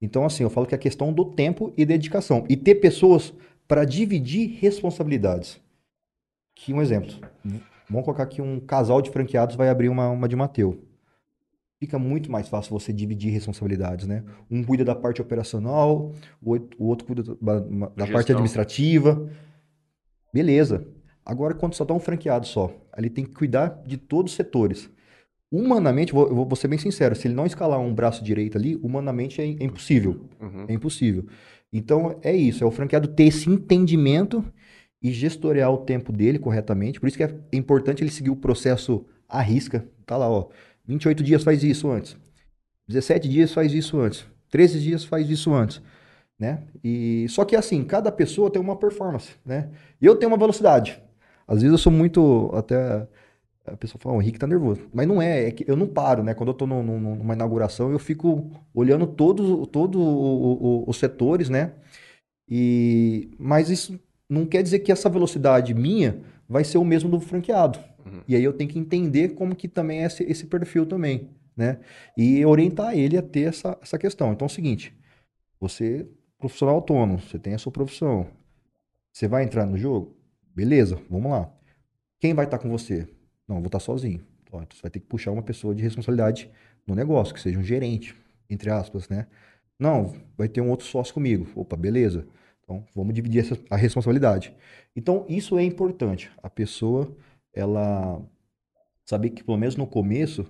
Então, 0.00 0.24
assim, 0.24 0.42
eu 0.42 0.50
falo 0.50 0.66
que 0.66 0.74
é 0.74 0.78
questão 0.78 1.12
do 1.12 1.24
tempo 1.24 1.72
e 1.76 1.84
dedicação. 1.84 2.44
E 2.48 2.56
ter 2.56 2.76
pessoas 2.76 3.34
para 3.68 3.84
dividir 3.84 4.58
responsabilidades. 4.60 5.60
Que 6.54 6.72
um 6.72 6.80
exemplo. 6.80 7.12
Vamos 7.88 8.04
colocar 8.04 8.22
aqui 8.22 8.40
um 8.40 8.58
casal 8.60 9.02
de 9.02 9.10
franqueados 9.10 9.56
vai 9.56 9.68
abrir 9.68 9.88
uma, 9.88 10.08
uma 10.08 10.28
de 10.28 10.36
Mateu. 10.36 10.84
Fica 11.78 11.98
muito 11.98 12.30
mais 12.30 12.48
fácil 12.48 12.78
você 12.78 12.92
dividir 12.92 13.32
responsabilidades, 13.32 14.06
né? 14.06 14.22
Um 14.50 14.62
cuida 14.62 14.84
da 14.84 14.94
parte 14.94 15.22
operacional, 15.22 16.12
o 16.42 16.86
outro 16.86 17.06
cuida 17.06 17.22
da, 17.40 17.60
da 17.60 18.06
parte 18.06 18.32
administrativa. 18.32 19.30
Beleza. 20.32 20.86
Agora, 21.24 21.54
quando 21.54 21.74
só 21.74 21.84
tá 21.84 21.94
um 21.94 22.00
franqueado 22.00 22.46
só, 22.46 22.70
ele 22.96 23.08
tem 23.08 23.24
que 23.24 23.32
cuidar 23.32 23.82
de 23.86 23.96
todos 23.96 24.32
os 24.32 24.36
setores. 24.36 24.90
Humanamente, 25.52 26.12
vou, 26.12 26.46
vou 26.46 26.56
ser 26.56 26.68
bem 26.68 26.78
sincero, 26.78 27.14
se 27.16 27.26
ele 27.26 27.34
não 27.34 27.44
escalar 27.46 27.80
um 27.80 27.92
braço 27.92 28.22
direito 28.22 28.56
ali, 28.56 28.76
humanamente 28.76 29.40
é 29.40 29.44
é 29.44 29.64
impossível. 29.64 30.28
Uhum. 30.40 30.66
É 30.68 30.72
impossível. 30.72 31.26
Então, 31.72 32.18
é 32.22 32.34
isso. 32.34 32.62
É 32.62 32.66
o 32.66 32.70
franqueado 32.70 33.08
ter 33.08 33.24
esse 33.24 33.48
entendimento 33.50 34.44
e 35.02 35.10
gestoriar 35.12 35.72
o 35.72 35.78
tempo 35.78 36.12
dele 36.12 36.38
corretamente. 36.38 37.00
Por 37.00 37.08
isso 37.08 37.16
que 37.16 37.24
é 37.24 37.34
importante 37.52 38.02
ele 38.02 38.10
seguir 38.10 38.30
o 38.30 38.36
processo 38.36 39.04
à 39.28 39.40
risca. 39.40 39.84
Tá 40.06 40.16
lá, 40.16 40.28
ó. 40.28 40.48
28 40.86 41.22
dias 41.22 41.42
faz 41.42 41.62
isso 41.64 41.88
antes. 41.90 42.16
17 42.88 43.28
dias 43.28 43.52
faz 43.52 43.72
isso 43.72 43.98
antes. 43.98 44.26
13 44.50 44.80
dias 44.80 45.04
faz 45.04 45.28
isso 45.30 45.52
antes. 45.54 45.80
né? 46.38 46.64
E 46.82 47.26
só 47.28 47.44
que 47.44 47.54
assim, 47.56 47.84
cada 47.84 48.10
pessoa 48.10 48.50
tem 48.50 48.60
uma 48.60 48.76
performance, 48.76 49.30
né? 49.44 49.68
Eu 50.00 50.16
tenho 50.16 50.30
uma 50.32 50.38
velocidade. 50.38 51.00
Às 51.46 51.56
vezes 51.62 51.72
eu 51.72 51.78
sou 51.78 51.92
muito 51.92 52.50
até 52.54 53.06
a 53.66 53.76
pessoa 53.76 54.00
fala, 54.00 54.16
o 54.16 54.22
Henrique 54.22 54.38
tá 54.38 54.46
nervoso. 54.46 54.88
Mas 54.92 55.06
não 55.06 55.20
é, 55.20 55.48
é 55.48 55.50
que 55.50 55.64
eu 55.68 55.76
não 55.76 55.86
paro, 55.86 56.22
né? 56.22 56.34
Quando 56.34 56.50
eu 56.50 56.54
tô 56.54 56.66
numa 56.66 57.34
inauguração, 57.34 57.90
eu 57.90 57.98
fico 57.98 58.50
olhando 58.74 59.06
todos 59.06 59.68
todo 59.68 60.88
os 60.88 60.96
setores, 60.96 61.48
né? 61.48 61.72
E, 62.48 63.30
mas 63.38 63.70
isso 63.70 63.98
não 64.28 64.44
quer 64.44 64.62
dizer 64.62 64.80
que 64.80 64.90
essa 64.90 65.08
velocidade 65.08 65.74
minha 65.74 66.20
vai 66.48 66.64
ser 66.64 66.78
o 66.78 66.84
mesmo 66.84 67.08
do 67.08 67.20
franqueado. 67.20 67.78
Uhum. 68.04 68.22
E 68.26 68.34
aí 68.34 68.42
eu 68.42 68.52
tenho 68.52 68.70
que 68.70 68.78
entender 68.78 69.30
como 69.30 69.54
que 69.54 69.68
também 69.68 70.02
é 70.02 70.06
esse, 70.06 70.24
esse 70.24 70.46
perfil 70.46 70.86
também, 70.86 71.30
né? 71.56 71.78
E 72.16 72.44
orientar 72.44 72.96
ele 72.96 73.16
a 73.16 73.22
ter 73.22 73.48
essa, 73.48 73.78
essa 73.80 73.98
questão. 73.98 74.32
Então 74.32 74.46
é 74.46 74.50
o 74.50 74.52
seguinte, 74.52 74.92
você 75.60 76.08
profissional 76.38 76.76
autônomo, 76.76 77.20
você 77.20 77.38
tem 77.38 77.54
a 77.54 77.58
sua 77.58 77.70
profissão, 77.70 78.26
você 79.12 79.28
vai 79.28 79.44
entrar 79.44 79.66
no 79.66 79.76
jogo? 79.76 80.16
Beleza, 80.54 80.98
vamos 81.08 81.30
lá. 81.30 81.52
Quem 82.18 82.34
vai 82.34 82.46
estar 82.46 82.58
com 82.58 82.70
você? 82.70 83.06
Não, 83.50 83.56
vou 83.56 83.66
estar 83.66 83.80
sozinho. 83.80 84.20
Ó, 84.52 84.60
você 84.60 84.80
vai 84.80 84.90
ter 84.92 85.00
que 85.00 85.06
puxar 85.06 85.32
uma 85.32 85.42
pessoa 85.42 85.74
de 85.74 85.82
responsabilidade 85.82 86.48
no 86.86 86.94
negócio, 86.94 87.34
que 87.34 87.40
seja 87.40 87.58
um 87.58 87.64
gerente, 87.64 88.14
entre 88.48 88.70
aspas, 88.70 89.08
né? 89.08 89.26
Não, 89.76 90.14
vai 90.38 90.48
ter 90.48 90.60
um 90.60 90.70
outro 90.70 90.86
sócio 90.86 91.12
comigo. 91.12 91.48
Opa, 91.56 91.76
beleza. 91.76 92.28
Então, 92.62 92.84
vamos 92.94 93.12
dividir 93.12 93.40
essa, 93.40 93.58
a 93.68 93.76
responsabilidade. 93.76 94.54
Então, 94.94 95.26
isso 95.28 95.58
é 95.58 95.64
importante. 95.64 96.30
A 96.40 96.48
pessoa, 96.48 97.12
ela 97.52 98.22
saber 99.04 99.30
que, 99.30 99.42
pelo 99.42 99.58
menos 99.58 99.74
no 99.74 99.86
começo, 99.86 100.46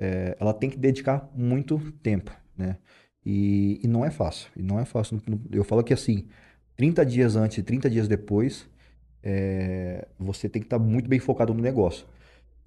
é, 0.00 0.34
ela 0.40 0.54
tem 0.54 0.70
que 0.70 0.78
dedicar 0.78 1.30
muito 1.34 1.78
tempo, 2.02 2.34
né? 2.56 2.78
E, 3.26 3.78
e, 3.82 3.86
não 3.86 4.06
é 4.06 4.10
fácil. 4.10 4.48
E 4.56 4.62
não 4.62 4.80
é 4.80 4.86
fácil. 4.86 5.20
Eu 5.52 5.64
falo 5.64 5.84
que, 5.84 5.92
assim, 5.92 6.28
30 6.76 7.04
dias 7.04 7.36
antes 7.36 7.58
e 7.58 7.62
30 7.62 7.90
dias 7.90 8.08
depois, 8.08 8.66
é, 9.22 10.08
você 10.18 10.48
tem 10.48 10.62
que 10.62 10.66
estar 10.66 10.78
muito 10.78 11.10
bem 11.10 11.18
focado 11.18 11.52
no 11.52 11.60
negócio. 11.60 12.06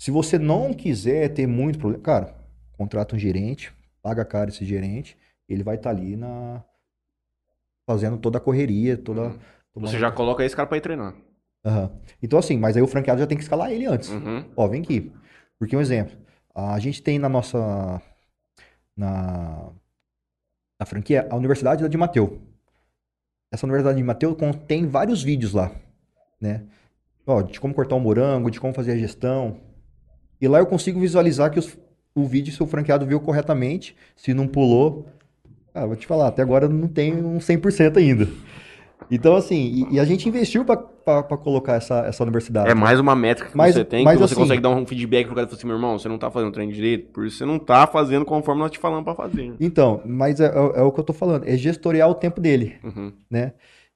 Se 0.01 0.09
você 0.09 0.39
não 0.39 0.73
quiser 0.73 1.29
ter 1.29 1.45
muito 1.45 1.77
problema, 1.77 2.03
cara, 2.03 2.35
contrata 2.73 3.15
um 3.15 3.19
gerente, 3.19 3.71
paga 4.01 4.25
caro 4.25 4.49
esse 4.49 4.65
gerente, 4.65 5.15
ele 5.47 5.61
vai 5.61 5.75
estar 5.75 5.91
ali 5.91 6.15
na, 6.15 6.63
fazendo 7.87 8.17
toda 8.17 8.39
a 8.39 8.41
correria, 8.41 8.97
toda. 8.97 9.21
Uhum. 9.25 9.39
toda 9.71 9.87
Você 9.87 9.99
já 9.99 10.11
coloca 10.11 10.43
esse 10.43 10.55
cara 10.55 10.67
para 10.67 10.79
ir 10.79 10.81
treinar. 10.81 11.13
Uhum. 11.63 11.89
Então, 12.19 12.39
assim, 12.39 12.57
mas 12.57 12.75
aí 12.75 12.81
o 12.81 12.87
franqueado 12.87 13.19
já 13.19 13.27
tem 13.27 13.37
que 13.37 13.43
escalar 13.43 13.71
ele 13.71 13.85
antes. 13.85 14.09
Uhum. 14.09 14.43
Ó, 14.57 14.67
vem 14.67 14.81
aqui. 14.81 15.13
Porque 15.59 15.77
um 15.77 15.81
exemplo, 15.81 16.17
a 16.55 16.79
gente 16.79 17.03
tem 17.03 17.19
na 17.19 17.29
nossa. 17.29 18.01
Na, 18.97 19.69
na 20.79 20.85
franquia 20.87 21.27
a 21.29 21.35
Universidade 21.35 21.87
de 21.87 21.97
Mateu. 21.97 22.41
Essa 23.51 23.67
Universidade 23.67 23.97
de 23.99 24.03
Mateu 24.03 24.35
tem 24.67 24.87
vários 24.87 25.21
vídeos 25.21 25.53
lá, 25.53 25.71
né? 26.41 26.65
Ó, 27.23 27.43
de 27.43 27.59
como 27.59 27.75
cortar 27.75 27.93
um 27.93 27.99
morango, 27.99 28.49
de 28.49 28.59
como 28.59 28.73
fazer 28.73 28.93
a 28.93 28.97
gestão. 28.97 29.69
E 30.41 30.47
lá 30.47 30.59
eu 30.59 30.65
consigo 30.65 30.99
visualizar 30.99 31.51
que 31.51 31.59
os, 31.59 31.77
o 32.15 32.25
vídeo, 32.25 32.51
se 32.51 32.61
o 32.63 32.67
franqueado 32.67 33.05
viu 33.05 33.19
corretamente, 33.19 33.95
se 34.15 34.33
não 34.33 34.47
pulou, 34.47 35.05
ah, 35.73 35.85
vou 35.85 35.95
te 35.95 36.07
falar, 36.07 36.27
até 36.27 36.41
agora 36.41 36.67
não 36.67 36.87
tem 36.87 37.13
um 37.15 37.37
100% 37.37 37.97
ainda. 37.97 38.27
Então, 39.09 39.35
assim, 39.35 39.85
e, 39.91 39.95
e 39.95 39.99
a 39.99 40.05
gente 40.05 40.27
investiu 40.27 40.63
para 40.63 41.37
colocar 41.37 41.73
essa, 41.73 42.05
essa 42.05 42.23
universidade. 42.23 42.69
É 42.69 42.73
mais 42.73 42.99
uma 42.99 43.15
métrica 43.15 43.51
que 43.51 43.57
mas, 43.57 43.75
você 43.75 43.83
tem, 43.83 44.05
mas, 44.05 44.13
que 44.13 44.19
você 44.19 44.33
assim, 44.33 44.41
consegue 44.41 44.61
dar 44.61 44.69
um 44.69 44.85
feedback 44.85 45.25
pro 45.25 45.35
cara 45.35 45.45
e 45.45 45.49
falar 45.49 45.57
assim, 45.57 45.67
meu 45.67 45.75
irmão, 45.75 45.99
você 45.99 46.07
não 46.07 46.17
tá 46.17 46.31
fazendo 46.31 46.51
treino 46.51 46.71
direito, 46.71 47.11
por 47.11 47.25
isso 47.25 47.37
você 47.37 47.45
não 47.45 47.59
tá 47.59 47.85
fazendo 47.87 48.25
conforme 48.25 48.61
nós 48.61 48.71
te 48.71 48.79
falamos 48.79 49.03
para 49.03 49.15
fazer. 49.15 49.53
Então, 49.59 50.01
mas 50.05 50.39
é, 50.39 50.45
é, 50.45 50.79
é, 50.79 50.81
o 50.81 50.91
que 50.91 50.99
eu 50.99 51.03
tô 51.03 51.13
falando, 51.13 51.47
é 51.47 51.57
gestoriar 51.57 52.09
o 52.09 52.15
tempo 52.15 52.39
dele, 52.39 52.75
uhum. 52.83 53.11
né? 53.29 53.53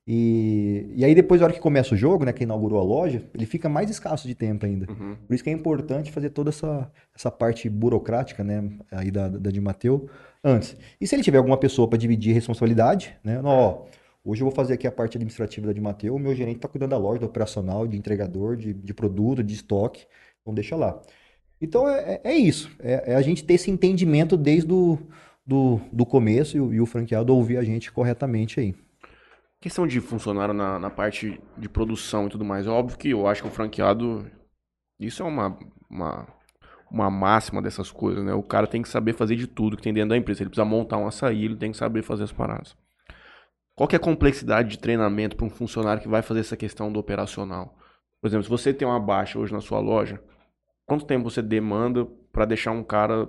E, 0.08 0.94
e 0.96 1.04
aí 1.04 1.16
depois, 1.16 1.42
na 1.42 1.48
hora 1.48 1.54
que 1.54 1.60
começa 1.60 1.96
o 1.96 1.98
jogo, 1.98 2.26
né, 2.26 2.32
que 2.32 2.44
inaugurou 2.44 2.80
a 2.80 2.84
loja, 2.84 3.24
ele 3.34 3.46
fica 3.46 3.68
mais 3.68 3.90
escasso 3.90 4.28
de 4.28 4.36
tempo 4.36 4.66
ainda. 4.66 4.86
Uhum. 4.92 5.16
Por 5.28 5.34
isso 5.34 5.44
que 5.44 5.50
é 5.50 5.54
importante 5.54 6.12
fazer 6.12 6.30
toda 6.30 6.50
essa, 6.50 6.92
essa 7.16 7.32
parte 7.32 7.68
burocrática, 7.68 8.44
né, 8.44 8.70
aí 8.92 9.10
da, 9.10 9.28
da 9.28 9.50
de 9.50 9.60
Mateu, 9.60 10.08
antes. 10.44 10.78
E 11.02 11.08
se 11.08 11.16
ele 11.16 11.24
tiver 11.24 11.40
alguma 11.40 11.58
pessoa 11.58 11.88
para 11.88 11.98
dividir 11.98 12.32
a 12.32 12.36
responsabilidade, 12.36 13.18
né? 13.24 13.42
Ó, 13.44 13.86
hoje 14.24 14.42
eu 14.42 14.46
vou 14.46 14.56
fazer 14.56 14.76
aqui 14.76 14.86
a 14.86 14.92
parte 14.92 15.18
administrativa 15.18 15.66
da 15.66 15.74
de 15.74 15.82
Mateu, 15.82 16.14
o 16.14 16.20
meu 16.20 16.36
gerente 16.36 16.58
está 16.58 16.68
cuidando 16.68 16.92
da 16.92 16.98
loja, 16.98 17.20
do 17.20 17.26
operacional, 17.26 17.88
de 17.88 17.98
entregador, 17.98 18.56
de, 18.56 18.74
de 18.74 18.94
produto, 18.94 19.44
de 19.44 19.56
estoque, 19.56 20.06
então 20.42 20.54
deixa 20.54 20.76
lá. 20.76 21.02
Então 21.60 21.90
é, 21.90 22.22
é, 22.24 22.32
é 22.32 22.36
isso, 22.36 22.70
é, 22.80 23.14
é, 23.14 23.16
a 23.16 23.22
gente 23.24 23.44
ter 23.44 23.56
esse 23.56 23.72
entendimento 23.72 24.38
desde 24.38 24.72
o 24.72 25.00
do, 25.46 25.80
do 25.92 26.06
começo 26.06 26.58
e 26.58 26.60
o, 26.60 26.74
e 26.74 26.82
o 26.82 26.86
franqueado 26.86 27.36
ouvir 27.36 27.58
a 27.58 27.64
gente 27.64 27.92
corretamente 27.92 28.60
aí. 28.60 28.76
Questão 29.66 29.88
de 29.88 30.00
funcionário 30.00 30.54
na, 30.54 30.78
na 30.78 30.92
parte 30.92 31.42
de 31.58 31.68
produção 31.68 32.28
e 32.28 32.30
tudo 32.30 32.46
mais, 32.46 32.68
é 32.68 32.70
óbvio 32.70 33.00
que 33.00 33.10
eu 33.10 33.26
acho 33.26 33.42
que 33.42 33.48
o 33.48 33.52
franqueado, 33.52 34.30
isso 35.00 35.24
é 35.24 35.26
uma, 35.26 35.58
uma 35.90 36.28
uma 36.92 37.10
máxima 37.10 37.64
dessas 37.64 37.90
coisas, 37.90 38.24
né? 38.24 38.32
O 38.32 38.44
cara 38.44 38.68
tem 38.68 38.84
que 38.84 38.88
saber 38.88 39.14
fazer 39.14 39.36
de 39.36 39.48
tudo 39.48 39.76
que 39.76 39.82
tem 39.82 39.92
dentro 39.92 40.10
da 40.10 40.18
empresa. 40.18 40.44
Ele 40.44 40.52
precisa 40.52 40.64
montar 40.64 40.98
um 40.98 41.08
açaí, 41.08 41.46
ele 41.46 41.56
tem 41.56 41.72
que 41.72 41.78
saber 41.78 42.04
fazer 42.04 42.26
as 42.26 42.32
paradas. 42.32 42.78
Qual 43.76 43.88
que 43.88 43.96
é 43.96 43.98
a 43.98 44.00
complexidade 44.00 44.70
de 44.70 44.78
treinamento 44.78 45.36
para 45.36 45.48
um 45.48 45.50
funcionário 45.50 46.00
que 46.00 46.08
vai 46.08 46.22
fazer 46.22 46.42
essa 46.42 46.56
questão 46.56 46.94
do 46.94 47.00
operacional? 47.00 47.76
Por 48.22 48.28
exemplo, 48.28 48.44
se 48.44 48.50
você 48.52 48.72
tem 48.72 48.88
uma 48.88 49.00
baixa 49.00 49.40
hoje 49.40 49.52
na 49.52 49.62
sua 49.62 49.80
loja, 49.80 50.24
quanto 50.86 51.08
tempo 51.08 51.28
você 51.28 51.42
demanda 51.42 52.06
para 52.32 52.46
deixar 52.46 52.70
um 52.70 52.84
cara 52.84 53.28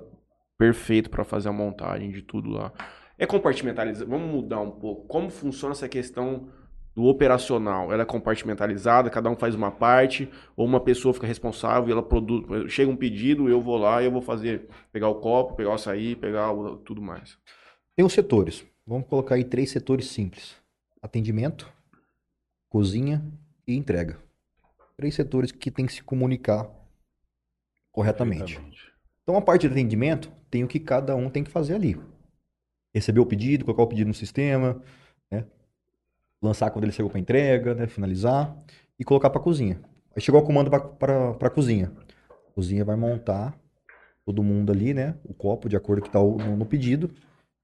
perfeito 0.59 1.09
para 1.09 1.25
fazer 1.25 1.49
a 1.49 1.53
montagem 1.53 2.11
de 2.11 2.21
tudo 2.21 2.51
lá? 2.51 2.75
É 3.19 3.27
compartimentalizado. 3.27 4.11
Vamos 4.11 4.31
mudar 4.31 4.61
um 4.61 4.71
pouco. 4.71 5.07
Como 5.07 5.31
funciona 5.31 5.73
essa 5.73 5.89
questão 5.89 6.49
do 6.95 7.05
operacional, 7.05 7.93
ela 7.93 8.03
é 8.03 8.07
compartimentalizada, 8.07 9.11
cada 9.11 9.29
um 9.29 9.37
faz 9.37 9.55
uma 9.55 9.71
parte, 9.71 10.31
ou 10.57 10.65
uma 10.65 10.81
pessoa 10.81 11.13
fica 11.13 11.27
responsável 11.27 11.91
e 11.91 11.93
ela 11.93 12.03
produz. 12.03 12.73
Chega 12.73 12.91
um 12.91 12.97
pedido, 12.97 13.51
eu 13.51 13.61
vou 13.61 13.77
lá 13.77 14.03
e 14.03 14.07
eu 14.07 14.11
vou 14.11 14.23
fazer, 14.23 14.67
pegar 14.91 15.09
o 15.09 15.17
copo, 15.17 15.55
pegar 15.55 15.71
o 15.71 15.75
açaí, 15.75 16.17
pegar 16.17 16.53
o, 16.53 16.79
tudo 16.79 17.03
mais. 17.03 17.39
Tem 17.95 18.05
os 18.05 18.15
setores. 18.15 18.65
Vamos 18.87 19.07
colocar 19.09 19.35
aí 19.35 19.45
três 19.45 19.71
setores 19.71 20.07
simples: 20.07 20.57
atendimento, 21.03 21.71
cozinha 22.71 23.23
e 23.67 23.77
entrega. 23.77 24.19
Três 24.97 25.15
setores 25.15 25.53
que 25.53 25.71
tem 25.71 25.85
que 25.85 25.93
se 25.93 26.03
comunicar 26.03 26.67
corretamente. 27.93 28.59
Então 29.23 29.37
a 29.37 29.43
parte 29.43 29.63
de 29.63 29.69
atendimento 29.69 30.33
tem 30.51 30.65
o 30.65 30.69
que 30.69 30.81
cada 30.81 31.15
um 31.15 31.29
tem 31.29 31.45
que 31.45 31.51
fazer 31.51 31.75
ali. 31.75 32.01
Receber 32.97 33.21
o 33.21 33.27
pedido, 33.27 33.65
colocar 33.65 33.83
o 33.83 33.87
pedido 33.87 34.09
no 34.09 34.15
sistema, 34.15 34.81
né? 35.31 35.45
lançar 36.43 36.71
quando 36.71 36.85
ele 36.85 36.93
chegou 36.93 37.11
para 37.11 37.21
entrega, 37.21 37.75
né, 37.75 37.87
finalizar 37.87 38.57
e 38.99 39.05
colocar 39.05 39.29
para 39.29 39.41
cozinha. 39.41 39.79
Aí 40.15 40.23
chegou 40.23 40.41
o 40.41 40.45
comando 40.45 40.71
para 40.71 41.51
cozinha. 41.51 41.93
A 42.49 42.53
cozinha 42.55 42.85
vai 42.85 42.97
montar 42.97 43.55
todo 44.25 44.43
mundo 44.43 44.73
ali, 44.73 44.95
né, 44.95 45.15
o 45.25 45.35
copo 45.35 45.69
de 45.69 45.77
acordo 45.77 46.01
que 46.01 46.09
está 46.09 46.19
no, 46.19 46.57
no, 46.57 46.65
pedido. 46.65 47.11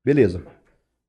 Beleza. 0.04 0.44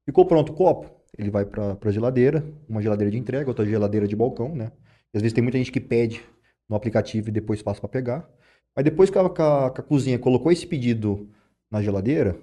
Ficou 0.05 0.25
pronto 0.25 0.53
o 0.53 0.55
copo, 0.55 0.89
ele 1.17 1.29
vai 1.29 1.45
para 1.45 1.77
a 1.81 1.91
geladeira, 1.91 2.45
uma 2.67 2.81
geladeira 2.81 3.11
de 3.11 3.17
entrega, 3.17 3.49
outra 3.49 3.65
geladeira 3.65 4.07
de 4.07 4.15
balcão, 4.15 4.55
né? 4.55 4.71
E 5.13 5.17
às 5.17 5.21
vezes 5.21 5.33
tem 5.33 5.43
muita 5.43 5.57
gente 5.57 5.71
que 5.71 5.79
pede 5.79 6.23
no 6.67 6.75
aplicativo 6.75 7.29
e 7.29 7.31
depois 7.31 7.61
passa 7.61 7.81
para 7.81 7.89
pegar. 7.89 8.29
Mas 8.75 8.83
depois 8.83 9.09
que 9.09 9.17
a, 9.17 9.29
que, 9.29 9.41
a, 9.41 9.69
que 9.69 9.81
a, 9.81 9.83
cozinha 9.83 10.17
colocou 10.17 10.51
esse 10.51 10.65
pedido 10.65 11.29
na 11.69 11.81
geladeira, 11.81 12.37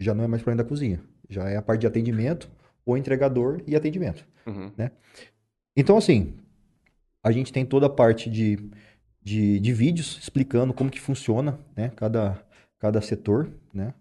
já 0.00 0.14
não 0.14 0.24
é 0.24 0.26
mais 0.26 0.42
problema 0.42 0.62
da 0.62 0.68
cozinha. 0.68 1.00
Já 1.28 1.48
é 1.48 1.56
a 1.56 1.62
parte 1.62 1.80
de 1.82 1.86
atendimento 1.86 2.50
o 2.88 2.96
entregador 2.96 3.62
e 3.66 3.76
atendimento. 3.76 4.26
Uhum. 4.46 4.72
Né? 4.76 4.90
Então, 5.76 5.98
assim, 5.98 6.34
a 7.22 7.30
gente 7.30 7.52
tem 7.52 7.64
toda 7.64 7.84
a 7.84 7.90
parte 7.90 8.30
de, 8.30 8.58
de, 9.22 9.60
de, 9.60 9.72
vídeos 9.74 10.18
explicando 10.22 10.72
como 10.72 10.90
que 10.90 10.98
funciona 10.98 11.58
né? 11.76 11.92
cada, 11.94 12.42
cada 12.78 13.02
setor. 13.02 13.52
Né? 13.74 13.92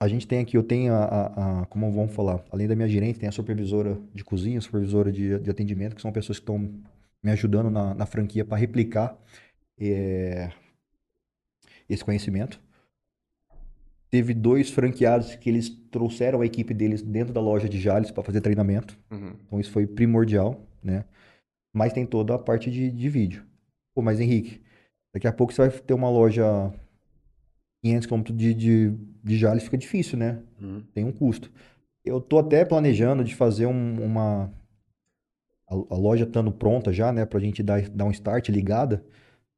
A 0.00 0.08
gente 0.08 0.26
tem 0.26 0.40
aqui, 0.40 0.56
eu 0.56 0.64
tenho 0.64 0.92
a, 0.92 1.04
a, 1.04 1.60
a, 1.62 1.66
como 1.66 1.92
vamos 1.92 2.12
falar, 2.12 2.44
além 2.50 2.66
da 2.66 2.74
minha 2.74 2.88
gerente, 2.88 3.20
tem 3.20 3.28
a 3.28 3.32
supervisora 3.32 3.96
de 4.12 4.24
cozinha, 4.24 4.58
a 4.58 4.62
supervisora 4.62 5.12
de, 5.12 5.38
de 5.38 5.48
atendimento, 5.48 5.94
que 5.94 6.02
são 6.02 6.10
pessoas 6.10 6.40
que 6.40 6.42
estão 6.42 6.58
me 7.22 7.30
ajudando 7.30 7.70
na, 7.70 7.94
na 7.94 8.04
franquia 8.04 8.44
para 8.44 8.58
replicar 8.58 9.16
é, 9.78 10.50
esse 11.88 12.04
conhecimento 12.04 12.60
teve 14.12 14.34
dois 14.34 14.68
franqueados 14.68 15.34
que 15.36 15.48
eles 15.48 15.70
trouxeram 15.90 16.42
a 16.42 16.46
equipe 16.46 16.74
deles 16.74 17.00
dentro 17.00 17.32
da 17.32 17.40
loja 17.40 17.66
de 17.66 17.80
Jales 17.80 18.10
para 18.10 18.22
fazer 18.22 18.42
treinamento. 18.42 18.98
Uhum. 19.10 19.32
Então 19.46 19.58
isso 19.58 19.72
foi 19.72 19.86
primordial, 19.86 20.60
né? 20.84 21.06
Mas 21.74 21.94
tem 21.94 22.04
toda 22.04 22.34
a 22.34 22.38
parte 22.38 22.70
de, 22.70 22.90
de 22.90 23.08
vídeo. 23.08 23.42
Pô, 23.94 24.02
mas 24.02 24.20
Henrique, 24.20 24.60
daqui 25.14 25.26
a 25.26 25.32
pouco 25.32 25.50
você 25.50 25.66
vai 25.66 25.70
ter 25.70 25.94
uma 25.94 26.10
loja 26.10 26.44
500 27.82 28.06
km 28.06 28.22
de, 28.34 28.52
de, 28.52 28.90
de 29.24 29.38
Jales, 29.38 29.64
fica 29.64 29.78
difícil, 29.78 30.18
né? 30.18 30.42
Uhum. 30.60 30.82
Tem 30.92 31.04
um 31.04 31.12
custo. 31.12 31.50
Eu 32.04 32.20
tô 32.20 32.38
até 32.38 32.66
planejando 32.66 33.24
de 33.24 33.34
fazer 33.34 33.64
um, 33.64 34.04
uma... 34.04 34.52
A, 35.66 35.96
loja 35.96 36.24
estando 36.24 36.52
pronta 36.52 36.92
já, 36.92 37.10
né? 37.10 37.24
Pra 37.24 37.40
gente 37.40 37.62
dar, 37.62 37.80
dar 37.88 38.04
um 38.04 38.10
start 38.10 38.50
ligada. 38.50 39.02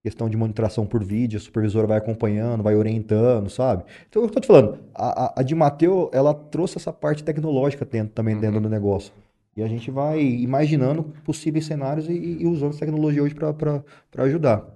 Questão 0.04 0.28
de 0.28 0.36
monitoração 0.36 0.84
por 0.84 1.02
vídeo, 1.02 1.38
a 1.38 1.40
supervisora 1.40 1.86
vai 1.86 1.96
acompanhando, 1.96 2.62
vai 2.62 2.76
orientando, 2.76 3.48
sabe? 3.48 3.84
Então, 4.06 4.22
eu 4.22 4.28
tô 4.28 4.38
te 4.38 4.46
falando, 4.46 4.78
a, 4.94 5.40
a, 5.40 5.42
de 5.42 5.54
Mateu, 5.54 6.10
ela 6.12 6.34
trouxe 6.34 6.76
essa 6.76 6.92
parte 6.92 7.24
tecnológica 7.24 7.86
dentro, 7.86 8.12
também 8.12 8.38
dentro 8.38 8.60
do 8.60 8.68
negócio. 8.68 9.14
E 9.56 9.62
a 9.62 9.66
gente 9.66 9.90
vai 9.90 10.20
imaginando 10.20 11.04
possíveis 11.24 11.64
cenários 11.64 12.06
e, 12.06 12.12
e 12.12 12.46
usando 12.46 12.70
essa 12.70 12.80
tecnologia 12.80 13.22
hoje 13.22 13.34
para 13.34 13.82
ajudar. 14.18 14.66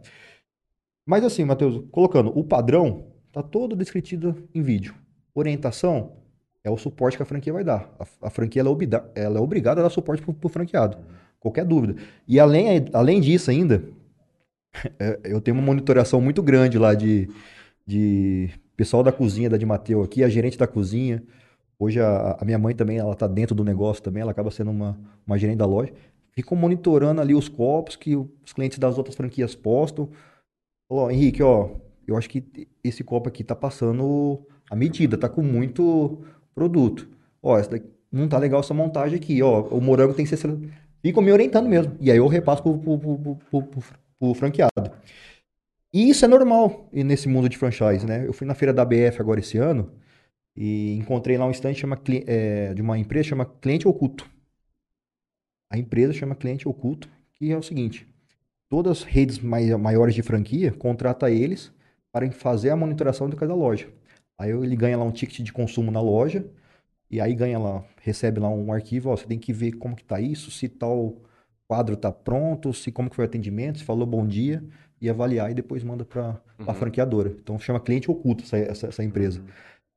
Mas 1.04 1.22
assim, 1.22 1.44
Matheus, 1.44 1.84
colocando 1.90 2.32
o 2.34 2.42
padrão, 2.42 3.04
tá 3.30 3.42
todo 3.42 3.76
descrito 3.76 4.34
em 4.54 4.62
vídeo. 4.62 4.94
Orientação 5.34 6.12
é 6.64 6.70
o 6.70 6.78
suporte 6.78 7.18
que 7.18 7.22
a 7.22 7.26
franquia 7.26 7.52
vai 7.52 7.64
dar. 7.64 7.94
A, 7.98 8.28
a 8.28 8.30
franquia 8.30 8.62
ela 8.62 8.70
é, 8.70 8.72
obrigada, 8.72 9.10
ela 9.14 9.38
é, 9.38 9.42
obrigada 9.42 9.80
a 9.82 9.84
dar 9.84 9.90
suporte 9.90 10.22
para 10.22 10.34
o 10.42 10.48
franqueado. 10.48 10.96
Qualquer 11.38 11.66
dúvida. 11.66 11.96
E 12.26 12.40
além, 12.40 12.86
além 12.94 13.20
disso 13.20 13.50
ainda, 13.50 13.84
eu 15.24 15.40
tenho 15.40 15.56
uma 15.56 15.64
monitoração 15.64 16.20
muito 16.20 16.42
grande 16.42 16.78
lá 16.78 16.94
de, 16.94 17.28
de 17.86 18.50
pessoal 18.76 19.02
da 19.02 19.12
cozinha 19.12 19.50
da 19.50 19.56
de 19.56 19.66
Mateu 19.66 20.02
aqui, 20.02 20.22
a 20.22 20.28
gerente 20.28 20.58
da 20.58 20.66
cozinha. 20.66 21.22
Hoje 21.78 22.00
a, 22.00 22.36
a 22.40 22.44
minha 22.44 22.58
mãe 22.58 22.74
também, 22.74 22.98
ela 22.98 23.14
tá 23.14 23.26
dentro 23.26 23.54
do 23.54 23.64
negócio 23.64 24.02
também, 24.02 24.20
ela 24.20 24.32
acaba 24.32 24.50
sendo 24.50 24.70
uma, 24.70 24.98
uma 25.26 25.38
gerente 25.38 25.58
da 25.58 25.66
loja. 25.66 25.92
Ficam 26.32 26.56
monitorando 26.56 27.20
ali 27.20 27.34
os 27.34 27.48
copos 27.48 27.96
que 27.96 28.16
os 28.16 28.52
clientes 28.54 28.78
das 28.78 28.96
outras 28.98 29.16
franquias 29.16 29.54
postam. 29.54 30.08
Falou, 30.88 31.10
Henrique, 31.10 31.42
ó, 31.42 31.70
eu 32.06 32.16
acho 32.16 32.28
que 32.28 32.68
esse 32.82 33.04
copo 33.04 33.28
aqui 33.28 33.44
tá 33.44 33.54
passando 33.54 34.40
a 34.70 34.76
medida, 34.76 35.18
tá 35.18 35.28
com 35.28 35.42
muito 35.42 36.18
produto. 36.54 37.08
Ó, 37.42 37.58
essa 37.58 37.70
daqui, 37.70 37.86
não 38.10 38.28
tá 38.28 38.38
legal 38.38 38.60
essa 38.60 38.72
montagem 38.72 39.16
aqui, 39.16 39.42
ó, 39.42 39.62
o 39.62 39.80
morango 39.80 40.14
tem 40.14 40.24
que 40.24 40.36
ser... 40.36 40.58
Ficam 41.02 41.22
me 41.22 41.30
orientando 41.30 41.68
mesmo. 41.68 41.96
E 42.00 42.10
aí 42.10 42.16
eu 42.16 42.26
repasso 42.26 42.62
pro, 42.62 42.78
pro, 42.78 42.98
pro, 42.98 43.62
pro, 43.62 43.82
pro 44.18 44.34
franqueado. 44.34 44.92
E 45.92 46.10
isso 46.10 46.24
é 46.24 46.28
normal 46.28 46.88
nesse 46.92 47.28
mundo 47.28 47.48
de 47.48 47.56
franchise, 47.56 48.04
né? 48.06 48.26
Eu 48.26 48.32
fui 48.32 48.46
na 48.46 48.54
feira 48.54 48.74
da 48.74 48.84
BF 48.84 49.20
agora 49.20 49.40
esse 49.40 49.56
ano 49.56 49.90
e 50.54 50.96
encontrei 50.96 51.38
lá 51.38 51.46
um 51.46 51.50
stand 51.50 51.74
chama, 51.74 51.98
é, 52.26 52.74
de 52.74 52.82
uma 52.82 52.98
empresa 52.98 53.28
chama 53.28 53.46
Cliente 53.46 53.88
Oculto. 53.88 54.28
A 55.70 55.78
empresa 55.78 56.12
chama 56.12 56.34
Cliente 56.34 56.68
Oculto, 56.68 57.08
que 57.34 57.50
é 57.50 57.56
o 57.56 57.62
seguinte: 57.62 58.06
todas 58.68 58.98
as 58.98 59.02
redes 59.04 59.38
mai 59.38 59.74
maiores 59.76 60.14
de 60.14 60.22
franquia 60.22 60.72
contrata 60.72 61.30
eles 61.30 61.72
para 62.12 62.30
fazer 62.32 62.70
a 62.70 62.76
monitoração 62.76 63.28
de 63.28 63.36
cada 63.36 63.54
loja. 63.54 63.88
Aí 64.38 64.50
ele 64.50 64.76
ganha 64.76 64.96
lá 64.96 65.04
um 65.04 65.12
ticket 65.12 65.40
de 65.40 65.52
consumo 65.52 65.90
na 65.90 66.00
loja 66.00 66.44
e 67.10 67.20
aí 67.20 67.34
ganha 67.34 67.58
lá, 67.58 67.84
recebe 68.02 68.40
lá 68.40 68.48
um 68.48 68.72
arquivo, 68.72 69.10
ó, 69.10 69.16
você 69.16 69.26
tem 69.26 69.38
que 69.38 69.52
ver 69.52 69.72
como 69.72 69.96
que 69.96 70.04
tá 70.04 70.20
isso, 70.20 70.50
se 70.50 70.68
tal 70.68 71.16
quadro 71.68 71.96
tá 71.96 72.10
pronto, 72.10 72.72
se 72.72 72.90
como 72.90 73.10
que 73.10 73.16
foi 73.16 73.26
o 73.26 73.28
atendimento, 73.28 73.78
se 73.78 73.84
falou 73.84 74.06
bom 74.06 74.26
dia 74.26 74.64
e 75.00 75.08
avaliar 75.08 75.50
e 75.50 75.54
depois 75.54 75.84
manda 75.84 76.04
para 76.04 76.40
uhum. 76.58 76.64
a 76.66 76.74
franqueadora. 76.74 77.36
Então 77.40 77.58
chama 77.58 77.78
cliente 77.78 78.10
oculto 78.10 78.42
essa, 78.42 78.56
essa, 78.56 78.86
essa 78.88 79.04
empresa. 79.04 79.40
Uhum. 79.40 79.46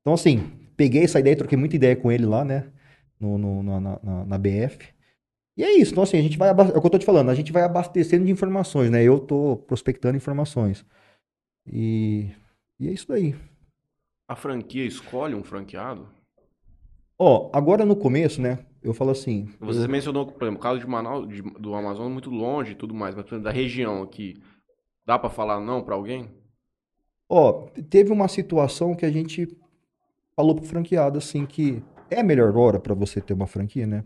Então 0.01 0.13
assim, 0.13 0.51
peguei 0.75 1.03
essa 1.03 1.19
ideia, 1.19 1.35
troquei 1.35 1.57
muita 1.57 1.75
ideia 1.75 1.95
com 1.95 2.11
ele 2.11 2.25
lá, 2.25 2.43
né, 2.43 2.69
no, 3.19 3.37
no 3.37 3.63
na, 3.63 3.79
na, 3.79 4.25
na, 4.25 4.37
BF. 4.37 4.93
E 5.57 5.63
é 5.63 5.71
isso, 5.71 5.91
então 5.91 6.03
assim, 6.03 6.17
a 6.17 6.21
gente 6.21 6.37
vai, 6.37 6.49
é 6.49 6.53
o 6.53 6.81
que 6.81 6.87
eu 6.87 6.89
tô 6.89 6.99
te 6.99 7.05
falando, 7.05 7.29
a 7.29 7.35
gente 7.35 7.51
vai 7.51 7.63
abastecendo 7.63 8.25
de 8.25 8.31
informações, 8.31 8.89
né, 8.89 9.03
eu 9.03 9.19
tô 9.19 9.57
prospectando 9.67 10.17
informações. 10.17 10.85
E, 11.65 12.29
e 12.79 12.87
é 12.87 12.91
isso 12.91 13.07
daí. 13.07 13.35
A 14.27 14.35
franquia 14.35 14.85
escolhe 14.85 15.35
um 15.35 15.43
franqueado? 15.43 16.07
Ó, 17.23 17.51
agora 17.53 17.85
no 17.85 17.95
começo, 17.95 18.41
né? 18.41 18.57
Eu 18.81 18.95
falo 18.95 19.11
assim. 19.11 19.47
Você 19.59 19.85
eu... 19.85 19.87
mencionou, 19.87 20.25
por 20.25 20.41
exemplo, 20.41 20.59
o 20.59 20.63
caso 20.63 20.79
de 20.79 20.87
Manaus, 20.87 21.27
de, 21.27 21.43
do 21.43 21.75
Amazonas 21.75 22.11
muito 22.11 22.31
longe 22.31 22.71
e 22.71 22.75
tudo 22.75 22.95
mais, 22.95 23.13
mas 23.13 23.23
por 23.23 23.35
exemplo, 23.35 23.43
da 23.43 23.51
região 23.51 24.01
aqui, 24.01 24.41
dá 25.05 25.19
para 25.19 25.29
falar 25.29 25.59
não 25.59 25.83
para 25.83 25.93
alguém? 25.93 26.31
Ó, 27.29 27.67
teve 27.91 28.11
uma 28.11 28.27
situação 28.27 28.95
que 28.95 29.05
a 29.05 29.11
gente 29.11 29.47
falou 30.35 30.55
pro 30.55 30.65
franqueado 30.65 31.19
assim 31.19 31.45
que 31.45 31.83
é 32.09 32.21
a 32.21 32.23
melhor 32.23 32.57
hora 32.57 32.79
para 32.79 32.95
você 32.95 33.21
ter 33.21 33.35
uma 33.35 33.45
franquia, 33.45 33.85
né? 33.85 34.03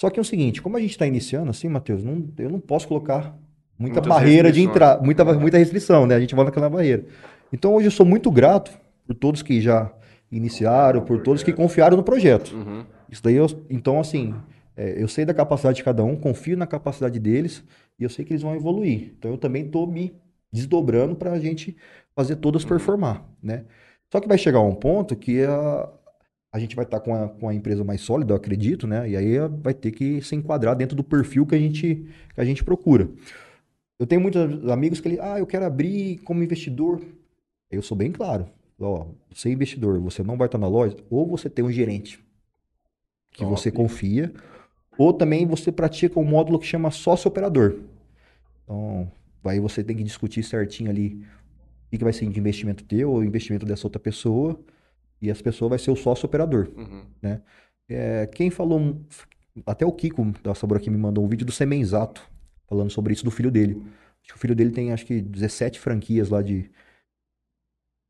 Só 0.00 0.08
que 0.08 0.18
é 0.18 0.22
o 0.22 0.24
seguinte, 0.24 0.62
como 0.62 0.78
a 0.78 0.80
gente 0.80 0.92
está 0.92 1.06
iniciando 1.06 1.50
assim, 1.50 1.68
Matheus, 1.68 2.02
não, 2.02 2.26
eu 2.38 2.48
não 2.48 2.60
posso 2.60 2.88
colocar 2.88 3.38
muita 3.78 4.00
Muitas 4.00 4.06
barreira 4.06 4.50
de 4.50 4.62
entrar, 4.62 5.02
muita, 5.02 5.22
muita 5.34 5.58
restrição, 5.58 6.06
né? 6.06 6.14
A 6.14 6.20
gente 6.20 6.34
volta 6.34 6.50
naquela 6.50 6.70
barreira. 6.70 7.04
Então 7.52 7.74
hoje 7.74 7.88
eu 7.88 7.92
sou 7.92 8.06
muito 8.06 8.30
grato 8.30 8.72
por 9.06 9.14
todos 9.14 9.42
que 9.42 9.60
já 9.60 9.92
iniciaram, 10.32 11.02
por 11.02 11.22
todos 11.22 11.42
que 11.42 11.52
confiaram 11.52 11.96
no 11.96 12.02
projeto. 12.02 12.54
Uhum. 12.54 12.84
Isso 13.10 13.22
daí, 13.22 13.36
eu, 13.36 13.46
então, 13.68 14.00
assim, 14.00 14.34
é, 14.74 15.00
eu 15.00 15.06
sei 15.06 15.26
da 15.26 15.34
capacidade 15.34 15.76
de 15.76 15.84
cada 15.84 16.02
um, 16.02 16.16
confio 16.16 16.56
na 16.56 16.66
capacidade 16.66 17.18
deles 17.20 17.62
e 18.00 18.04
eu 18.04 18.08
sei 18.08 18.24
que 18.24 18.32
eles 18.32 18.42
vão 18.42 18.56
evoluir. 18.56 19.12
Então, 19.18 19.30
eu 19.30 19.36
também 19.36 19.66
estou 19.66 19.86
me 19.86 20.14
desdobrando 20.50 21.14
para 21.14 21.32
a 21.32 21.38
gente 21.38 21.76
fazer 22.16 22.36
todas 22.36 22.64
performar, 22.64 23.24
né? 23.42 23.64
Só 24.10 24.20
que 24.20 24.28
vai 24.28 24.36
chegar 24.36 24.60
um 24.60 24.74
ponto 24.74 25.16
que 25.16 25.42
a, 25.44 25.88
a 26.52 26.58
gente 26.58 26.74
vai 26.76 26.84
estar 26.84 27.00
tá 27.00 27.04
com, 27.04 27.14
a, 27.14 27.28
com 27.28 27.48
a 27.48 27.54
empresa 27.54 27.84
mais 27.84 28.00
sólida, 28.00 28.32
eu 28.32 28.36
acredito, 28.36 28.86
né? 28.86 29.08
E 29.08 29.16
aí 29.16 29.36
vai 29.62 29.74
ter 29.74 29.90
que 29.90 30.20
se 30.22 30.34
enquadrar 30.34 30.74
dentro 30.74 30.96
do 30.96 31.04
perfil 31.04 31.46
que 31.46 31.54
a 31.54 31.58
gente, 31.58 32.06
que 32.34 32.40
a 32.40 32.44
gente 32.44 32.64
procura. 32.64 33.08
Eu 33.98 34.06
tenho 34.06 34.20
muitos 34.20 34.68
amigos 34.68 35.00
que 35.00 35.08
ele, 35.08 35.20
ah, 35.20 35.38
eu 35.38 35.46
quero 35.46 35.64
abrir 35.64 36.18
como 36.18 36.42
investidor. 36.42 37.00
Eu 37.70 37.82
sou 37.82 37.96
bem 37.96 38.10
claro 38.10 38.46
ó, 38.82 39.06
você 39.30 39.48
é 39.48 39.52
investidor, 39.52 40.00
você 40.00 40.22
não 40.22 40.36
vai 40.36 40.46
estar 40.46 40.58
na 40.58 40.68
loja, 40.68 40.96
ou 41.10 41.26
você 41.26 41.48
tem 41.48 41.64
um 41.64 41.70
gerente 41.70 42.22
que 43.30 43.38
Top. 43.38 43.50
você 43.50 43.70
confia, 43.70 44.32
ou 44.98 45.12
também 45.12 45.46
você 45.46 45.72
pratica 45.72 46.18
um 46.20 46.24
módulo 46.24 46.58
que 46.58 46.66
chama 46.66 46.90
sócio 46.90 47.28
operador. 47.28 47.80
Então, 48.64 49.10
aí 49.44 49.58
você 49.58 49.82
tem 49.82 49.96
que 49.96 50.02
discutir 50.02 50.42
certinho 50.42 50.90
ali 50.90 51.24
o 51.92 51.98
que 51.98 52.04
vai 52.04 52.12
ser 52.12 52.26
de 52.28 52.38
investimento 52.38 52.84
teu 52.84 53.10
ou 53.10 53.24
investimento 53.24 53.66
dessa 53.66 53.86
outra 53.86 54.00
pessoa, 54.00 54.58
e 55.20 55.30
essa 55.30 55.42
pessoa 55.42 55.68
vai 55.68 55.78
ser 55.78 55.90
o 55.90 55.96
sócio 55.96 56.26
operador, 56.26 56.68
uhum. 56.76 57.04
né? 57.20 57.42
É, 57.88 58.26
quem 58.26 58.50
falou, 58.50 59.00
até 59.66 59.84
o 59.84 59.92
Kiko 59.92 60.32
da 60.42 60.54
Sabor 60.54 60.78
aqui 60.78 60.88
me 60.88 60.96
mandou 60.96 61.24
um 61.24 61.28
vídeo 61.28 61.44
do 61.44 61.52
Semenzato, 61.52 62.22
falando 62.66 62.90
sobre 62.90 63.12
isso 63.12 63.24
do 63.24 63.30
filho 63.30 63.50
dele. 63.50 63.82
Acho 64.22 64.32
que 64.32 64.36
o 64.36 64.38
filho 64.38 64.54
dele 64.54 64.70
tem 64.70 64.92
acho 64.92 65.04
que 65.04 65.20
17 65.20 65.78
franquias 65.78 66.30
lá 66.30 66.42
de, 66.42 66.70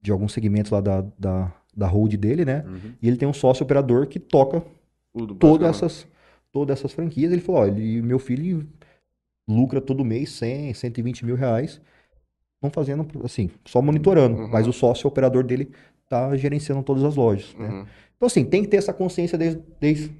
de 0.03 0.11
alguns 0.11 0.33
segmentos 0.33 0.71
lá 0.73 0.81
da, 0.81 1.05
da, 1.17 1.53
da 1.75 1.87
hold 1.87 2.15
dele, 2.17 2.45
né? 2.45 2.65
Uhum. 2.67 2.93
E 3.01 3.09
ele 3.09 3.17
tem 3.17 3.29
um 3.29 3.33
sócio 3.33 3.63
operador 3.63 4.07
que 4.07 4.19
toca 4.19 4.63
todas 5.39 5.69
essas, 5.69 6.07
todas 6.51 6.79
essas 6.79 6.93
franquias. 6.93 7.33
Ele 7.33 7.41
falou, 7.41 7.63
ó, 7.63 7.67
ele, 7.67 8.03
meu 8.03 8.19
filho 8.19 8.67
lucra 9.49 9.81
todo 9.81 10.05
mês 10.05 10.31
100, 10.33 10.75
120 10.75 11.25
mil 11.25 11.37
reais. 11.37 11.81
Não 12.61 12.71
fazendo, 12.71 13.07
assim, 13.25 13.51
só 13.65 13.81
monitorando. 13.81 14.43
Uhum. 14.43 14.49
Mas 14.49 14.67
o 14.67 14.73
sócio 14.73 15.09
operador 15.09 15.45
dele 15.45 15.71
tá 16.09 16.37
gerenciando 16.37 16.83
todas 16.83 17.03
as 17.05 17.17
lojas, 17.17 17.55
né? 17.55 17.69
Uhum. 17.69 17.87
Então, 18.17 18.27
assim, 18.27 18.45
tem 18.45 18.63
que 18.63 18.69
ter 18.69 18.77
essa 18.77 18.93
consciência 18.93 19.37
desde, 19.37 19.61
desde, 19.81 20.13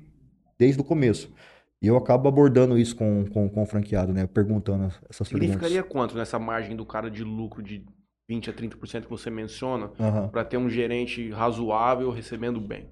desde 0.59 0.81
o 0.81 0.85
começo. 0.85 1.33
E 1.81 1.87
eu 1.87 1.97
acabo 1.97 2.29
abordando 2.29 2.79
isso 2.79 2.97
com, 2.97 3.25
com, 3.27 3.49
com 3.49 3.63
o 3.63 3.67
franqueado, 3.67 4.13
né? 4.13 4.27
Perguntando 4.27 4.85
essas 5.09 5.29
perguntas. 5.29 5.29
Significaria 5.29 5.83
quanto 5.83 6.17
nessa 6.17 6.39
margem 6.39 6.77
do 6.77 6.87
cara 6.87 7.11
de 7.11 7.23
lucro 7.23 7.63
de 7.63 7.85
20 8.29 8.51
a 8.51 8.53
30% 8.53 9.03
que 9.03 9.11
você 9.11 9.31
menciona, 9.31 9.91
uhum. 9.99 10.29
para 10.29 10.45
ter 10.45 10.57
um 10.57 10.69
gerente 10.69 11.31
razoável 11.31 12.11
recebendo 12.11 12.61
bem? 12.61 12.89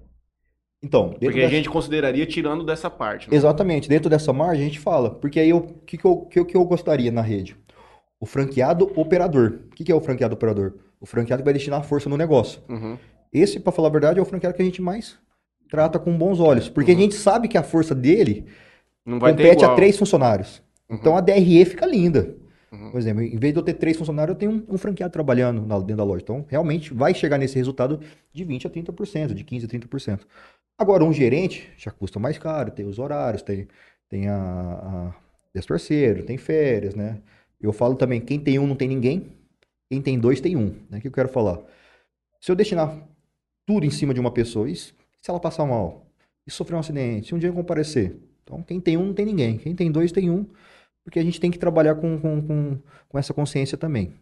Então, 0.83 1.09
porque 1.09 1.29
dessa... 1.29 1.47
a 1.47 1.49
gente 1.49 1.69
consideraria 1.69 2.25
tirando 2.25 2.65
dessa 2.65 2.89
parte. 2.89 3.29
Né? 3.29 3.35
Exatamente, 3.35 3.87
dentro 3.87 4.09
dessa 4.09 4.33
margem 4.33 4.63
a 4.63 4.67
gente 4.67 4.79
fala, 4.79 5.11
porque 5.11 5.39
aí 5.39 5.53
o 5.53 5.61
que, 5.61 5.97
que, 5.97 6.05
eu, 6.05 6.17
que, 6.25 6.43
que 6.43 6.57
eu 6.57 6.65
gostaria 6.65 7.11
na 7.11 7.21
rede? 7.21 7.55
O 8.19 8.25
franqueado 8.25 8.91
operador. 8.95 9.61
O 9.71 9.75
que, 9.75 9.83
que 9.83 9.91
é 9.91 9.95
o 9.95 10.01
franqueado 10.01 10.33
operador? 10.33 10.75
O 10.99 11.05
franqueado 11.05 11.41
que 11.41 11.45
vai 11.45 11.53
destinar 11.53 11.83
força 11.83 12.09
no 12.09 12.17
negócio. 12.17 12.61
Uhum. 12.67 12.97
Esse, 13.31 13.59
para 13.59 13.71
falar 13.71 13.87
a 13.87 13.91
verdade, 13.91 14.19
é 14.19 14.21
o 14.21 14.25
franqueado 14.25 14.55
que 14.55 14.61
a 14.61 14.65
gente 14.65 14.81
mais 14.81 15.17
trata 15.69 15.97
com 15.97 16.15
bons 16.17 16.39
olhos, 16.39 16.67
porque 16.67 16.91
uhum. 16.91 16.97
a 16.97 17.01
gente 17.01 17.15
sabe 17.15 17.47
que 17.47 17.57
a 17.57 17.63
força 17.63 17.95
dele 17.95 18.45
compete 19.05 19.63
a 19.63 19.73
três 19.73 19.97
funcionários. 19.97 20.61
Uhum. 20.89 20.97
Então 20.97 21.15
a 21.15 21.21
DRE 21.21 21.63
fica 21.65 21.85
linda. 21.85 22.35
Uhum. 22.71 22.91
Por 22.91 22.99
exemplo, 22.99 23.21
em 23.21 23.37
vez 23.37 23.53
de 23.53 23.59
eu 23.59 23.63
ter 23.63 23.73
três 23.73 23.97
funcionários, 23.97 24.33
eu 24.33 24.39
tenho 24.39 24.51
um, 24.51 24.75
um 24.75 24.77
franqueado 24.77 25.11
trabalhando 25.11 25.65
na, 25.65 25.77
dentro 25.79 25.97
da 25.97 26.03
loja. 26.03 26.23
Então, 26.23 26.45
realmente 26.47 26.93
vai 26.93 27.13
chegar 27.13 27.37
nesse 27.37 27.55
resultado 27.55 27.99
de 28.31 28.45
20% 28.45 28.65
a 28.65 28.69
30%, 28.69 29.33
de 29.33 29.43
15% 29.43 29.65
a 29.65 29.67
30%. 29.67 30.21
Agora, 30.77 31.03
um 31.03 31.11
gerente 31.11 31.69
já 31.77 31.91
custa 31.91 32.17
mais 32.17 32.37
caro, 32.37 32.71
tem 32.71 32.85
os 32.85 32.97
horários, 32.97 33.41
tem, 33.41 33.67
tem 34.09 34.27
a, 34.29 34.35
a 34.35 35.13
tem 36.23 36.37
férias, 36.37 36.95
né? 36.95 37.21
Eu 37.59 37.73
falo 37.73 37.95
também, 37.95 38.21
quem 38.21 38.39
tem 38.39 38.57
um 38.57 38.65
não 38.65 38.75
tem 38.75 38.87
ninguém, 38.87 39.31
quem 39.89 40.01
tem 40.01 40.17
dois 40.17 40.39
tem 40.39 40.55
um. 40.55 40.73
Né? 40.89 40.97
O 40.97 41.01
que 41.01 41.07
eu 41.07 41.11
quero 41.11 41.27
falar? 41.27 41.59
Se 42.39 42.51
eu 42.51 42.55
destinar 42.55 42.97
tudo 43.65 43.85
em 43.85 43.91
cima 43.91 44.13
de 44.13 44.19
uma 44.19 44.31
pessoa, 44.31 44.69
e 44.69 44.75
se 44.75 44.93
ela 45.27 45.39
passar 45.39 45.65
mal, 45.65 46.07
e 46.47 46.51
sofrer 46.51 46.75
um 46.75 46.79
acidente, 46.79 47.27
se 47.27 47.35
um 47.35 47.37
dia 47.37 47.51
comparecer, 47.51 48.15
então 48.43 48.63
quem 48.63 48.79
tem 48.79 48.97
um 48.97 49.05
não 49.07 49.13
tem 49.13 49.25
ninguém, 49.25 49.57
quem 49.57 49.75
tem 49.75 49.91
dois 49.91 50.11
tem 50.11 50.29
um 50.29 50.45
porque 51.03 51.19
a 51.19 51.23
gente 51.23 51.39
tem 51.39 51.51
que 51.51 51.59
trabalhar 51.59 51.95
com, 51.95 52.19
com, 52.19 52.41
com, 52.41 52.77
com 53.09 53.17
essa 53.19 53.33
consciência 53.33 53.77
também. 53.77 54.13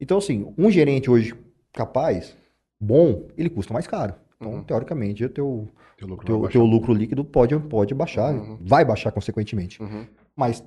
Então, 0.00 0.18
assim, 0.18 0.52
um 0.58 0.70
gerente 0.70 1.10
hoje 1.10 1.34
capaz, 1.72 2.36
bom, 2.80 3.26
ele 3.36 3.48
custa 3.50 3.72
mais 3.72 3.86
caro. 3.86 4.14
Então, 4.36 4.52
uhum. 4.54 4.62
teoricamente, 4.62 5.24
o 5.24 5.28
teu, 5.30 5.68
teu, 5.96 6.06
lucro, 6.08 6.26
teu, 6.26 6.48
teu 6.50 6.64
lucro 6.64 6.92
líquido 6.92 7.24
pode, 7.24 7.58
pode 7.58 7.94
baixar, 7.94 8.34
uhum. 8.34 8.58
vai 8.60 8.84
baixar 8.84 9.10
consequentemente. 9.10 9.82
Uhum. 9.82 10.06
Mas 10.34 10.62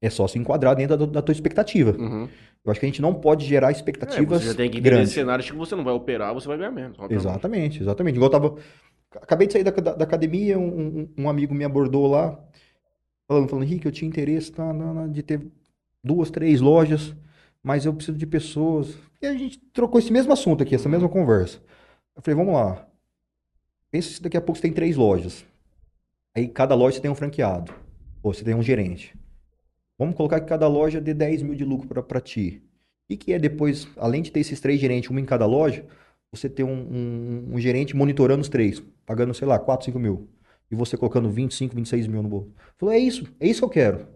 É 0.00 0.10
só 0.10 0.26
se 0.28 0.38
enquadrar 0.38 0.76
dentro 0.76 0.96
da, 0.96 1.06
da 1.06 1.22
tua 1.22 1.32
expectativa. 1.32 1.90
Uhum. 1.98 2.28
Eu 2.64 2.70
acho 2.70 2.78
que 2.80 2.86
a 2.86 2.88
gente 2.88 3.02
não 3.02 3.14
pode 3.14 3.44
gerar 3.46 3.68
É, 3.68 3.72
expectativas 3.72 4.42
você 4.42 4.48
já 4.50 4.54
tem 4.54 4.70
que 4.70 4.78
entender 4.78 4.90
grandes. 4.96 5.12
cenários 5.12 5.48
que 5.50 5.56
você 5.56 5.74
não 5.74 5.82
vai 5.84 5.92
operar, 5.94 6.34
você 6.34 6.46
vai 6.46 6.56
ganhar 6.58 6.70
menos. 6.70 6.96
Exatamente, 7.10 7.80
exatamente. 7.82 8.16
Igual 8.16 8.28
eu 8.28 8.32
tava. 8.40 8.56
Acabei 9.22 9.46
de 9.46 9.52
sair 9.54 9.64
da, 9.64 9.70
da, 9.70 9.94
da 9.94 10.04
academia, 10.04 10.58
um, 10.58 10.66
um- 11.00 11.08
um 11.18 11.28
amigo 11.30 11.54
me 11.54 11.64
abordou 11.64 12.06
lá, 12.08 12.38
falando, 13.28 13.48
falando, 13.48 13.64
Henrique, 13.64 13.86
eu 13.86 13.92
tinha 13.92 14.08
interesse 14.08 14.52
na, 14.58 14.72
na- 14.72 15.06
de 15.06 15.22
ter 15.22 15.46
duas, 16.02 16.30
três 16.30 16.60
lojas, 16.60 17.14
mas 17.62 17.84
eu 17.84 17.94
preciso 17.94 18.18
de 18.18 18.26
pessoas. 18.26 18.96
E 19.22 19.26
a 19.26 19.34
gente 19.34 19.58
trocou 19.72 19.98
esse 20.00 20.12
mesmo 20.12 20.32
assunto 20.32 20.62
aqui, 20.62 20.74
essa 20.74 20.88
mesma 20.88 21.08
conversa. 21.08 21.60
Eu 22.16 22.22
falei, 22.22 22.36
vamos 22.36 22.54
lá. 22.54 22.88
Pensa 23.90 24.10
se 24.10 24.22
daqui 24.22 24.36
a 24.36 24.40
pouco 24.40 24.56
você 24.58 24.62
tem 24.62 24.72
três 24.72 24.96
lojas. 24.96 25.44
Aí 26.36 26.48
cada 26.48 26.74
loja 26.74 26.96
você 26.96 27.02
tem 27.02 27.10
um 27.10 27.14
franqueado. 27.14 27.72
Ou 28.22 28.32
você 28.32 28.44
tem 28.44 28.54
um 28.54 28.62
gerente. 28.62 29.14
Vamos 29.98 30.16
colocar 30.16 30.40
que 30.40 30.46
cada 30.46 30.68
loja 30.68 31.00
dê 31.00 31.14
10 31.14 31.42
mil 31.42 31.54
de 31.54 31.64
lucro 31.64 32.02
para 32.02 32.20
ti. 32.20 32.62
E 33.08 33.16
que 33.16 33.32
é 33.32 33.38
depois, 33.38 33.88
além 33.96 34.22
de 34.22 34.30
ter 34.30 34.40
esses 34.40 34.60
três 34.60 34.80
gerentes, 34.80 35.10
um 35.10 35.18
em 35.18 35.24
cada 35.24 35.46
loja, 35.46 35.86
você 36.30 36.48
ter 36.48 36.62
um, 36.64 36.70
um- 36.72 37.54
um 37.54 37.60
gerente 37.60 37.96
monitorando 37.96 38.42
os 38.42 38.48
três, 38.48 38.80
pagando, 39.06 39.34
sei 39.34 39.48
lá, 39.48 39.58
4, 39.58 39.86
5 39.86 39.98
mil. 39.98 40.28
E 40.70 40.74
você 40.74 40.96
colocando 40.96 41.30
25, 41.30 41.74
26 41.74 42.06
mil 42.06 42.22
no 42.22 42.28
bolso. 42.28 42.52
Falou, 42.76 42.94
é 42.94 42.98
isso, 42.98 43.24
é 43.40 43.46
isso 43.48 43.60
que 43.60 43.64
eu 43.64 43.70
quero. 43.70 43.98
Eu 44.00 44.06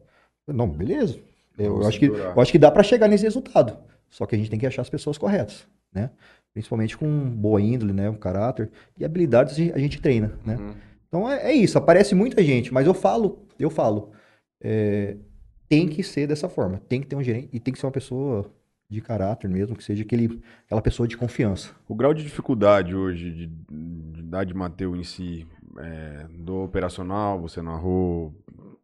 falei, 0.46 0.58
Não, 0.58 0.68
beleza. 0.68 1.18
Eu, 1.58 1.72
Vamos 1.72 1.86
acho 1.86 1.98
que, 1.98 2.06
eu 2.06 2.40
acho 2.40 2.52
que 2.52 2.58
dá 2.58 2.70
para 2.70 2.82
chegar 2.82 3.08
nesse 3.08 3.24
resultado. 3.24 3.76
Só 4.10 4.26
que 4.26 4.34
a 4.34 4.38
gente 4.38 4.50
tem 4.50 4.58
que 4.58 4.66
achar 4.66 4.82
as 4.82 4.90
pessoas 4.90 5.16
corretas, 5.18 5.66
né? 5.92 6.10
Principalmente 6.52 6.96
com 6.96 7.06
boa 7.30 7.60
índole, 7.60 7.92
né? 7.92 8.10
Um 8.10 8.14
caráter. 8.14 8.70
E 8.98 9.04
habilidades 9.04 9.54
a 9.72 9.78
gente- 9.78 10.00
treina, 10.00 10.32
né? 10.44 10.56
Uhum. 10.56 10.74
Então 11.08 11.30
é, 11.30 11.50
é 11.50 11.52
isso, 11.52 11.76
aparece 11.76 12.14
muita 12.14 12.42
gente, 12.42 12.72
mas 12.72 12.86
eu 12.86 12.94
falo, 12.94 13.46
eu 13.58 13.68
falo, 13.68 14.12
é, 14.62 15.16
tem 15.68 15.86
que 15.86 16.02
ser 16.02 16.26
dessa 16.26 16.48
forma, 16.48 16.80
tem 16.88 17.00
que 17.02 17.06
ter 17.06 17.16
um 17.16 17.22
gerente 17.22 17.48
e 17.52 17.60
tem 17.60 17.72
que 17.72 17.78
ser 17.78 17.84
uma 17.86 17.92
pessoa 17.92 18.50
de 18.88 19.00
caráter 19.00 19.48
mesmo, 19.48 19.76
que 19.76 19.84
seja 19.84 20.02
aquele, 20.02 20.40
aquela 20.64 20.80
pessoa 20.82 21.06
de 21.06 21.16
confiança. 21.16 21.70
O 21.88 21.94
grau 21.94 22.12
de 22.14 22.22
dificuldade 22.22 22.94
hoje 22.94 23.30
de, 23.30 23.46
de 23.46 24.46
de 24.46 24.54
Mateu 24.54 24.96
em 24.96 25.04
si, 25.04 25.46
é, 25.78 26.26
do 26.30 26.62
operacional, 26.62 27.40
você 27.40 27.62
narrou 27.62 28.34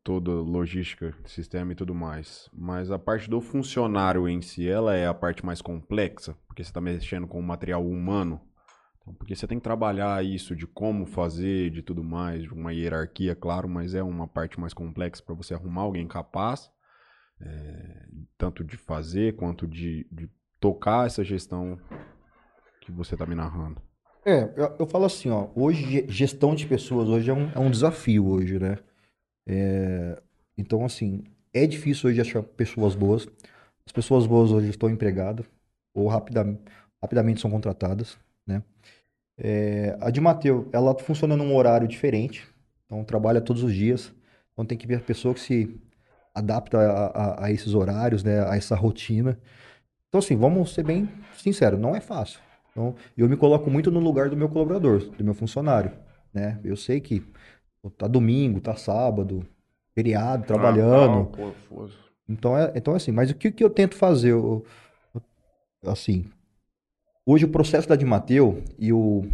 toda 0.03 0.31
logística, 0.31 1.15
sistema 1.27 1.73
e 1.73 1.75
tudo 1.75 1.95
mais. 1.95 2.49
Mas 2.53 2.91
a 2.91 2.99
parte 2.99 3.29
do 3.29 3.41
funcionário 3.41 4.29
em 4.29 4.41
si, 4.41 4.69
ela 4.69 4.95
é 4.95 5.07
a 5.07 5.15
parte 5.15 5.45
mais 5.45 5.61
complexa, 5.61 6.35
porque 6.47 6.65
você 6.65 6.71
está 6.71 6.81
mexendo 6.81 7.27
com 7.27 7.39
o 7.39 7.43
material 7.43 7.87
humano. 7.87 8.41
Então, 9.01 9.13
porque 9.15 9.35
você 9.35 9.47
tem 9.47 9.59
que 9.59 9.65
trabalhar 9.65 10.25
isso 10.25 10.57
de 10.57 10.67
como 10.67 11.07
fazer, 11.07 11.71
de 11.71 11.83
tudo 11.83 12.03
mais, 12.03 12.45
de 12.45 12.53
uma 12.53 12.73
hierarquia, 12.73 13.35
claro, 13.35 13.69
mas 13.69 13.95
é 13.95 14.03
uma 14.03 14.27
parte 14.27 14.59
mais 14.59 14.73
complexa 14.73 15.23
para 15.23 15.35
você 15.35 15.55
arrumar 15.55 15.83
alguém 15.83 16.07
capaz, 16.07 16.71
é, 17.41 18.07
tanto 18.37 18.65
de 18.65 18.77
fazer 18.77 19.37
quanto 19.37 19.67
de, 19.67 20.07
de 20.11 20.31
tocar 20.59 21.07
essa 21.07 21.23
gestão 21.23 21.79
que 22.81 22.91
você 22.91 23.17
tá 23.17 23.27
me 23.27 23.35
narrando. 23.35 23.88
É, 24.29 24.43
eu, 24.57 24.77
eu 24.81 24.87
falo 24.87 25.05
assim, 25.07 25.31
ó, 25.31 25.49
hoje 25.55 25.83
ge- 25.91 26.07
gestão 26.09 26.55
de 26.55 26.67
pessoas 26.67 27.09
hoje 27.09 27.31
é 27.31 27.35
um, 27.35 27.51
é 27.53 27.59
um 27.59 27.71
desafio 27.71 28.27
hoje, 28.27 28.59
né? 28.59 28.77
É, 29.47 30.21
então, 30.59 30.85
assim, 30.85 31.25
é 31.55 31.67
difícil 31.67 32.11
hoje 32.11 32.21
achar 32.21 32.43
pessoas 32.43 32.95
boas. 32.97 33.29
As 33.87 33.93
pessoas 33.93 34.27
boas 34.27 34.53
hoje 34.53 34.71
estão 34.71 34.91
empregadas 34.91 35.47
ou 35.95 36.09
rapidamente, 36.09 36.63
rapidamente 37.03 37.41
são 37.41 37.51
contratadas, 37.51 38.19
né? 38.47 38.63
É, 39.39 39.97
a 40.01 40.11
de 40.11 40.21
Mateu, 40.21 40.69
ela 40.73 40.97
funciona 40.99 41.37
num 41.37 41.55
horário 41.57 41.89
diferente, 41.89 42.47
então 42.87 43.05
trabalha 43.05 43.41
todos 43.41 43.63
os 43.63 43.75
dias. 43.75 44.13
Então 44.53 44.65
tem 44.67 44.79
que 44.79 44.87
ver 44.87 44.97
a 44.97 45.01
pessoa 45.01 45.35
que 45.35 45.41
se 45.41 45.81
adapta 46.35 46.79
a, 46.79 47.07
a- 47.07 47.47
a 47.47 47.53
esses 47.53 47.75
horários, 47.75 48.25
né? 48.25 48.41
A 48.49 48.57
essa 48.57 48.77
rotina. 48.77 49.39
Então, 50.09 50.21
assim, 50.21 50.37
vamos 50.37 50.75
ser 50.75 50.85
bem 50.85 51.09
sinceros, 51.39 51.81
não 51.81 51.97
é 51.97 52.01
fácil. 52.01 52.41
Então, 52.79 52.95
eu 53.17 53.29
me 53.29 53.37
coloco 53.37 53.69
muito 53.69 53.91
no 53.91 53.99
lugar 53.99 54.31
do 54.31 54.37
meu 54.37 54.49
colaborador, 54.49 55.01
do 55.01 55.25
meu 55.25 55.35
funcionário, 55.35 55.91
né? 56.33 56.61
Eu 56.63 56.77
sei 56.77 57.01
que 57.01 57.25
tá 57.97 58.07
domingo, 58.07 58.61
tá 58.61 58.77
sábado, 58.77 59.45
feriado, 59.97 60.47
trabalhando. 60.47 61.27
Pô, 61.27 61.53
foda-se. 61.69 61.97
Então 62.29 62.57
é, 62.57 62.73
então 62.77 62.95
é 62.95 62.97
assim, 62.99 63.11
mas 63.11 63.31
o 63.31 63.35
que, 63.35 63.51
que 63.51 63.65
eu 63.65 63.71
tento 63.71 63.97
fazer? 63.97 64.31
Eu- 64.31 64.65
eu- 65.83 65.91
assim, 65.91 66.27
hoje 67.27 67.47
o 67.47 67.49
processo 67.49 67.89
da 67.89 67.97
Dimateu 67.97 68.63
e 68.79 68.93
o, 68.93 69.25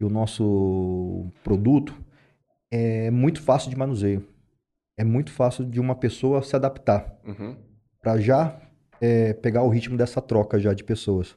e 0.00 0.04
o 0.04 0.08
nosso 0.08 1.26
produto 1.42 1.94
é 2.70 3.10
muito 3.10 3.42
fácil 3.42 3.68
de 3.68 3.76
manuseio. 3.76 4.26
É 4.96 5.04
muito 5.04 5.30
fácil 5.32 5.66
de 5.66 5.78
uma 5.80 5.94
pessoa 5.96 6.40
se 6.42 6.56
adaptar 6.56 7.14
Uhum. 7.26 7.56
para 8.00 8.18
já 8.18 8.58
é, 9.02 9.34
pegar 9.34 9.64
o 9.64 9.68
ritmo 9.68 9.98
dessa 9.98 10.22
troca 10.22 10.58
já 10.58 10.72
de 10.72 10.82
pessoas, 10.84 11.36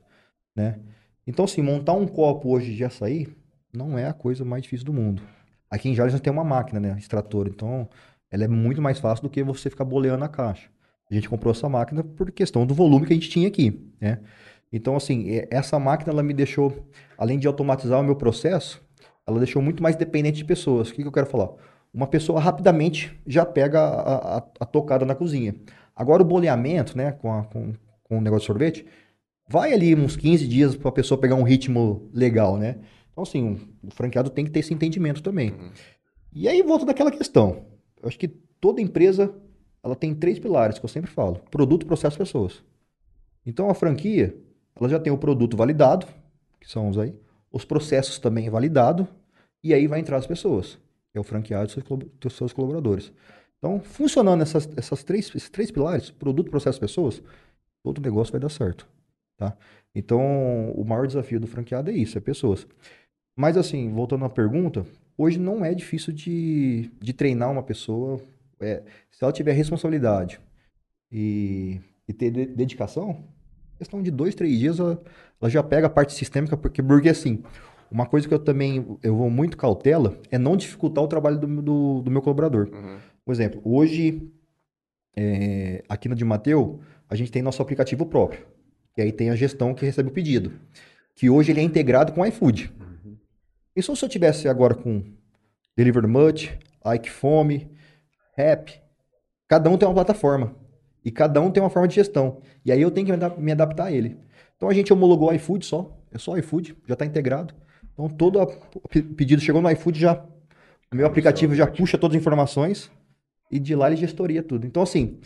né? 0.55 0.79
Então, 1.27 1.45
assim, 1.45 1.61
montar 1.61 1.93
um 1.93 2.07
copo 2.07 2.49
hoje 2.49 2.73
de 2.73 2.83
açaí 2.83 3.27
não 3.75 3.97
é 3.97 4.07
a 4.07 4.13
coisa 4.13 4.43
mais 4.45 4.63
difícil 4.63 4.85
do 4.85 4.93
mundo. 4.93 5.21
Aqui 5.69 5.89
em 5.89 5.93
Jales 5.93 6.13
nós 6.13 6.21
tem 6.21 6.31
uma 6.31 6.43
máquina, 6.45 6.79
né, 6.79 6.95
extrator, 6.97 7.47
então 7.47 7.87
ela 8.31 8.45
é 8.45 8.47
muito 8.47 8.81
mais 8.81 8.99
fácil 8.99 9.23
do 9.23 9.29
que 9.29 9.43
você 9.43 9.69
ficar 9.69 9.83
boleando 9.85 10.23
a 10.23 10.29
caixa. 10.29 10.69
A 11.11 11.13
gente 11.13 11.29
comprou 11.29 11.51
essa 11.51 11.67
máquina 11.69 12.03
por 12.03 12.31
questão 12.31 12.65
do 12.65 12.73
volume 12.73 13.05
que 13.05 13.13
a 13.13 13.15
gente 13.15 13.29
tinha 13.29 13.47
aqui, 13.47 13.91
né? 13.99 14.19
Então, 14.71 14.97
assim, 14.97 15.25
essa 15.49 15.79
máquina, 15.79 16.11
ela 16.11 16.21
me 16.21 16.33
deixou, 16.33 16.85
além 17.17 17.39
de 17.39 17.47
automatizar 17.47 17.99
o 18.01 18.03
meu 18.03 18.15
processo, 18.17 18.81
ela 19.25 19.37
deixou 19.39 19.61
muito 19.61 19.81
mais 19.81 19.95
dependente 19.95 20.37
de 20.37 20.43
pessoas. 20.45 20.89
O 20.89 20.93
que 20.93 21.01
que 21.01 21.07
eu 21.07 21.11
quero 21.11 21.25
falar? 21.27 21.49
Uma 21.93 22.05
pessoa 22.07 22.39
rapidamente 22.41 23.17
já 23.25 23.45
pega 23.45 23.79
a, 23.79 24.37
a- 24.39 24.43
a 24.59 24.65
tocada 24.65 25.05
na 25.05 25.15
cozinha. 25.15 25.55
Agora 25.95 26.21
o 26.21 26.25
boleamento, 26.25 26.97
né, 26.97 27.13
com, 27.13 27.31
a- 27.33 27.45
com, 27.45 27.73
com 28.03 28.17
o 28.17 28.21
negócio 28.21 28.41
de 28.41 28.47
sorvete, 28.47 28.85
vai 29.47 29.73
ali 29.73 29.95
uns 29.95 30.15
15 30.15 30.47
dias 30.47 30.75
para 30.75 30.89
a 30.89 30.91
pessoa 30.91 31.19
pegar 31.19 31.35
um 31.35 31.43
ritmo 31.43 32.09
legal, 32.13 32.57
né? 32.57 32.77
Então, 33.11 33.23
assim, 33.23 33.59
o 33.83 33.91
franqueado 33.91 34.29
tem 34.29 34.45
que 34.45 34.51
ter 34.51 34.59
esse 34.59 34.73
entendimento 34.73 35.23
também. 35.23 35.53
E 36.31 36.47
aí 36.47 36.61
volta 36.61 36.85
daquela 36.85 37.11
questão. 37.11 37.65
Eu 38.01 38.07
acho 38.07 38.19
que 38.19 38.27
toda 38.27 38.81
empresa, 38.81 39.33
ela 39.83 39.95
tem 39.95 40.13
três 40.13 40.37
pilares 40.37 40.77
que 40.77 40.85
eu 40.85 40.89
sempre 40.89 41.09
falo: 41.09 41.39
produto, 41.49 41.85
processo, 41.85 42.17
pessoas. 42.17 42.63
Então, 43.45 43.69
a 43.69 43.73
franquia, 43.73 44.37
ela 44.75 44.89
já 44.89 44.99
tem 44.99 45.11
o 45.11 45.17
produto 45.17 45.57
validado, 45.57 46.05
que 46.59 46.69
são 46.69 46.89
os 46.89 46.97
aí, 46.97 47.15
os 47.51 47.65
processos 47.65 48.19
também 48.19 48.49
validados, 48.49 49.07
e 49.63 49.73
aí 49.73 49.87
vai 49.87 49.99
entrar 49.99 50.17
as 50.17 50.27
pessoas, 50.27 50.77
que 51.11 51.17
é 51.17 51.19
o 51.19 51.23
franqueado 51.23 51.71
e 51.71 52.19
dos 52.19 52.33
seus 52.33 52.53
colaboradores. 52.53 53.11
Então, 53.57 53.79
funcionando 53.79 54.41
essas, 54.41 54.69
essas 54.77 55.03
três, 55.03 55.27
esses 55.33 55.49
três 55.49 55.71
pilares, 55.71 56.11
produto, 56.11 56.51
processo, 56.51 56.79
pessoas, 56.79 57.23
todo 57.81 58.01
negócio 58.01 58.31
vai 58.31 58.39
dar 58.39 58.49
certo, 58.49 58.87
tá? 59.37 59.55
Então, 59.95 60.71
o 60.71 60.83
maior 60.83 61.07
desafio 61.07 61.39
do 61.39 61.47
franqueado 61.47 61.89
é 61.89 61.93
isso, 61.93 62.17
é 62.17 62.21
pessoas. 62.21 62.67
Mas 63.35 63.55
assim, 63.57 63.91
voltando 63.91 64.25
à 64.25 64.29
pergunta, 64.29 64.85
hoje 65.17 65.39
não 65.39 65.63
é 65.63 65.73
difícil 65.73 66.11
de, 66.13 66.91
de 66.99 67.13
treinar 67.13 67.51
uma 67.51 67.63
pessoa. 67.63 68.19
é, 68.59 68.83
se 69.11 69.23
ela 69.23 69.31
tiver 69.33 69.53
responsabilidade 69.53 70.39
e, 71.11 71.79
e 72.07 72.13
ter 72.13 72.31
de- 72.31 72.45
dedicação, 72.47 73.23
questão 73.77 74.01
de 74.01 74.11
dois, 74.11 74.35
três 74.35 74.57
dias 74.57 74.79
ela, 74.79 75.01
ela 75.39 75.49
já 75.49 75.61
pega 75.63 75.87
a 75.87 75.89
parte 75.89 76.13
sistêmica, 76.13 76.57
porque, 76.57 76.81
porque 76.81 77.09
assim, 77.09 77.43
uma 77.89 78.05
coisa 78.05 78.27
que 78.27 78.33
eu 78.33 78.39
também 78.39 78.97
eu 79.03 79.15
vou 79.15 79.29
muito 79.29 79.55
cautela 79.57 80.19
é 80.31 80.37
não 80.37 80.57
dificultar 80.57 81.03
o 81.03 81.07
trabalho 81.07 81.39
do, 81.39 81.61
do, 81.61 82.01
do 82.01 82.11
meu 82.11 82.21
colaborador. 82.21 82.69
Uhum. 82.73 82.97
Por 83.23 83.31
exemplo, 83.31 83.61
hoje, 83.63 84.31
é, 85.15 85.83
aqui 85.87 86.09
na 86.09 86.15
de 86.15 86.25
Mateu, 86.25 86.79
a 87.09 87.15
gente 87.15 87.31
tem 87.31 87.41
nosso 87.41 87.61
aplicativo 87.61 88.05
próprio. 88.05 88.45
E 88.97 89.01
aí 89.01 89.11
tem 89.11 89.29
a 89.29 89.35
gestão 89.35 89.73
que 89.73 89.85
recebe 89.85 90.09
o 90.09 90.11
pedido. 90.11 90.51
Que 91.15 91.29
hoje 91.29 91.51
ele 91.51 91.59
é 91.59 91.63
integrado 91.63 92.11
com 92.11 92.21
o 92.21 92.25
iFood. 92.25 92.71
E 93.75 93.81
se 93.81 93.91
eu 93.91 94.09
tivesse 94.09 94.47
agora 94.47 94.73
com 94.73 95.03
Deliver 95.75 96.07
Much, 96.07 96.49
Ike 96.95 97.09
Fome, 97.09 97.69
Rap, 98.35 98.73
cada 99.47 99.69
um 99.69 99.77
tem 99.77 99.87
uma 99.87 99.93
plataforma. 99.93 100.55
E 101.05 101.11
cada 101.11 101.39
um 101.39 101.51
tem 101.51 101.61
uma 101.61 101.69
forma 101.69 101.87
de 101.87 101.95
gestão. 101.95 102.41
E 102.65 102.71
aí 102.71 102.81
eu 102.81 102.89
tenho 102.91 103.05
que 103.05 103.11
me 103.11 103.17
adap- 103.17 103.39
me 103.39 103.51
adaptar 103.51 103.85
a 103.85 103.91
ele. 103.91 104.17
Então 104.55 104.67
a 104.67 104.73
gente 104.73 104.91
homologou 104.91 105.29
o 105.29 105.33
iFood 105.33 105.65
só. 105.65 105.95
É 106.11 106.17
só 106.17 106.31
o 106.33 106.37
iFood, 106.37 106.75
já 106.87 106.93
está 106.93 107.05
integrado. 107.05 107.53
Então 107.93 108.09
todo 108.09 108.41
o 108.41 108.87
pe- 108.87 109.03
pedido 109.03 109.41
chegou 109.41 109.61
no 109.61 109.69
iFood 109.71 109.99
já. 109.99 110.25
O 110.91 110.95
meu 110.95 111.05
aplicativo 111.05 111.53
já 111.53 111.67
puxa 111.67 111.97
todas 111.97 112.15
as 112.15 112.21
informações 112.21 112.89
e 113.51 113.59
de 113.59 113.75
lá 113.75 113.87
ele 113.87 113.97
gestoria 113.97 114.41
tudo. 114.41 114.65
Então, 114.65 114.81
assim, 114.81 115.19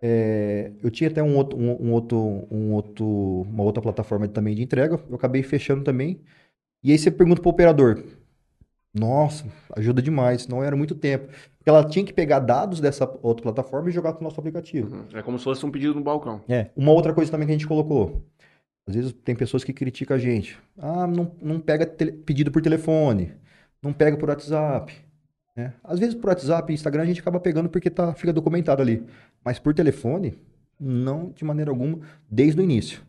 é, 0.00 0.72
eu 0.82 0.90
tinha 0.90 1.10
até 1.10 1.22
um 1.22 1.36
outro, 1.36 1.58
um, 1.58 1.88
um 1.88 1.92
outro, 1.92 2.46
um 2.50 2.72
outro, 2.72 3.06
uma 3.42 3.62
outra 3.62 3.82
plataforma 3.82 4.28
também 4.28 4.54
de 4.54 4.62
entrega, 4.62 5.00
eu 5.08 5.16
acabei 5.16 5.42
fechando 5.42 5.82
também. 5.82 6.20
E 6.82 6.92
aí 6.92 6.98
você 6.98 7.10
pergunta 7.10 7.40
pro 7.40 7.50
operador, 7.50 8.04
nossa, 8.94 9.44
ajuda 9.76 10.00
demais, 10.00 10.46
não 10.46 10.62
era 10.62 10.76
muito 10.76 10.94
tempo. 10.94 11.26
Porque 11.58 11.68
ela 11.68 11.84
tinha 11.84 12.04
que 12.04 12.12
pegar 12.12 12.38
dados 12.40 12.80
dessa 12.80 13.04
outra 13.22 13.42
plataforma 13.42 13.88
e 13.88 13.92
jogar 13.92 14.12
pro 14.12 14.24
nosso 14.24 14.38
aplicativo. 14.38 14.94
Uhum. 14.94 15.04
É 15.14 15.22
como 15.22 15.38
se 15.38 15.44
fosse 15.44 15.64
um 15.66 15.70
pedido 15.70 15.94
no 15.94 16.02
balcão. 16.02 16.40
É, 16.48 16.70
uma 16.76 16.92
outra 16.92 17.12
coisa 17.12 17.30
também 17.30 17.46
que 17.46 17.52
a 17.52 17.56
gente 17.56 17.66
colocou. 17.66 18.22
Às 18.86 18.94
vezes 18.94 19.12
tem 19.12 19.36
pessoas 19.36 19.64
que 19.64 19.72
criticam 19.72 20.16
a 20.16 20.20
gente. 20.20 20.58
Ah, 20.78 21.06
não, 21.06 21.30
não 21.42 21.60
pega 21.60 21.86
pedido 22.24 22.50
por 22.50 22.62
telefone, 22.62 23.32
não 23.82 23.92
pega 23.92 24.16
por 24.16 24.30
WhatsApp. 24.30 24.94
Né? 25.58 25.74
Às 25.82 25.98
vezes 25.98 26.14
por 26.14 26.28
WhatsApp 26.28 26.72
e 26.72 26.74
Instagram 26.74 27.02
a 27.02 27.06
gente 27.06 27.20
acaba 27.20 27.40
pegando 27.40 27.68
porque 27.68 27.90
tá, 27.90 28.14
fica 28.14 28.32
documentado 28.32 28.80
ali. 28.80 29.04
Mas 29.44 29.58
por 29.58 29.74
telefone, 29.74 30.38
não 30.78 31.30
de 31.30 31.44
maneira 31.44 31.72
alguma, 31.72 31.98
desde 32.30 32.60
o 32.60 32.62
início. 32.62 33.02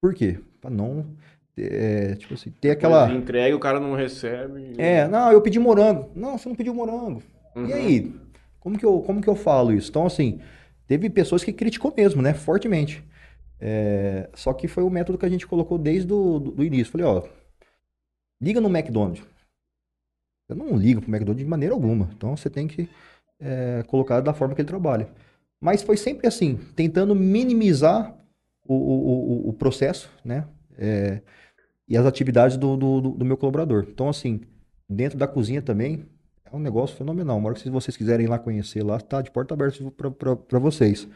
Por 0.00 0.14
quê? 0.14 0.38
Pra 0.58 0.70
não, 0.70 1.04
é, 1.54 2.14
tipo 2.14 2.32
assim, 2.32 2.50
ter 2.50 2.70
aquela... 2.70 3.12
Entrega, 3.12 3.54
o 3.54 3.60
cara 3.60 3.78
não 3.78 3.94
recebe. 3.94 4.72
É, 4.78 5.06
não, 5.06 5.30
eu 5.30 5.42
pedi 5.42 5.58
morango. 5.58 6.10
Não, 6.16 6.38
você 6.38 6.48
não 6.48 6.56
pediu 6.56 6.74
morango. 6.74 7.22
Uhum. 7.54 7.66
E 7.66 7.72
aí? 7.74 8.14
Como 8.58 8.78
que, 8.78 8.84
eu, 8.84 9.00
como 9.00 9.20
que 9.20 9.28
eu 9.28 9.36
falo 9.36 9.70
isso? 9.70 9.90
Então, 9.90 10.06
assim, 10.06 10.40
teve 10.86 11.10
pessoas 11.10 11.44
que 11.44 11.52
criticou 11.52 11.92
mesmo, 11.94 12.22
né? 12.22 12.32
Fortemente. 12.32 13.04
É, 13.60 14.30
só 14.34 14.52
que 14.54 14.66
foi 14.66 14.82
o 14.82 14.90
método 14.90 15.18
que 15.18 15.26
a 15.26 15.28
gente 15.28 15.46
colocou 15.46 15.78
desde 15.78 16.10
o 16.12 16.38
do, 16.38 16.50
do 16.52 16.64
início. 16.64 16.90
Falei, 16.92 17.06
ó, 17.06 17.22
liga 18.40 18.60
no 18.60 18.74
McDonald's. 18.74 19.22
Eu 20.48 20.56
não 20.56 20.76
ligo 20.76 21.00
pro 21.00 21.10
McDonald's 21.10 21.44
de 21.44 21.48
maneira 21.50 21.74
alguma. 21.74 22.08
Então 22.16 22.36
você 22.36 22.48
tem 22.50 22.66
que 22.68 22.88
é, 23.40 23.84
colocar 23.88 24.20
da 24.20 24.32
forma 24.34 24.54
que 24.54 24.60
ele 24.60 24.68
trabalha. 24.68 25.08
Mas 25.60 25.82
foi 25.82 25.96
sempre 25.96 26.26
assim, 26.26 26.58
tentando 26.76 27.14
minimizar 27.14 28.14
o, 28.66 28.74
o, 28.74 29.46
o, 29.46 29.48
o 29.50 29.52
processo, 29.52 30.10
né? 30.24 30.46
É, 30.78 31.20
e 31.88 31.96
as 31.96 32.04
atividades 32.06 32.56
do, 32.56 32.76
do, 32.76 33.00
do- 33.00 33.24
meu 33.24 33.36
colaborador. 33.36 33.86
Então, 33.88 34.08
assim, 34.08 34.40
dentro 34.88 35.18
da 35.18 35.26
cozinha 35.26 35.62
também, 35.62 36.04
é 36.50 36.54
um 36.56 36.58
negócio 36.58 36.96
fenomenal. 36.96 37.38
Uma 37.38 37.50
hora 37.50 37.58
que 37.58 37.70
vocês 37.70 37.96
quiserem 37.96 38.26
ir 38.26 38.28
lá 38.28 38.38
conhecer 38.38 38.82
lá, 38.82 39.00
tá 39.00 39.22
de 39.22 39.30
porta 39.30 39.54
aberta 39.54 39.78
para 40.48 40.58
vocês. 40.58 41.08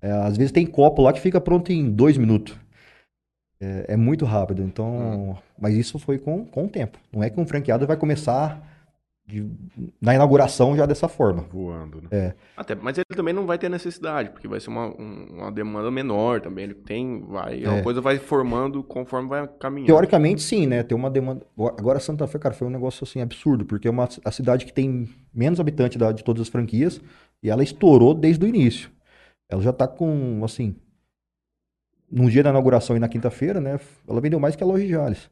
É, 0.00 0.10
às 0.12 0.36
vezes 0.36 0.52
tem 0.52 0.66
copo 0.66 1.02
lá 1.02 1.12
que 1.12 1.20
fica 1.20 1.40
pronto 1.40 1.72
em 1.72 1.90
dois 1.90 2.16
minutos. 2.18 2.56
É, 3.60 3.86
é 3.94 3.96
muito 3.96 4.24
rápido, 4.24 4.62
então. 4.62 5.36
Mas 5.58 5.74
isso 5.74 5.98
foi 5.98 6.18
com, 6.18 6.44
com 6.44 6.64
o 6.64 6.68
tempo. 6.68 6.98
Não 7.12 7.22
é 7.22 7.30
que 7.30 7.40
um 7.40 7.46
franqueado 7.46 7.86
vai 7.86 7.96
começar 7.96 8.62
de- 9.26 9.50
na 10.00 10.14
inauguração 10.14 10.76
já 10.76 10.86
dessa 10.86 11.08
forma. 11.08 11.46
Voando, 11.50 12.00
né? 12.02 12.34
Até, 12.56 12.74
mas 12.76 12.96
ele 12.96 13.04
também 13.16 13.34
não 13.34 13.44
vai 13.46 13.58
ter 13.58 13.68
necessidade, 13.68 14.30
porque 14.30 14.46
vai 14.46 14.60
ser 14.60 14.68
uma, 14.68 14.86
um- 14.88 15.26
uma 15.38 15.50
demanda 15.50 15.90
menor 15.90 16.40
também. 16.40 16.64
Ele 16.64 16.74
tem, 16.74 17.22
vai, 17.26 17.64
a 17.64 17.76
É. 17.78 17.82
coisa 17.82 18.00
vai 18.00 18.18
formando 18.18 18.84
conforme 18.84 19.28
vai 19.28 19.48
caminhando. 19.58 19.86
Teoricamente, 19.88 20.42
sim, 20.42 20.66
né? 20.66 20.82
Tem 20.82 20.96
uma 20.96 21.10
demanda. 21.10 21.44
Agora, 21.78 21.98
Santa 21.98 22.26
Fé, 22.28 22.38
cara, 22.38 22.54
foi 22.54 22.68
um 22.68 22.70
negócio 22.70 23.02
assim 23.04 23.20
absurdo, 23.20 23.64
porque 23.64 23.88
é 23.88 23.90
uma 23.90 24.08
a 24.24 24.30
cidade 24.30 24.64
que 24.66 24.72
tem 24.72 25.08
menos 25.34 25.58
habitantes 25.58 25.96
da- 25.98 26.12
de 26.12 26.22
todas 26.22 26.42
as 26.42 26.48
franquias 26.48 27.00
e 27.42 27.50
ela 27.50 27.64
estourou 27.64 28.14
desde 28.14 28.44
o 28.44 28.48
início. 28.48 28.90
Ela 29.50 29.62
já 29.62 29.72
tá 29.72 29.88
com, 29.88 30.40
assim. 30.44 30.76
No 32.10 32.30
dia 32.30 32.42
da 32.42 32.50
inauguração 32.50 32.96
e 32.96 33.00
na 33.00 33.08
quinta-feira, 33.08 33.60
né? 33.60 33.80
Ela 34.08 34.20
vendeu 34.20 34.38
mais 34.38 34.54
que 34.54 34.62
a 34.62 34.66
loja 34.66 34.84
de 34.84 34.90
Jales. 34.90 35.28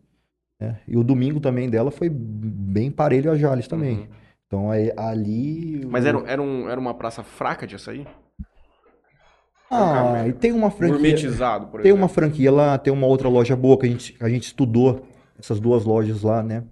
né? 0.61 0.79
E 0.89 0.97
o 0.97 1.05
domingo 1.05 1.39
também 1.41 1.71
dela 1.71 1.91
foi 1.91 2.09
bem 2.11 2.91
parelho 2.91 3.31
a 3.31 3.37
Jales 3.37 3.69
também. 3.69 3.99
Uhum. 3.99 4.07
Então 4.47 4.71
aí, 4.71 4.93
ali. 4.97 5.85
Mas 5.89 6.05
era, 6.05 6.19
era, 6.27 6.43
um, 6.43 6.69
era 6.69 6.79
uma 6.81 6.95
praça 6.95 7.23
fraca 7.23 7.67
de 7.67 7.75
açaí? 7.77 8.07
Ah, 9.71 10.25
e 10.29 10.33
tem 10.33 10.53
uma 10.53 10.71
franquia. 10.71 10.95
Gourmetizado, 10.97 11.67
por 11.67 11.81
Tem 11.81 11.91
exemplo. 11.91 12.03
uma 12.03 12.09
franquia 12.09 12.53
lá, 12.53 12.79
tem 12.79 12.93
uma 12.93 13.07
outra 13.07 13.29
loja 13.29 13.57
boa 13.57 13.79
que 13.79 13.87
a 13.87 13.89
gente, 13.89 14.17
a 14.21 14.29
gente 14.29 14.45
estudou 14.45 15.05
essas 15.39 15.59
duas 15.59 15.85
lojas 15.85 16.23
lá, 16.23 16.43
né? 16.43 16.63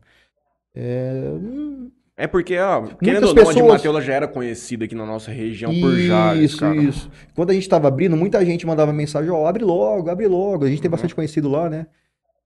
É, 0.75 1.31
hum, 1.35 1.91
É 2.23 2.29
porque, 2.29 2.57
ó, 2.57 2.87
querendo 3.03 3.27
ou 3.27 3.35
não, 3.35 3.49
a 3.49 3.53
de 3.53 3.63
Mateus 3.65 4.05
já 4.05 4.15
era 4.15 4.29
conhecida 4.29 4.85
aqui 4.85 4.95
na 4.95 5.05
nossa 5.05 5.33
região 5.33 5.73
por 5.81 5.97
Jales, 5.97 6.53
Isso, 6.53 6.61
cara. 6.61 6.77
isso. 6.77 7.11
Quando 7.35 7.51
a 7.51 7.53
gente 7.53 7.69
tava 7.69 7.89
abrindo, 7.89 8.17
muita 8.17 8.45
gente 8.47 8.65
mandava 8.65 8.93
mensagem, 8.93 9.29
ó, 9.29 9.45
abre 9.45 9.65
logo, 9.65 10.09
abre 10.09 10.29
logo. 10.29 10.65
A 10.65 10.69
gente 10.69 10.81
tem 10.81 10.87
Uhum. 10.89 10.93
bastante 10.93 11.17
conhecido 11.17 11.49
lá, 11.49 11.69
né? 11.69 11.89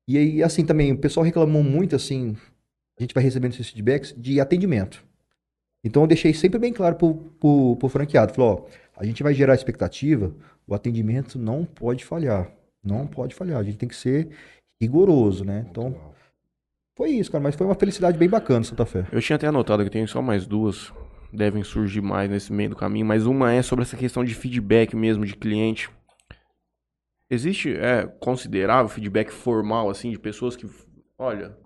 E 0.08 0.16
aí, 0.16 0.42
assim, 0.42 0.64
também, 0.64 0.92
o 0.92 0.96
pessoal 0.96 1.24
reclamou 1.26 1.62
muito, 1.62 1.94
assim, 1.94 2.34
a 2.98 3.02
gente 3.02 3.12
vai 3.12 3.22
recebendo 3.22 3.52
esses 3.52 3.68
feedbacks 3.68 4.14
de 4.16 4.40
atendimento. 4.40 5.04
Então 5.84 6.04
eu 6.04 6.06
deixei 6.06 6.32
sempre 6.32 6.58
bem 6.58 6.72
claro 6.72 6.96
pro, 6.96 7.14
pro, 7.38 7.76
pro 7.76 7.88
franqueado, 7.90 8.32
falou, 8.32 8.66
ó, 8.96 9.00
a 9.00 9.04
gente 9.04 9.22
vai 9.22 9.34
gerar 9.34 9.54
expectativa, 9.54 10.34
o 10.66 10.74
atendimento 10.74 11.38
não 11.38 11.66
pode 11.66 12.02
falhar. 12.02 12.50
Não 12.82 13.06
pode 13.06 13.34
falhar, 13.34 13.58
a 13.60 13.62
gente 13.62 13.76
tem 13.76 13.88
que 13.90 13.94
ser 13.96 14.30
rigoroso, 14.80 15.44
né? 15.44 15.66
Então, 15.70 15.94
foi 16.96 17.10
isso, 17.10 17.30
cara, 17.30 17.44
mas 17.44 17.54
foi 17.54 17.66
uma 17.66 17.74
felicidade 17.74 18.16
bem 18.16 18.28
bacana, 18.28 18.64
Santa 18.64 18.86
Fé. 18.86 19.06
Eu 19.12 19.20
tinha 19.20 19.36
até 19.36 19.46
anotado 19.46 19.84
que 19.84 19.90
tem 19.90 20.06
só 20.06 20.22
mais 20.22 20.46
duas. 20.46 20.92
Devem 21.32 21.62
surgir 21.62 22.00
mais 22.00 22.30
nesse 22.30 22.52
meio 22.52 22.70
do 22.70 22.76
caminho, 22.76 23.04
mas 23.04 23.26
uma 23.26 23.52
é 23.52 23.60
sobre 23.60 23.82
essa 23.82 23.96
questão 23.96 24.24
de 24.24 24.34
feedback 24.34 24.96
mesmo 24.96 25.26
de 25.26 25.36
cliente. 25.36 25.90
Existe, 27.28 27.76
é, 27.76 28.06
considerável 28.20 28.88
feedback 28.88 29.30
formal, 29.30 29.90
assim, 29.90 30.10
de 30.10 30.18
pessoas 30.18 30.56
que, 30.56 30.66
olha, 31.18 31.56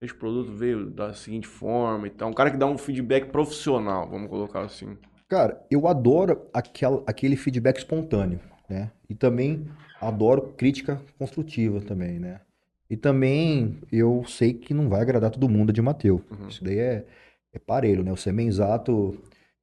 este 0.00 0.16
produto 0.16 0.52
veio 0.52 0.88
da 0.88 1.12
seguinte 1.12 1.46
forma 1.46 2.06
e 2.06 2.10
tal. 2.10 2.30
Um 2.30 2.32
cara 2.32 2.50
que 2.50 2.56
dá 2.56 2.66
um 2.66 2.78
feedback 2.78 3.30
profissional, 3.30 4.08
vamos 4.08 4.30
colocar 4.30 4.62
assim. 4.62 4.96
Cara, 5.28 5.62
eu 5.70 5.86
adoro 5.86 6.48
aquela, 6.54 7.02
aquele 7.06 7.36
feedback 7.36 7.76
espontâneo, 7.76 8.40
né? 8.68 8.90
E 9.08 9.14
também 9.14 9.66
adoro 10.00 10.54
crítica 10.56 11.02
construtiva 11.18 11.80
também, 11.80 12.18
né? 12.18 12.40
E 12.90 12.96
também 12.96 13.78
eu 13.92 14.24
sei 14.26 14.52
que 14.52 14.74
não 14.74 14.88
vai 14.88 15.00
agradar 15.00 15.30
todo 15.30 15.48
mundo 15.48 15.72
de 15.72 15.80
Mateu. 15.80 16.24
Uhum. 16.28 16.48
Isso 16.48 16.64
daí 16.64 16.78
é, 16.78 17.06
é 17.52 17.58
parelho, 17.58 18.02
né? 18.02 18.12
O 18.12 18.16
Semenzato, 18.16 19.16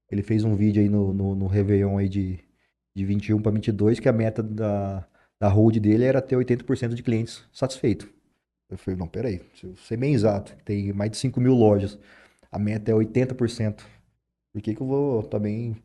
ele 0.09 0.23
fez 0.23 0.45
um 0.45 0.55
vídeo 0.55 0.81
aí 0.81 0.87
no, 0.87 1.13
no, 1.13 1.35
no 1.35 1.45
Réveillon 1.45 1.97
aí 1.97 2.07
de, 2.07 2.39
de 2.95 3.05
21 3.05 3.41
para 3.41 3.51
22, 3.51 3.99
que 3.99 4.07
a 4.07 4.13
meta 4.13 4.41
da, 4.41 5.05
da 5.37 5.49
hold 5.49 5.77
dele 5.77 6.05
era 6.05 6.21
ter 6.21 6.37
80% 6.37 6.93
de 6.93 7.03
clientes 7.03 7.43
satisfeitos. 7.51 8.07
Eu 8.69 8.77
falei, 8.77 8.97
não, 8.97 9.07
peraí, 9.07 9.41
se 9.53 9.67
o 9.67 9.75
Semenzato, 9.75 10.55
que 10.55 10.63
tem 10.63 10.93
mais 10.93 11.11
de 11.11 11.17
5 11.17 11.39
mil 11.41 11.53
lojas, 11.53 11.99
a 12.49 12.57
meta 12.57 12.91
é 12.91 12.93
80%. 12.93 13.81
Por 14.53 14.61
que, 14.61 14.73
que 14.73 14.81
eu 14.81 14.87
vou 14.87 15.23
também 15.23 15.75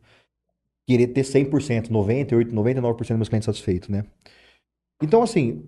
querer 0.86 1.08
ter 1.08 1.22
100%, 1.22 1.88
98%, 1.88 2.52
99% 2.52 2.96
dos 2.96 3.10
meus 3.10 3.28
clientes 3.28 3.46
satisfeitos, 3.46 3.88
né? 3.88 4.04
Então, 5.00 5.22
assim, 5.22 5.64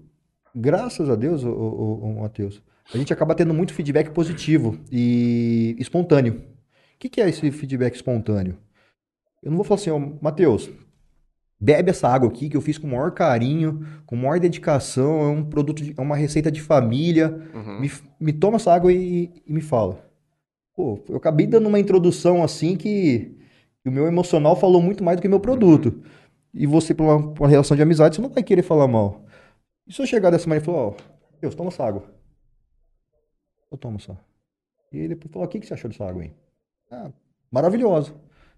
graças 0.55 1.09
a 1.10 1.14
Deus, 1.16 1.44
ô, 1.44 1.51
ô, 1.51 2.01
ô, 2.02 2.20
Matheus, 2.22 2.62
a 2.93 2.97
gente 2.98 3.12
acaba 3.12 3.35
tendo 3.35 3.55
muito 3.55 3.72
feedback 3.74 4.10
positivo 4.10 4.78
e 4.90 5.74
espontâneo. 5.78 6.35
O 6.35 6.98
que, 6.98 7.09
que 7.09 7.20
é 7.20 7.28
esse 7.28 7.51
feedback 7.51 7.94
espontâneo? 7.94 8.56
Eu 9.43 9.51
não 9.51 9.56
vou 9.59 9.64
falar 9.64 9.81
assim, 9.81 9.90
ó, 9.90 9.98
Matheus, 10.20 10.70
bebe 11.60 11.90
essa 11.90 12.09
água 12.09 12.28
aqui 12.28 12.48
que 12.48 12.56
eu 12.56 12.60
fiz 12.60 12.78
com 12.78 12.86
o 12.86 12.90
maior 12.90 13.10
carinho, 13.12 13.85
com 14.06 14.16
maior 14.16 14.39
dedicação, 14.40 15.22
é 15.22 15.28
um 15.28 15.44
produto, 15.44 15.82
de- 15.82 15.94
é 15.97 16.01
uma 16.01 16.16
receita 16.16 16.51
de 16.51 16.60
família, 16.60 17.43
Uhum. 17.55 17.81
me, 17.81 17.90
me 18.20 18.32
toma 18.32 18.56
essa 18.56 18.72
água 18.72 18.93
e, 18.93 19.31
e 19.47 19.52
me 19.52 19.60
fala. 19.60 20.02
Pô, 20.76 20.98
eu 21.09 21.16
acabei 21.16 21.47
dando 21.47 21.68
uma 21.68 21.78
introdução 21.78 22.43
assim 22.43 22.76
que, 22.76 23.36
que 23.82 23.89
o 23.89 23.93
meu 23.93 24.06
emocional 24.06 24.56
falou 24.56 24.81
muito 24.82 25.05
mais 25.05 25.16
do 25.16 25.22
que 25.22 25.28
meu 25.28 25.40
produto. 25.40 26.02
E 26.52 26.66
você, 26.66 26.94
por 26.94 27.05
uma, 27.05 27.32
por 27.35 27.44
uma 27.44 27.48
relação 27.51 27.76
de 27.76 27.82
amizade, 27.82 28.16
você 28.16 28.22
não 28.22 28.28
vai 28.31 28.43
querer 28.43 28.62
falar 28.62 28.86
mal. 28.89 29.24
E 29.86 29.93
se 29.93 30.01
eu 30.01 30.06
chegar 30.06 30.31
dessa 30.31 30.48
maneira 30.48 30.62
e 30.62 30.66
falar, 30.66 30.78
ó, 30.78 30.94
Deus, 31.40 31.55
toma 31.55 31.69
essa 31.69 31.85
água. 31.85 32.05
Eu 33.70 33.77
tomo 33.77 34.01
só. 34.01 34.16
E 34.93 34.98
ele 34.98 35.16
falou, 35.31 35.47
o 35.47 35.48
que, 35.48 35.61
que 35.61 35.66
você 35.66 35.74
achou 35.74 35.90
dessa 35.90 36.06
água 36.06 36.23
aí? 36.23 36.32
Ah, 36.90 37.11
maravilhosa. 37.51 38.15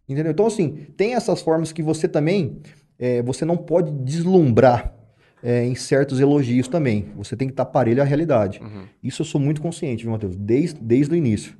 Entendeu? 0.09 0.31
Então, 0.31 0.47
assim, 0.47 0.87
tem 0.97 1.15
essas 1.15 1.43
formas 1.43 1.73
que 1.73 1.83
você 1.83 2.07
também, 2.07 2.61
é, 2.99 3.23
você 3.23 3.45
não 3.45 3.57
pode 3.57 3.91
deslumbrar 3.91 4.95
é, 5.43 5.65
em 5.65 5.75
certos 5.75 6.21
elogios 6.21 6.69
também. 6.69 7.13
Você 7.17 7.37
tem 7.37 7.49
que 7.49 7.53
estar 7.53 7.65
parelho 7.65 8.03
à 8.03 8.05
realidade. 8.05 8.61
Uhum. 8.61 8.87
Isso 9.03 9.23
eu 9.23 9.27
sou 9.27 9.41
muito 9.41 9.61
consciente, 9.61 10.05
viu, 10.05 10.13
Matheus? 10.13 10.37
Desde, 10.37 10.81
desde 10.81 11.13
o 11.13 11.17
início. 11.17 11.57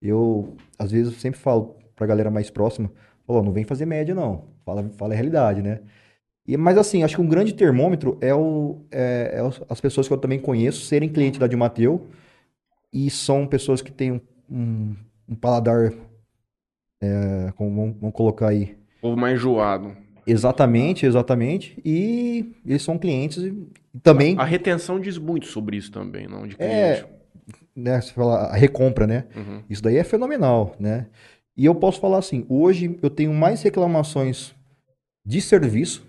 Eu, 0.00 0.56
às 0.78 0.92
vezes, 0.92 1.12
eu 1.12 1.18
sempre 1.18 1.40
falo 1.40 1.76
pra 1.96 2.06
galera 2.06 2.30
mais 2.30 2.50
próxima, 2.50 2.92
ó, 3.26 3.42
não 3.42 3.52
vem 3.52 3.64
fazer 3.64 3.84
média, 3.84 4.14
não. 4.14 4.44
Fala, 4.64 4.88
fala 4.90 5.12
a 5.12 5.16
realidade, 5.16 5.62
né? 5.62 5.80
E, 6.48 6.56
mas 6.56 6.78
assim, 6.78 7.02
acho 7.02 7.14
que 7.14 7.20
um 7.20 7.28
grande 7.28 7.52
termômetro 7.52 8.16
é, 8.22 8.34
o, 8.34 8.78
é, 8.90 9.34
é 9.38 9.64
as 9.68 9.80
pessoas 9.82 10.08
que 10.08 10.14
eu 10.14 10.18
também 10.18 10.38
conheço 10.40 10.86
serem 10.86 11.06
clientes 11.10 11.38
da 11.38 11.46
Dimateu 11.46 12.06
e 12.90 13.10
são 13.10 13.46
pessoas 13.46 13.82
que 13.82 13.92
têm 13.92 14.12
um, 14.12 14.20
um, 14.50 14.96
um 15.28 15.34
paladar, 15.34 15.92
é, 17.02 17.52
como 17.54 17.76
vamos, 17.76 17.96
vamos 18.00 18.16
colocar 18.16 18.48
aí, 18.48 18.78
Povo 18.98 19.14
mais 19.14 19.34
enjoado. 19.34 19.94
exatamente, 20.26 21.04
exatamente, 21.04 21.78
e 21.84 22.54
eles 22.64 22.82
são 22.82 22.96
clientes 22.96 23.36
e 23.44 23.68
também, 24.02 24.34
A 24.38 24.44
retenção 24.44 24.98
diz 24.98 25.18
muito 25.18 25.46
sobre 25.46 25.76
isso 25.76 25.92
também, 25.92 26.26
não? 26.26 26.46
De 26.46 26.56
É. 26.58 26.94
cliente. 26.94 27.18
né, 27.76 28.00
você 28.00 28.12
fala, 28.12 28.46
a 28.46 28.56
recompra, 28.56 29.06
né? 29.06 29.24
Uhum. 29.36 29.62
Isso 29.68 29.82
daí 29.82 29.96
é 29.96 30.04
fenomenal, 30.04 30.74
né? 30.80 31.08
E 31.56 31.64
eu 31.66 31.74
posso 31.74 32.00
falar 32.00 32.18
assim, 32.18 32.46
hoje 32.48 32.98
eu 33.02 33.10
tenho 33.10 33.34
mais 33.34 33.60
reclamações 33.62 34.54
de 35.26 35.40
serviço 35.42 36.06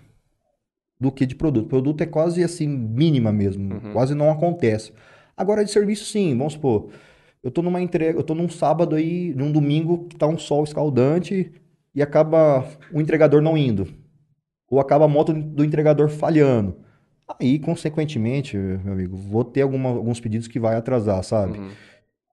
do 1.00 1.10
que 1.10 1.24
de 1.24 1.34
produto. 1.34 1.66
Produto 1.68 2.02
é 2.02 2.06
quase 2.06 2.44
assim, 2.44 2.68
mínima 2.68 3.32
mesmo, 3.32 3.74
Uhum. 3.74 3.92
quase 3.92 4.14
não 4.14 4.30
acontece. 4.30 4.92
Agora 5.36 5.64
de 5.64 5.70
serviço 5.70 6.04
sim, 6.04 6.36
vamos 6.36 6.52
supor, 6.52 6.90
eu 7.42 7.50
tô 7.50 7.62
numa 7.62 7.80
entrega, 7.80 8.18
eu 8.18 8.22
tô 8.22 8.34
num 8.34 8.48
sábado 8.50 8.94
aí, 8.94 9.32
num 9.34 9.50
domingo 9.50 10.06
que 10.06 10.16
tá 10.16 10.26
um 10.26 10.36
sol 10.36 10.62
escaldante 10.62 11.50
e 11.94 12.02
acaba 12.02 12.66
o 12.92 13.00
entregador 13.00 13.40
não 13.40 13.56
indo. 13.56 13.88
Ou 14.70 14.78
acaba 14.78 15.06
a 15.06 15.08
moto 15.08 15.32
do 15.32 15.64
entregador 15.64 16.08
falhando. 16.10 16.76
Aí, 17.40 17.58
consequentemente, 17.58 18.56
meu 18.56 18.92
amigo, 18.92 19.16
vou 19.16 19.42
ter 19.44 19.62
alguma- 19.62 19.88
alguns 19.90 20.20
pedidos 20.20 20.46
que 20.48 20.60
vai 20.60 20.76
atrasar, 20.76 21.22
sabe? 21.24 21.58
Uhum. 21.58 21.70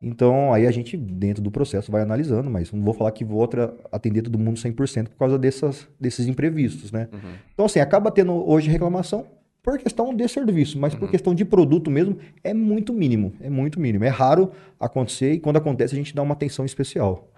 Então, 0.02 0.54
aí 0.54 0.68
a 0.68 0.72
gente, 0.72 0.96
dentro 0.96 1.42
do 1.42 1.50
processo, 1.50 1.92
vai 1.92 2.04
analisando, 2.04 2.50
mas 2.52 2.72
não 2.72 2.84
vou 2.84 2.94
falar 2.94 3.12
que 3.12 3.26
vou 3.26 3.48
atender 3.92 4.22
todo 4.22 4.38
mundo 4.38 4.58
100% 4.58 5.10
por 5.10 5.18
causa 5.18 5.40
dessas, 5.40 5.88
desses 6.00 6.28
imprevistos, 6.28 6.92
né? 6.92 7.10
Uhum. 7.12 7.34
Então, 7.54 7.66
assim, 7.66 7.80
acaba 7.80 8.12
tendo 8.12 8.34
hoje 8.48 8.70
reclamação 8.70 9.26
por 9.64 9.78
questão 9.80 10.16
de 10.16 10.28
serviço, 10.30 10.80
mas 10.80 10.94
por 10.94 11.06
Uhum. 11.06 11.12
questão 11.12 11.36
de 11.36 11.44
produto 11.44 11.90
mesmo, 11.90 12.18
é 12.44 12.54
muito 12.54 12.94
mínimo, 12.94 13.34
é 13.42 13.50
muito 13.50 13.80
mínimo. 13.80 14.06
É 14.06 14.10
raro 14.10 14.52
acontecer 14.80 15.34
e 15.34 15.40
quando 15.40 15.58
acontece 15.58 15.94
a 15.96 15.98
gente 15.98 16.16
dá 16.16 16.22
uma 16.22 16.34
atenção 16.34 16.64
especial. 16.64 17.30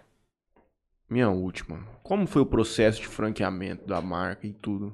Minha 1.10 1.30
última. 1.30 1.80
Como 2.04 2.28
foi 2.28 2.42
o 2.42 2.46
processo 2.46 3.02
de 3.02 3.08
franqueamento 3.08 3.88
da 3.88 4.00
marca 4.00 4.46
e 4.46 4.52
tudo? 4.54 4.94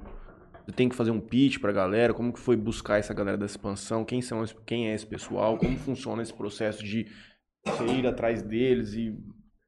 Você 0.65 0.71
tem 0.71 0.87
que 0.87 0.95
fazer 0.95 1.11
um 1.11 1.19
pitch 1.19 1.59
pra 1.59 1.71
galera? 1.71 2.13
Como 2.13 2.31
que 2.31 2.39
foi 2.39 2.55
buscar 2.55 2.99
essa 2.99 3.13
galera 3.13 3.37
da 3.37 3.45
expansão? 3.45 4.05
Quem, 4.05 4.21
são, 4.21 4.43
quem 4.65 4.87
é 4.89 4.95
esse 4.95 5.05
pessoal? 5.05 5.57
Como 5.57 5.77
funciona 5.77 6.23
esse 6.23 6.33
processo 6.33 6.83
de 6.83 7.07
você 7.65 7.85
ir 7.85 8.07
atrás 8.07 8.41
deles 8.41 8.93
e... 8.93 9.15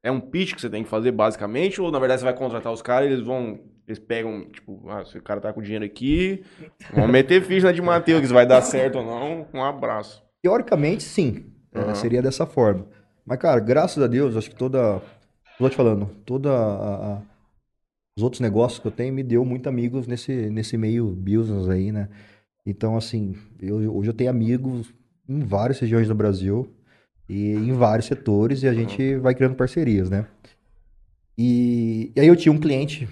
É 0.03 0.11
um 0.11 0.21
pitch 0.21 0.53
que 0.53 0.61
você 0.61 0.69
tem 0.69 0.83
que 0.83 0.89
fazer, 0.89 1.11
basicamente? 1.11 1.81
Ou, 1.81 1.91
na 1.91 1.99
verdade, 1.99 2.21
você 2.21 2.25
vai 2.25 2.33
contratar 2.35 2.71
os 2.71 2.81
caras 2.81 3.09
e 3.09 3.13
eles 3.13 3.25
vão... 3.25 3.59
Eles 3.87 3.99
pegam, 3.99 4.45
tipo, 4.49 4.89
ah, 4.89 5.03
se 5.05 5.17
o 5.17 5.21
cara 5.21 5.39
tá 5.39 5.51
com 5.53 5.61
dinheiro 5.61 5.83
aqui, 5.85 6.43
vamos 6.91 7.09
meter 7.09 7.41
ficha 7.41 7.67
na 7.67 7.71
de 7.71 7.81
Matheus, 7.81 8.29
vai 8.29 8.45
dar 8.45 8.61
certo 8.61 8.97
ou 8.99 9.05
não, 9.05 9.47
um 9.53 9.63
abraço. 9.63 10.21
Teoricamente, 10.43 11.03
sim, 11.03 11.45
é, 11.73 11.79
Aham. 11.79 11.95
seria 11.95 12.21
dessa 12.21 12.45
forma. 12.45 12.85
Mas, 13.25 13.39
cara, 13.39 13.61
graças 13.61 14.03
a 14.03 14.07
Deus, 14.07 14.35
acho 14.35 14.49
que 14.49 14.55
toda. 14.57 15.01
Tô 15.57 15.69
te 15.69 15.75
falando, 15.75 16.09
toda. 16.25 16.51
a- 16.51 17.13
a- 17.17 17.21
os 18.17 18.23
outros 18.23 18.41
negócios 18.41 18.79
que 18.79 18.87
eu 18.87 18.91
tenho 18.91 19.13
me 19.13 19.23
deu 19.23 19.45
muito 19.45 19.69
amigos 19.69 20.05
nesse, 20.05 20.49
nesse 20.49 20.75
meio 20.75 21.07
business 21.07 21.69
aí, 21.69 21.91
né? 21.91 22.09
Então, 22.65 22.97
assim, 22.97 23.37
eu, 23.61 23.95
hoje 23.95 24.09
eu 24.09 24.13
tenho 24.13 24.29
amigos 24.29 24.93
em 25.29 25.39
várias 25.45 25.79
regiões 25.79 26.07
do 26.09 26.15
Brasil 26.15 26.67
e 27.29 27.53
em 27.53 27.73
vários 27.73 28.05
setores 28.07 28.63
e 28.63 28.67
a 28.67 28.73
gente 28.73 29.15
vai 29.17 29.35
criando 29.35 29.55
parcerias, 29.55 30.09
né? 30.09 30.25
E, 31.37 32.11
e 32.15 32.19
aí 32.19 32.27
eu 32.27 32.35
tinha 32.35 32.51
um 32.51 32.59
cliente, 32.59 33.07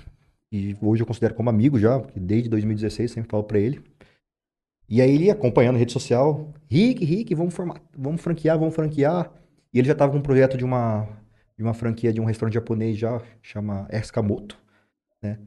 e 0.52 0.76
hoje 0.82 1.04
eu 1.04 1.08
considero 1.08 1.36
como 1.36 1.50
amigo 1.50 1.78
já, 1.78 2.00
porque 2.00 2.20
desde 2.20 2.50
2016 2.50 3.12
sempre 3.12 3.30
falo 3.30 3.44
pra 3.44 3.60
ele. 3.60 3.82
E 4.88 5.02
aí 5.02 5.14
ele 5.14 5.30
acompanhando 5.30 5.76
a 5.76 5.80
rede 5.80 5.92
social, 5.92 6.54
Rick, 6.70 7.04
Rick, 7.04 7.36
vamos 7.36 7.54
formar, 7.54 7.82
vamos 7.96 8.22
franquear, 8.22 8.58
vamos 8.58 8.74
franquear. 8.74 9.32
E 9.74 9.80
ele 9.80 9.88
já 9.88 9.94
estava 9.94 10.12
com 10.12 10.20
um 10.20 10.22
projeto 10.22 10.58
de 10.58 10.64
uma, 10.64 11.08
de 11.58 11.64
uma 11.64 11.74
franquia 11.74 12.14
de 12.14 12.22
um 12.22 12.26
restaurante 12.26 12.54
japonês 12.54 12.98
já, 12.98 13.22
chama 13.42 13.88
Escamoto, 13.92 14.58
né? 15.22 15.40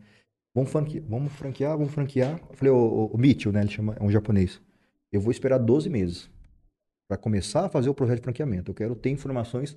Vamos 0.55 0.71
franquear, 0.71 1.05
vamos 1.09 1.33
franquear, 1.33 1.79
vamos 1.79 1.93
franquear. 1.93 2.41
Eu 2.51 2.57
falei, 2.57 2.73
o, 2.73 3.07
o 3.13 3.19
Mitchell, 3.19 3.53
né? 3.53 3.61
Ele 3.61 3.71
chama, 3.71 3.97
é 3.99 4.03
um 4.03 4.11
japonês. 4.11 4.61
Eu 5.13 5.21
vou 5.21 5.31
esperar 5.31 5.59
12 5.59 5.89
meses 5.89 6.29
para 7.09 7.17
começar 7.17 7.65
a 7.65 7.69
fazer 7.71 7.89
o 7.89 7.95
projeto 7.95 8.19
de 8.19 8.23
franqueamento. 8.25 8.71
Eu 8.71 8.75
quero 8.75 8.95
ter 8.95 9.11
informações 9.11 9.77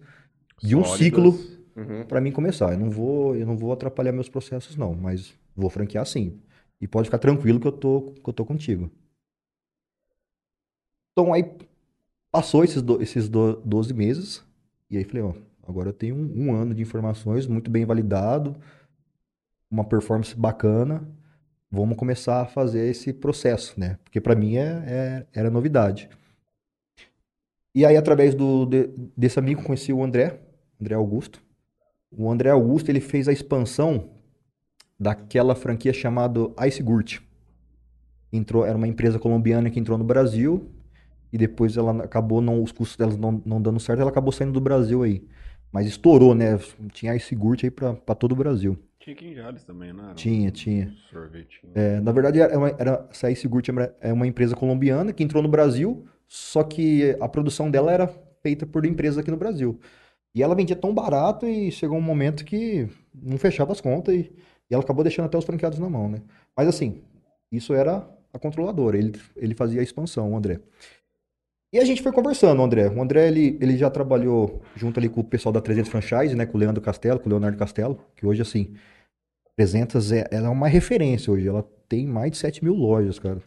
de 0.62 0.76
um 0.76 0.84
Sólidas. 0.84 0.98
ciclo 0.98 1.62
Uhum. 1.74 2.06
para 2.06 2.20
mim 2.20 2.34
começar. 2.34 2.74
Eu 2.74 2.80
não 2.80 2.90
vou, 2.90 3.34
eu 3.36 3.46
não 3.46 3.56
vou 3.58 3.72
atrapalhar 3.72 4.12
meus 4.12 4.28
processos 4.28 4.76
não, 4.76 4.94
mas 4.94 5.34
vou 5.56 5.70
franquear 5.70 6.06
sim. 6.06 6.42
E 6.82 6.88
pode 6.88 7.06
ficar 7.08 7.20
tranquilo 7.20 7.60
que 7.62 7.68
eu 7.68 7.72
tô, 7.72 8.14
que 8.22 8.30
eu 8.30 8.34
tô 8.34 8.46
contigo. 8.46 8.92
Então 11.14 11.34
aí 11.34 11.44
passou 12.32 12.64
esses, 12.64 12.82
do, 12.82 13.02
esses 13.02 13.30
do, 13.30 13.56
12 13.66 13.94
meses 13.94 14.44
e 14.90 14.98
aí 14.98 15.04
falei, 15.06 15.24
ó, 15.24 15.34
agora 15.68 15.90
eu 15.90 15.94
tenho 15.94 16.16
um, 16.16 16.48
um 16.50 16.54
ano 16.56 16.74
de 16.76 16.82
informações 16.82 17.48
muito 17.48 17.72
bem 17.72 17.86
validado, 17.86 18.56
uma 19.70 19.84
performance 19.86 20.36
bacana. 20.36 21.08
Vamos 21.72 21.98
começar 21.98 22.42
a 22.42 22.46
fazer 22.46 22.90
esse 22.90 23.14
processo, 23.14 23.80
né? 23.80 23.98
Porque 24.04 24.20
para 24.20 24.36
mim 24.36 24.58
é, 24.58 24.84
é- 24.86 25.28
era 25.34 25.50
novidade. 25.50 26.10
E 27.74 27.86
aí, 27.86 27.96
através 27.96 28.36
do, 28.36 28.66
de- 28.66 28.90
desse 29.16 29.40
amigo, 29.40 29.64
conheci 29.64 29.94
o 29.94 30.04
André, 30.04 30.40
André 30.80 30.96
Augusto. 30.96 31.42
O 32.12 32.30
André 32.30 32.50
Augusto 32.50 32.90
ele 32.90 33.00
fez 33.00 33.28
a 33.28 33.32
expansão 33.34 34.10
daquela 35.00 35.56
franquia 35.56 35.94
chamada 35.94 36.40
Ice 36.68 36.84
Gurt. 36.84 37.20
Entrou, 38.32 38.66
era 38.66 38.78
uma 38.78 38.88
empresa 38.88 39.20
colombiana 39.20 39.70
que 39.70 39.80
entrou 39.80 39.98
no 39.98 40.04
Brasil 40.04 40.70
e 41.32 41.38
depois 41.38 41.78
ela 41.78 42.04
acabou 42.04 42.42
não 42.42 42.62
os 42.62 42.72
custos 42.72 42.98
delas 42.98 43.18
não, 43.18 43.42
não 43.46 43.62
dando 43.62 43.80
certo, 43.80 44.00
ela 44.02 44.10
acabou 44.12 44.32
saindo 44.32 44.54
do 44.54 44.62
Brasil 44.62 45.04
aí. 45.04 45.26
Mas 45.72 45.88
estourou, 45.88 46.36
né? 46.36 46.60
Tinha 46.92 47.16
Ice 47.16 47.34
Gurt 47.36 47.64
aí 47.64 47.72
pra 47.72 47.94
pra 47.94 48.14
todo 48.16 48.34
o 48.34 48.36
Brasil. 48.36 48.78
Tinha 49.00 49.16
aqui 49.16 49.28
em 49.28 49.34
Jales 49.34 49.64
também, 49.64 49.94
né? 49.94 50.04
Era 50.04 50.12
um 50.12 50.16
Tinha, 50.16 50.52
tinha. 50.52 50.94
Sorvetinho. 51.10 51.72
É, 51.74 52.00
na 52.02 52.12
verdade, 52.12 52.40
era 52.40 52.54
era, 52.78 53.08
essa 53.10 53.32
Ice 53.32 53.48
Gurt 53.48 53.70
é 54.02 54.14
uma 54.14 54.28
empresa 54.28 54.56
colombiana 54.56 55.14
que 55.14 55.24
entrou 55.24 55.42
no 55.42 55.50
Brasil, 55.50 56.06
só 56.34 56.64
que 56.64 57.14
a 57.20 57.28
produção 57.28 57.70
dela 57.70 57.92
era 57.92 58.08
feita 58.42 58.66
por 58.66 58.86
empresas 58.86 59.18
aqui 59.18 59.30
no 59.30 59.36
Brasil. 59.36 59.78
E 60.34 60.42
ela 60.42 60.56
vendia 60.56 60.78
tão 60.78 60.94
barato 60.94 61.46
e 61.46 61.70
chegou 61.74 61.98
um 61.98 62.02
momento 62.02 62.46
que 62.46 62.88
não 63.14 63.38
fechava 63.38 63.74
as 63.74 63.82
contas 63.82 64.16
e, 64.16 64.32
e 64.70 64.74
ela 64.74 64.82
acabou 64.82 65.04
deixando 65.04 65.26
até 65.26 65.38
os 65.38 65.44
franqueados 65.44 65.78
na 65.78 65.90
mão, 65.90 66.08
né? 66.08 66.22
Mas 66.56 66.70
assim, 66.70 67.02
isso 67.52 67.74
era 67.74 68.08
a 68.32 68.40
controladora, 68.40 68.98
ele, 68.98 69.20
ele 69.36 69.54
fazia 69.54 69.82
a 69.82 69.84
expansão, 69.84 70.32
o 70.32 70.38
André. 70.38 70.62
E 71.74 71.80
a 71.80 71.84
gente 71.84 72.02
foi 72.02 72.14
conversando, 72.14 72.62
o 72.62 72.64
André. 72.64 72.88
O 72.88 73.02
André, 73.02 73.28
ele, 73.28 73.58
ele 73.60 73.78
já 73.78 73.90
trabalhou 73.90 74.62
junto 74.74 75.02
ali 75.02 75.10
com 75.10 75.20
o 75.20 75.26
pessoal 75.26 75.52
da 75.52 75.60
300 75.60 75.92
Franchise, 75.92 76.34
né? 76.34 76.46
Com 76.46 76.58
o 76.58 76.62
Leandro 76.62 76.82
Castelo, 76.82 77.20
com 77.20 77.28
o 77.28 77.30
Leonardo 77.30 77.58
Castelo, 77.58 78.00
que 78.16 78.26
hoje, 78.26 78.42
assim, 78.42 78.74
300 79.58 80.14
é, 80.14 80.28
ela 80.32 80.48
é 80.48 80.50
uma 80.50 80.70
referência 80.70 81.32
hoje. 81.32 81.48
Ela 81.48 81.64
tem 81.90 82.08
mais 82.08 82.32
de 82.32 82.38
7 82.38 82.64
mil 82.64 82.74
lojas, 82.74 83.20
cara. 83.20 83.42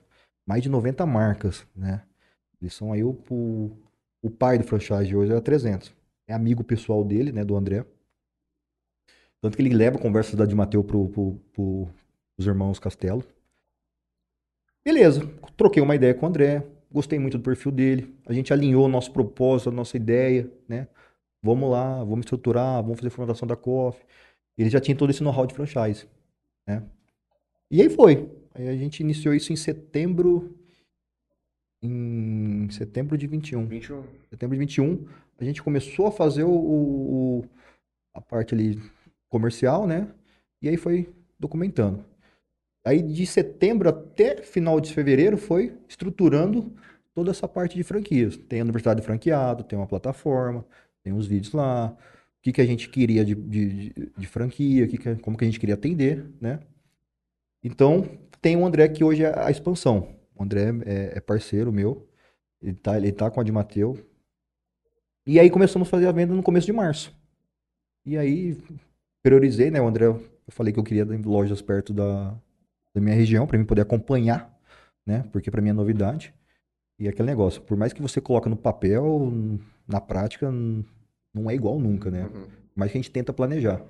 Mais 0.47 0.63
de 0.63 0.69
90 0.69 1.07
marcas, 1.07 1.67
né? 1.75 2.03
Eles 2.65 2.73
são 2.73 2.95
aí 2.95 3.05
o, 3.05 3.11
o, 3.31 3.71
o 4.23 4.31
pai 4.31 4.57
do 4.57 4.65
franchise 4.65 5.15
hoje, 5.15 5.31
é 5.31 5.37
a 5.37 5.41
300. 5.41 5.95
É 6.27 6.33
amigo 6.33 6.65
pessoal 6.65 7.05
dele, 7.05 7.31
né? 7.31 7.45
Do 7.45 7.55
André. 7.57 7.85
Tanto 9.43 9.55
que 9.55 9.63
ele 9.63 9.75
leva 9.75 9.99
conversas 9.99 10.35
da 10.35 10.47
de 10.47 10.55
Mateu 10.55 10.83
pro, 10.83 11.07
pro, 11.11 11.39
pro, 11.53 11.89
os 12.39 12.47
irmãos 12.47 12.79
Castelo. 12.79 13.23
Beleza, 14.83 15.31
troquei 15.59 15.83
uma 15.83 15.95
ideia 15.95 16.15
com 16.15 16.25
o 16.25 16.29
André. 16.31 16.67
Gostei 16.91 17.19
muito 17.19 17.37
do 17.37 17.45
perfil 17.45 17.71
dele. 17.71 18.15
A 18.25 18.33
gente 18.33 18.51
alinhou 18.51 18.87
o 18.87 18.89
nosso 18.89 19.13
propósito, 19.13 19.69
a 19.69 19.73
nossa 19.73 19.99
ideia, 19.99 20.51
né? 20.67 20.89
Vamos 21.43 21.71
lá, 21.71 21.99
vamos 21.99 22.21
estruturar, 22.21 22.83
vamos 22.83 22.99
fazer 22.99 23.11
formatação 23.11 23.47
da 23.47 23.57
COF. 23.57 24.03
Ele 24.57 24.71
já 24.71 24.81
tinha 24.81 24.97
todo 24.97 25.11
esse 25.11 25.23
know-how 25.23 25.47
de 25.47 25.53
franchise, 25.53 26.07
né? 26.67 26.83
E 27.71 27.83
aí 27.83 27.91
foi. 27.91 28.31
Aí 28.55 28.69
a 28.69 28.77
gente 28.77 29.01
iniciou 29.01 29.35
isso 29.35 29.53
em 29.53 29.57
setembro. 29.57 30.57
Em 31.87 32.71
setembro 32.71 33.19
de 33.19 33.27
21. 33.27 33.67
21. 33.67 34.05
Setembro 34.31 34.57
de 34.57 34.61
21, 34.61 35.07
a 35.39 35.45
gente 35.45 35.63
começou 35.63 36.07
a 36.07 36.11
fazer 36.13 36.43
o, 36.45 36.51
o- 36.51 37.45
a 38.15 38.23
parte 38.23 38.55
ali 38.55 38.81
comercial, 39.29 39.87
né? 39.87 40.09
E 40.63 40.69
aí 40.69 40.79
foi 40.79 41.13
documentando. 41.39 42.03
Aí 42.87 43.03
de 43.03 43.27
setembro 43.27 43.89
até 43.89 44.43
final 44.43 44.81
de 44.81 44.95
fevereiro 44.95 45.37
foi 45.37 45.77
estruturando 45.89 46.73
toda 47.15 47.31
essa 47.31 47.47
parte 47.47 47.77
de 47.77 47.83
franquias. 47.83 48.37
Tem 48.37 48.61
a 48.61 48.65
universidade 48.65 49.01
de 49.01 49.07
franqueado, 49.07 49.63
tem 49.65 49.79
uma 49.79 49.87
plataforma, 49.87 50.65
tem 51.03 51.13
os 51.13 51.27
vídeos 51.27 51.53
lá, 51.53 51.91
o 51.93 52.43
que, 52.43 52.53
que 52.53 52.63
a 52.63 52.67
gente 52.67 52.89
queria 52.89 53.25
de, 53.27 53.35
de, 53.35 53.91
de- 54.17 54.27
franquia, 54.27 54.89
que 54.89 54.97
que- 54.99 55.17
como 55.17 55.37
que 55.37 55.45
a 55.45 55.49
gente 55.49 55.61
queria 55.61 55.75
atender, 55.75 56.27
né? 56.41 56.61
Então, 57.63 58.05
tem 58.41 58.57
o 58.57 58.65
André 58.67 58.89
que 58.89 59.03
hoje 59.05 59.23
é 59.25 59.39
a 59.39 59.51
expansão. 59.51 60.15
O 60.35 60.43
André 60.43 60.71
é, 60.85 61.19
é 61.19 61.21
parceiro 61.21 61.73
meu, 61.73 62.09
ele 62.61 62.75
tá, 62.75 62.97
ele 62.97 63.13
tá 63.13 63.31
com 63.31 63.41
a 63.41 63.45
de 63.45 63.53
Mateu. 63.53 63.99
E 65.27 65.39
aí 65.39 65.49
começamos 65.49 65.89
a 65.89 65.91
fazer 65.91 66.07
a 66.07 66.13
venda 66.13 66.35
no 66.35 66.43
começo 66.43 66.67
de 66.67 66.73
março. 66.73 67.15
E 68.05 68.19
aí 68.19 68.59
priorizei, 69.23 69.71
né, 69.71 69.81
o 69.81 69.87
André, 69.87 70.07
eu 70.07 70.23
falei 70.49 70.73
que 70.73 70.79
eu 70.79 70.85
queria 70.85 71.07
lojas 71.25 71.63
perto 71.63 71.93
da, 71.93 72.35
da 72.93 73.01
minha 73.01 73.15
região 73.15 73.47
para 73.47 73.57
mim 73.59 73.65
poder 73.65 73.83
acompanhar, 73.83 74.55
né? 75.07 75.25
Porque 75.33 75.51
para 75.51 75.63
mim 75.63 75.71
é 75.71 75.73
novidade. 75.73 76.35
E 76.99 77.09
aquele 77.09 77.27
negócio, 77.27 77.63
por 77.63 77.77
mais 77.77 77.93
que 77.93 78.03
você 78.03 78.21
coloque 78.21 78.49
no 78.49 78.57
papel, 78.57 79.33
na 79.89 80.01
prática 80.01 80.51
não 81.33 81.51
é 81.51 81.55
igual 81.55 81.79
nunca, 81.79 82.11
né? 82.11 82.25
Uhum. 82.33 82.47
Mas 82.75 82.93
que 82.93 82.99
a 82.99 83.01
gente 83.01 83.11
tenta 83.11 83.33
planejar. 83.33 83.83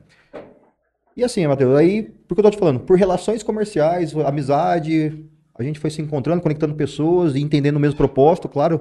E 1.17 1.23
assim, 1.23 1.47
Matheus, 1.47 1.77
aí, 1.77 2.03
por 2.03 2.35
que 2.35 2.41
eu 2.41 2.45
tô 2.45 2.51
te 2.51 2.59
falando? 2.59 2.81
Por 2.81 2.99
relações 2.99 3.43
comerciais, 3.43 4.15
amizade, 4.17 5.25
a 5.57 5.63
gente 5.63 5.79
foi 5.79 5.91
se 5.91 6.01
encontrando, 6.03 6.43
conectando 6.43 6.75
pessoas 6.75 7.35
e 7.35 7.41
entendendo 7.41 7.77
o 7.77 7.81
mesmo 7.81 7.97
propósito, 7.97 8.49
claro, 8.49 8.81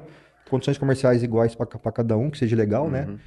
condições 0.50 0.78
comerciais 0.78 1.24
iguais 1.24 1.56
para 1.56 1.68
cada 1.92 2.18
um, 2.18 2.30
que 2.30 2.38
seja 2.38 2.56
legal, 2.56 2.90
né? 2.90 3.06
Uhum. 3.08 3.20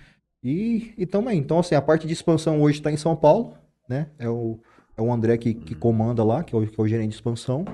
E, 0.43 0.95
e 0.99 1.07
tamo 1.07 1.29
aí. 1.29 1.37
Então, 1.39 1.59
assim, 1.59 1.75
a 1.75 1.83
parte 1.83 2.07
de 2.07 2.13
expansão 2.13 2.61
hoje 2.61 2.79
está 2.79 2.91
em 2.91 2.97
São 2.97 3.17
Paulo, 3.17 3.55
né? 3.89 4.09
É 4.19 4.29
o, 4.29 4.59
é 4.97 5.03
o 5.03 5.13
André 5.13 5.37
que, 5.39 5.55
que 5.55 5.75
comanda 5.75 6.23
lá, 6.23 6.45
que 6.45 6.55
é, 6.55 6.59
o, 6.59 6.67
que 6.67 6.79
é 6.81 6.83
o 6.83 6.87
gerente 6.89 7.11
de 7.11 7.15
expansão. 7.17 7.65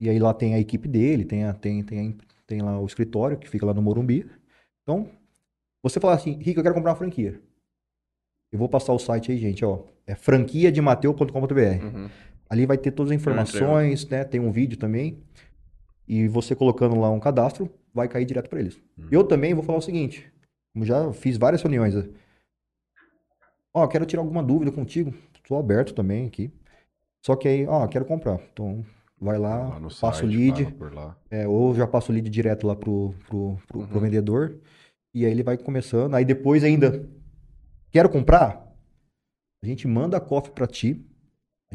E 0.00 0.08
aí 0.10 0.18
lá 0.18 0.34
tem 0.34 0.54
a 0.54 0.58
equipe 0.58 0.86
dele, 0.88 1.24
tem, 1.24 1.44
a, 1.44 1.52
tem, 1.52 1.82
tem, 1.82 2.08
a- 2.10 2.24
tem 2.46 2.60
lá 2.62 2.78
o 2.80 2.86
escritório, 2.86 3.36
que 3.38 3.48
fica 3.48 3.64
lá 3.66 3.72
no 3.74 3.82
Morumbi. 3.82 4.26
Então, 4.82 5.08
você 5.82 5.98
fala 6.00 6.14
assim, 6.14 6.32
Rico, 6.40 6.58
eu 6.60 6.62
quero 6.62 6.74
comprar 6.74 6.90
uma 6.92 6.96
franquia. 6.96 7.40
Eu 8.52 8.58
vou 8.58 8.68
passar 8.68 8.92
o 8.92 8.98
site 8.98 9.32
aí, 9.32 9.38
gente, 9.38 9.64
ó. 9.64 9.80
É 10.06 10.14
franquiademateu.com.br. 10.14 11.84
Uhum. 11.84 12.08
Ali 12.48 12.66
vai 12.66 12.78
ter 12.78 12.90
todas 12.92 13.10
as 13.12 13.16
informações, 13.16 14.06
né? 14.08 14.24
Tem 14.24 14.40
um 14.40 14.52
vídeo 14.52 14.78
também. 14.78 15.22
E 16.06 16.28
você 16.28 16.54
colocando 16.54 16.98
lá 16.98 17.10
um 17.10 17.18
cadastro, 17.18 17.68
vai 17.92 18.08
cair 18.08 18.24
direto 18.24 18.48
para 18.48 18.60
eles. 18.60 18.80
Uhum. 18.96 19.08
Eu 19.10 19.24
também 19.24 19.52
vou 19.54 19.64
falar 19.64 19.78
o 19.78 19.82
seguinte: 19.82 20.30
já 20.82 21.12
fiz 21.12 21.36
várias 21.36 21.62
reuniões. 21.62 21.94
Ó, 23.74 23.86
quero 23.88 24.06
tirar 24.06 24.22
alguma 24.22 24.42
dúvida 24.42 24.70
contigo. 24.70 25.12
Estou 25.34 25.58
aberto 25.58 25.92
também 25.94 26.26
aqui. 26.26 26.50
Só 27.24 27.34
que 27.36 27.48
aí, 27.48 27.66
ó, 27.66 27.86
quero 27.88 28.04
comprar. 28.04 28.40
Então, 28.52 28.84
vai 29.20 29.38
lá, 29.38 29.78
Lá 29.78 29.88
passa 30.00 30.24
o 30.24 30.28
lead. 30.28 30.74
É, 31.30 31.46
ou 31.46 31.74
já 31.74 31.86
passa 31.86 32.10
o 32.10 32.14
lead 32.14 32.30
direto 32.30 32.66
lá 32.66 32.76
pro, 32.76 33.14
pro, 33.28 33.58
pro, 33.66 33.86
pro 33.86 33.96
Uhum. 33.96 34.00
vendedor. 34.04 34.60
E 35.12 35.24
aí 35.24 35.30
ele 35.32 35.42
vai 35.42 35.58
começando. 35.58 36.14
Aí 36.14 36.24
depois 36.24 36.62
ainda, 36.62 37.08
quero 37.90 38.08
comprar? 38.08 38.64
A 39.62 39.66
gente 39.66 39.88
manda 39.88 40.16
a 40.16 40.20
cofre 40.20 40.52
para 40.52 40.66
ti. 40.66 41.04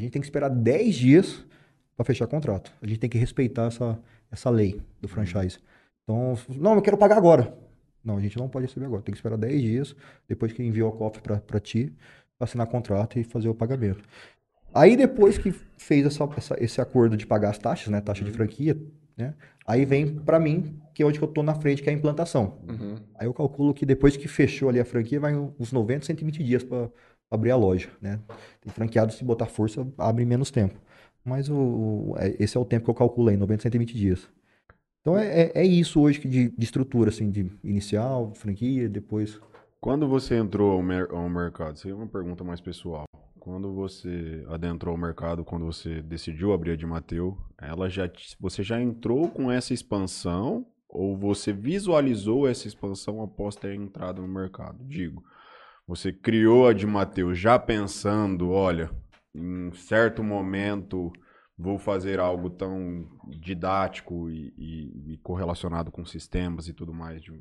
A 0.02 0.04
gente 0.04 0.14
tem 0.14 0.22
que 0.22 0.26
esperar 0.26 0.50
10 0.50 0.96
dias 0.96 1.46
para 1.96 2.04
fechar 2.04 2.26
contrato. 2.26 2.72
A 2.82 2.88
gente 2.88 3.00
tem 3.00 3.10
que 3.10 3.20
respeitar 3.20 3.68
essa, 3.68 4.00
essa 4.32 4.50
lei 4.50 4.82
do 5.00 5.08
franchise. 5.08 5.60
Então, 6.04 6.36
não, 6.58 6.74
eu 6.74 6.82
quero 6.82 6.98
pagar 6.98 7.18
agora. 7.18 7.56
Não, 8.04 8.18
a 8.18 8.20
gente 8.20 8.36
não 8.36 8.50
pode 8.50 8.66
receber 8.66 8.88
agora. 8.88 9.04
Tem 9.04 9.14
que 9.14 9.20
esperar 9.20 9.38
10 9.38 9.62
dias 9.62 9.96
depois 10.28 10.52
que 10.54 10.64
enviou 10.64 10.90
a 10.90 10.92
cofre 10.92 11.22
para 11.22 11.60
ti, 11.60 11.94
pra 12.36 12.46
assinar 12.46 12.66
contrato 12.66 13.20
e 13.20 13.24
fazer 13.24 13.48
o 13.48 13.54
pagamento. 13.54 14.02
Aí 14.74 14.98
depois 14.98 15.38
que 15.38 15.52
fez 15.78 16.04
essa- 16.08 16.28
essa- 16.36 16.58
esse 16.64 16.82
acordo 16.82 17.16
de 17.16 17.28
pagar 17.28 17.52
as 17.52 17.60
taxas, 17.60 17.90
né, 17.90 18.02
taxa 18.02 18.24
de 18.24 18.32
franquia, 18.32 18.76
né, 19.16 19.36
aí 19.68 19.86
vem 19.86 20.16
para 20.16 20.40
mim, 20.40 20.80
que 20.96 21.04
é 21.04 21.06
onde 21.06 21.22
eu 21.22 21.28
tô 21.28 21.44
na 21.44 21.54
frente, 21.54 21.84
que 21.84 21.90
é 21.90 21.94
a 21.94 21.96
implantação. 21.96 22.58
Uhum. 22.68 22.96
Aí 23.14 23.28
eu 23.28 23.34
calculo 23.36 23.72
que 23.72 23.86
depois 23.86 24.18
que 24.18 24.28
fechou 24.28 24.68
ali 24.70 24.80
a 24.80 24.86
franquia, 24.86 25.20
vai 25.20 25.36
uns 25.36 25.72
90, 25.72 26.06
120 26.08 26.44
dias 26.44 26.64
para 26.64 26.90
abrir 27.32 27.52
a 27.52 27.56
loja, 27.56 27.90
né? 28.02 28.20
Tem 28.62 28.72
franqueado, 28.72 29.14
se 29.14 29.24
botar 29.24 29.48
força, 29.48 29.88
abre 29.98 30.26
menos 30.26 30.52
tempo. 30.52 30.80
Mas 31.26 31.50
o, 31.50 32.16
é- 32.18 32.36
esse 32.44 32.58
é 32.58 32.60
o 32.60 32.66
tempo 32.66 32.86
que 32.86 32.92
eu 32.92 32.96
calculo 32.96 33.30
aí, 33.30 33.38
90, 33.38 33.64
120 33.64 33.96
dias. 33.96 34.30
Então 35.02 35.18
é, 35.18 35.44
é, 35.44 35.52
é 35.56 35.66
isso 35.66 36.00
hoje 36.02 36.20
de, 36.28 36.50
de 36.50 36.64
estrutura, 36.64 37.10
assim, 37.10 37.32
de 37.32 37.52
inicial, 37.64 38.34
franquia, 38.36 38.88
depois... 38.88 39.40
Quando 39.80 40.08
você 40.08 40.36
entrou 40.36 40.74
ao, 40.74 40.82
mer- 40.84 41.10
ao 41.10 41.28
mercado, 41.28 41.76
isso 41.76 41.90
é 41.90 41.94
uma 41.94 42.06
pergunta 42.08 42.44
mais 42.44 42.62
pessoal. 42.62 43.06
Quando 43.40 43.74
você 43.74 44.46
adentrou 44.48 44.94
o 44.94 44.98
mercado, 44.98 45.44
quando 45.44 45.66
você 45.66 46.04
decidiu 46.04 46.54
abrir 46.54 46.72
a 46.72 46.76
de 46.76 46.86
Mateu, 46.86 47.36
ela 47.60 47.90
já, 47.90 48.08
você 48.40 48.62
já 48.62 48.80
entrou 48.80 49.28
com 49.30 49.52
essa 49.52 49.74
expansão 49.74 50.68
ou 50.88 51.18
você 51.18 51.52
visualizou 51.52 52.48
essa 52.48 52.68
expansão 52.68 53.24
após 53.24 53.56
ter 53.56 53.74
entrado 53.74 54.22
no 54.22 54.28
mercado? 54.28 54.84
Digo, 54.88 55.24
você 55.92 56.14
criou 56.14 56.68
a 56.70 56.74
de 56.74 56.88
Mateu 56.88 57.36
já 57.36 57.60
pensando, 57.60 58.50
olha, 58.52 58.90
em 59.36 59.74
certo 59.74 60.24
momento 60.24 61.12
vou 61.58 61.78
fazer 61.78 62.18
algo 62.18 62.50
tão 62.50 63.06
didático 63.28 64.30
e, 64.30 64.54
e- 64.58 65.14
e 65.14 65.18
correlacionado 65.18 65.92
com 65.92 66.06
sistemas 66.06 66.70
e 66.70 66.74
tudo 66.74 66.94
mais, 66.94 67.22
de- 67.22 67.34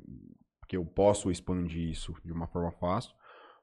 que 0.67 0.75
eu 0.75 0.83
posso 0.85 1.31
expandir 1.31 1.89
isso 1.89 2.13
de 2.25 2.33
uma 2.33 2.45
forma 2.45 2.71
fácil, 2.73 3.13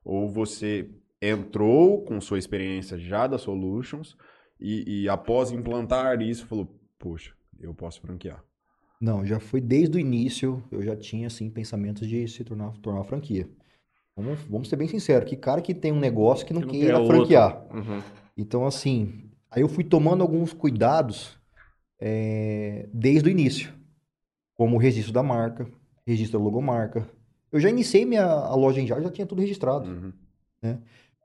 ou 0.03 0.27
você 0.27 0.91
entrou 1.21 2.03
com 2.07 2.19
sua 2.19 2.39
experiência 2.39 2.99
já 2.99 3.27
da 3.27 3.37
Solutions 3.37 4.17
e, 4.59 5.03
e 5.03 5.09
após 5.11 5.51
implantar 5.53 6.23
isso 6.23 6.47
falou, 6.47 6.81
poxa, 6.99 7.35
eu 7.61 7.75
posso 7.75 8.01
franquear. 8.01 8.43
Não, 8.99 9.25
já 9.27 9.39
foi 9.39 9.61
desde 9.61 9.99
o 9.99 10.01
início, 10.01 10.65
eu 10.73 10.83
já 10.83 10.97
tinha, 10.97 11.27
assim, 11.27 11.51
pensamentos 11.51 12.09
de 12.09 12.27
se 12.27 12.43
tornar, 12.43 12.73
tornar 12.79 13.05
franquia. 13.05 13.47
Vamos, 14.19 14.41
vamos 14.51 14.69
ser 14.69 14.75
bem 14.75 14.89
sinceros, 14.89 15.29
que 15.29 15.37
cara 15.37 15.63
que 15.63 15.73
tem 15.73 15.93
um 15.93 16.01
negócio 16.01 16.45
que 16.45 16.53
não 16.53 16.61
Que 16.61 16.67
não 16.67 16.73
queira 16.75 17.07
franquear. 17.07 17.65
Uhum. 17.73 18.03
Então, 18.37 18.67
assim, 18.67 19.31
aí 19.49 19.63
eu 19.63 19.69
fui 19.69 19.85
tomando 19.85 20.23
alguns 20.23 20.53
cuidados 20.53 21.39
é, 22.01 22.89
desde 22.93 23.29
o 23.29 23.31
início, 23.31 23.73
como 24.55 24.75
o 24.75 24.79
registro 24.79 25.13
da 25.13 25.23
marca, 25.23 25.69
registro 26.05 26.37
da 26.37 26.45
logomarca. 26.45 27.09
Eu 27.53 27.61
já 27.61 27.71
iniciei 27.71 28.05
minha 28.05 28.25
a 28.25 28.55
loja 28.57 28.81
em 28.81 28.87
já, 28.89 29.01
já 29.01 29.09
tinha 29.09 29.27
tudo 29.27 29.41
registrado. 29.41 29.89
Uhum. 29.89 30.13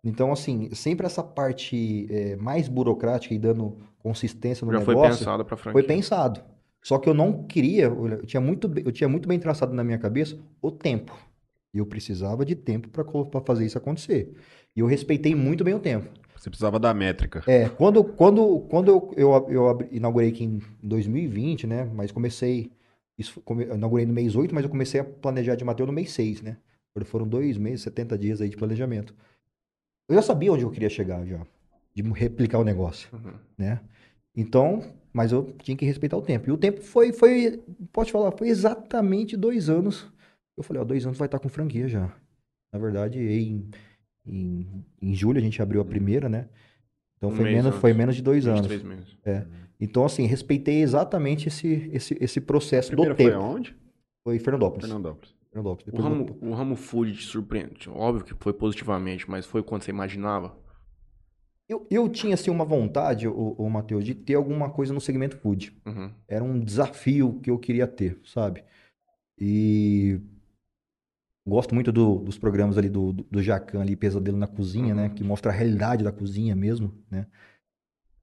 Então, 0.03 0.31
assim, 0.31 0.69
sempre 0.75 1.07
essa 1.07 1.23
parte 1.23 2.07
é, 2.11 2.35
mais 2.35 2.67
burocrática 2.67 3.33
e 3.33 3.39
dando 3.39 3.77
consistência 3.97 4.65
no 4.65 4.71
Já 4.71 4.81
foi 4.81 4.93
negócio 4.93 5.17
pensado 5.17 5.43
pra 5.43 5.57
franquia. 5.57 5.81
foi 5.81 5.83
pensado. 5.83 6.41
Só 6.83 6.99
que 6.99 7.09
eu 7.09 7.13
não 7.13 7.43
queria, 7.43 7.85
eu 7.85 8.25
tinha 8.25 8.41
muito, 8.41 8.71
eu 8.85 8.91
tinha 8.91 9.07
muito 9.07 9.27
bem 9.27 9.39
traçado 9.39 9.73
na 9.73 9.83
minha 9.83 9.97
cabeça 9.97 10.37
o 10.61 10.69
tempo. 10.69 11.17
E 11.73 11.79
eu 11.79 11.85
precisava 11.85 12.45
de 12.45 12.55
tempo 12.55 12.87
para 12.89 13.41
fazer 13.41 13.65
isso 13.65 13.77
acontecer. 13.77 14.31
E 14.75 14.79
eu 14.79 14.85
respeitei 14.85 15.33
muito 15.33 15.63
bem 15.63 15.73
o 15.73 15.79
tempo. 15.79 16.07
Você 16.37 16.49
precisava 16.49 16.79
da 16.79 16.93
métrica. 16.93 17.41
É, 17.47 17.67
quando, 17.69 18.03
quando, 18.03 18.59
quando 18.69 18.89
eu, 18.91 19.13
eu, 19.17 19.49
eu 19.49 19.87
inaugurei 19.91 20.29
aqui 20.29 20.43
em 20.43 20.61
2020, 20.83 21.65
né? 21.65 21.85
Mas 21.85 22.11
comecei. 22.11 22.71
Isso, 23.17 23.41
come- 23.41 23.63
inaugurei 23.65 24.05
no 24.05 24.13
mês 24.13 24.35
8, 24.35 24.53
mas 24.53 24.63
eu 24.63 24.69
comecei 24.69 24.99
a 24.99 25.03
planejar 25.03 25.55
de 25.55 25.63
Mateus 25.63 25.87
no 25.87 25.93
mês 25.93 26.11
6, 26.11 26.41
né? 26.41 26.57
Foram- 26.93 27.05
Foram 27.05 27.27
dois 27.27 27.57
meses, 27.57 27.81
70 27.81 28.17
dias 28.17 28.41
aí 28.41 28.49
de 28.49 28.57
planejamento. 28.57 29.15
Eu 30.09 30.15
já 30.15 30.21
sabia 30.21 30.51
onde 30.51 30.63
eu 30.63 30.69
queria 30.71 30.89
chegar 30.89 31.25
já, 31.25 31.39
de 31.95 32.01
replicar 32.03 32.59
o 32.59 32.63
negócio, 32.63 33.09
Uhum. 33.13 33.33
né? 33.57 33.79
Então, 34.35 34.83
mas 35.13 35.31
eu 35.31 35.53
tinha 35.63 35.77
que 35.77 35.85
respeitar 35.85 36.17
o 36.17 36.21
tempo. 36.21 36.49
E 36.49 36.51
o 36.51 36.57
tempo 36.57 36.81
foi, 36.81 37.13
foi, 37.13 37.61
pode 37.91 38.11
falar, 38.11 38.31
foi 38.31 38.49
exatamente 38.49 39.37
dois 39.37 39.69
anos. 39.69 40.11
Eu 40.57 40.63
falei, 40.63 40.81
ó, 40.81 40.85
dois 40.85 41.05
anos 41.05 41.17
vai 41.17 41.27
estar 41.27 41.39
com 41.39 41.49
franquia 41.49 41.87
já. 41.87 42.13
Na 42.71 42.79
verdade, 42.79 43.19
em, 43.19 43.69
em, 44.25 44.85
em 45.01 45.13
julho 45.15 45.37
a 45.37 45.41
gente 45.41 45.61
abriu 45.61 45.81
a 45.81 45.85
primeira, 45.85 46.27
né? 46.29 46.47
Então 47.17 47.29
Um 47.29 47.35
foi 47.35 47.45
menos, 47.45 47.67
antes. 47.67 47.79
foi 47.79 47.93
menos 47.93 48.15
de 48.15 48.21
dois 48.21 48.45
anos. 48.47 48.61
23 48.67 48.83
meses. 48.83 49.17
Então, 49.79 50.05
assim, 50.05 50.25
respeitei 50.25 50.81
exatamente 50.81 51.47
esse, 51.47 51.89
esse, 51.91 52.17
esse 52.21 52.39
processo 52.41 52.91
do 52.91 52.97
Primeiro 52.97 53.15
foi 53.15 53.25
tempo. 53.31 53.37
aonde? 53.43 53.75
Foi 54.23 54.39
Fernandópolis. 54.39 54.85
Fernandópolis. 54.85 55.35
Fernandópolis. 55.51 55.93
O 55.93 56.01
ramo, 56.01 56.25
eu- 56.41 56.49
o 56.49 56.53
ramo 56.53 56.75
food 56.75 57.13
te 57.13 57.23
surpreende. 57.25 57.89
Óbvio 57.89 58.23
que 58.25 58.33
foi 58.43 58.53
positivamente, 58.53 59.29
mas 59.29 59.45
foi 59.45 59.61
quando 59.63 59.81
você 59.83 59.91
imaginava. 59.91 60.55
eu, 61.67 61.85
eu 61.89 62.07
tinha, 62.09 62.33
assim, 62.35 62.49
uma 62.51 62.65
vontade, 62.65 63.27
o, 63.27 63.33
o 63.57 63.69
Matheus, 63.69 64.03
de 64.05 64.13
ter 64.13 64.35
alguma 64.35 64.69
coisa 64.69 64.93
no 64.93 65.01
segmento 65.01 65.37
food. 65.37 65.75
Uhum. 65.85 66.11
Era 66.27 66.43
um 66.43 66.59
desafio 66.59 67.39
que 67.41 67.49
eu 67.49 67.57
queria 67.59 67.87
ter, 67.87 68.19
sabe? 68.25 68.63
E 69.39 70.19
gosto 71.45 71.75
muito 71.75 71.91
do- 71.91 72.19
dos 72.19 72.37
programas 72.37 72.77
ali 72.77 72.89
do, 72.89 73.13
do, 73.13 73.23
do 73.23 73.41
Jacan 73.43 73.81
ali, 73.81 73.95
Pesadelo 73.95 74.37
na 74.37 74.47
Cozinha, 74.47 74.95
né? 74.95 75.03
Uhum. 75.07 75.15
Que 75.15 75.23
mostra 75.23 75.51
a 75.51 75.55
realidade 75.55 76.03
da 76.03 76.11
cozinha 76.11 76.55
mesmo, 76.55 76.93
né? 77.09 77.27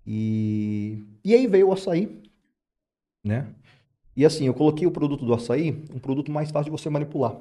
E, 0.06 1.04
e 1.24 1.34
aí 1.34 1.46
veio 1.46 1.68
o 1.68 1.72
açaí, 1.72 2.22
né? 3.24 3.54
E 4.16 4.24
assim, 4.24 4.46
eu 4.46 4.54
coloquei 4.54 4.86
o 4.86 4.90
produto 4.90 5.24
do 5.24 5.34
açaí, 5.34 5.70
um 5.94 5.98
produto 5.98 6.30
mais 6.32 6.50
fácil 6.50 6.72
de 6.72 6.78
você 6.78 6.90
manipular. 6.90 7.36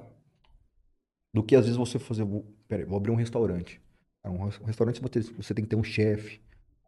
Do 1.33 1.43
que 1.43 1.55
às 1.55 1.65
vezes 1.65 1.77
você 1.77 1.99
fazer, 1.99 2.25
peraí, 2.67 2.85
vou 2.85 2.97
abrir 2.97 3.11
um 3.11 3.15
restaurante. 3.15 3.81
Ah, 4.23 4.29
Um 4.31 4.45
res- 4.45 4.57
restaurante 4.57 5.01
você, 5.01 5.21
você 5.21 5.53
tem 5.53 5.63
que 5.63 5.69
ter 5.69 5.75
um 5.75 5.83
chefe, 5.83 6.41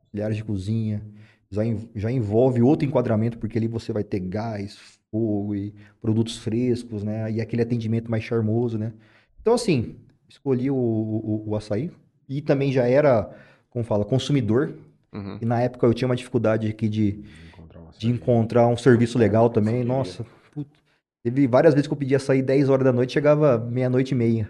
auxiliares 0.04 0.38
de 0.38 0.44
cozinha, 0.44 1.02
já, 1.50 1.62
já 1.96 2.12
envolve 2.12 2.62
outro 2.62 2.88
enquadramento, 2.88 3.38
porque 3.38 3.58
ali 3.58 3.68
você 3.68 3.94
vai 3.94 4.04
ter 4.04 4.20
gás, 4.20 5.00
fogo 5.12 5.54
e 5.54 5.74
produtos 6.02 6.38
frescos, 6.38 7.04
né? 7.04 7.32
E 7.32 7.42
aquele 7.42 7.62
atendimento 7.62 8.10
mais 8.10 8.24
charmoso, 8.24 8.78
né? 8.78 8.94
Então, 9.42 9.54
assim, 9.54 9.96
escolhi 10.30 10.72
o, 10.72 10.76
o, 10.76 11.44
o 11.48 11.56
açaí 11.56 11.92
e 12.28 12.42
também 12.42 12.72
já 12.72 12.88
era, 12.88 13.30
como 13.70 13.84
fala, 13.84 14.06
consumidor. 14.06 14.74
Uhum. 15.14 15.38
E 15.42 15.46
na 15.46 15.62
época 15.62 15.86
eu 15.86 15.94
tinha 15.94 16.08
uma 16.08 16.16
dificuldade 16.16 16.68
aqui 16.68 16.88
de, 16.88 17.24
Encontrar 17.54 17.82
de 17.98 18.10
encontrar 18.10 18.68
um 18.68 18.78
serviço 18.78 19.18
legal 19.18 19.50
também. 19.50 19.84
Nossa, 19.84 20.26
puta. 20.54 20.80
teve 21.22 21.46
várias 21.48 21.74
vezes 21.74 21.88
que 21.88 21.94
eu 21.94 21.98
pedia 21.98 22.20
sair 22.20 22.42
10 22.42 22.70
horas 22.70 22.86
da 22.86 22.94
noite, 22.94 23.14
chegava 23.14 23.58
meia-noite 23.58 24.14
e 24.14 24.18
meia. 24.18 24.50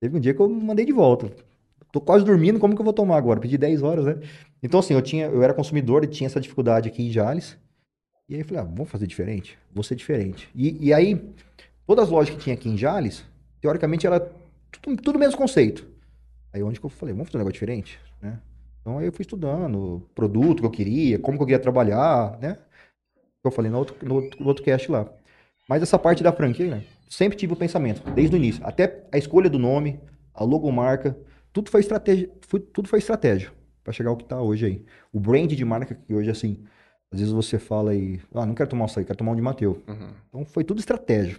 Teve 0.00 0.16
um 0.16 0.20
dia 0.20 0.32
que 0.32 0.40
eu 0.40 0.48
mandei 0.48 0.84
de 0.84 0.92
volta. 0.92 1.30
Tô 1.90 2.00
quase 2.00 2.24
dormindo, 2.24 2.58
como 2.58 2.74
que 2.74 2.80
eu 2.80 2.84
vou 2.84 2.92
tomar 2.92 3.16
agora? 3.16 3.40
Pedi 3.40 3.56
10 3.56 3.82
horas, 3.82 4.04
né? 4.04 4.18
Então, 4.62 4.80
assim, 4.80 4.94
eu 4.94 5.02
tinha, 5.02 5.26
eu 5.26 5.42
era 5.42 5.54
consumidor 5.54 6.04
e 6.04 6.08
tinha 6.08 6.26
essa 6.26 6.40
dificuldade 6.40 6.88
aqui 6.88 7.06
em 7.06 7.10
Jales. 7.10 7.56
E 8.28 8.34
aí 8.34 8.40
eu 8.40 8.44
falei, 8.46 8.62
ah, 8.62 8.64
vamos 8.64 8.90
fazer 8.90 9.06
diferente? 9.06 9.58
Vou 9.72 9.84
ser 9.84 9.94
diferente. 9.96 10.48
E, 10.54 10.86
e 10.86 10.94
aí, 10.94 11.20
todas 11.86 12.04
as 12.06 12.10
lojas 12.10 12.34
que 12.34 12.40
tinha 12.40 12.54
aqui 12.54 12.68
em 12.68 12.76
Jales, 12.76 13.24
teoricamente 13.60 14.06
era 14.06 14.20
tudo, 14.82 15.02
tudo 15.02 15.18
mesmo 15.18 15.36
conceito. 15.36 15.86
Aí 16.52 16.62
onde 16.62 16.80
que 16.80 16.86
eu 16.86 16.90
falei, 16.90 17.12
vamos 17.14 17.28
fazer 17.28 17.36
um 17.38 17.40
negócio 17.40 17.54
diferente, 17.54 17.98
né? 18.22 18.40
Então 18.80 18.98
aí 18.98 19.06
eu 19.06 19.12
fui 19.12 19.22
estudando 19.22 19.96
o 19.96 20.00
produto 20.14 20.60
que 20.60 20.66
eu 20.66 20.70
queria, 20.70 21.18
como 21.18 21.36
que 21.36 21.42
eu 21.42 21.46
queria 21.46 21.58
trabalhar, 21.58 22.38
né? 22.40 22.58
Eu 23.42 23.50
falei 23.50 23.70
no 23.70 23.78
outro, 23.78 23.96
no 24.06 24.14
outro, 24.14 24.40
no 24.40 24.48
outro 24.48 24.64
cast 24.64 24.90
lá. 24.90 25.06
Mas 25.68 25.82
essa 25.82 25.98
parte 25.98 26.22
da 26.22 26.32
franquia, 26.32 26.66
né? 26.70 26.84
Sempre 27.08 27.36
tive 27.36 27.52
o 27.52 27.56
pensamento, 27.56 28.02
desde 28.12 28.36
o 28.36 28.38
início. 28.38 28.64
Até 28.64 29.04
a 29.12 29.18
escolha 29.18 29.50
do 29.50 29.58
nome, 29.58 30.00
a 30.32 30.44
logomarca, 30.44 31.16
tudo 31.52 31.70
foi 31.70 31.80
estratégia, 31.80 32.30
foi- 32.48 32.60
tudo 32.60 32.88
foi 32.88 32.98
estratégia 32.98 33.52
para 33.82 33.92
chegar 33.92 34.10
ao 34.10 34.16
que 34.16 34.24
tá 34.24 34.40
hoje 34.40 34.64
aí. 34.66 34.84
O 35.12 35.20
brand 35.20 35.50
de 35.50 35.64
marca 35.64 35.94
que 35.94 36.14
hoje, 36.14 36.30
assim, 36.30 36.64
às 37.14 37.20
vezes 37.20 37.32
você 37.32 37.58
fala 37.58 37.92
aí, 37.92 38.20
ah, 38.34 38.44
não 38.44 38.54
quero 38.54 38.68
tomar 38.70 38.82
um 38.82 38.84
açaí, 38.86 39.04
quero 39.04 39.16
tomar 39.18 39.32
um 39.32 39.36
de 39.36 39.42
Mateu. 39.42 39.82
Uhum. 39.86 40.10
Então 40.28 40.44
foi 40.44 40.64
tudo 40.64 40.80
estratégia. 40.80 41.38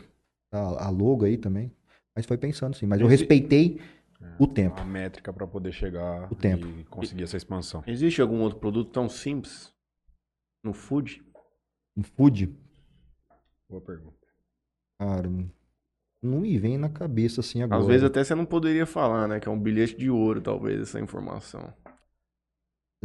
A, 0.51 0.85
a 0.85 0.89
logo 0.89 1.25
aí 1.25 1.37
também. 1.37 1.71
Mas 2.15 2.25
foi 2.25 2.37
pensando 2.37 2.75
sim. 2.75 2.85
Mas 2.85 3.01
eu 3.01 3.07
Esse- 3.07 3.17
respeitei 3.23 3.81
o 4.39 4.47
tempo. 4.47 4.79
A 4.79 4.85
métrica 4.85 5.33
para 5.33 5.45
poder 5.45 5.71
chegar 5.73 6.31
O 6.31 6.35
tempo. 6.35 6.65
e 6.65 6.83
conseguir 6.85 7.23
essa 7.23 7.35
expansão. 7.37 7.83
Existe 7.85 8.21
algum 8.21 8.39
outro 8.39 8.57
produto 8.59 8.89
tão 8.91 9.09
simples 9.09 9.71
no 10.63 10.73
food? 10.73 11.21
Um 11.97 12.03
food, 12.03 12.55
Boa 13.69 13.81
pergunta. 13.81 14.15
cara, 14.99 15.29
não 16.21 16.39
me 16.39 16.57
vem 16.57 16.77
na 16.77 16.87
cabeça 16.89 17.41
assim 17.41 17.61
agora. 17.61 17.81
Às 17.81 17.87
vezes 17.87 18.03
até 18.03 18.23
você 18.23 18.33
não 18.33 18.45
poderia 18.45 18.85
falar, 18.85 19.27
né? 19.27 19.39
Que 19.39 19.47
é 19.47 19.51
um 19.51 19.59
bilhete 19.59 19.95
de 19.97 20.09
ouro, 20.09 20.39
talvez, 20.41 20.81
essa 20.81 20.99
informação. 20.99 21.73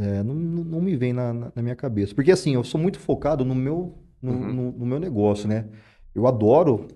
É, 0.00 0.22
não, 0.22 0.34
não 0.34 0.80
me 0.80 0.96
vem 0.96 1.12
na, 1.12 1.32
na- 1.32 1.52
na 1.54 1.62
minha 1.62 1.76
cabeça. 1.76 2.14
Porque 2.14 2.32
assim, 2.32 2.54
eu 2.54 2.64
sou 2.64 2.80
muito 2.80 2.98
focado 2.98 3.44
no 3.44 3.54
meu, 3.54 3.98
no, 4.22 4.32
Uhum. 4.32 4.52
no- 4.54 4.72
no 4.72 4.86
meu 4.86 4.98
negócio, 4.98 5.46
né? 5.48 5.68
Eu 6.14 6.26
adoro 6.26 6.88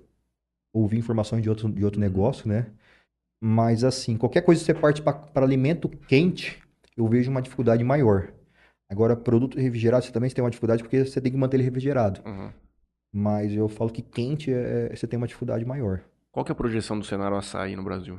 ouvir 0.72 0.96
informações 0.98 1.42
de 1.42 1.48
outro, 1.50 1.70
de 1.70 1.84
outro 1.84 2.00
negócio, 2.00 2.48
né? 2.48 2.66
Mas 3.42 3.84
assim, 3.84 4.16
qualquer 4.16 4.40
coisa 4.42 4.60
que 4.60 4.64
você 4.66 4.74
parte 4.74 5.02
para 5.02 5.44
alimento 5.44 5.88
quente, 5.88 6.62
eu 6.96 7.06
vejo 7.06 7.30
uma 7.30 7.42
dificuldade 7.42 7.84
maior. 7.84 8.32
Agora, 8.90 9.14
produto 9.16 9.58
refrigerado, 9.58 10.04
você 10.04 10.12
também 10.12 10.30
tem 10.30 10.42
uma 10.42 10.50
dificuldade 10.50 10.82
porque 10.82 11.04
você 11.04 11.20
tem 11.20 11.30
que 11.32 11.38
manter 11.38 11.56
ele 11.56 11.64
refrigerado. 11.64 12.20
Uhum. 12.24 12.50
Mas 13.12 13.52
eu 13.52 13.68
falo 13.68 13.90
que 13.90 14.02
quente 14.02 14.52
é, 14.52 14.88
é- 14.92 14.96
você 14.96 15.06
tem 15.06 15.16
uma 15.18 15.26
dificuldade 15.26 15.64
maior. 15.64 16.00
Qual 16.32 16.44
que 16.44 16.50
é 16.50 16.54
a 16.54 16.56
projeção 16.56 16.98
do 16.98 17.04
cenário 17.04 17.36
açaí 17.36 17.76
no 17.76 17.84
Brasil? 17.84 18.18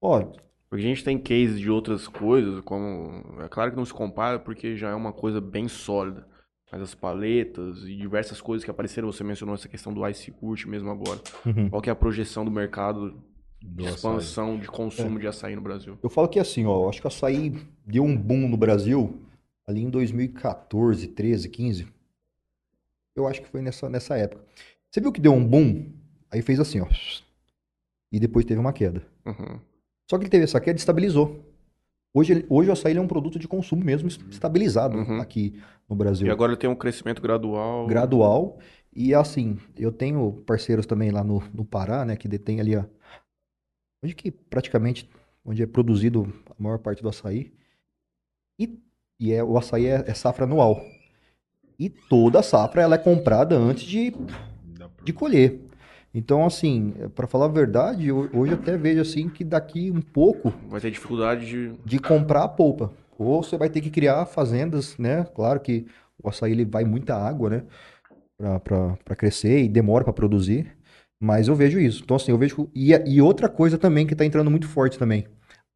Ó, 0.00 0.32
Porque 0.72 0.86
a 0.86 0.88
gente 0.88 1.04
tem 1.04 1.18
cases 1.18 1.60
de 1.60 1.70
outras 1.70 2.08
coisas, 2.08 2.62
como. 2.64 3.42
É 3.42 3.48
claro 3.50 3.70
que 3.72 3.76
não 3.76 3.84
se 3.84 3.92
compara, 3.92 4.38
porque 4.38 4.74
já 4.74 4.88
é 4.88 4.94
uma 4.94 5.12
coisa 5.12 5.38
bem 5.38 5.68
sólida. 5.68 6.26
Mas 6.72 6.80
as 6.80 6.94
paletas 6.94 7.84
e 7.84 7.94
diversas 7.94 8.40
coisas 8.40 8.64
que 8.64 8.70
apareceram, 8.70 9.12
você 9.12 9.22
mencionou 9.22 9.54
essa 9.54 9.68
questão 9.68 9.92
do 9.92 10.08
Ice 10.08 10.30
Curt 10.30 10.64
mesmo 10.64 10.90
agora. 10.90 11.20
uhum. 11.44 11.68
Qual 11.68 11.82
que 11.82 11.90
é 11.90 11.92
a 11.92 11.94
projeção 11.94 12.42
do 12.42 12.50
mercado 12.50 13.10
Do 13.60 13.82
de 13.82 13.84
expansão 13.84 14.58
de 14.58 14.66
consumo 14.66 15.18
de 15.18 15.26
açaí 15.26 15.54
no 15.54 15.60
Brasil? 15.60 15.98
Eu 16.02 16.08
falo 16.08 16.26
que 16.26 16.38
assim, 16.38 16.64
ó, 16.64 16.88
acho 16.88 17.02
que 17.02 17.06
o 17.06 17.08
açaí 17.08 17.54
deu 17.84 18.04
um 18.04 18.16
boom 18.16 18.48
no 18.48 18.56
Brasil 18.56 19.20
ali 19.66 19.82
em 19.82 19.90
2014, 19.90 21.06
13, 21.06 21.50
15. 21.50 21.86
Eu 23.14 23.26
acho 23.26 23.42
que 23.42 23.48
foi 23.48 23.60
nessa, 23.60 23.90
nessa 23.90 24.16
época. 24.16 24.42
Você 24.90 25.02
viu 25.02 25.12
que 25.12 25.20
deu 25.20 25.34
um 25.34 25.46
boom? 25.46 25.92
Aí 26.30 26.40
fez 26.40 26.58
assim, 26.58 26.80
ó. 26.80 26.86
E 28.10 28.18
depois 28.18 28.46
teve 28.46 28.58
uma 28.58 28.72
queda. 28.72 29.06
Uhum. 29.26 29.60
Só 30.10 30.18
que 30.18 30.24
ele 30.24 30.30
teve 30.30 30.44
essa 30.44 30.60
queda 30.60 30.76
e 30.76 30.80
estabilizou. 30.80 31.48
Hoje, 32.14 32.44
hoje 32.48 32.68
o 32.68 32.72
açaí 32.72 32.96
é 32.96 33.00
um 33.00 33.06
produto 33.08 33.38
de 33.38 33.48
consumo 33.48 33.82
mesmo 33.82 34.08
estabilizado 34.08 34.98
Uhum. 34.98 35.20
aqui 35.20 35.58
no 35.88 35.96
Brasil. 35.96 36.26
E 36.26 36.30
agora 36.30 36.52
ele 36.52 36.58
tem 36.60 36.68
um 36.68 36.74
crescimento 36.74 37.22
gradual. 37.22 37.86
gradual. 37.86 38.58
E 38.94 39.14
assim, 39.14 39.58
eu 39.76 39.90
tenho 39.90 40.42
parceiros 40.46 40.84
também 40.84 41.10
lá 41.10 41.24
no, 41.24 41.42
no 41.54 41.64
Pará, 41.64 42.04
né, 42.04 42.14
que 42.16 42.28
detém 42.28 42.60
ali 42.60 42.76
a. 42.76 42.86
Onde 44.04 44.14
que 44.14 44.30
praticamente, 44.30 45.08
onde 45.42 45.62
é 45.62 45.66
produzido 45.66 46.30
a 46.50 46.62
maior 46.62 46.78
parte 46.78 47.02
do 47.02 47.08
açaí. 47.08 47.50
E, 48.58 48.78
e 49.18 49.32
é, 49.32 49.42
o 49.42 49.56
açaí 49.56 49.86
é, 49.86 50.04
é 50.06 50.12
safra 50.12 50.44
anual. 50.44 50.84
E 51.78 51.88
toda 51.88 52.40
a 52.40 52.42
safra 52.42 52.82
ela 52.82 52.96
é 52.96 52.98
comprada 52.98 53.56
antes 53.56 53.84
de, 53.84 54.12
de 55.02 55.12
colher. 55.14 55.61
Então, 56.14 56.44
assim, 56.44 56.92
para 57.14 57.26
falar 57.26 57.46
a 57.46 57.48
verdade, 57.48 58.12
hoje 58.12 58.52
até 58.52 58.76
vejo 58.76 59.00
assim 59.00 59.30
que 59.30 59.42
daqui 59.42 59.90
um 59.90 60.02
pouco 60.02 60.52
Vai 60.68 60.80
ter 60.80 60.90
dificuldade 60.90 61.46
de. 61.46 61.72
de 61.84 61.98
comprar 61.98 62.44
a 62.44 62.48
polpa. 62.48 62.92
Ou 63.18 63.42
você 63.42 63.56
vai 63.56 63.70
ter 63.70 63.80
que 63.80 63.90
criar 63.90 64.26
fazendas, 64.26 64.98
né? 64.98 65.24
Claro 65.34 65.60
que 65.60 65.86
o 66.22 66.28
açaí 66.28 66.52
ele 66.52 66.64
vai 66.64 66.84
muita 66.84 67.16
água, 67.16 67.48
né? 67.48 67.64
Para 68.62 69.16
crescer 69.16 69.62
e 69.62 69.68
demora 69.68 70.04
para 70.04 70.12
produzir. 70.12 70.76
Mas 71.20 71.48
eu 71.48 71.54
vejo 71.54 71.78
isso. 71.78 72.02
Então, 72.02 72.16
assim, 72.16 72.32
eu 72.32 72.38
vejo. 72.38 72.68
E, 72.74 72.92
e 73.06 73.22
outra 73.22 73.48
coisa 73.48 73.78
também 73.78 74.06
que 74.06 74.12
está 74.12 74.24
entrando 74.24 74.50
muito 74.50 74.68
forte 74.68 74.98
também: 74.98 75.26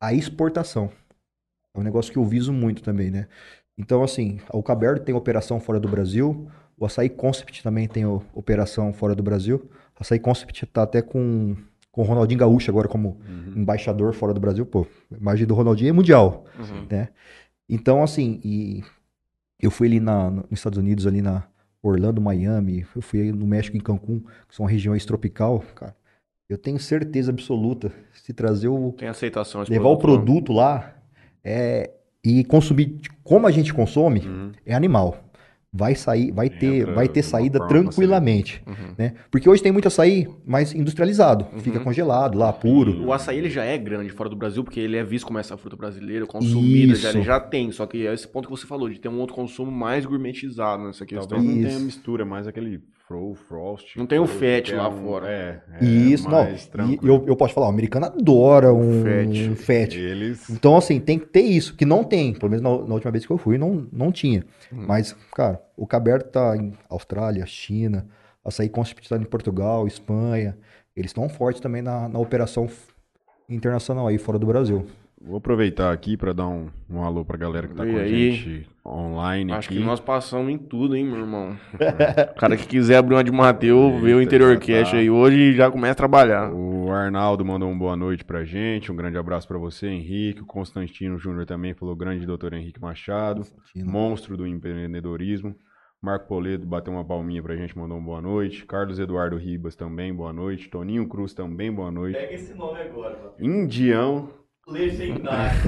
a 0.01 0.13
exportação. 0.13 0.91
É 1.75 1.79
um 1.79 1.83
negócio 1.83 2.13
que 2.13 2.19
eu 2.19 2.25
viso 2.25 2.53
muito 2.53 2.83
também, 2.83 3.11
né? 3.11 3.29
Então, 3.79 4.03
assim, 4.03 4.41
o 4.53 4.63
Cabernet 4.63 5.05
tem 5.05 5.15
operação 5.15 5.61
fora 5.61 5.79
do 5.79 5.89
Brasil. 5.89 6.49
O 6.77 6.85
Açaí 6.85 7.09
Concept 7.09 7.63
também 7.63 7.87
tem 7.87 8.05
operação 8.35 8.93
fora 8.93 9.15
do 9.15 9.23
Brasil. 9.23 9.71
Açaí 9.99 10.19
Concept 10.19 10.65
está 10.65 10.83
até 10.83 11.01
com, 11.03 11.57
com 11.91 12.03
o 12.03 12.05
Ronaldinho 12.05 12.41
Gaúcho 12.41 12.71
agora 12.71 12.89
como 12.89 13.19
Uhum. 13.29 13.55
embaixador 13.57 14.13
fora 14.15 14.33
do 14.35 14.41
Brasil. 14.41 14.65
Pô, 14.67 14.87
a 15.13 15.17
imagem 15.17 15.47
do 15.47 15.55
Ronaldinho 15.55 15.91
é 15.91 15.93
mundial 15.93 16.45
Uhum. 16.59 16.87
né? 16.91 17.09
Então, 17.69 18.03
assim, 18.03 18.41
e 18.45 18.83
eu 19.61 19.71
fui 19.71 19.89
ali 19.89 19.99
na, 20.01 20.31
nos 20.31 20.45
Estados 20.53 20.79
Unidos, 20.79 21.07
ali 21.07 21.21
na 21.23 21.45
Orlando, 21.83 22.21
Miami, 22.21 22.85
eu 22.95 23.03
fui 23.03 23.31
no 23.33 23.47
México, 23.47 23.77
em 23.77 23.81
Cancún, 23.81 24.21
que 24.49 24.55
são 24.55 24.67
regiões 24.67 25.05
tropical, 25.05 25.63
cara. 25.75 25.95
Eu 26.49 26.57
tenho 26.59 26.79
certeza 26.79 27.31
absoluta, 27.33 27.93
se 28.13 28.33
trazer 28.33 28.69
o, 28.69 28.93
Tem 28.93 29.09
aceitação 29.09 29.65
levar 29.69 29.89
o 29.89 29.97
produto 29.97 30.53
lá? 30.53 30.79
produto 30.79 30.93
lá, 30.93 30.95
é, 31.43 31.91
e 32.25 32.45
consumir 32.45 33.01
como 33.25 33.47
a 33.47 33.51
gente 33.51 33.73
consome, 33.75 34.21
Uhum. 34.21 34.53
é 34.65 34.75
animal. 34.75 35.25
Vai 35.77 35.95
sair, 35.95 36.33
vai 36.33 36.49
ter, 36.49 36.81
Entra 36.83 36.95
vai 36.95 37.07
ter 37.09 37.23
saída 37.23 37.59
forma 37.59 37.69
tranquilamente, 37.69 38.63
Uhum. 38.67 38.95
né? 38.97 39.13
Porque 39.31 39.49
hoje 39.49 39.63
tem 39.63 39.71
muito 39.73 39.89
açaí 39.89 40.27
mais 40.47 40.75
industrializado, 40.75 41.47
fica 41.59 41.79
Uhum. 41.79 41.85
congelado 41.85 42.39
lá, 42.39 42.53
puro. 42.53 43.05
O 43.05 43.13
açaí 43.13 43.39
ele 43.39 43.51
já 43.51 43.63
é 43.65 43.77
grande 43.77 44.11
fora 44.11 44.31
do 44.31 44.37
Brasil, 44.37 44.65
porque 44.65 44.81
ele 44.81 44.97
é 44.97 45.05
visto 45.05 45.27
como 45.27 45.39
essa 45.39 45.57
fruta 45.57 45.77
brasileira, 45.77 46.27
consumida, 46.27 46.95
já, 46.95 47.11
ele 47.11 47.23
já 47.23 47.39
tem. 47.39 47.71
Só 47.73 47.87
que 47.87 48.07
é 48.07 48.15
esse 48.15 48.27
ponto 48.27 48.49
que 48.49 48.51
você 48.57 48.67
falou, 48.67 48.89
de 48.89 48.99
ter 48.99 49.09
um 49.09 49.19
outro 49.21 49.35
consumo 49.35 49.71
mais 49.71 50.07
gourmetizado 50.07 50.83
nessa 50.85 51.05
questão. 51.05 51.29
Talvez 51.39 51.55
não 51.57 51.63
tenha 51.63 51.79
mistura, 51.81 52.25
mais 52.25 52.47
aquele 52.47 52.81
fro, 53.07 53.35
frost. 53.35 53.97
Não 53.97 54.07
tem 54.07 54.19
o 54.19 54.25
é 54.25 54.77
lá 54.77 54.89
um- 54.89 55.03
fora. 55.03 55.29
É, 55.29 55.63
é 55.81 55.85
Isso, 55.85 56.29
não. 56.29 56.47
E 56.91 56.99
eu, 57.03 57.25
eu 57.27 57.37
posso 57.37 57.55
falar, 57.55 57.67
o 57.67 57.71
americano 57.71 58.07
adora 58.07 58.73
um 58.73 59.03
Fat. 59.03 59.97
um. 59.97 59.99
Eles... 59.99 60.51
Então, 60.51 60.77
assim, 60.77 60.99
tem 61.01 61.19
que 61.19 61.27
ter 61.27 61.43
isso, 61.43 61.75
que 61.77 61.85
não 61.85 62.03
tem. 62.03 62.35
Pelo 62.35 62.51
menos 62.51 62.63
na, 62.63 62.71
na 62.71 62.95
última 62.95 63.11
vez 63.11 63.25
que 63.25 63.33
eu 63.33 63.39
fui, 63.39 63.57
não, 63.57 63.87
não 63.93 64.11
tinha. 64.11 64.45
Hum. 64.73 64.85
Mas, 64.87 65.15
cara, 65.35 65.63
o 65.77 65.87
Cabernet 65.87 66.31
tá 66.31 66.57
em 66.57 66.73
Austrália, 66.89 67.47
China, 67.47 68.07
açaí 68.45 68.69
Concept 68.69 69.09
tá 69.09 69.17
em 69.17 69.25
Portugal, 69.25 69.87
Espanha. 69.87 70.57
Eles 70.95 71.11
estão 71.11 71.29
fortes 71.29 71.61
também 71.61 71.83
na, 71.83 72.09
na 72.09 72.19
operação 72.19 72.69
internacional 73.49 74.09
aí, 74.09 74.19
fora 74.19 74.39
do 74.39 74.47
Brasil. 74.47 74.87
Vou 75.21 75.39
aproveitar 75.39 75.93
aqui 75.93 76.15
para 76.17 76.33
dar 76.35 76.47
um, 76.47 76.69
um 76.91 77.03
alô 77.03 77.25
pra 77.25 77.39
galera 77.39 77.67
que 77.67 77.75
tá 77.75 77.87
E 77.87 77.91
com 77.91 77.97
a 77.99 78.01
aí? 78.03 78.31
gente 78.33 78.69
online 78.87 79.51
Acho 79.53 79.69
aqui. 79.71 79.79
que 79.79 79.85
nós 79.85 79.99
passamos 79.99 80.53
em 80.53 80.59
tudo, 80.59 80.95
hein, 80.95 81.05
meu 81.07 81.19
irmão. 81.21 81.57
o 82.33 82.39
cara 82.39 82.57
que 82.57 82.67
quiser 82.67 82.99
abrir 82.99 83.15
uma 83.15 83.25
de 83.25 83.33
Mateu, 83.33 83.99
vê 83.99 84.15
o 84.15 84.21
Interior 84.21 84.53
já 84.55 84.61
Cash 84.61 84.91
tá. 84.91 84.99
aí 84.99 85.09
hoje 85.11 85.37
e 85.39 85.53
já 85.55 85.71
começa 85.71 85.93
a 85.93 85.97
trabalhar. 85.97 86.53
O 86.53 86.93
Arnaldo 86.93 87.45
mandou 87.45 87.69
um 87.69 87.77
boa 87.77 87.97
noite 87.97 88.25
pra 88.25 88.45
gente, 88.45 88.93
um 88.93 88.97
grande 88.97 89.17
abraço 89.17 89.49
pra 89.49 89.57
você, 89.59 89.89
Henrique. 89.89 90.43
O 90.43 90.47
Constantino 90.47 91.19
Júnior 91.19 91.47
também 91.47 91.73
falou 91.75 91.97
grande 91.97 92.27
doutor 92.27 92.53
Henrique 92.53 92.81
Machado, 92.81 93.43
monstro 93.75 94.37
do 94.37 94.47
empreendedorismo. 94.47 95.57
Marco 96.01 96.29
Poledo 96.29 96.67
bateu 96.67 96.93
uma 96.93 97.05
palminha 97.05 97.43
pra 97.43 97.57
gente, 97.57 97.77
mandou 97.77 97.97
um 97.97 98.05
boa 98.05 98.21
noite. 98.21 98.67
Carlos 98.67 98.99
Eduardo 98.99 99.37
Ribas 99.39 99.75
também, 99.75 100.15
boa 100.15 100.33
noite. 100.33 100.69
Toninho 100.69 101.09
Cruz 101.09 101.33
também, 101.33 101.73
boa 101.73 101.91
noite. 101.91 102.17
Pega 102.19 102.35
esse 102.35 102.55
nome 102.55 102.79
agora, 102.81 103.17
mano. 103.17 103.33
Indião, 103.41 104.29
Legendário. 104.69 105.61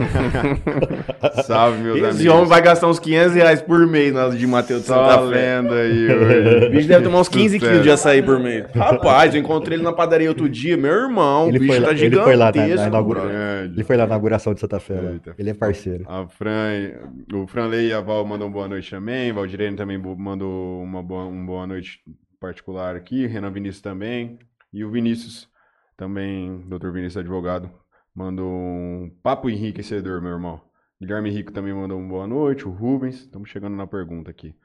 salve 1.47 1.79
meus 1.83 1.97
amigos. 1.99 2.17
Esse 2.19 2.29
homem 2.29 2.47
vai 2.47 2.61
gastar 2.61 2.89
uns 2.89 2.99
500 2.99 3.35
reais 3.35 3.63
por 3.63 3.87
mês 3.87 4.13
nas 4.13 4.37
de 4.37 4.45
Mateus 4.45 4.81
de 4.83 4.87
Só 4.89 5.09
Santa 5.09 5.29
Fé. 5.31 5.61
lenda 5.61 5.75
aí 5.75 6.09
O 6.67 6.71
bicho 6.71 6.89
deve 6.89 7.05
tomar 7.05 7.21
uns 7.21 7.29
15 7.29 7.55
Sucesso. 7.55 7.71
quilos 7.71 7.83
de 7.85 7.91
açaí 7.93 8.23
por 8.23 8.41
mês. 8.41 8.67
Rapaz, 8.75 9.33
eu 9.35 9.41
encontrei 9.41 9.77
ele 9.77 9.85
na 9.85 9.93
padaria 9.93 10.29
outro 10.29 10.49
dia, 10.49 10.77
meu 10.77 10.93
irmão. 10.93 11.47
Ele 11.49 11.59
o 11.59 11.61
bicho 11.61 11.73
foi 11.75 11.81
lá- 11.81 11.87
tá 11.87 11.93
ele 11.93 12.01
gigantesco. 12.01 12.25
foi 12.25 12.37
lá 12.37 12.53
na- 12.53 12.77
na 12.83 12.87
inaugura- 12.89 13.21
brother. 13.21 13.37
Grande. 13.39 13.75
Ele 13.75 13.85
foi 13.85 13.97
lá 13.97 14.03
na 14.03 14.07
inauguração 14.09 14.53
de 14.55 14.61
Santa 14.61 14.81
Fé, 14.81 15.01
lá. 15.01 15.13
Eita. 15.13 15.35
ele 15.39 15.51
é 15.51 15.55
parceiro. 15.55 16.05
A 16.09 16.27
Fran, 16.27 16.91
o 17.33 17.47
Franley 17.47 17.89
e 17.89 17.93
a 17.93 18.01
Val 18.01 18.25
mandam 18.27 18.51
boa 18.51 18.67
noite 18.67 18.91
também. 18.91 19.33
Valdirene 19.33 19.77
também 19.77 19.97
mandou 19.99 20.83
uma 20.83 21.03
boa, 21.05 21.25
um 21.25 21.47
boa 21.47 21.67
noite 21.69 22.01
particular 22.41 22.97
aqui. 22.97 23.27
Renan 23.29 23.53
Vinícius 23.53 23.81
também. 23.81 24.41
E 24.73 24.85
o 24.85 24.91
Vinícius 24.91 25.49
também, 25.97 26.63
Dr. 26.69 26.91
Vinícius 26.91 27.17
Advogado, 27.19 27.71
mandou 28.19 28.51
um 28.51 29.11
papo 29.23 29.49
enriquecedor, 29.49 30.21
meu 30.21 30.33
irmão. 30.33 30.61
Guilherme 31.01 31.31
Rico 31.31 31.53
também 31.53 31.73
mandou 31.73 31.97
uma 31.97 32.09
boa 32.09 32.27
noite. 32.27 32.67
O 32.67 32.71
Rubens, 32.73 33.21
estamos 33.21 33.49
chegando 33.49 33.77
na 33.77 33.87
pergunta 33.87 34.29
aqui. 34.29 34.57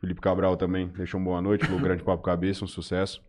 Felipe 0.00 0.20
Cabral 0.20 0.56
também 0.56 0.86
deixou 0.96 1.18
uma 1.18 1.26
boa 1.26 1.42
noite. 1.42 1.66
Falou 1.66 1.80
grande 1.80 2.04
papo 2.04 2.22
cabeça, 2.22 2.64
um 2.64 2.68
sucesso. 2.68 3.20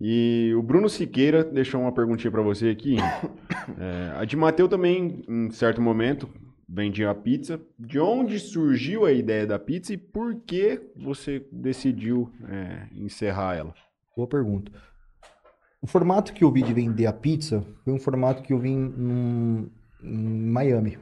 E 0.00 0.52
o 0.56 0.62
Bruno 0.62 0.88
Siqueira 0.88 1.44
deixou 1.44 1.80
uma 1.80 1.92
perguntinha 1.92 2.30
pra 2.30 2.42
você 2.42 2.68
aqui. 2.68 2.96
É, 3.78 4.20
a 4.20 4.26
de 4.26 4.36
Mateu 4.36 4.68
também, 4.68 5.24
em 5.26 5.50
certo 5.50 5.80
momento, 5.80 6.28
vendia 6.68 7.08
a 7.08 7.14
pizza. 7.14 7.58
De 7.78 7.98
onde 7.98 8.38
surgiu 8.38 9.06
a 9.06 9.12
ideia 9.12 9.46
da 9.46 9.58
pizza 9.58 9.94
e 9.94 9.96
por 9.96 10.34
que 10.42 10.82
você 10.94 11.46
decidiu 11.50 12.30
é, 12.46 12.88
encerrar 12.94 13.54
ela? 13.54 13.74
Boa 14.14 14.28
pergunta. 14.28 14.70
O 15.84 15.86
formato 15.86 16.32
que 16.32 16.42
eu 16.42 16.50
vi 16.50 16.62
de 16.62 16.72
vender 16.72 17.04
a 17.04 17.12
pizza 17.12 17.62
foi 17.84 17.92
um 17.92 17.98
formato 17.98 18.42
que 18.42 18.54
eu 18.54 18.58
vi 18.58 18.70
em, 18.70 19.68
em 20.02 20.16
Miami, 20.50 20.96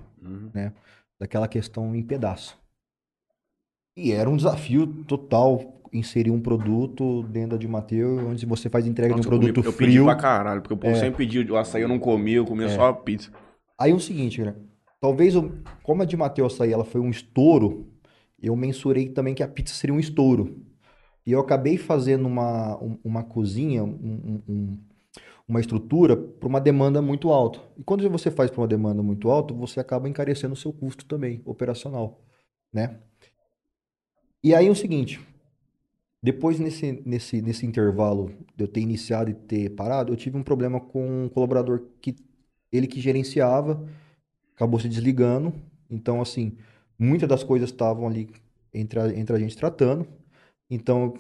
né? 0.53 0.73
Daquela 1.21 1.47
questão 1.47 1.95
em 1.95 2.03
pedaço. 2.03 2.59
E 3.97 4.11
era 4.11 4.29
um 4.29 4.37
desafio 4.37 4.89
total 5.05 5.81
inserir 5.93 6.33
um 6.33 6.41
produto 6.41 7.23
dentro 7.31 7.51
da 7.51 7.57
de 7.59 7.69
Mateu, 7.69 8.27
onde 8.31 8.45
você 8.45 8.69
faz 8.69 8.85
entrega 8.85 9.15
Nossa, 9.15 9.23
de 9.23 9.29
eu 9.29 9.33
um 9.33 9.39
comi- 9.39 9.53
produto 9.53 9.67
eu 9.73 9.73
pedi 9.79 9.93
frio. 9.93 10.05
pra 10.05 10.17
caralho, 10.17 10.61
porque 10.63 10.75
o 10.75 10.77
povo 10.77 10.97
É. 10.97 10.99
sempre 10.99 11.19
pediu 11.27 11.55
o 11.55 11.57
açaí, 11.57 11.83
eu 11.83 11.89
não 11.89 12.01
comia, 12.01 12.39
eu 12.39 12.45
comia 12.45 12.69
só 12.71 12.89
a 12.89 12.93
pizza. 12.93 13.31
Aí 13.79 13.93
é 13.93 13.95
o 13.95 14.01
seguinte, 14.01 14.43
né? 14.43 14.57
Talvez, 15.01 15.37
eu- 15.37 15.53
como 15.85 16.03
a 16.03 16.05
de 16.05 16.17
Mateus 16.17 16.55
açaí 16.55 16.73
ela 16.73 16.85
foi 16.85 17.01
um 17.01 17.09
estouro, 17.11 17.87
eu 18.43 18.57
mensurei 18.57 19.11
também 19.11 19.33
que 19.33 19.45
a 19.45 19.49
pizza 19.49 19.75
seria 19.75 19.95
um 19.95 20.01
estouro. 20.01 20.57
E 21.27 21.33
eu 21.33 21.41
acabei 21.41 21.77
fazendo 21.79 22.27
uma, 22.27 22.77
um- 22.83 22.99
uma 23.05 23.23
cozinha, 23.25 23.85
um- 23.85 24.43
um- 24.49 24.79
uma 25.49 25.61
estrutura 25.61 26.17
para 26.17 26.49
uma 26.49 26.61
demanda 26.61 27.03
muito 27.03 27.31
alta. 27.31 27.61
E 27.79 27.85
quando 27.85 28.09
você 28.11 28.31
faz 28.31 28.51
para 28.51 28.61
uma 28.61 28.69
demanda 28.69 29.03
muito 29.03 29.31
alta, 29.31 29.55
você 29.55 29.81
acaba 29.81 30.09
encarecendo 30.09 30.55
o 30.55 30.57
seu 30.57 30.73
custo 30.73 31.05
também, 31.07 31.43
operacional, 31.45 32.21
né? 32.73 33.01
E 34.43 34.55
aí 34.55 34.67
é 34.67 34.71
o 34.71 34.75
seguinte, 34.75 35.21
depois 36.23 36.59
nesse, 36.59 37.03
nesse, 37.05 37.43
nesse 37.43 37.67
intervalo 37.67 38.33
de 38.57 38.65
eu 38.65 38.69
ter 38.69 38.81
iniciado 38.81 39.31
e 39.31 39.35
ter 39.35 39.71
parado, 39.71 40.13
eu 40.13 40.17
tive 40.17 40.37
um 40.37 40.43
problema 40.43 40.81
com 40.81 41.25
um 41.25 41.29
colaborador 41.29 41.85
que 42.01 42.17
ele 42.71 42.87
que 42.87 43.01
gerenciava, 43.01 43.85
acabou 44.57 44.81
se 44.81 44.89
desligando. 44.89 45.55
Então, 45.91 46.23
assim, 46.23 46.57
muitas 46.99 47.29
das 47.29 47.45
coisas 47.45 47.71
estavam 47.71 48.07
ali 48.09 48.31
entre 48.75 49.01
a, 49.01 49.09
entre 49.19 49.37
a 49.37 49.39
gente 49.39 49.57
tratando. 49.57 50.07
Então, 50.73 51.13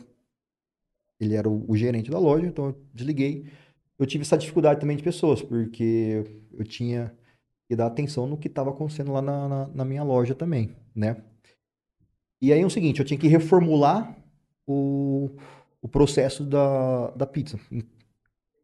ele 1.20 1.34
era 1.34 1.46
o, 1.46 1.70
o 1.70 1.76
gerente 1.76 2.10
da 2.10 2.18
loja, 2.18 2.46
então 2.46 2.68
eu 2.68 2.82
desliguei. 2.94 3.46
Eu 3.98 4.06
tive 4.06 4.22
essa 4.22 4.38
dificuldade 4.38 4.80
também 4.80 4.96
de 4.96 5.02
pessoas, 5.02 5.42
porque 5.42 6.24
eu 6.54 6.64
tinha 6.64 7.14
que 7.68 7.76
dar 7.76 7.86
atenção 7.86 8.26
no 8.26 8.38
que 8.38 8.48
estava 8.48 8.70
acontecendo 8.70 9.12
lá 9.12 9.20
na, 9.20 9.48
na, 9.48 9.66
na 9.68 9.84
minha 9.84 10.02
loja 10.02 10.34
também, 10.34 10.74
né? 10.94 11.22
E 12.40 12.50
aí 12.50 12.62
é 12.62 12.66
o 12.66 12.70
seguinte, 12.70 12.98
eu 12.98 13.04
tinha 13.04 13.20
que 13.20 13.28
reformular 13.28 14.16
o, 14.66 15.30
o 15.82 15.86
processo 15.86 16.44
da, 16.44 17.10
da 17.10 17.26
pizza. 17.26 17.60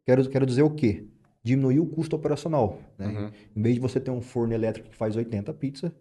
Quero, 0.06 0.26
quero 0.30 0.46
dizer 0.46 0.62
o 0.62 0.70
quê? 0.70 1.04
Diminuir 1.44 1.80
o 1.80 1.86
custo 1.86 2.16
operacional, 2.16 2.80
né? 2.96 3.08
Uhum. 3.08 3.30
Em 3.54 3.62
vez 3.62 3.74
de 3.74 3.80
você 3.80 4.00
ter 4.00 4.10
um 4.10 4.22
forno 4.22 4.54
elétrico 4.54 4.88
que 4.88 4.96
faz 4.96 5.14
80 5.14 5.52
pizzas, 5.52 5.92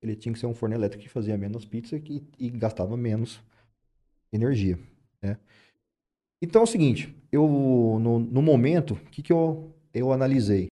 ele 0.00 0.14
tinha 0.14 0.32
que 0.32 0.38
ser 0.38 0.46
um 0.46 0.54
forno 0.54 0.76
elétrico 0.76 1.02
que 1.02 1.10
fazia 1.10 1.36
menos 1.36 1.64
pizza 1.64 1.96
e, 1.96 2.22
e 2.38 2.48
gastava 2.48 2.96
menos 2.96 3.42
energia, 4.32 4.78
né? 5.22 5.38
Então 6.40 6.60
é 6.60 6.64
o 6.64 6.66
seguinte, 6.66 7.14
eu 7.32 7.46
no, 8.00 8.18
no 8.18 8.42
momento, 8.42 8.92
o 8.94 9.10
que, 9.10 9.22
que 9.22 9.32
eu, 9.32 9.74
eu 9.92 10.12
analisei? 10.12 10.68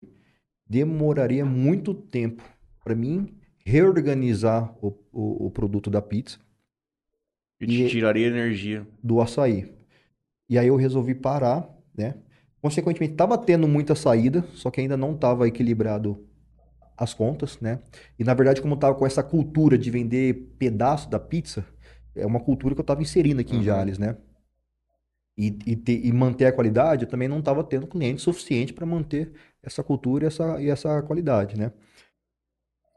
Demoraria 0.69 1.45
muito 1.45 1.95
tempo 1.95 2.43
para 2.85 2.95
mim 2.95 3.37
reorganizar 3.65 4.75
o, 4.85 4.89
o, 5.13 5.47
o 5.47 5.51
produto 5.51 5.91
da 5.91 6.03
pizza 6.03 6.39
E 7.61 7.67
te 7.67 7.83
E- 7.85 7.89
tiraria 7.91 8.27
energia. 8.27 8.87
do 9.03 9.21
açaí. 9.21 9.73
E 10.49 10.59
aí 10.59 10.69
eu 10.69 10.77
resolvi 10.77 11.15
parar, 11.15 11.69
né? 11.97 12.17
Consequentemente, 12.61 13.13
estava 13.15 13.39
tendo 13.39 13.69
muita 13.69 13.95
saída, 13.95 14.45
só 14.55 14.71
que 14.71 14.81
ainda 14.81 14.97
não 14.97 15.15
estava 15.15 15.49
equilibrado 15.49 16.27
as 16.97 17.15
contas, 17.15 17.59
né? 17.61 17.81
E 18.19 18.25
na 18.25 18.35
verdade, 18.35 18.63
como 18.63 18.75
eu 18.75 18.79
tava 18.79 18.95
com 18.97 19.07
essa 19.07 19.23
cultura 19.23 19.79
de 19.79 19.91
vender 19.91 20.55
pedaço 20.59 21.11
da 21.11 21.19
pizza, 21.21 21.67
é 22.15 22.27
uma 22.27 22.41
cultura 22.41 22.75
que 22.75 22.81
eu 22.81 22.85
estava 22.85 23.03
inserindo 23.03 23.41
aqui 23.41 23.55
em 23.55 23.59
Uhum. 23.59 23.65
Jales, 23.65 23.99
né? 23.99 24.17
E, 25.37 25.47
e, 25.67 25.77
ter- 25.77 26.05
e 26.05 26.13
manter 26.13 26.45
a 26.47 26.53
qualidade, 26.53 27.05
eu 27.05 27.09
também 27.09 27.27
não 27.29 27.39
estava 27.39 27.65
tendo 27.65 27.87
cliente 27.87 28.21
suficiente 28.21 28.73
para 28.73 28.85
manter 28.85 29.33
essa 29.63 29.83
cultura 29.83 30.25
e 30.25 30.27
essa, 30.27 30.61
e 30.63 30.69
essa 30.69 31.03
qualidade, 31.03 31.59
né? 31.59 31.73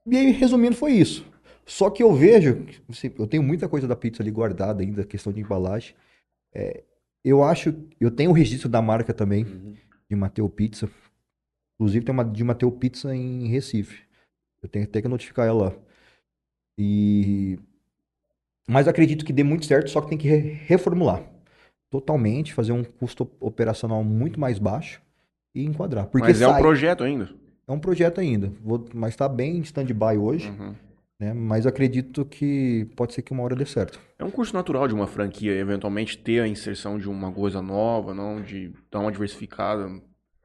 E 0.06 0.16
aí, 0.18 0.32
resumindo, 0.32 0.76
foi 0.76 0.92
isso. 0.94 1.26
Só 1.66 1.90
que 1.90 2.04
eu 2.04 2.14
vejo, 2.14 2.66
assim, 2.90 3.12
eu 3.18 3.26
tenho 3.26 3.42
muita 3.42 3.68
coisa 3.68 3.88
da 3.88 3.96
pizza 3.96 4.22
ali 4.22 4.30
guardada 4.30 4.84
ainda, 4.84 5.04
questão 5.06 5.34
de 5.34 5.42
embalagem. 5.42 5.96
É, 6.54 6.84
eu 7.24 7.44
acho, 7.44 7.74
eu 8.00 8.12
tenho 8.12 8.30
o 8.30 8.34
registro 8.34 8.70
da 8.70 8.82
marca 8.82 9.14
também, 9.14 9.46
de 10.08 10.16
Mateu 10.16 10.48
Pizza. 10.48 10.90
Inclusive 11.76 12.06
tem 12.06 12.14
uma 12.14 12.24
de 12.24 12.44
Mateu 12.44 12.72
Pizza 12.72 13.16
em 13.16 13.48
Recife. 13.48 14.04
Eu 14.62 14.70
tenho 14.70 14.86
até 14.86 15.02
que 15.02 15.08
notificar 15.08 15.48
ela. 15.48 15.76
E 16.78 17.58
mas 18.68 18.88
acredito 18.88 19.24
que 19.26 19.34
dê 19.34 19.44
muito 19.44 19.66
certo, 19.66 19.90
só 19.90 20.02
que 20.02 20.10
tem 20.10 20.18
que 20.18 20.28
re- 20.28 20.60
reformular 20.66 21.24
totalmente, 21.90 22.54
fazer 22.54 22.72
um 22.72 22.84
custo 22.84 23.30
operacional 23.40 24.04
muito 24.04 24.40
mais 24.40 24.60
baixo 24.60 25.02
e 25.54 25.64
enquadrar. 25.64 26.08
Porque 26.08 26.28
Mas 26.28 26.42
é 26.42 26.48
um 26.48 26.58
projeto 26.58 27.04
ainda. 27.04 27.30
é 27.68 27.72
um 27.72 27.80
projeto 27.80 28.20
ainda, 28.20 28.52
Vou- 28.64 28.86
mas 28.94 29.12
está 29.14 29.30
bem 29.30 29.58
em 29.58 29.62
stand-by 29.62 30.18
hoje, 30.18 30.50
Uhum. 30.50 30.76
né? 31.20 31.34
Mas 31.34 31.66
acredito 31.66 32.26
que 32.26 32.86
pode 32.96 33.14
ser 33.14 33.22
que 33.22 33.32
uma 33.32 33.44
hora 33.44 33.56
dê 33.56 33.66
certo. 33.66 34.00
É 34.20 34.24
um 34.26 34.32
curso 34.32 34.54
natural 34.54 34.88
de 34.88 34.94
uma 34.94 35.08
franquia, 35.08 35.54
eventualmente 35.54 36.18
ter 36.18 36.42
a 36.42 36.48
inserção 36.48 36.98
de 36.98 37.08
uma 37.08 37.32
coisa 37.32 37.62
nova, 37.62 38.14
não 38.14 38.42
de 38.42 38.74
dar 38.92 39.00
uma 39.00 39.12
diversificada, 39.12 39.88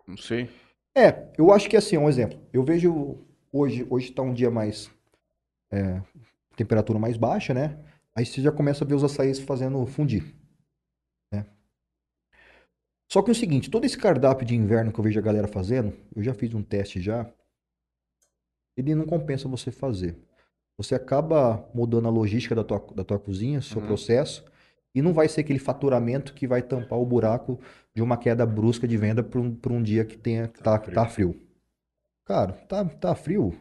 não 0.07 0.17
sei. 0.17 0.49
É, 0.97 1.31
eu 1.39 1.53
acho 1.53 1.69
que 1.69 1.77
assim, 1.77 1.97
um 1.97 2.09
exemplo. 2.09 2.39
Eu 2.53 2.63
vejo 2.63 3.19
hoje, 3.53 3.85
hoje 3.91 4.11
está 4.11 4.23
um 4.23 4.33
dia 4.35 4.51
mais 4.51 4.89
é, 5.73 6.01
temperatura 6.57 6.99
mais 6.99 7.17
baixa, 7.17 7.53
né? 7.55 7.77
Aí 8.17 8.25
você 8.27 8.41
já 8.41 8.53
começa 8.53 8.85
a 8.85 8.87
ver 8.87 8.95
os 8.95 9.05
açaís 9.05 9.39
fazendo 9.41 9.85
fundir, 9.87 10.35
né? 11.33 11.45
Só 13.13 13.21
que 13.23 13.31
é 13.31 13.33
o 13.33 13.35
seguinte, 13.35 13.71
todo 13.71 13.85
esse 13.85 13.99
cardápio 13.99 14.47
de 14.47 14.55
inverno 14.57 14.91
que 14.91 14.99
eu 14.99 15.05
vejo 15.05 15.19
a 15.19 15.23
galera 15.23 15.47
fazendo, 15.47 15.93
eu 16.17 16.23
já 16.23 16.33
fiz 16.33 16.55
um 16.55 16.63
teste 16.63 16.99
já, 16.99 17.31
ele 18.77 18.95
não 18.95 19.05
compensa 19.07 19.49
você 19.49 19.71
fazer. 19.71 20.17
Você 20.79 20.95
acaba 20.95 21.69
mudando 21.75 22.09
a 22.09 22.11
logística 22.11 22.55
da 22.55 22.65
tua, 22.65 22.81
da 22.95 23.05
tua 23.05 23.19
cozinha, 23.19 23.61
seu 23.61 23.81
Uhum. 23.81 23.87
processo, 23.87 24.45
e 24.95 25.03
não 25.03 25.13
vai 25.13 25.29
ser 25.29 25.43
aquele 25.43 25.59
faturamento 25.59 26.35
que 26.35 26.47
vai 26.47 26.63
tampar 26.63 26.99
o 26.99 27.07
buraco 27.07 27.61
de 27.95 28.03
uma 28.03 28.17
queda 28.17 28.47
brusca 28.47 28.89
de 28.89 28.97
venda 28.97 29.23
para 29.23 29.41
um, 29.41 29.55
pra 29.55 29.73
um 29.73 29.83
dia 29.83 30.05
que 30.05 30.17
tenha 30.17 30.49
que 30.49 30.63
tá, 30.63 30.79
frio. 30.79 30.95
tá 30.95 31.07
frio. 31.07 31.41
Cara, 32.27 32.53
tá, 32.53 32.85
tá 32.85 33.15
frio. 33.15 33.55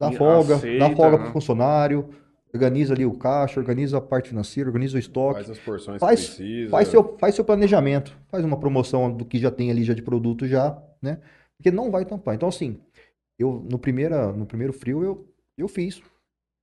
Dá 0.00 0.10
E 0.10 0.16
folga, 0.16 0.56
aceita, 0.56 0.76
dá 0.78 0.90
folga 0.90 1.18
né? 1.18 1.24
pro 1.24 1.32
funcionário, 1.32 2.10
organiza 2.52 2.94
ali 2.94 3.04
o 3.06 3.12
caixa, 3.14 3.60
organiza 3.60 3.98
a 3.98 4.00
parte 4.00 4.28
financeira, 4.30 4.68
organiza 4.68 4.96
o 4.96 4.98
estoque. 5.00 5.34
Faz 5.44 5.50
as 5.50 5.58
porções 5.58 6.00
Faz- 6.00 6.20
que 6.20 6.26
precisa. 6.36 6.70
Faz 6.70 6.88
seu, 6.88 7.18
faz 7.18 7.34
seu 7.34 7.44
planejamento, 7.44 8.16
faz 8.28 8.44
uma 8.44 8.58
promoção 8.58 9.12
do 9.12 9.24
que 9.24 9.38
já 9.38 9.50
tem 9.50 9.70
ali 9.70 9.84
já 9.84 9.94
de 9.94 10.02
produto 10.02 10.46
já, 10.46 10.76
né? 11.00 11.20
Porque 11.56 11.70
não 11.70 11.90
vai 11.90 12.04
tampar. 12.04 12.34
Então, 12.34 12.48
assim, 12.48 12.80
eu 13.38 13.64
no, 13.70 13.78
primeira, 13.78 14.32
no 14.32 14.46
primeiro 14.46 14.72
frio 14.72 15.02
eu, 15.04 15.28
eu 15.56 15.68
fiz 15.68 16.00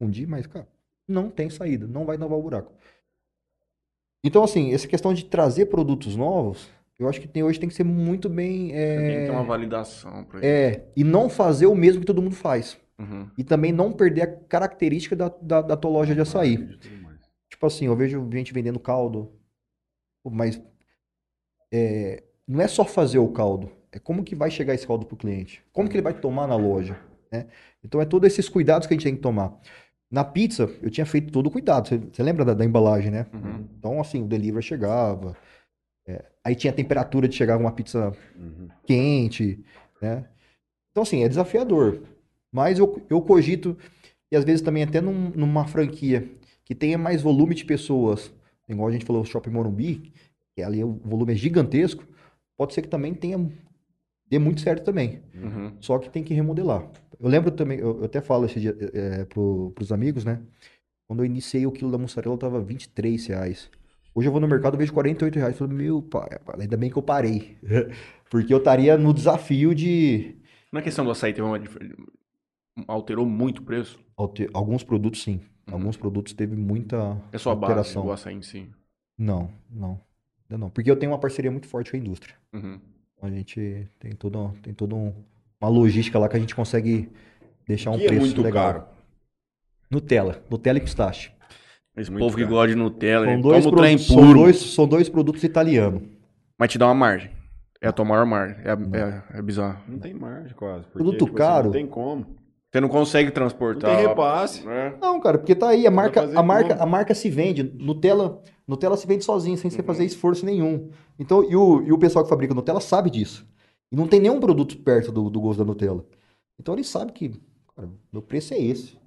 um 0.02 0.10
dia, 0.10 0.28
mas, 0.28 0.46
cara, 0.48 0.68
não 1.08 1.30
tem 1.30 1.50
saída, 1.50 1.88
não 1.88 2.06
vai 2.06 2.18
tampar 2.18 2.38
o 2.38 2.42
buraco. 2.42 2.74
Então, 4.24 4.44
assim, 4.44 4.74
essa 4.74 4.88
questão 4.88 5.14
de 5.14 5.26
trazer 5.26 5.68
produtos 5.68 6.16
novos, 6.16 6.70
eu 7.00 7.08
acho 7.08 7.22
que 7.22 7.28
tem, 7.28 7.44
hoje 7.44 7.60
tem 7.60 7.70
que 7.70 7.76
ser 7.76 7.84
muito 7.84 8.28
bem. 8.28 8.70
Tem 8.70 8.72
que 8.72 9.26
ter 9.26 9.32
uma 9.32 9.42
É, 9.44 9.46
validação 9.46 10.24
pra 10.26 10.40
isso. 10.40 10.48
é, 10.48 10.86
e 10.96 11.04
não 11.04 11.30
fazer 11.30 11.68
o 11.68 11.76
mesmo 11.76 12.02
que 12.02 12.08
todo 12.08 12.22
mundo 12.22 12.36
faz. 12.36 12.78
Uhum. 13.00 13.30
E 13.38 13.44
também 13.44 13.72
não 13.72 13.92
perder 13.92 14.22
a 14.22 14.36
característica 14.36 15.16
da, 15.16 15.30
da, 15.30 15.62
da 15.62 15.78
tua 15.78 15.92
loja 15.92 16.16
de 16.16 16.22
açaí. 16.22 16.58
Tipo 17.50 17.66
assim, 17.66 17.86
eu 17.86 17.96
vejo 17.96 18.28
gente 18.32 18.54
vendendo 18.54 18.80
caldo, 18.80 19.32
mas 20.26 20.62
é, 21.72 22.24
não 22.48 22.62
é 22.62 22.68
só 22.68 22.84
fazer 22.86 23.20
o 23.20 23.32
caldo, 23.32 23.72
é 23.92 24.00
como 24.00 24.24
que 24.24 24.36
vai 24.36 24.50
chegar 24.52 24.74
esse 24.74 24.86
caldo 24.86 25.06
pro 25.06 25.16
cliente, 25.18 25.64
como 25.72 25.88
que 25.90 25.96
ele 25.96 26.02
vai 26.04 26.14
tomar 26.14 26.48
na 26.48 26.56
loja, 26.56 27.00
né? 27.32 27.48
Então 27.84 28.02
é 28.02 28.06
todos 28.06 28.28
esses 28.28 28.50
cuidados 28.50 28.88
que 28.88 28.94
a 28.94 28.98
gente 28.98 29.04
tem 29.06 29.16
que 29.16 29.22
tomar. 29.22 29.58
Na 30.10 30.24
pizza, 30.24 30.70
eu 30.82 30.90
tinha 30.90 31.06
feito 31.06 31.32
todo 31.32 31.48
o 31.48 31.52
cuidado, 31.52 31.88
você, 31.88 31.98
você 31.98 32.24
lembra 32.24 32.46
da, 32.46 32.54
da 32.54 32.66
embalagem, 32.66 33.12
né? 33.12 33.28
Uhum. 33.34 33.68
Então, 33.78 34.00
assim, 34.00 34.24
o 34.24 34.28
delivery 34.28 34.64
chegava, 34.64 35.36
é, 36.08 36.26
aí 36.44 36.56
tinha 36.56 36.72
a 36.72 36.76
temperatura 36.76 37.28
de 37.28 37.36
chegar 37.36 37.58
uma 37.58 37.72
pizza 37.72 38.14
Uhum. 38.36 38.70
quente, 38.86 39.64
né? 40.02 40.26
Então, 40.92 41.04
assim, 41.04 41.24
é 41.24 41.30
desafiador. 41.30 42.02
Mas 42.58 42.80
eu, 42.80 43.00
eu 43.08 43.22
cogito, 43.22 43.78
e 44.32 44.36
às 44.36 44.44
vezes 44.44 44.62
também 44.64 44.82
até 44.82 45.00
num- 45.00 45.30
numa 45.30 45.68
franquia 45.68 46.28
que 46.66 46.74
tenha 46.74 46.98
mais 46.98 47.22
volume 47.22 47.54
de 47.54 47.64
pessoas, 47.64 48.34
igual 48.68 48.88
a 48.88 48.92
gente 48.92 49.06
falou, 49.06 49.22
o 49.22 49.26
Shopping 49.26 49.52
Morumbi, 49.52 50.12
que 50.56 50.64
ali 50.64 50.84
o 50.84 51.00
volume 51.06 51.34
é 51.34 51.36
gigantesco, 51.36 52.04
pode 52.58 52.74
ser 52.74 52.82
que 52.82 52.88
também 52.88 53.14
tenha, 53.14 53.38
dê 54.28 54.40
muito 54.40 54.62
certo 54.62 54.84
também. 54.84 55.22
Uhum. 55.36 55.74
Só 55.80 56.00
que 56.00 56.10
tem 56.10 56.24
que 56.24 56.34
remodelar. 56.34 56.90
Eu 57.20 57.30
lembro 57.30 57.52
também, 57.52 57.78
eu, 57.78 58.00
eu 58.00 58.06
até 58.06 58.22
falo 58.22 58.46
esse 58.46 58.60
dia 58.60 58.76
é, 58.92 59.24
pro, 59.26 59.72
pros 59.76 59.92
amigos, 59.92 60.26
né? 60.26 60.42
Quando 61.08 61.20
eu 61.20 61.26
iniciei 61.28 61.68
o 61.68 61.72
quilo 61.72 61.92
da 61.92 62.00
mussarela, 62.00 62.36
tava 62.40 62.60
23 62.60 63.28
reais. 63.28 63.70
Hoje 64.16 64.28
eu 64.28 64.32
vou 64.32 64.42
no 64.42 64.48
mercado 64.48 64.74
e 64.74 64.78
vejo 64.80 64.92
48 64.94 65.36
reais. 65.38 65.56
Falei, 65.56 65.78
meu 65.78 66.02
pai, 66.02 66.28
ainda 66.60 66.76
bem 66.76 66.90
que 66.90 66.98
eu 66.98 67.04
parei. 67.04 67.56
Porque 68.32 68.52
eu 68.52 68.58
estaria 68.58 68.98
no 68.98 69.14
desafio 69.14 69.76
de. 69.76 70.36
Na 70.74 70.82
questão 70.82 71.06
do 71.06 71.12
açaí, 71.12 71.34
teve 71.34 71.48
uma 71.48 71.60
alterou 72.88 73.26
muito 73.26 73.60
o 73.60 73.64
preço. 73.64 74.00
alter- 74.18 74.50
Alguns 74.54 74.84
produtos, 74.84 75.24
sim. 75.24 75.40
Uhum. 75.68 75.74
Alguns 75.76 75.98
produtos 75.98 76.34
teve 76.34 76.56
muita 76.56 77.18
É 77.32 77.38
só 77.38 77.52
a 77.52 77.56
base, 77.56 77.74
alteração. 77.74 78.06
o 78.06 78.12
açaí 78.12 78.36
em 78.36 78.42
si. 78.42 78.70
Não, 79.18 79.50
não. 79.70 80.00
Ainda 80.50 80.58
não. 80.58 80.70
Porque 80.70 80.90
eu 80.90 80.96
tenho 80.96 81.12
uma 81.12 81.20
parceria 81.20 81.52
muito 81.52 81.68
forte 81.68 81.92
com 81.92 81.98
a 81.98 82.00
indústria. 82.00 82.36
Uhum. 82.54 82.80
A 83.22 83.30
gente 83.30 83.88
tem 84.00 84.12
todo, 84.16 84.54
tem 84.62 84.74
todo 84.74 84.96
um- 84.96 85.14
uma 85.60 85.70
logística 85.70 86.18
lá 86.20 86.30
que 86.30 86.38
a 86.38 86.40
gente 86.40 86.56
consegue 86.56 87.10
deixar 87.68 87.92
um 87.92 87.98
que 87.98 88.06
é 88.06 88.08
preço 88.08 88.26
muito 88.26 88.42
legal. 88.42 88.74
caro. 88.74 88.86
Nutella. 89.90 90.42
Nutella 90.50 90.78
e 90.78 90.82
pistache. 90.82 91.32
Esse 91.96 92.12
Muito 92.12 92.24
povo 92.24 92.36
que 92.36 92.44
caro. 92.44 92.54
gosta 92.56 92.68
de 92.70 92.76
Nutella, 92.76 93.26
São 93.26 93.34
ele 93.34 93.42
dois, 93.42 93.64
toma 93.66 93.76
o 93.76 93.80
trem 93.80 93.96
produtos, 93.98 94.08
são, 94.08 94.18
puro, 94.28 94.40
dois, 94.40 94.58
são 94.58 94.88
dois 94.88 95.10
produtos 95.10 95.44
italianos. 95.44 96.04
mas 96.60 96.72
te 96.72 96.78
dá 96.78 96.86
uma 96.88 96.94
margem. 96.94 97.32
É 97.82 97.88
a 97.88 97.92
tua 97.92 98.06
maior 98.06 98.26
margem. 98.26 98.58
É, 98.64 98.72
é, 99.36 99.40
é 99.40 99.42
bizarro. 99.42 99.80
Não 99.88 100.00
tem 100.00 100.14
margem 100.14 100.54
quase. 100.56 100.84
Porque, 100.86 100.98
Produto 101.00 101.14
tipo 101.26 101.28
assim, 101.30 101.36
caro. 101.38 101.66
não 101.66 101.72
tem 101.72 101.88
como. 101.88 102.26
Você 102.72 102.82
não 102.82 102.90
consegue 102.90 103.28
Não 103.30 103.34
transportar. 103.34 103.96
tem 103.96 104.08
repasse. 104.08 104.66
né? 104.66 104.98
Não, 105.02 105.20
cara, 105.20 105.38
porque 105.38 105.56
tá 105.56 105.70
aí, 105.70 105.88
a 105.88 105.92
marca, 105.92 106.24
a 106.38 106.44
marca, 106.44 106.76
a 106.76 106.86
marca 106.86 107.16
se 107.16 107.30
vende. 107.30 107.64
Nutella, 107.64 108.42
Nutella 108.68 108.98
se 108.98 109.08
vende 109.08 109.24
sozinha, 109.24 109.56
sem 109.56 109.72
você 109.72 109.82
fazer 109.82 110.04
esforço 110.06 110.46
nenhum. 110.46 110.90
Então, 111.18 111.44
e 111.50 111.56
o, 111.56 111.82
e 111.82 111.92
o 111.94 111.98
pessoal 111.98 112.24
que 112.24 112.30
fabrica 112.30 112.54
Nutella 112.54 112.82
sabe 112.82 113.10
disso. 113.10 113.48
E 113.92 113.96
não 113.96 114.06
tem 114.06 114.20
nenhum 114.20 114.40
produto 114.40 114.78
perto 114.80 115.12
do, 115.14 115.30
do 115.30 115.40
gosto 115.40 115.60
da 115.60 115.66
Nutella. 115.66 116.06
Então 116.60 116.74
ele 116.76 116.84
sabe 116.84 117.14
que, 117.14 117.30
cara, 117.76 117.90
meu 118.12 118.22
preço 118.22 118.54
é 118.54 118.60
esse. 118.60 118.98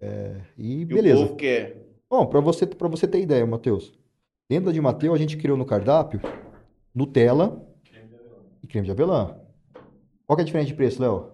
É, 0.00 0.36
e 0.56 0.80
E 0.80 0.84
beleza. 0.84 1.20
o 1.20 1.22
povo 1.26 1.36
quer. 1.36 1.76
Bom, 2.10 2.26
para 2.26 2.40
você, 2.40 2.66
pra 2.66 2.88
você 2.88 3.06
ter 3.06 3.20
ideia, 3.20 3.46
Matheus. 3.46 3.92
Dentro 4.50 4.66
da 4.66 4.72
de 4.72 4.80
Mateus, 4.80 5.14
a 5.14 5.18
gente 5.18 5.36
criou 5.36 5.56
no 5.56 5.64
cardápio 5.64 6.20
Nutella 6.94 7.62
e 8.62 8.66
creme 8.66 8.86
de 8.86 8.90
avelã. 8.90 9.36
Qual 10.26 10.36
que 10.36 10.40
é 10.40 10.42
a 10.42 10.46
diferença 10.46 10.68
de 10.68 10.74
preço, 10.74 11.00
Léo? 11.00 11.30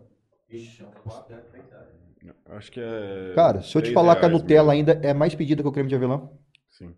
Acho 2.50 2.72
que 2.72 2.80
é. 2.80 3.32
Cara, 3.34 3.60
se 3.62 3.76
eu 3.76 3.82
te 3.82 3.92
falar 3.92 4.16
que 4.16 4.24
a 4.24 4.28
Nutella 4.28 4.72
mesmo. 4.74 4.90
ainda 4.90 5.06
é 5.06 5.12
mais 5.12 5.34
pedida 5.34 5.62
que 5.62 5.68
o 5.68 5.72
creme 5.72 5.88
de 5.88 5.94
avelã, 5.94 6.28
Sim. 6.70 6.94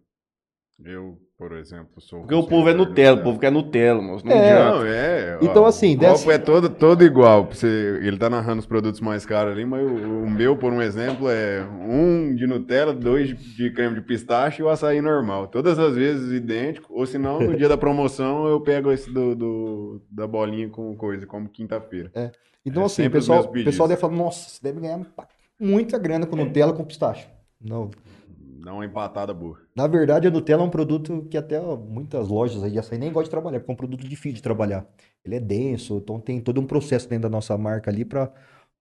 Eu, 0.84 1.16
por 1.38 1.52
exemplo, 1.52 2.02
sou. 2.02 2.20
Porque 2.20 2.34
o 2.34 2.46
povo 2.46 2.68
é 2.68 2.72
de 2.72 2.76
Nutella, 2.78 3.18
o 3.20 3.22
povo 3.24 3.38
quer 3.40 3.50
Nutella, 3.50 4.02
moço. 4.02 4.26
Não 4.26 4.32
É. 4.32 4.52
adianta. 4.52 4.76
Não, 4.78 4.86
é. 4.86 5.38
Então, 5.40 5.62
ó, 5.62 5.66
assim, 5.68 5.96
o 5.96 5.98
copo 5.98 6.30
é 6.30 6.36
todo, 6.36 6.68
todo 6.68 7.02
igual. 7.02 7.46
Você, 7.46 7.98
ele 8.02 8.18
tá 8.18 8.28
narrando 8.28 8.60
os 8.60 8.66
produtos 8.66 9.00
mais 9.00 9.24
caros 9.24 9.52
ali, 9.52 9.64
mas 9.64 9.82
o, 9.82 9.94
o 10.24 10.30
meu, 10.30 10.54
por 10.54 10.70
um 10.74 10.82
exemplo, 10.82 11.30
é 11.30 11.62
um 11.64 12.34
de 12.34 12.46
Nutella, 12.46 12.92
dois 12.92 13.30
de, 13.30 13.70
creme 13.72 13.94
de 13.94 14.02
pistache 14.02 14.60
e 14.60 14.64
o 14.64 14.68
açaí 14.68 15.00
normal. 15.00 15.48
Todas 15.48 15.78
as 15.78 15.94
vezes 15.96 16.30
idêntico. 16.30 16.92
Ou 16.92 17.06
se 17.06 17.16
não, 17.16 17.40
no 17.40 17.56
dia 17.56 17.70
da 17.70 17.78
promoção, 17.78 18.46
eu 18.46 18.60
pego 18.60 18.92
esse 18.92 19.10
do, 19.10 19.34
do- 19.34 20.02
da 20.10 20.26
bolinha 20.26 20.68
com 20.68 20.94
coisa, 20.94 21.26
como 21.26 21.48
quinta-feira. 21.48 22.10
Então, 22.66 22.82
É 22.82 22.86
assim, 22.86 23.06
o 23.06 23.10
pessoal, 23.10 23.44
o 23.44 23.52
pessoal 23.52 23.88
deve 23.88 24.00
falar, 24.00 24.16
nossa, 24.16 24.50
você 24.50 24.58
deve 24.60 24.80
ganhar 24.80 25.00
muita 25.58 25.96
grana 25.98 26.26
com 26.26 26.34
Nutella 26.34 26.72
com 26.72 26.84
pistache. 26.84 27.26
Não. 27.60 27.90
Dá 28.64 28.74
uma 28.74 28.84
empatada 28.84 29.32
boa. 29.32 29.58
Na 29.76 29.86
verdade, 29.86 30.26
a 30.26 30.30
Nutella 30.30 30.62
é 30.62 30.66
um 30.66 30.70
produto 30.70 31.24
que 31.30 31.38
até 31.38 31.60
ó, 31.60 31.76
muitas 31.76 32.26
lojas 32.26 32.64
aí 32.64 32.76
açaí 32.76 32.98
nem 32.98 33.12
gostam 33.12 33.24
de 33.24 33.30
trabalhar, 33.30 33.60
porque 33.60 33.70
é 33.70 33.74
um 33.74 33.76
produto 33.76 34.08
difícil 34.08 34.32
de 34.32 34.42
trabalhar. 34.42 34.84
Ele 35.24 35.36
é 35.36 35.40
denso, 35.40 35.98
então 35.98 36.18
tem 36.18 36.40
todo 36.40 36.60
um 36.60 36.66
processo 36.66 37.08
dentro 37.08 37.22
da 37.22 37.28
nossa 37.28 37.56
marca 37.56 37.88
ali 37.88 38.04
para 38.04 38.32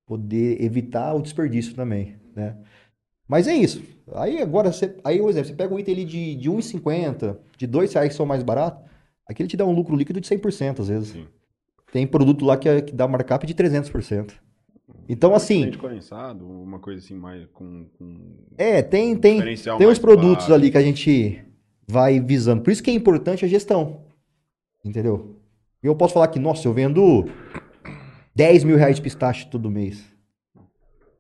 poder 0.07 0.59
evitar 0.63 1.13
o 1.13 1.21
desperdício 1.21 1.75
também, 1.75 2.15
né? 2.35 2.57
Mas 3.27 3.47
é 3.47 3.55
isso. 3.55 3.83
Aí 4.13 4.41
agora, 4.41 4.71
você, 4.71 4.95
aí 5.03 5.21
o 5.21 5.29
exemplo, 5.29 5.49
você 5.49 5.55
pega 5.55 5.73
um 5.73 5.79
item 5.79 5.93
ali 5.93 6.05
de, 6.05 6.35
de 6.35 6.49
1,50, 6.49 7.37
de 7.57 7.67
2 7.67 7.93
reais 7.93 8.09
que 8.09 8.15
são 8.15 8.25
mais 8.25 8.41
baratos, 8.41 8.83
aqui 9.27 9.43
ele 9.43 9.49
te 9.49 9.57
dá 9.57 9.65
um 9.65 9.71
lucro 9.71 9.95
líquido 9.95 10.19
de 10.19 10.27
100% 10.27 10.79
às 10.79 10.87
vezes. 10.87 11.09
Sim. 11.09 11.27
Tem 11.95 12.05
produto 12.05 12.43
lá 12.43 12.57
que, 12.57 12.67
é- 12.67 12.81
que 12.81 12.93
dá 12.93 13.07
markup 13.07 13.47
de 13.47 13.53
300%. 13.53 14.33
Então, 15.07 15.33
assim, 15.33 15.71
condensado, 15.77 16.45
uma 16.45 16.77
coisa 16.77 16.99
assim 16.99 17.15
mais 17.15 17.45
com. 17.53 17.85
com 17.97 18.35
é, 18.57 18.81
tem, 18.81 19.15
tem, 19.15 19.39
tem 19.41 19.87
os 19.87 19.97
produtos 19.97 20.43
baixo. 20.43 20.53
ali 20.53 20.69
que 20.69 20.77
a 20.77 20.81
gente 20.81 21.41
vai 21.87 22.19
visando. 22.19 22.61
Por 22.61 22.71
isso 22.71 22.83
que 22.83 22.91
é 22.91 22.93
importante 22.93 23.45
a 23.45 23.47
gestão. 23.47 24.01
Entendeu? 24.83 25.39
Eu 25.81 25.95
posso 25.95 26.15
falar 26.15 26.27
que, 26.27 26.37
nossa, 26.37 26.67
eu 26.67 26.73
vendo 26.73 27.29
10 28.35 28.65
mil 28.65 28.75
reais 28.75 28.97
de 28.97 29.01
pistache 29.01 29.47
todo 29.47 29.71
mês. 29.71 30.03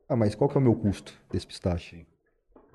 Ah, 0.09 0.17
mas 0.17 0.35
qual 0.35 0.49
que 0.49 0.57
é 0.57 0.59
o 0.59 0.63
meu 0.63 0.75
custo 0.75 1.13
desse 1.31 1.47
pistache? 1.47 2.05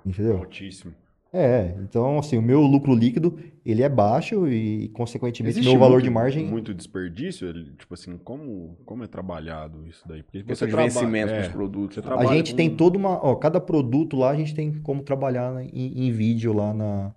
Entendeu? 0.07 0.39
Altíssimo. 0.39 0.95
É, 1.33 1.77
então, 1.81 2.19
assim, 2.19 2.37
o 2.37 2.43
meu 2.43 2.61
lucro 2.63 2.93
líquido, 2.95 3.39
ele 3.65 3.83
é 3.83 3.89
baixo 3.89 4.49
e, 4.49 4.89
consequentemente, 4.89 5.55
Existe 5.59 5.71
meu 5.71 5.79
valor 5.79 5.95
muito- 5.95 6.05
de 6.05 6.11
margem... 6.11 6.47
Muito 6.49 6.75
desperdício, 6.75 7.47
ele, 7.49 7.73
tipo 7.77 7.95
assim, 7.95 8.19
como, 8.19 8.77
como 8.85 9.05
é 9.05 9.07
trabalhado 9.07 9.87
isso 9.87 10.03
daí? 10.09 10.23
Porque 10.25 10.43
de 10.43 10.55
traba- 10.57 10.83
vencimento 10.83 11.33
é, 11.33 11.39
dos 11.43 11.49
produtos. 11.53 11.95
você 11.95 12.01
A 12.01 12.03
trabalha 12.03 12.29
gente 12.37 12.51
com- 12.51 12.57
tem 12.57 12.75
toda 12.75 12.99
uma. 12.99 13.11
Ó, 13.25 13.37
cada 13.37 13.61
produto 13.61 14.17
lá 14.17 14.31
a 14.31 14.35
gente 14.37 14.55
tem 14.55 14.73
como 14.81 15.03
trabalhar 15.03 15.63
em, 15.73 16.07
em 16.09 16.11
vídeo 16.11 16.53
lá 16.53 16.75
na, 16.75 17.15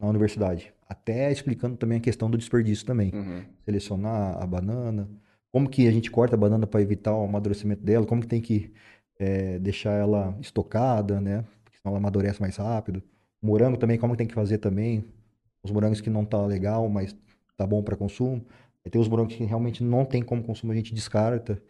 na 0.00 0.06
universidade. 0.08 0.72
Até 0.88 1.30
explicando 1.32 1.76
também 1.76 1.98
a 1.98 2.00
questão 2.00 2.30
do 2.30 2.38
desperdício 2.38 2.86
também. 2.86 3.10
Uhum. 3.12 3.42
Selecionar 3.64 4.40
a 4.40 4.46
banana, 4.46 5.08
como 5.50 5.68
que 5.68 5.88
a 5.88 5.90
gente 5.90 6.10
corta 6.12 6.36
a 6.36 6.38
banana 6.38 6.64
para 6.66 6.80
evitar 6.80 7.12
o 7.14 7.24
amadurecimento 7.24 7.82
dela, 7.82 8.06
como 8.06 8.20
que 8.22 8.28
tem 8.28 8.40
que 8.40 8.72
é, 9.18 9.58
deixar 9.58 9.92
ela 9.94 10.36
estocada, 10.40 11.20
né? 11.20 11.44
Porque 11.64 11.76
senão 11.78 11.90
ela 11.92 11.98
amadurece 11.98 12.40
mais 12.40 12.56
rápido. 12.56 13.02
Morango 13.42 13.76
também, 13.76 13.98
como 13.98 14.14
que 14.14 14.18
tem 14.18 14.26
que 14.26 14.34
fazer 14.34 14.58
também. 14.58 15.04
Os 15.62 15.70
morangos 15.70 16.00
que 16.00 16.10
não 16.10 16.24
tá 16.24 16.44
legal, 16.44 16.88
mas 16.88 17.16
tá 17.56 17.66
bom 17.66 17.82
para 17.82 17.96
consumo. 17.96 18.44
E 18.84 18.90
tem 18.90 19.00
os 19.00 19.08
morangos 19.08 19.34
que 19.34 19.44
realmente 19.44 19.82
não 19.82 20.04
tem 20.04 20.22
como 20.22 20.42
consumo, 20.42 20.72
a 20.72 20.74
gente 20.76 20.94
descarta. 20.94 21.60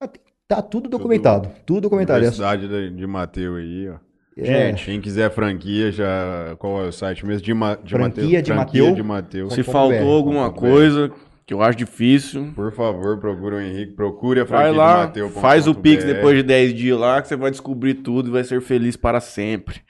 Ah, 0.00 0.08
Tá 0.48 0.60
tudo 0.60 0.86
documentado, 0.86 1.48
tudo 1.64 1.82
documentado. 1.82 2.18
É 2.18 2.28
Universidade 2.28 2.68
de, 2.68 2.90
de 2.94 3.06
Mateu 3.06 3.54
aí, 3.56 3.88
ó. 3.88 3.94
É. 4.36 4.72
Quem 4.74 5.00
quiser 5.00 5.30
franquia, 5.30 5.90
já. 5.90 6.54
Qual 6.58 6.84
é 6.84 6.88
o 6.88 6.92
site 6.92 7.24
mesmo? 7.24 7.42
De, 7.42 7.54
Ma, 7.54 7.74
de 7.74 7.90
Franquia 7.94 8.22
Mateu. 8.24 8.42
de 8.42 8.52
franquia 8.52 8.82
Mateu. 8.82 8.94
de 8.94 9.02
Mateu. 9.02 9.50
Se 9.50 9.62
faltou 9.62 10.12
alguma 10.12 10.50
.com.br. 10.50 10.60
coisa 10.60 11.12
que 11.46 11.54
eu 11.54 11.62
acho 11.62 11.78
difícil, 11.78 12.52
Por 12.54 12.70
favor, 12.72 13.18
procura 13.18 13.56
o 13.56 13.60
Henrique. 13.60 13.92
Procure 13.94 14.40
a 14.40 14.44
vai 14.44 14.64
franquia 14.64 14.78
lá, 14.82 14.94
de 15.00 15.06
Mateu. 15.22 15.30
faz 15.30 15.66
o 15.66 15.74
Pix 15.74 16.04
depois 16.04 16.36
de 16.36 16.42
10 16.42 16.74
dias 16.74 16.98
lá, 16.98 17.22
que 17.22 17.28
você 17.28 17.36
vai 17.36 17.50
descobrir 17.50 17.94
tudo 17.94 18.28
e 18.28 18.32
vai 18.32 18.44
ser 18.44 18.60
feliz 18.60 18.94
para 18.96 19.20
sempre. 19.20 19.80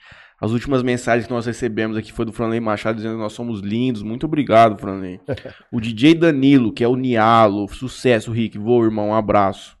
As 0.43 0.51
últimas 0.51 0.83
mensagens 0.83 1.25
que 1.25 1.31
nós 1.31 1.45
recebemos 1.45 1.95
aqui 1.95 2.11
foi 2.11 2.25
do 2.25 2.33
Franley 2.33 2.59
Machado 2.59 2.97
dizendo 2.97 3.15
que 3.15 3.21
nós 3.21 3.31
somos 3.31 3.61
lindos. 3.61 4.03
Muito 4.03 4.25
obrigado, 4.25 4.77
Franley. 4.77 5.21
O 5.71 5.79
DJ 5.79 6.15
Danilo, 6.15 6.73
que 6.73 6.83
é 6.83 6.87
o 6.87 6.97
Nialo. 6.97 7.65
Sucesso, 7.69 8.29
Rick. 8.29 8.57
Vou, 8.57 8.83
irmão. 8.83 9.07
Um 9.07 9.15
abraço. 9.15 9.77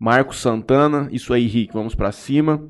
Marcos 0.00 0.38
Santana. 0.38 1.08
Isso 1.12 1.32
aí, 1.32 1.46
Rick. 1.46 1.72
Vamos 1.72 1.94
pra 1.94 2.10
cima. 2.10 2.68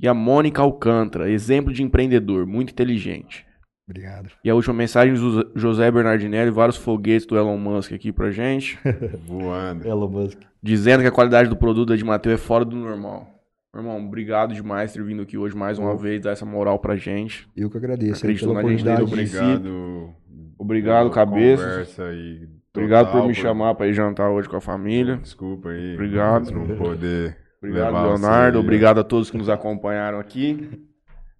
E 0.00 0.08
a 0.08 0.14
Mônica 0.14 0.62
Alcântara. 0.62 1.30
Exemplo 1.30 1.74
de 1.74 1.82
empreendedor. 1.82 2.46
Muito 2.46 2.70
inteligente. 2.70 3.44
Obrigado. 3.86 4.30
E 4.42 4.48
a 4.48 4.54
última 4.54 4.72
mensagem 4.72 5.12
do 5.12 5.52
José 5.54 5.90
Bernardinelli. 5.90 6.50
Vários 6.50 6.78
foguetes 6.78 7.26
do 7.26 7.36
Elon 7.36 7.58
Musk 7.58 7.92
aqui 7.92 8.10
pra 8.10 8.30
gente. 8.30 8.78
Voando. 9.28 9.86
Elon 9.86 10.08
Musk. 10.08 10.38
dizendo 10.62 11.02
que 11.02 11.08
a 11.08 11.12
qualidade 11.12 11.50
do 11.50 11.56
produto 11.56 11.90
da 11.90 11.96
de 11.96 12.04
Mateu 12.04 12.32
é 12.32 12.38
fora 12.38 12.64
do 12.64 12.74
normal. 12.74 13.37
Irmão, 13.74 14.04
obrigado 14.04 14.54
demais 14.54 14.92
por 14.92 14.98
ter 14.98 15.04
vindo 15.04 15.22
aqui 15.22 15.36
hoje 15.36 15.54
mais 15.54 15.78
uma 15.78 15.94
vez, 15.96 16.22
dar 16.22 16.30
essa 16.30 16.46
moral 16.46 16.78
pra 16.78 16.96
gente. 16.96 17.48
Eu 17.56 17.70
que 17.70 17.76
agradeço 17.76 18.24
Acreditou 18.24 18.54
pela 18.54 18.62
na 18.62 18.76
gente. 18.76 19.02
Obrigado. 19.02 20.14
Obrigado. 20.58 21.10
Conversa 21.10 22.04
aí, 22.06 22.48
Obrigado 22.74 23.06
total, 23.06 23.22
por 23.22 23.28
me 23.28 23.34
chamar 23.34 23.74
pra 23.74 23.86
ir 23.86 23.92
jantar 23.92 24.30
hoje 24.30 24.48
com 24.48 24.56
a 24.56 24.60
família. 24.60 25.16
Desculpa 25.18 25.68
aí. 25.68 25.94
Obrigado. 25.94 26.50
Não 26.50 26.76
poder. 26.76 27.36
Obrigado, 27.58 27.92
você 27.92 28.08
Leonardo. 28.08 28.58
ó. 28.58 28.60
Obrigado 28.60 28.98
a 29.00 29.04
todos 29.04 29.30
que 29.30 29.36
nos 29.36 29.48
acompanharam 29.48 30.18
aqui. 30.18 30.86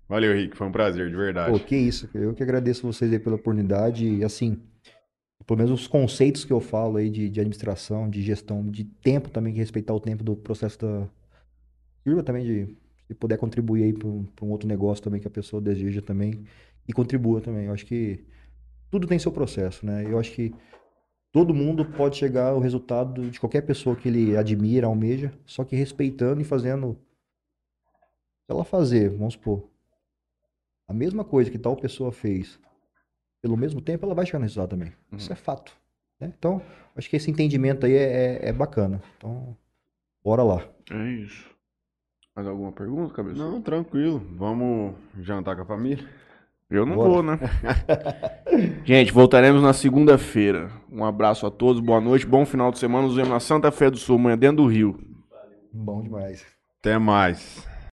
Valeu, 0.08 0.34
Rick. 0.34 0.56
Foi 0.56 0.66
um 0.66 0.72
prazer, 0.72 1.08
de 1.08 1.16
verdade. 1.16 1.52
Pô, 1.52 1.58
que 1.58 1.76
isso. 1.76 2.08
Eu 2.14 2.34
que 2.34 2.42
agradeço 2.42 2.86
vocês 2.86 3.12
aí 3.12 3.18
pela 3.18 3.36
oportunidade. 3.36 4.06
E 4.06 4.24
assim, 4.24 4.60
pelo 5.46 5.58
menos 5.58 5.70
os 5.70 5.86
conceitos 5.86 6.44
que 6.44 6.52
eu 6.52 6.60
falo 6.60 6.96
aí 6.96 7.08
de, 7.08 7.28
de 7.28 7.40
administração, 7.40 8.08
de 8.08 8.22
gestão, 8.22 8.66
de 8.68 8.84
tempo 8.84 9.30
também, 9.30 9.52
que 9.52 9.58
respeitar 9.58 9.94
o 9.94 10.00
tempo 10.00 10.24
do 10.24 10.34
processo 10.34 10.78
da. 10.78 11.08
Sirva 12.02 12.22
também 12.22 12.44
de, 12.44 12.76
de 13.08 13.14
poder 13.14 13.36
contribuir 13.38 13.84
aí 13.84 13.92
para 13.92 14.08
um 14.08 14.50
outro 14.50 14.68
negócio 14.68 15.02
também 15.04 15.20
que 15.20 15.26
a 15.28 15.30
pessoa 15.30 15.60
deseja 15.60 16.00
também 16.02 16.44
e 16.86 16.92
contribua 16.92 17.40
também. 17.40 17.66
Eu 17.66 17.72
acho 17.72 17.84
que 17.86 18.24
tudo 18.90 19.06
tem 19.06 19.18
seu 19.18 19.30
processo, 19.32 19.84
né? 19.84 20.04
Eu 20.04 20.18
acho 20.18 20.32
que 20.32 20.54
todo 21.32 21.52
mundo 21.54 21.84
pode 21.84 22.16
chegar 22.16 22.50
ao 22.50 22.60
resultado 22.60 23.30
de 23.30 23.38
qualquer 23.38 23.62
pessoa 23.62 23.94
que 23.94 24.08
ele 24.08 24.36
admira, 24.36 24.86
almeja, 24.86 25.32
só 25.44 25.64
que 25.64 25.76
respeitando 25.76 26.40
e 26.40 26.44
fazendo. 26.44 26.98
Se 28.46 28.52
ela 28.52 28.64
fazer, 28.64 29.10
vamos 29.10 29.34
supor, 29.34 29.68
a 30.86 30.94
mesma 30.94 31.22
coisa 31.24 31.50
que 31.50 31.58
tal 31.58 31.76
pessoa 31.76 32.10
fez 32.10 32.58
pelo 33.42 33.56
mesmo 33.56 33.80
tempo, 33.80 34.04
ela 34.06 34.14
vai 34.14 34.24
chegar 34.26 34.38
no 34.38 34.44
resultado 34.46 34.70
também. 34.70 34.92
Isso 35.12 35.30
é 35.32 35.36
fato. 35.36 35.76
né? 36.18 36.32
Então, 36.38 36.60
acho 36.96 37.08
que 37.10 37.14
esse 37.16 37.30
entendimento 37.30 37.84
aí 37.86 37.92
é, 37.92 38.02
é- 38.44 38.48
é 38.48 38.52
bacana. 38.52 39.00
Então, 39.18 39.56
bora 40.24 40.42
lá. 40.42 40.66
É 40.90 41.10
isso. 41.12 41.47
Mais 42.38 42.46
alguma 42.46 42.70
pergunta, 42.70 43.12
cabeça? 43.12 43.36
Não, 43.36 43.60
tranquilo. 43.60 44.22
Vamos 44.36 44.94
jantar 45.18 45.56
com 45.56 45.62
a 45.62 45.64
família? 45.64 46.08
Eu 46.70 46.86
não 46.86 46.94
Bora. 46.94 47.08
vou, 47.10 47.20
né? 47.20 47.36
Gente, 48.86 49.12
voltaremos 49.12 49.60
na 49.60 49.72
segunda-feira. 49.72 50.70
Um 50.88 51.04
abraço 51.04 51.44
a 51.48 51.50
todos, 51.50 51.82
boa 51.82 52.00
noite, 52.00 52.24
bom 52.24 52.46
final 52.46 52.70
de 52.70 52.78
semana. 52.78 53.08
Nos 53.08 53.16
vemos 53.16 53.30
na 53.30 53.40
Santa 53.40 53.72
Fé 53.72 53.90
do 53.90 53.96
Sul, 53.96 54.14
amanhã 54.14 54.38
dentro 54.38 54.58
do 54.58 54.68
Rio. 54.68 55.00
Bom 55.72 56.00
demais. 56.00 56.46
Até 56.78 56.96
mais. 56.96 57.66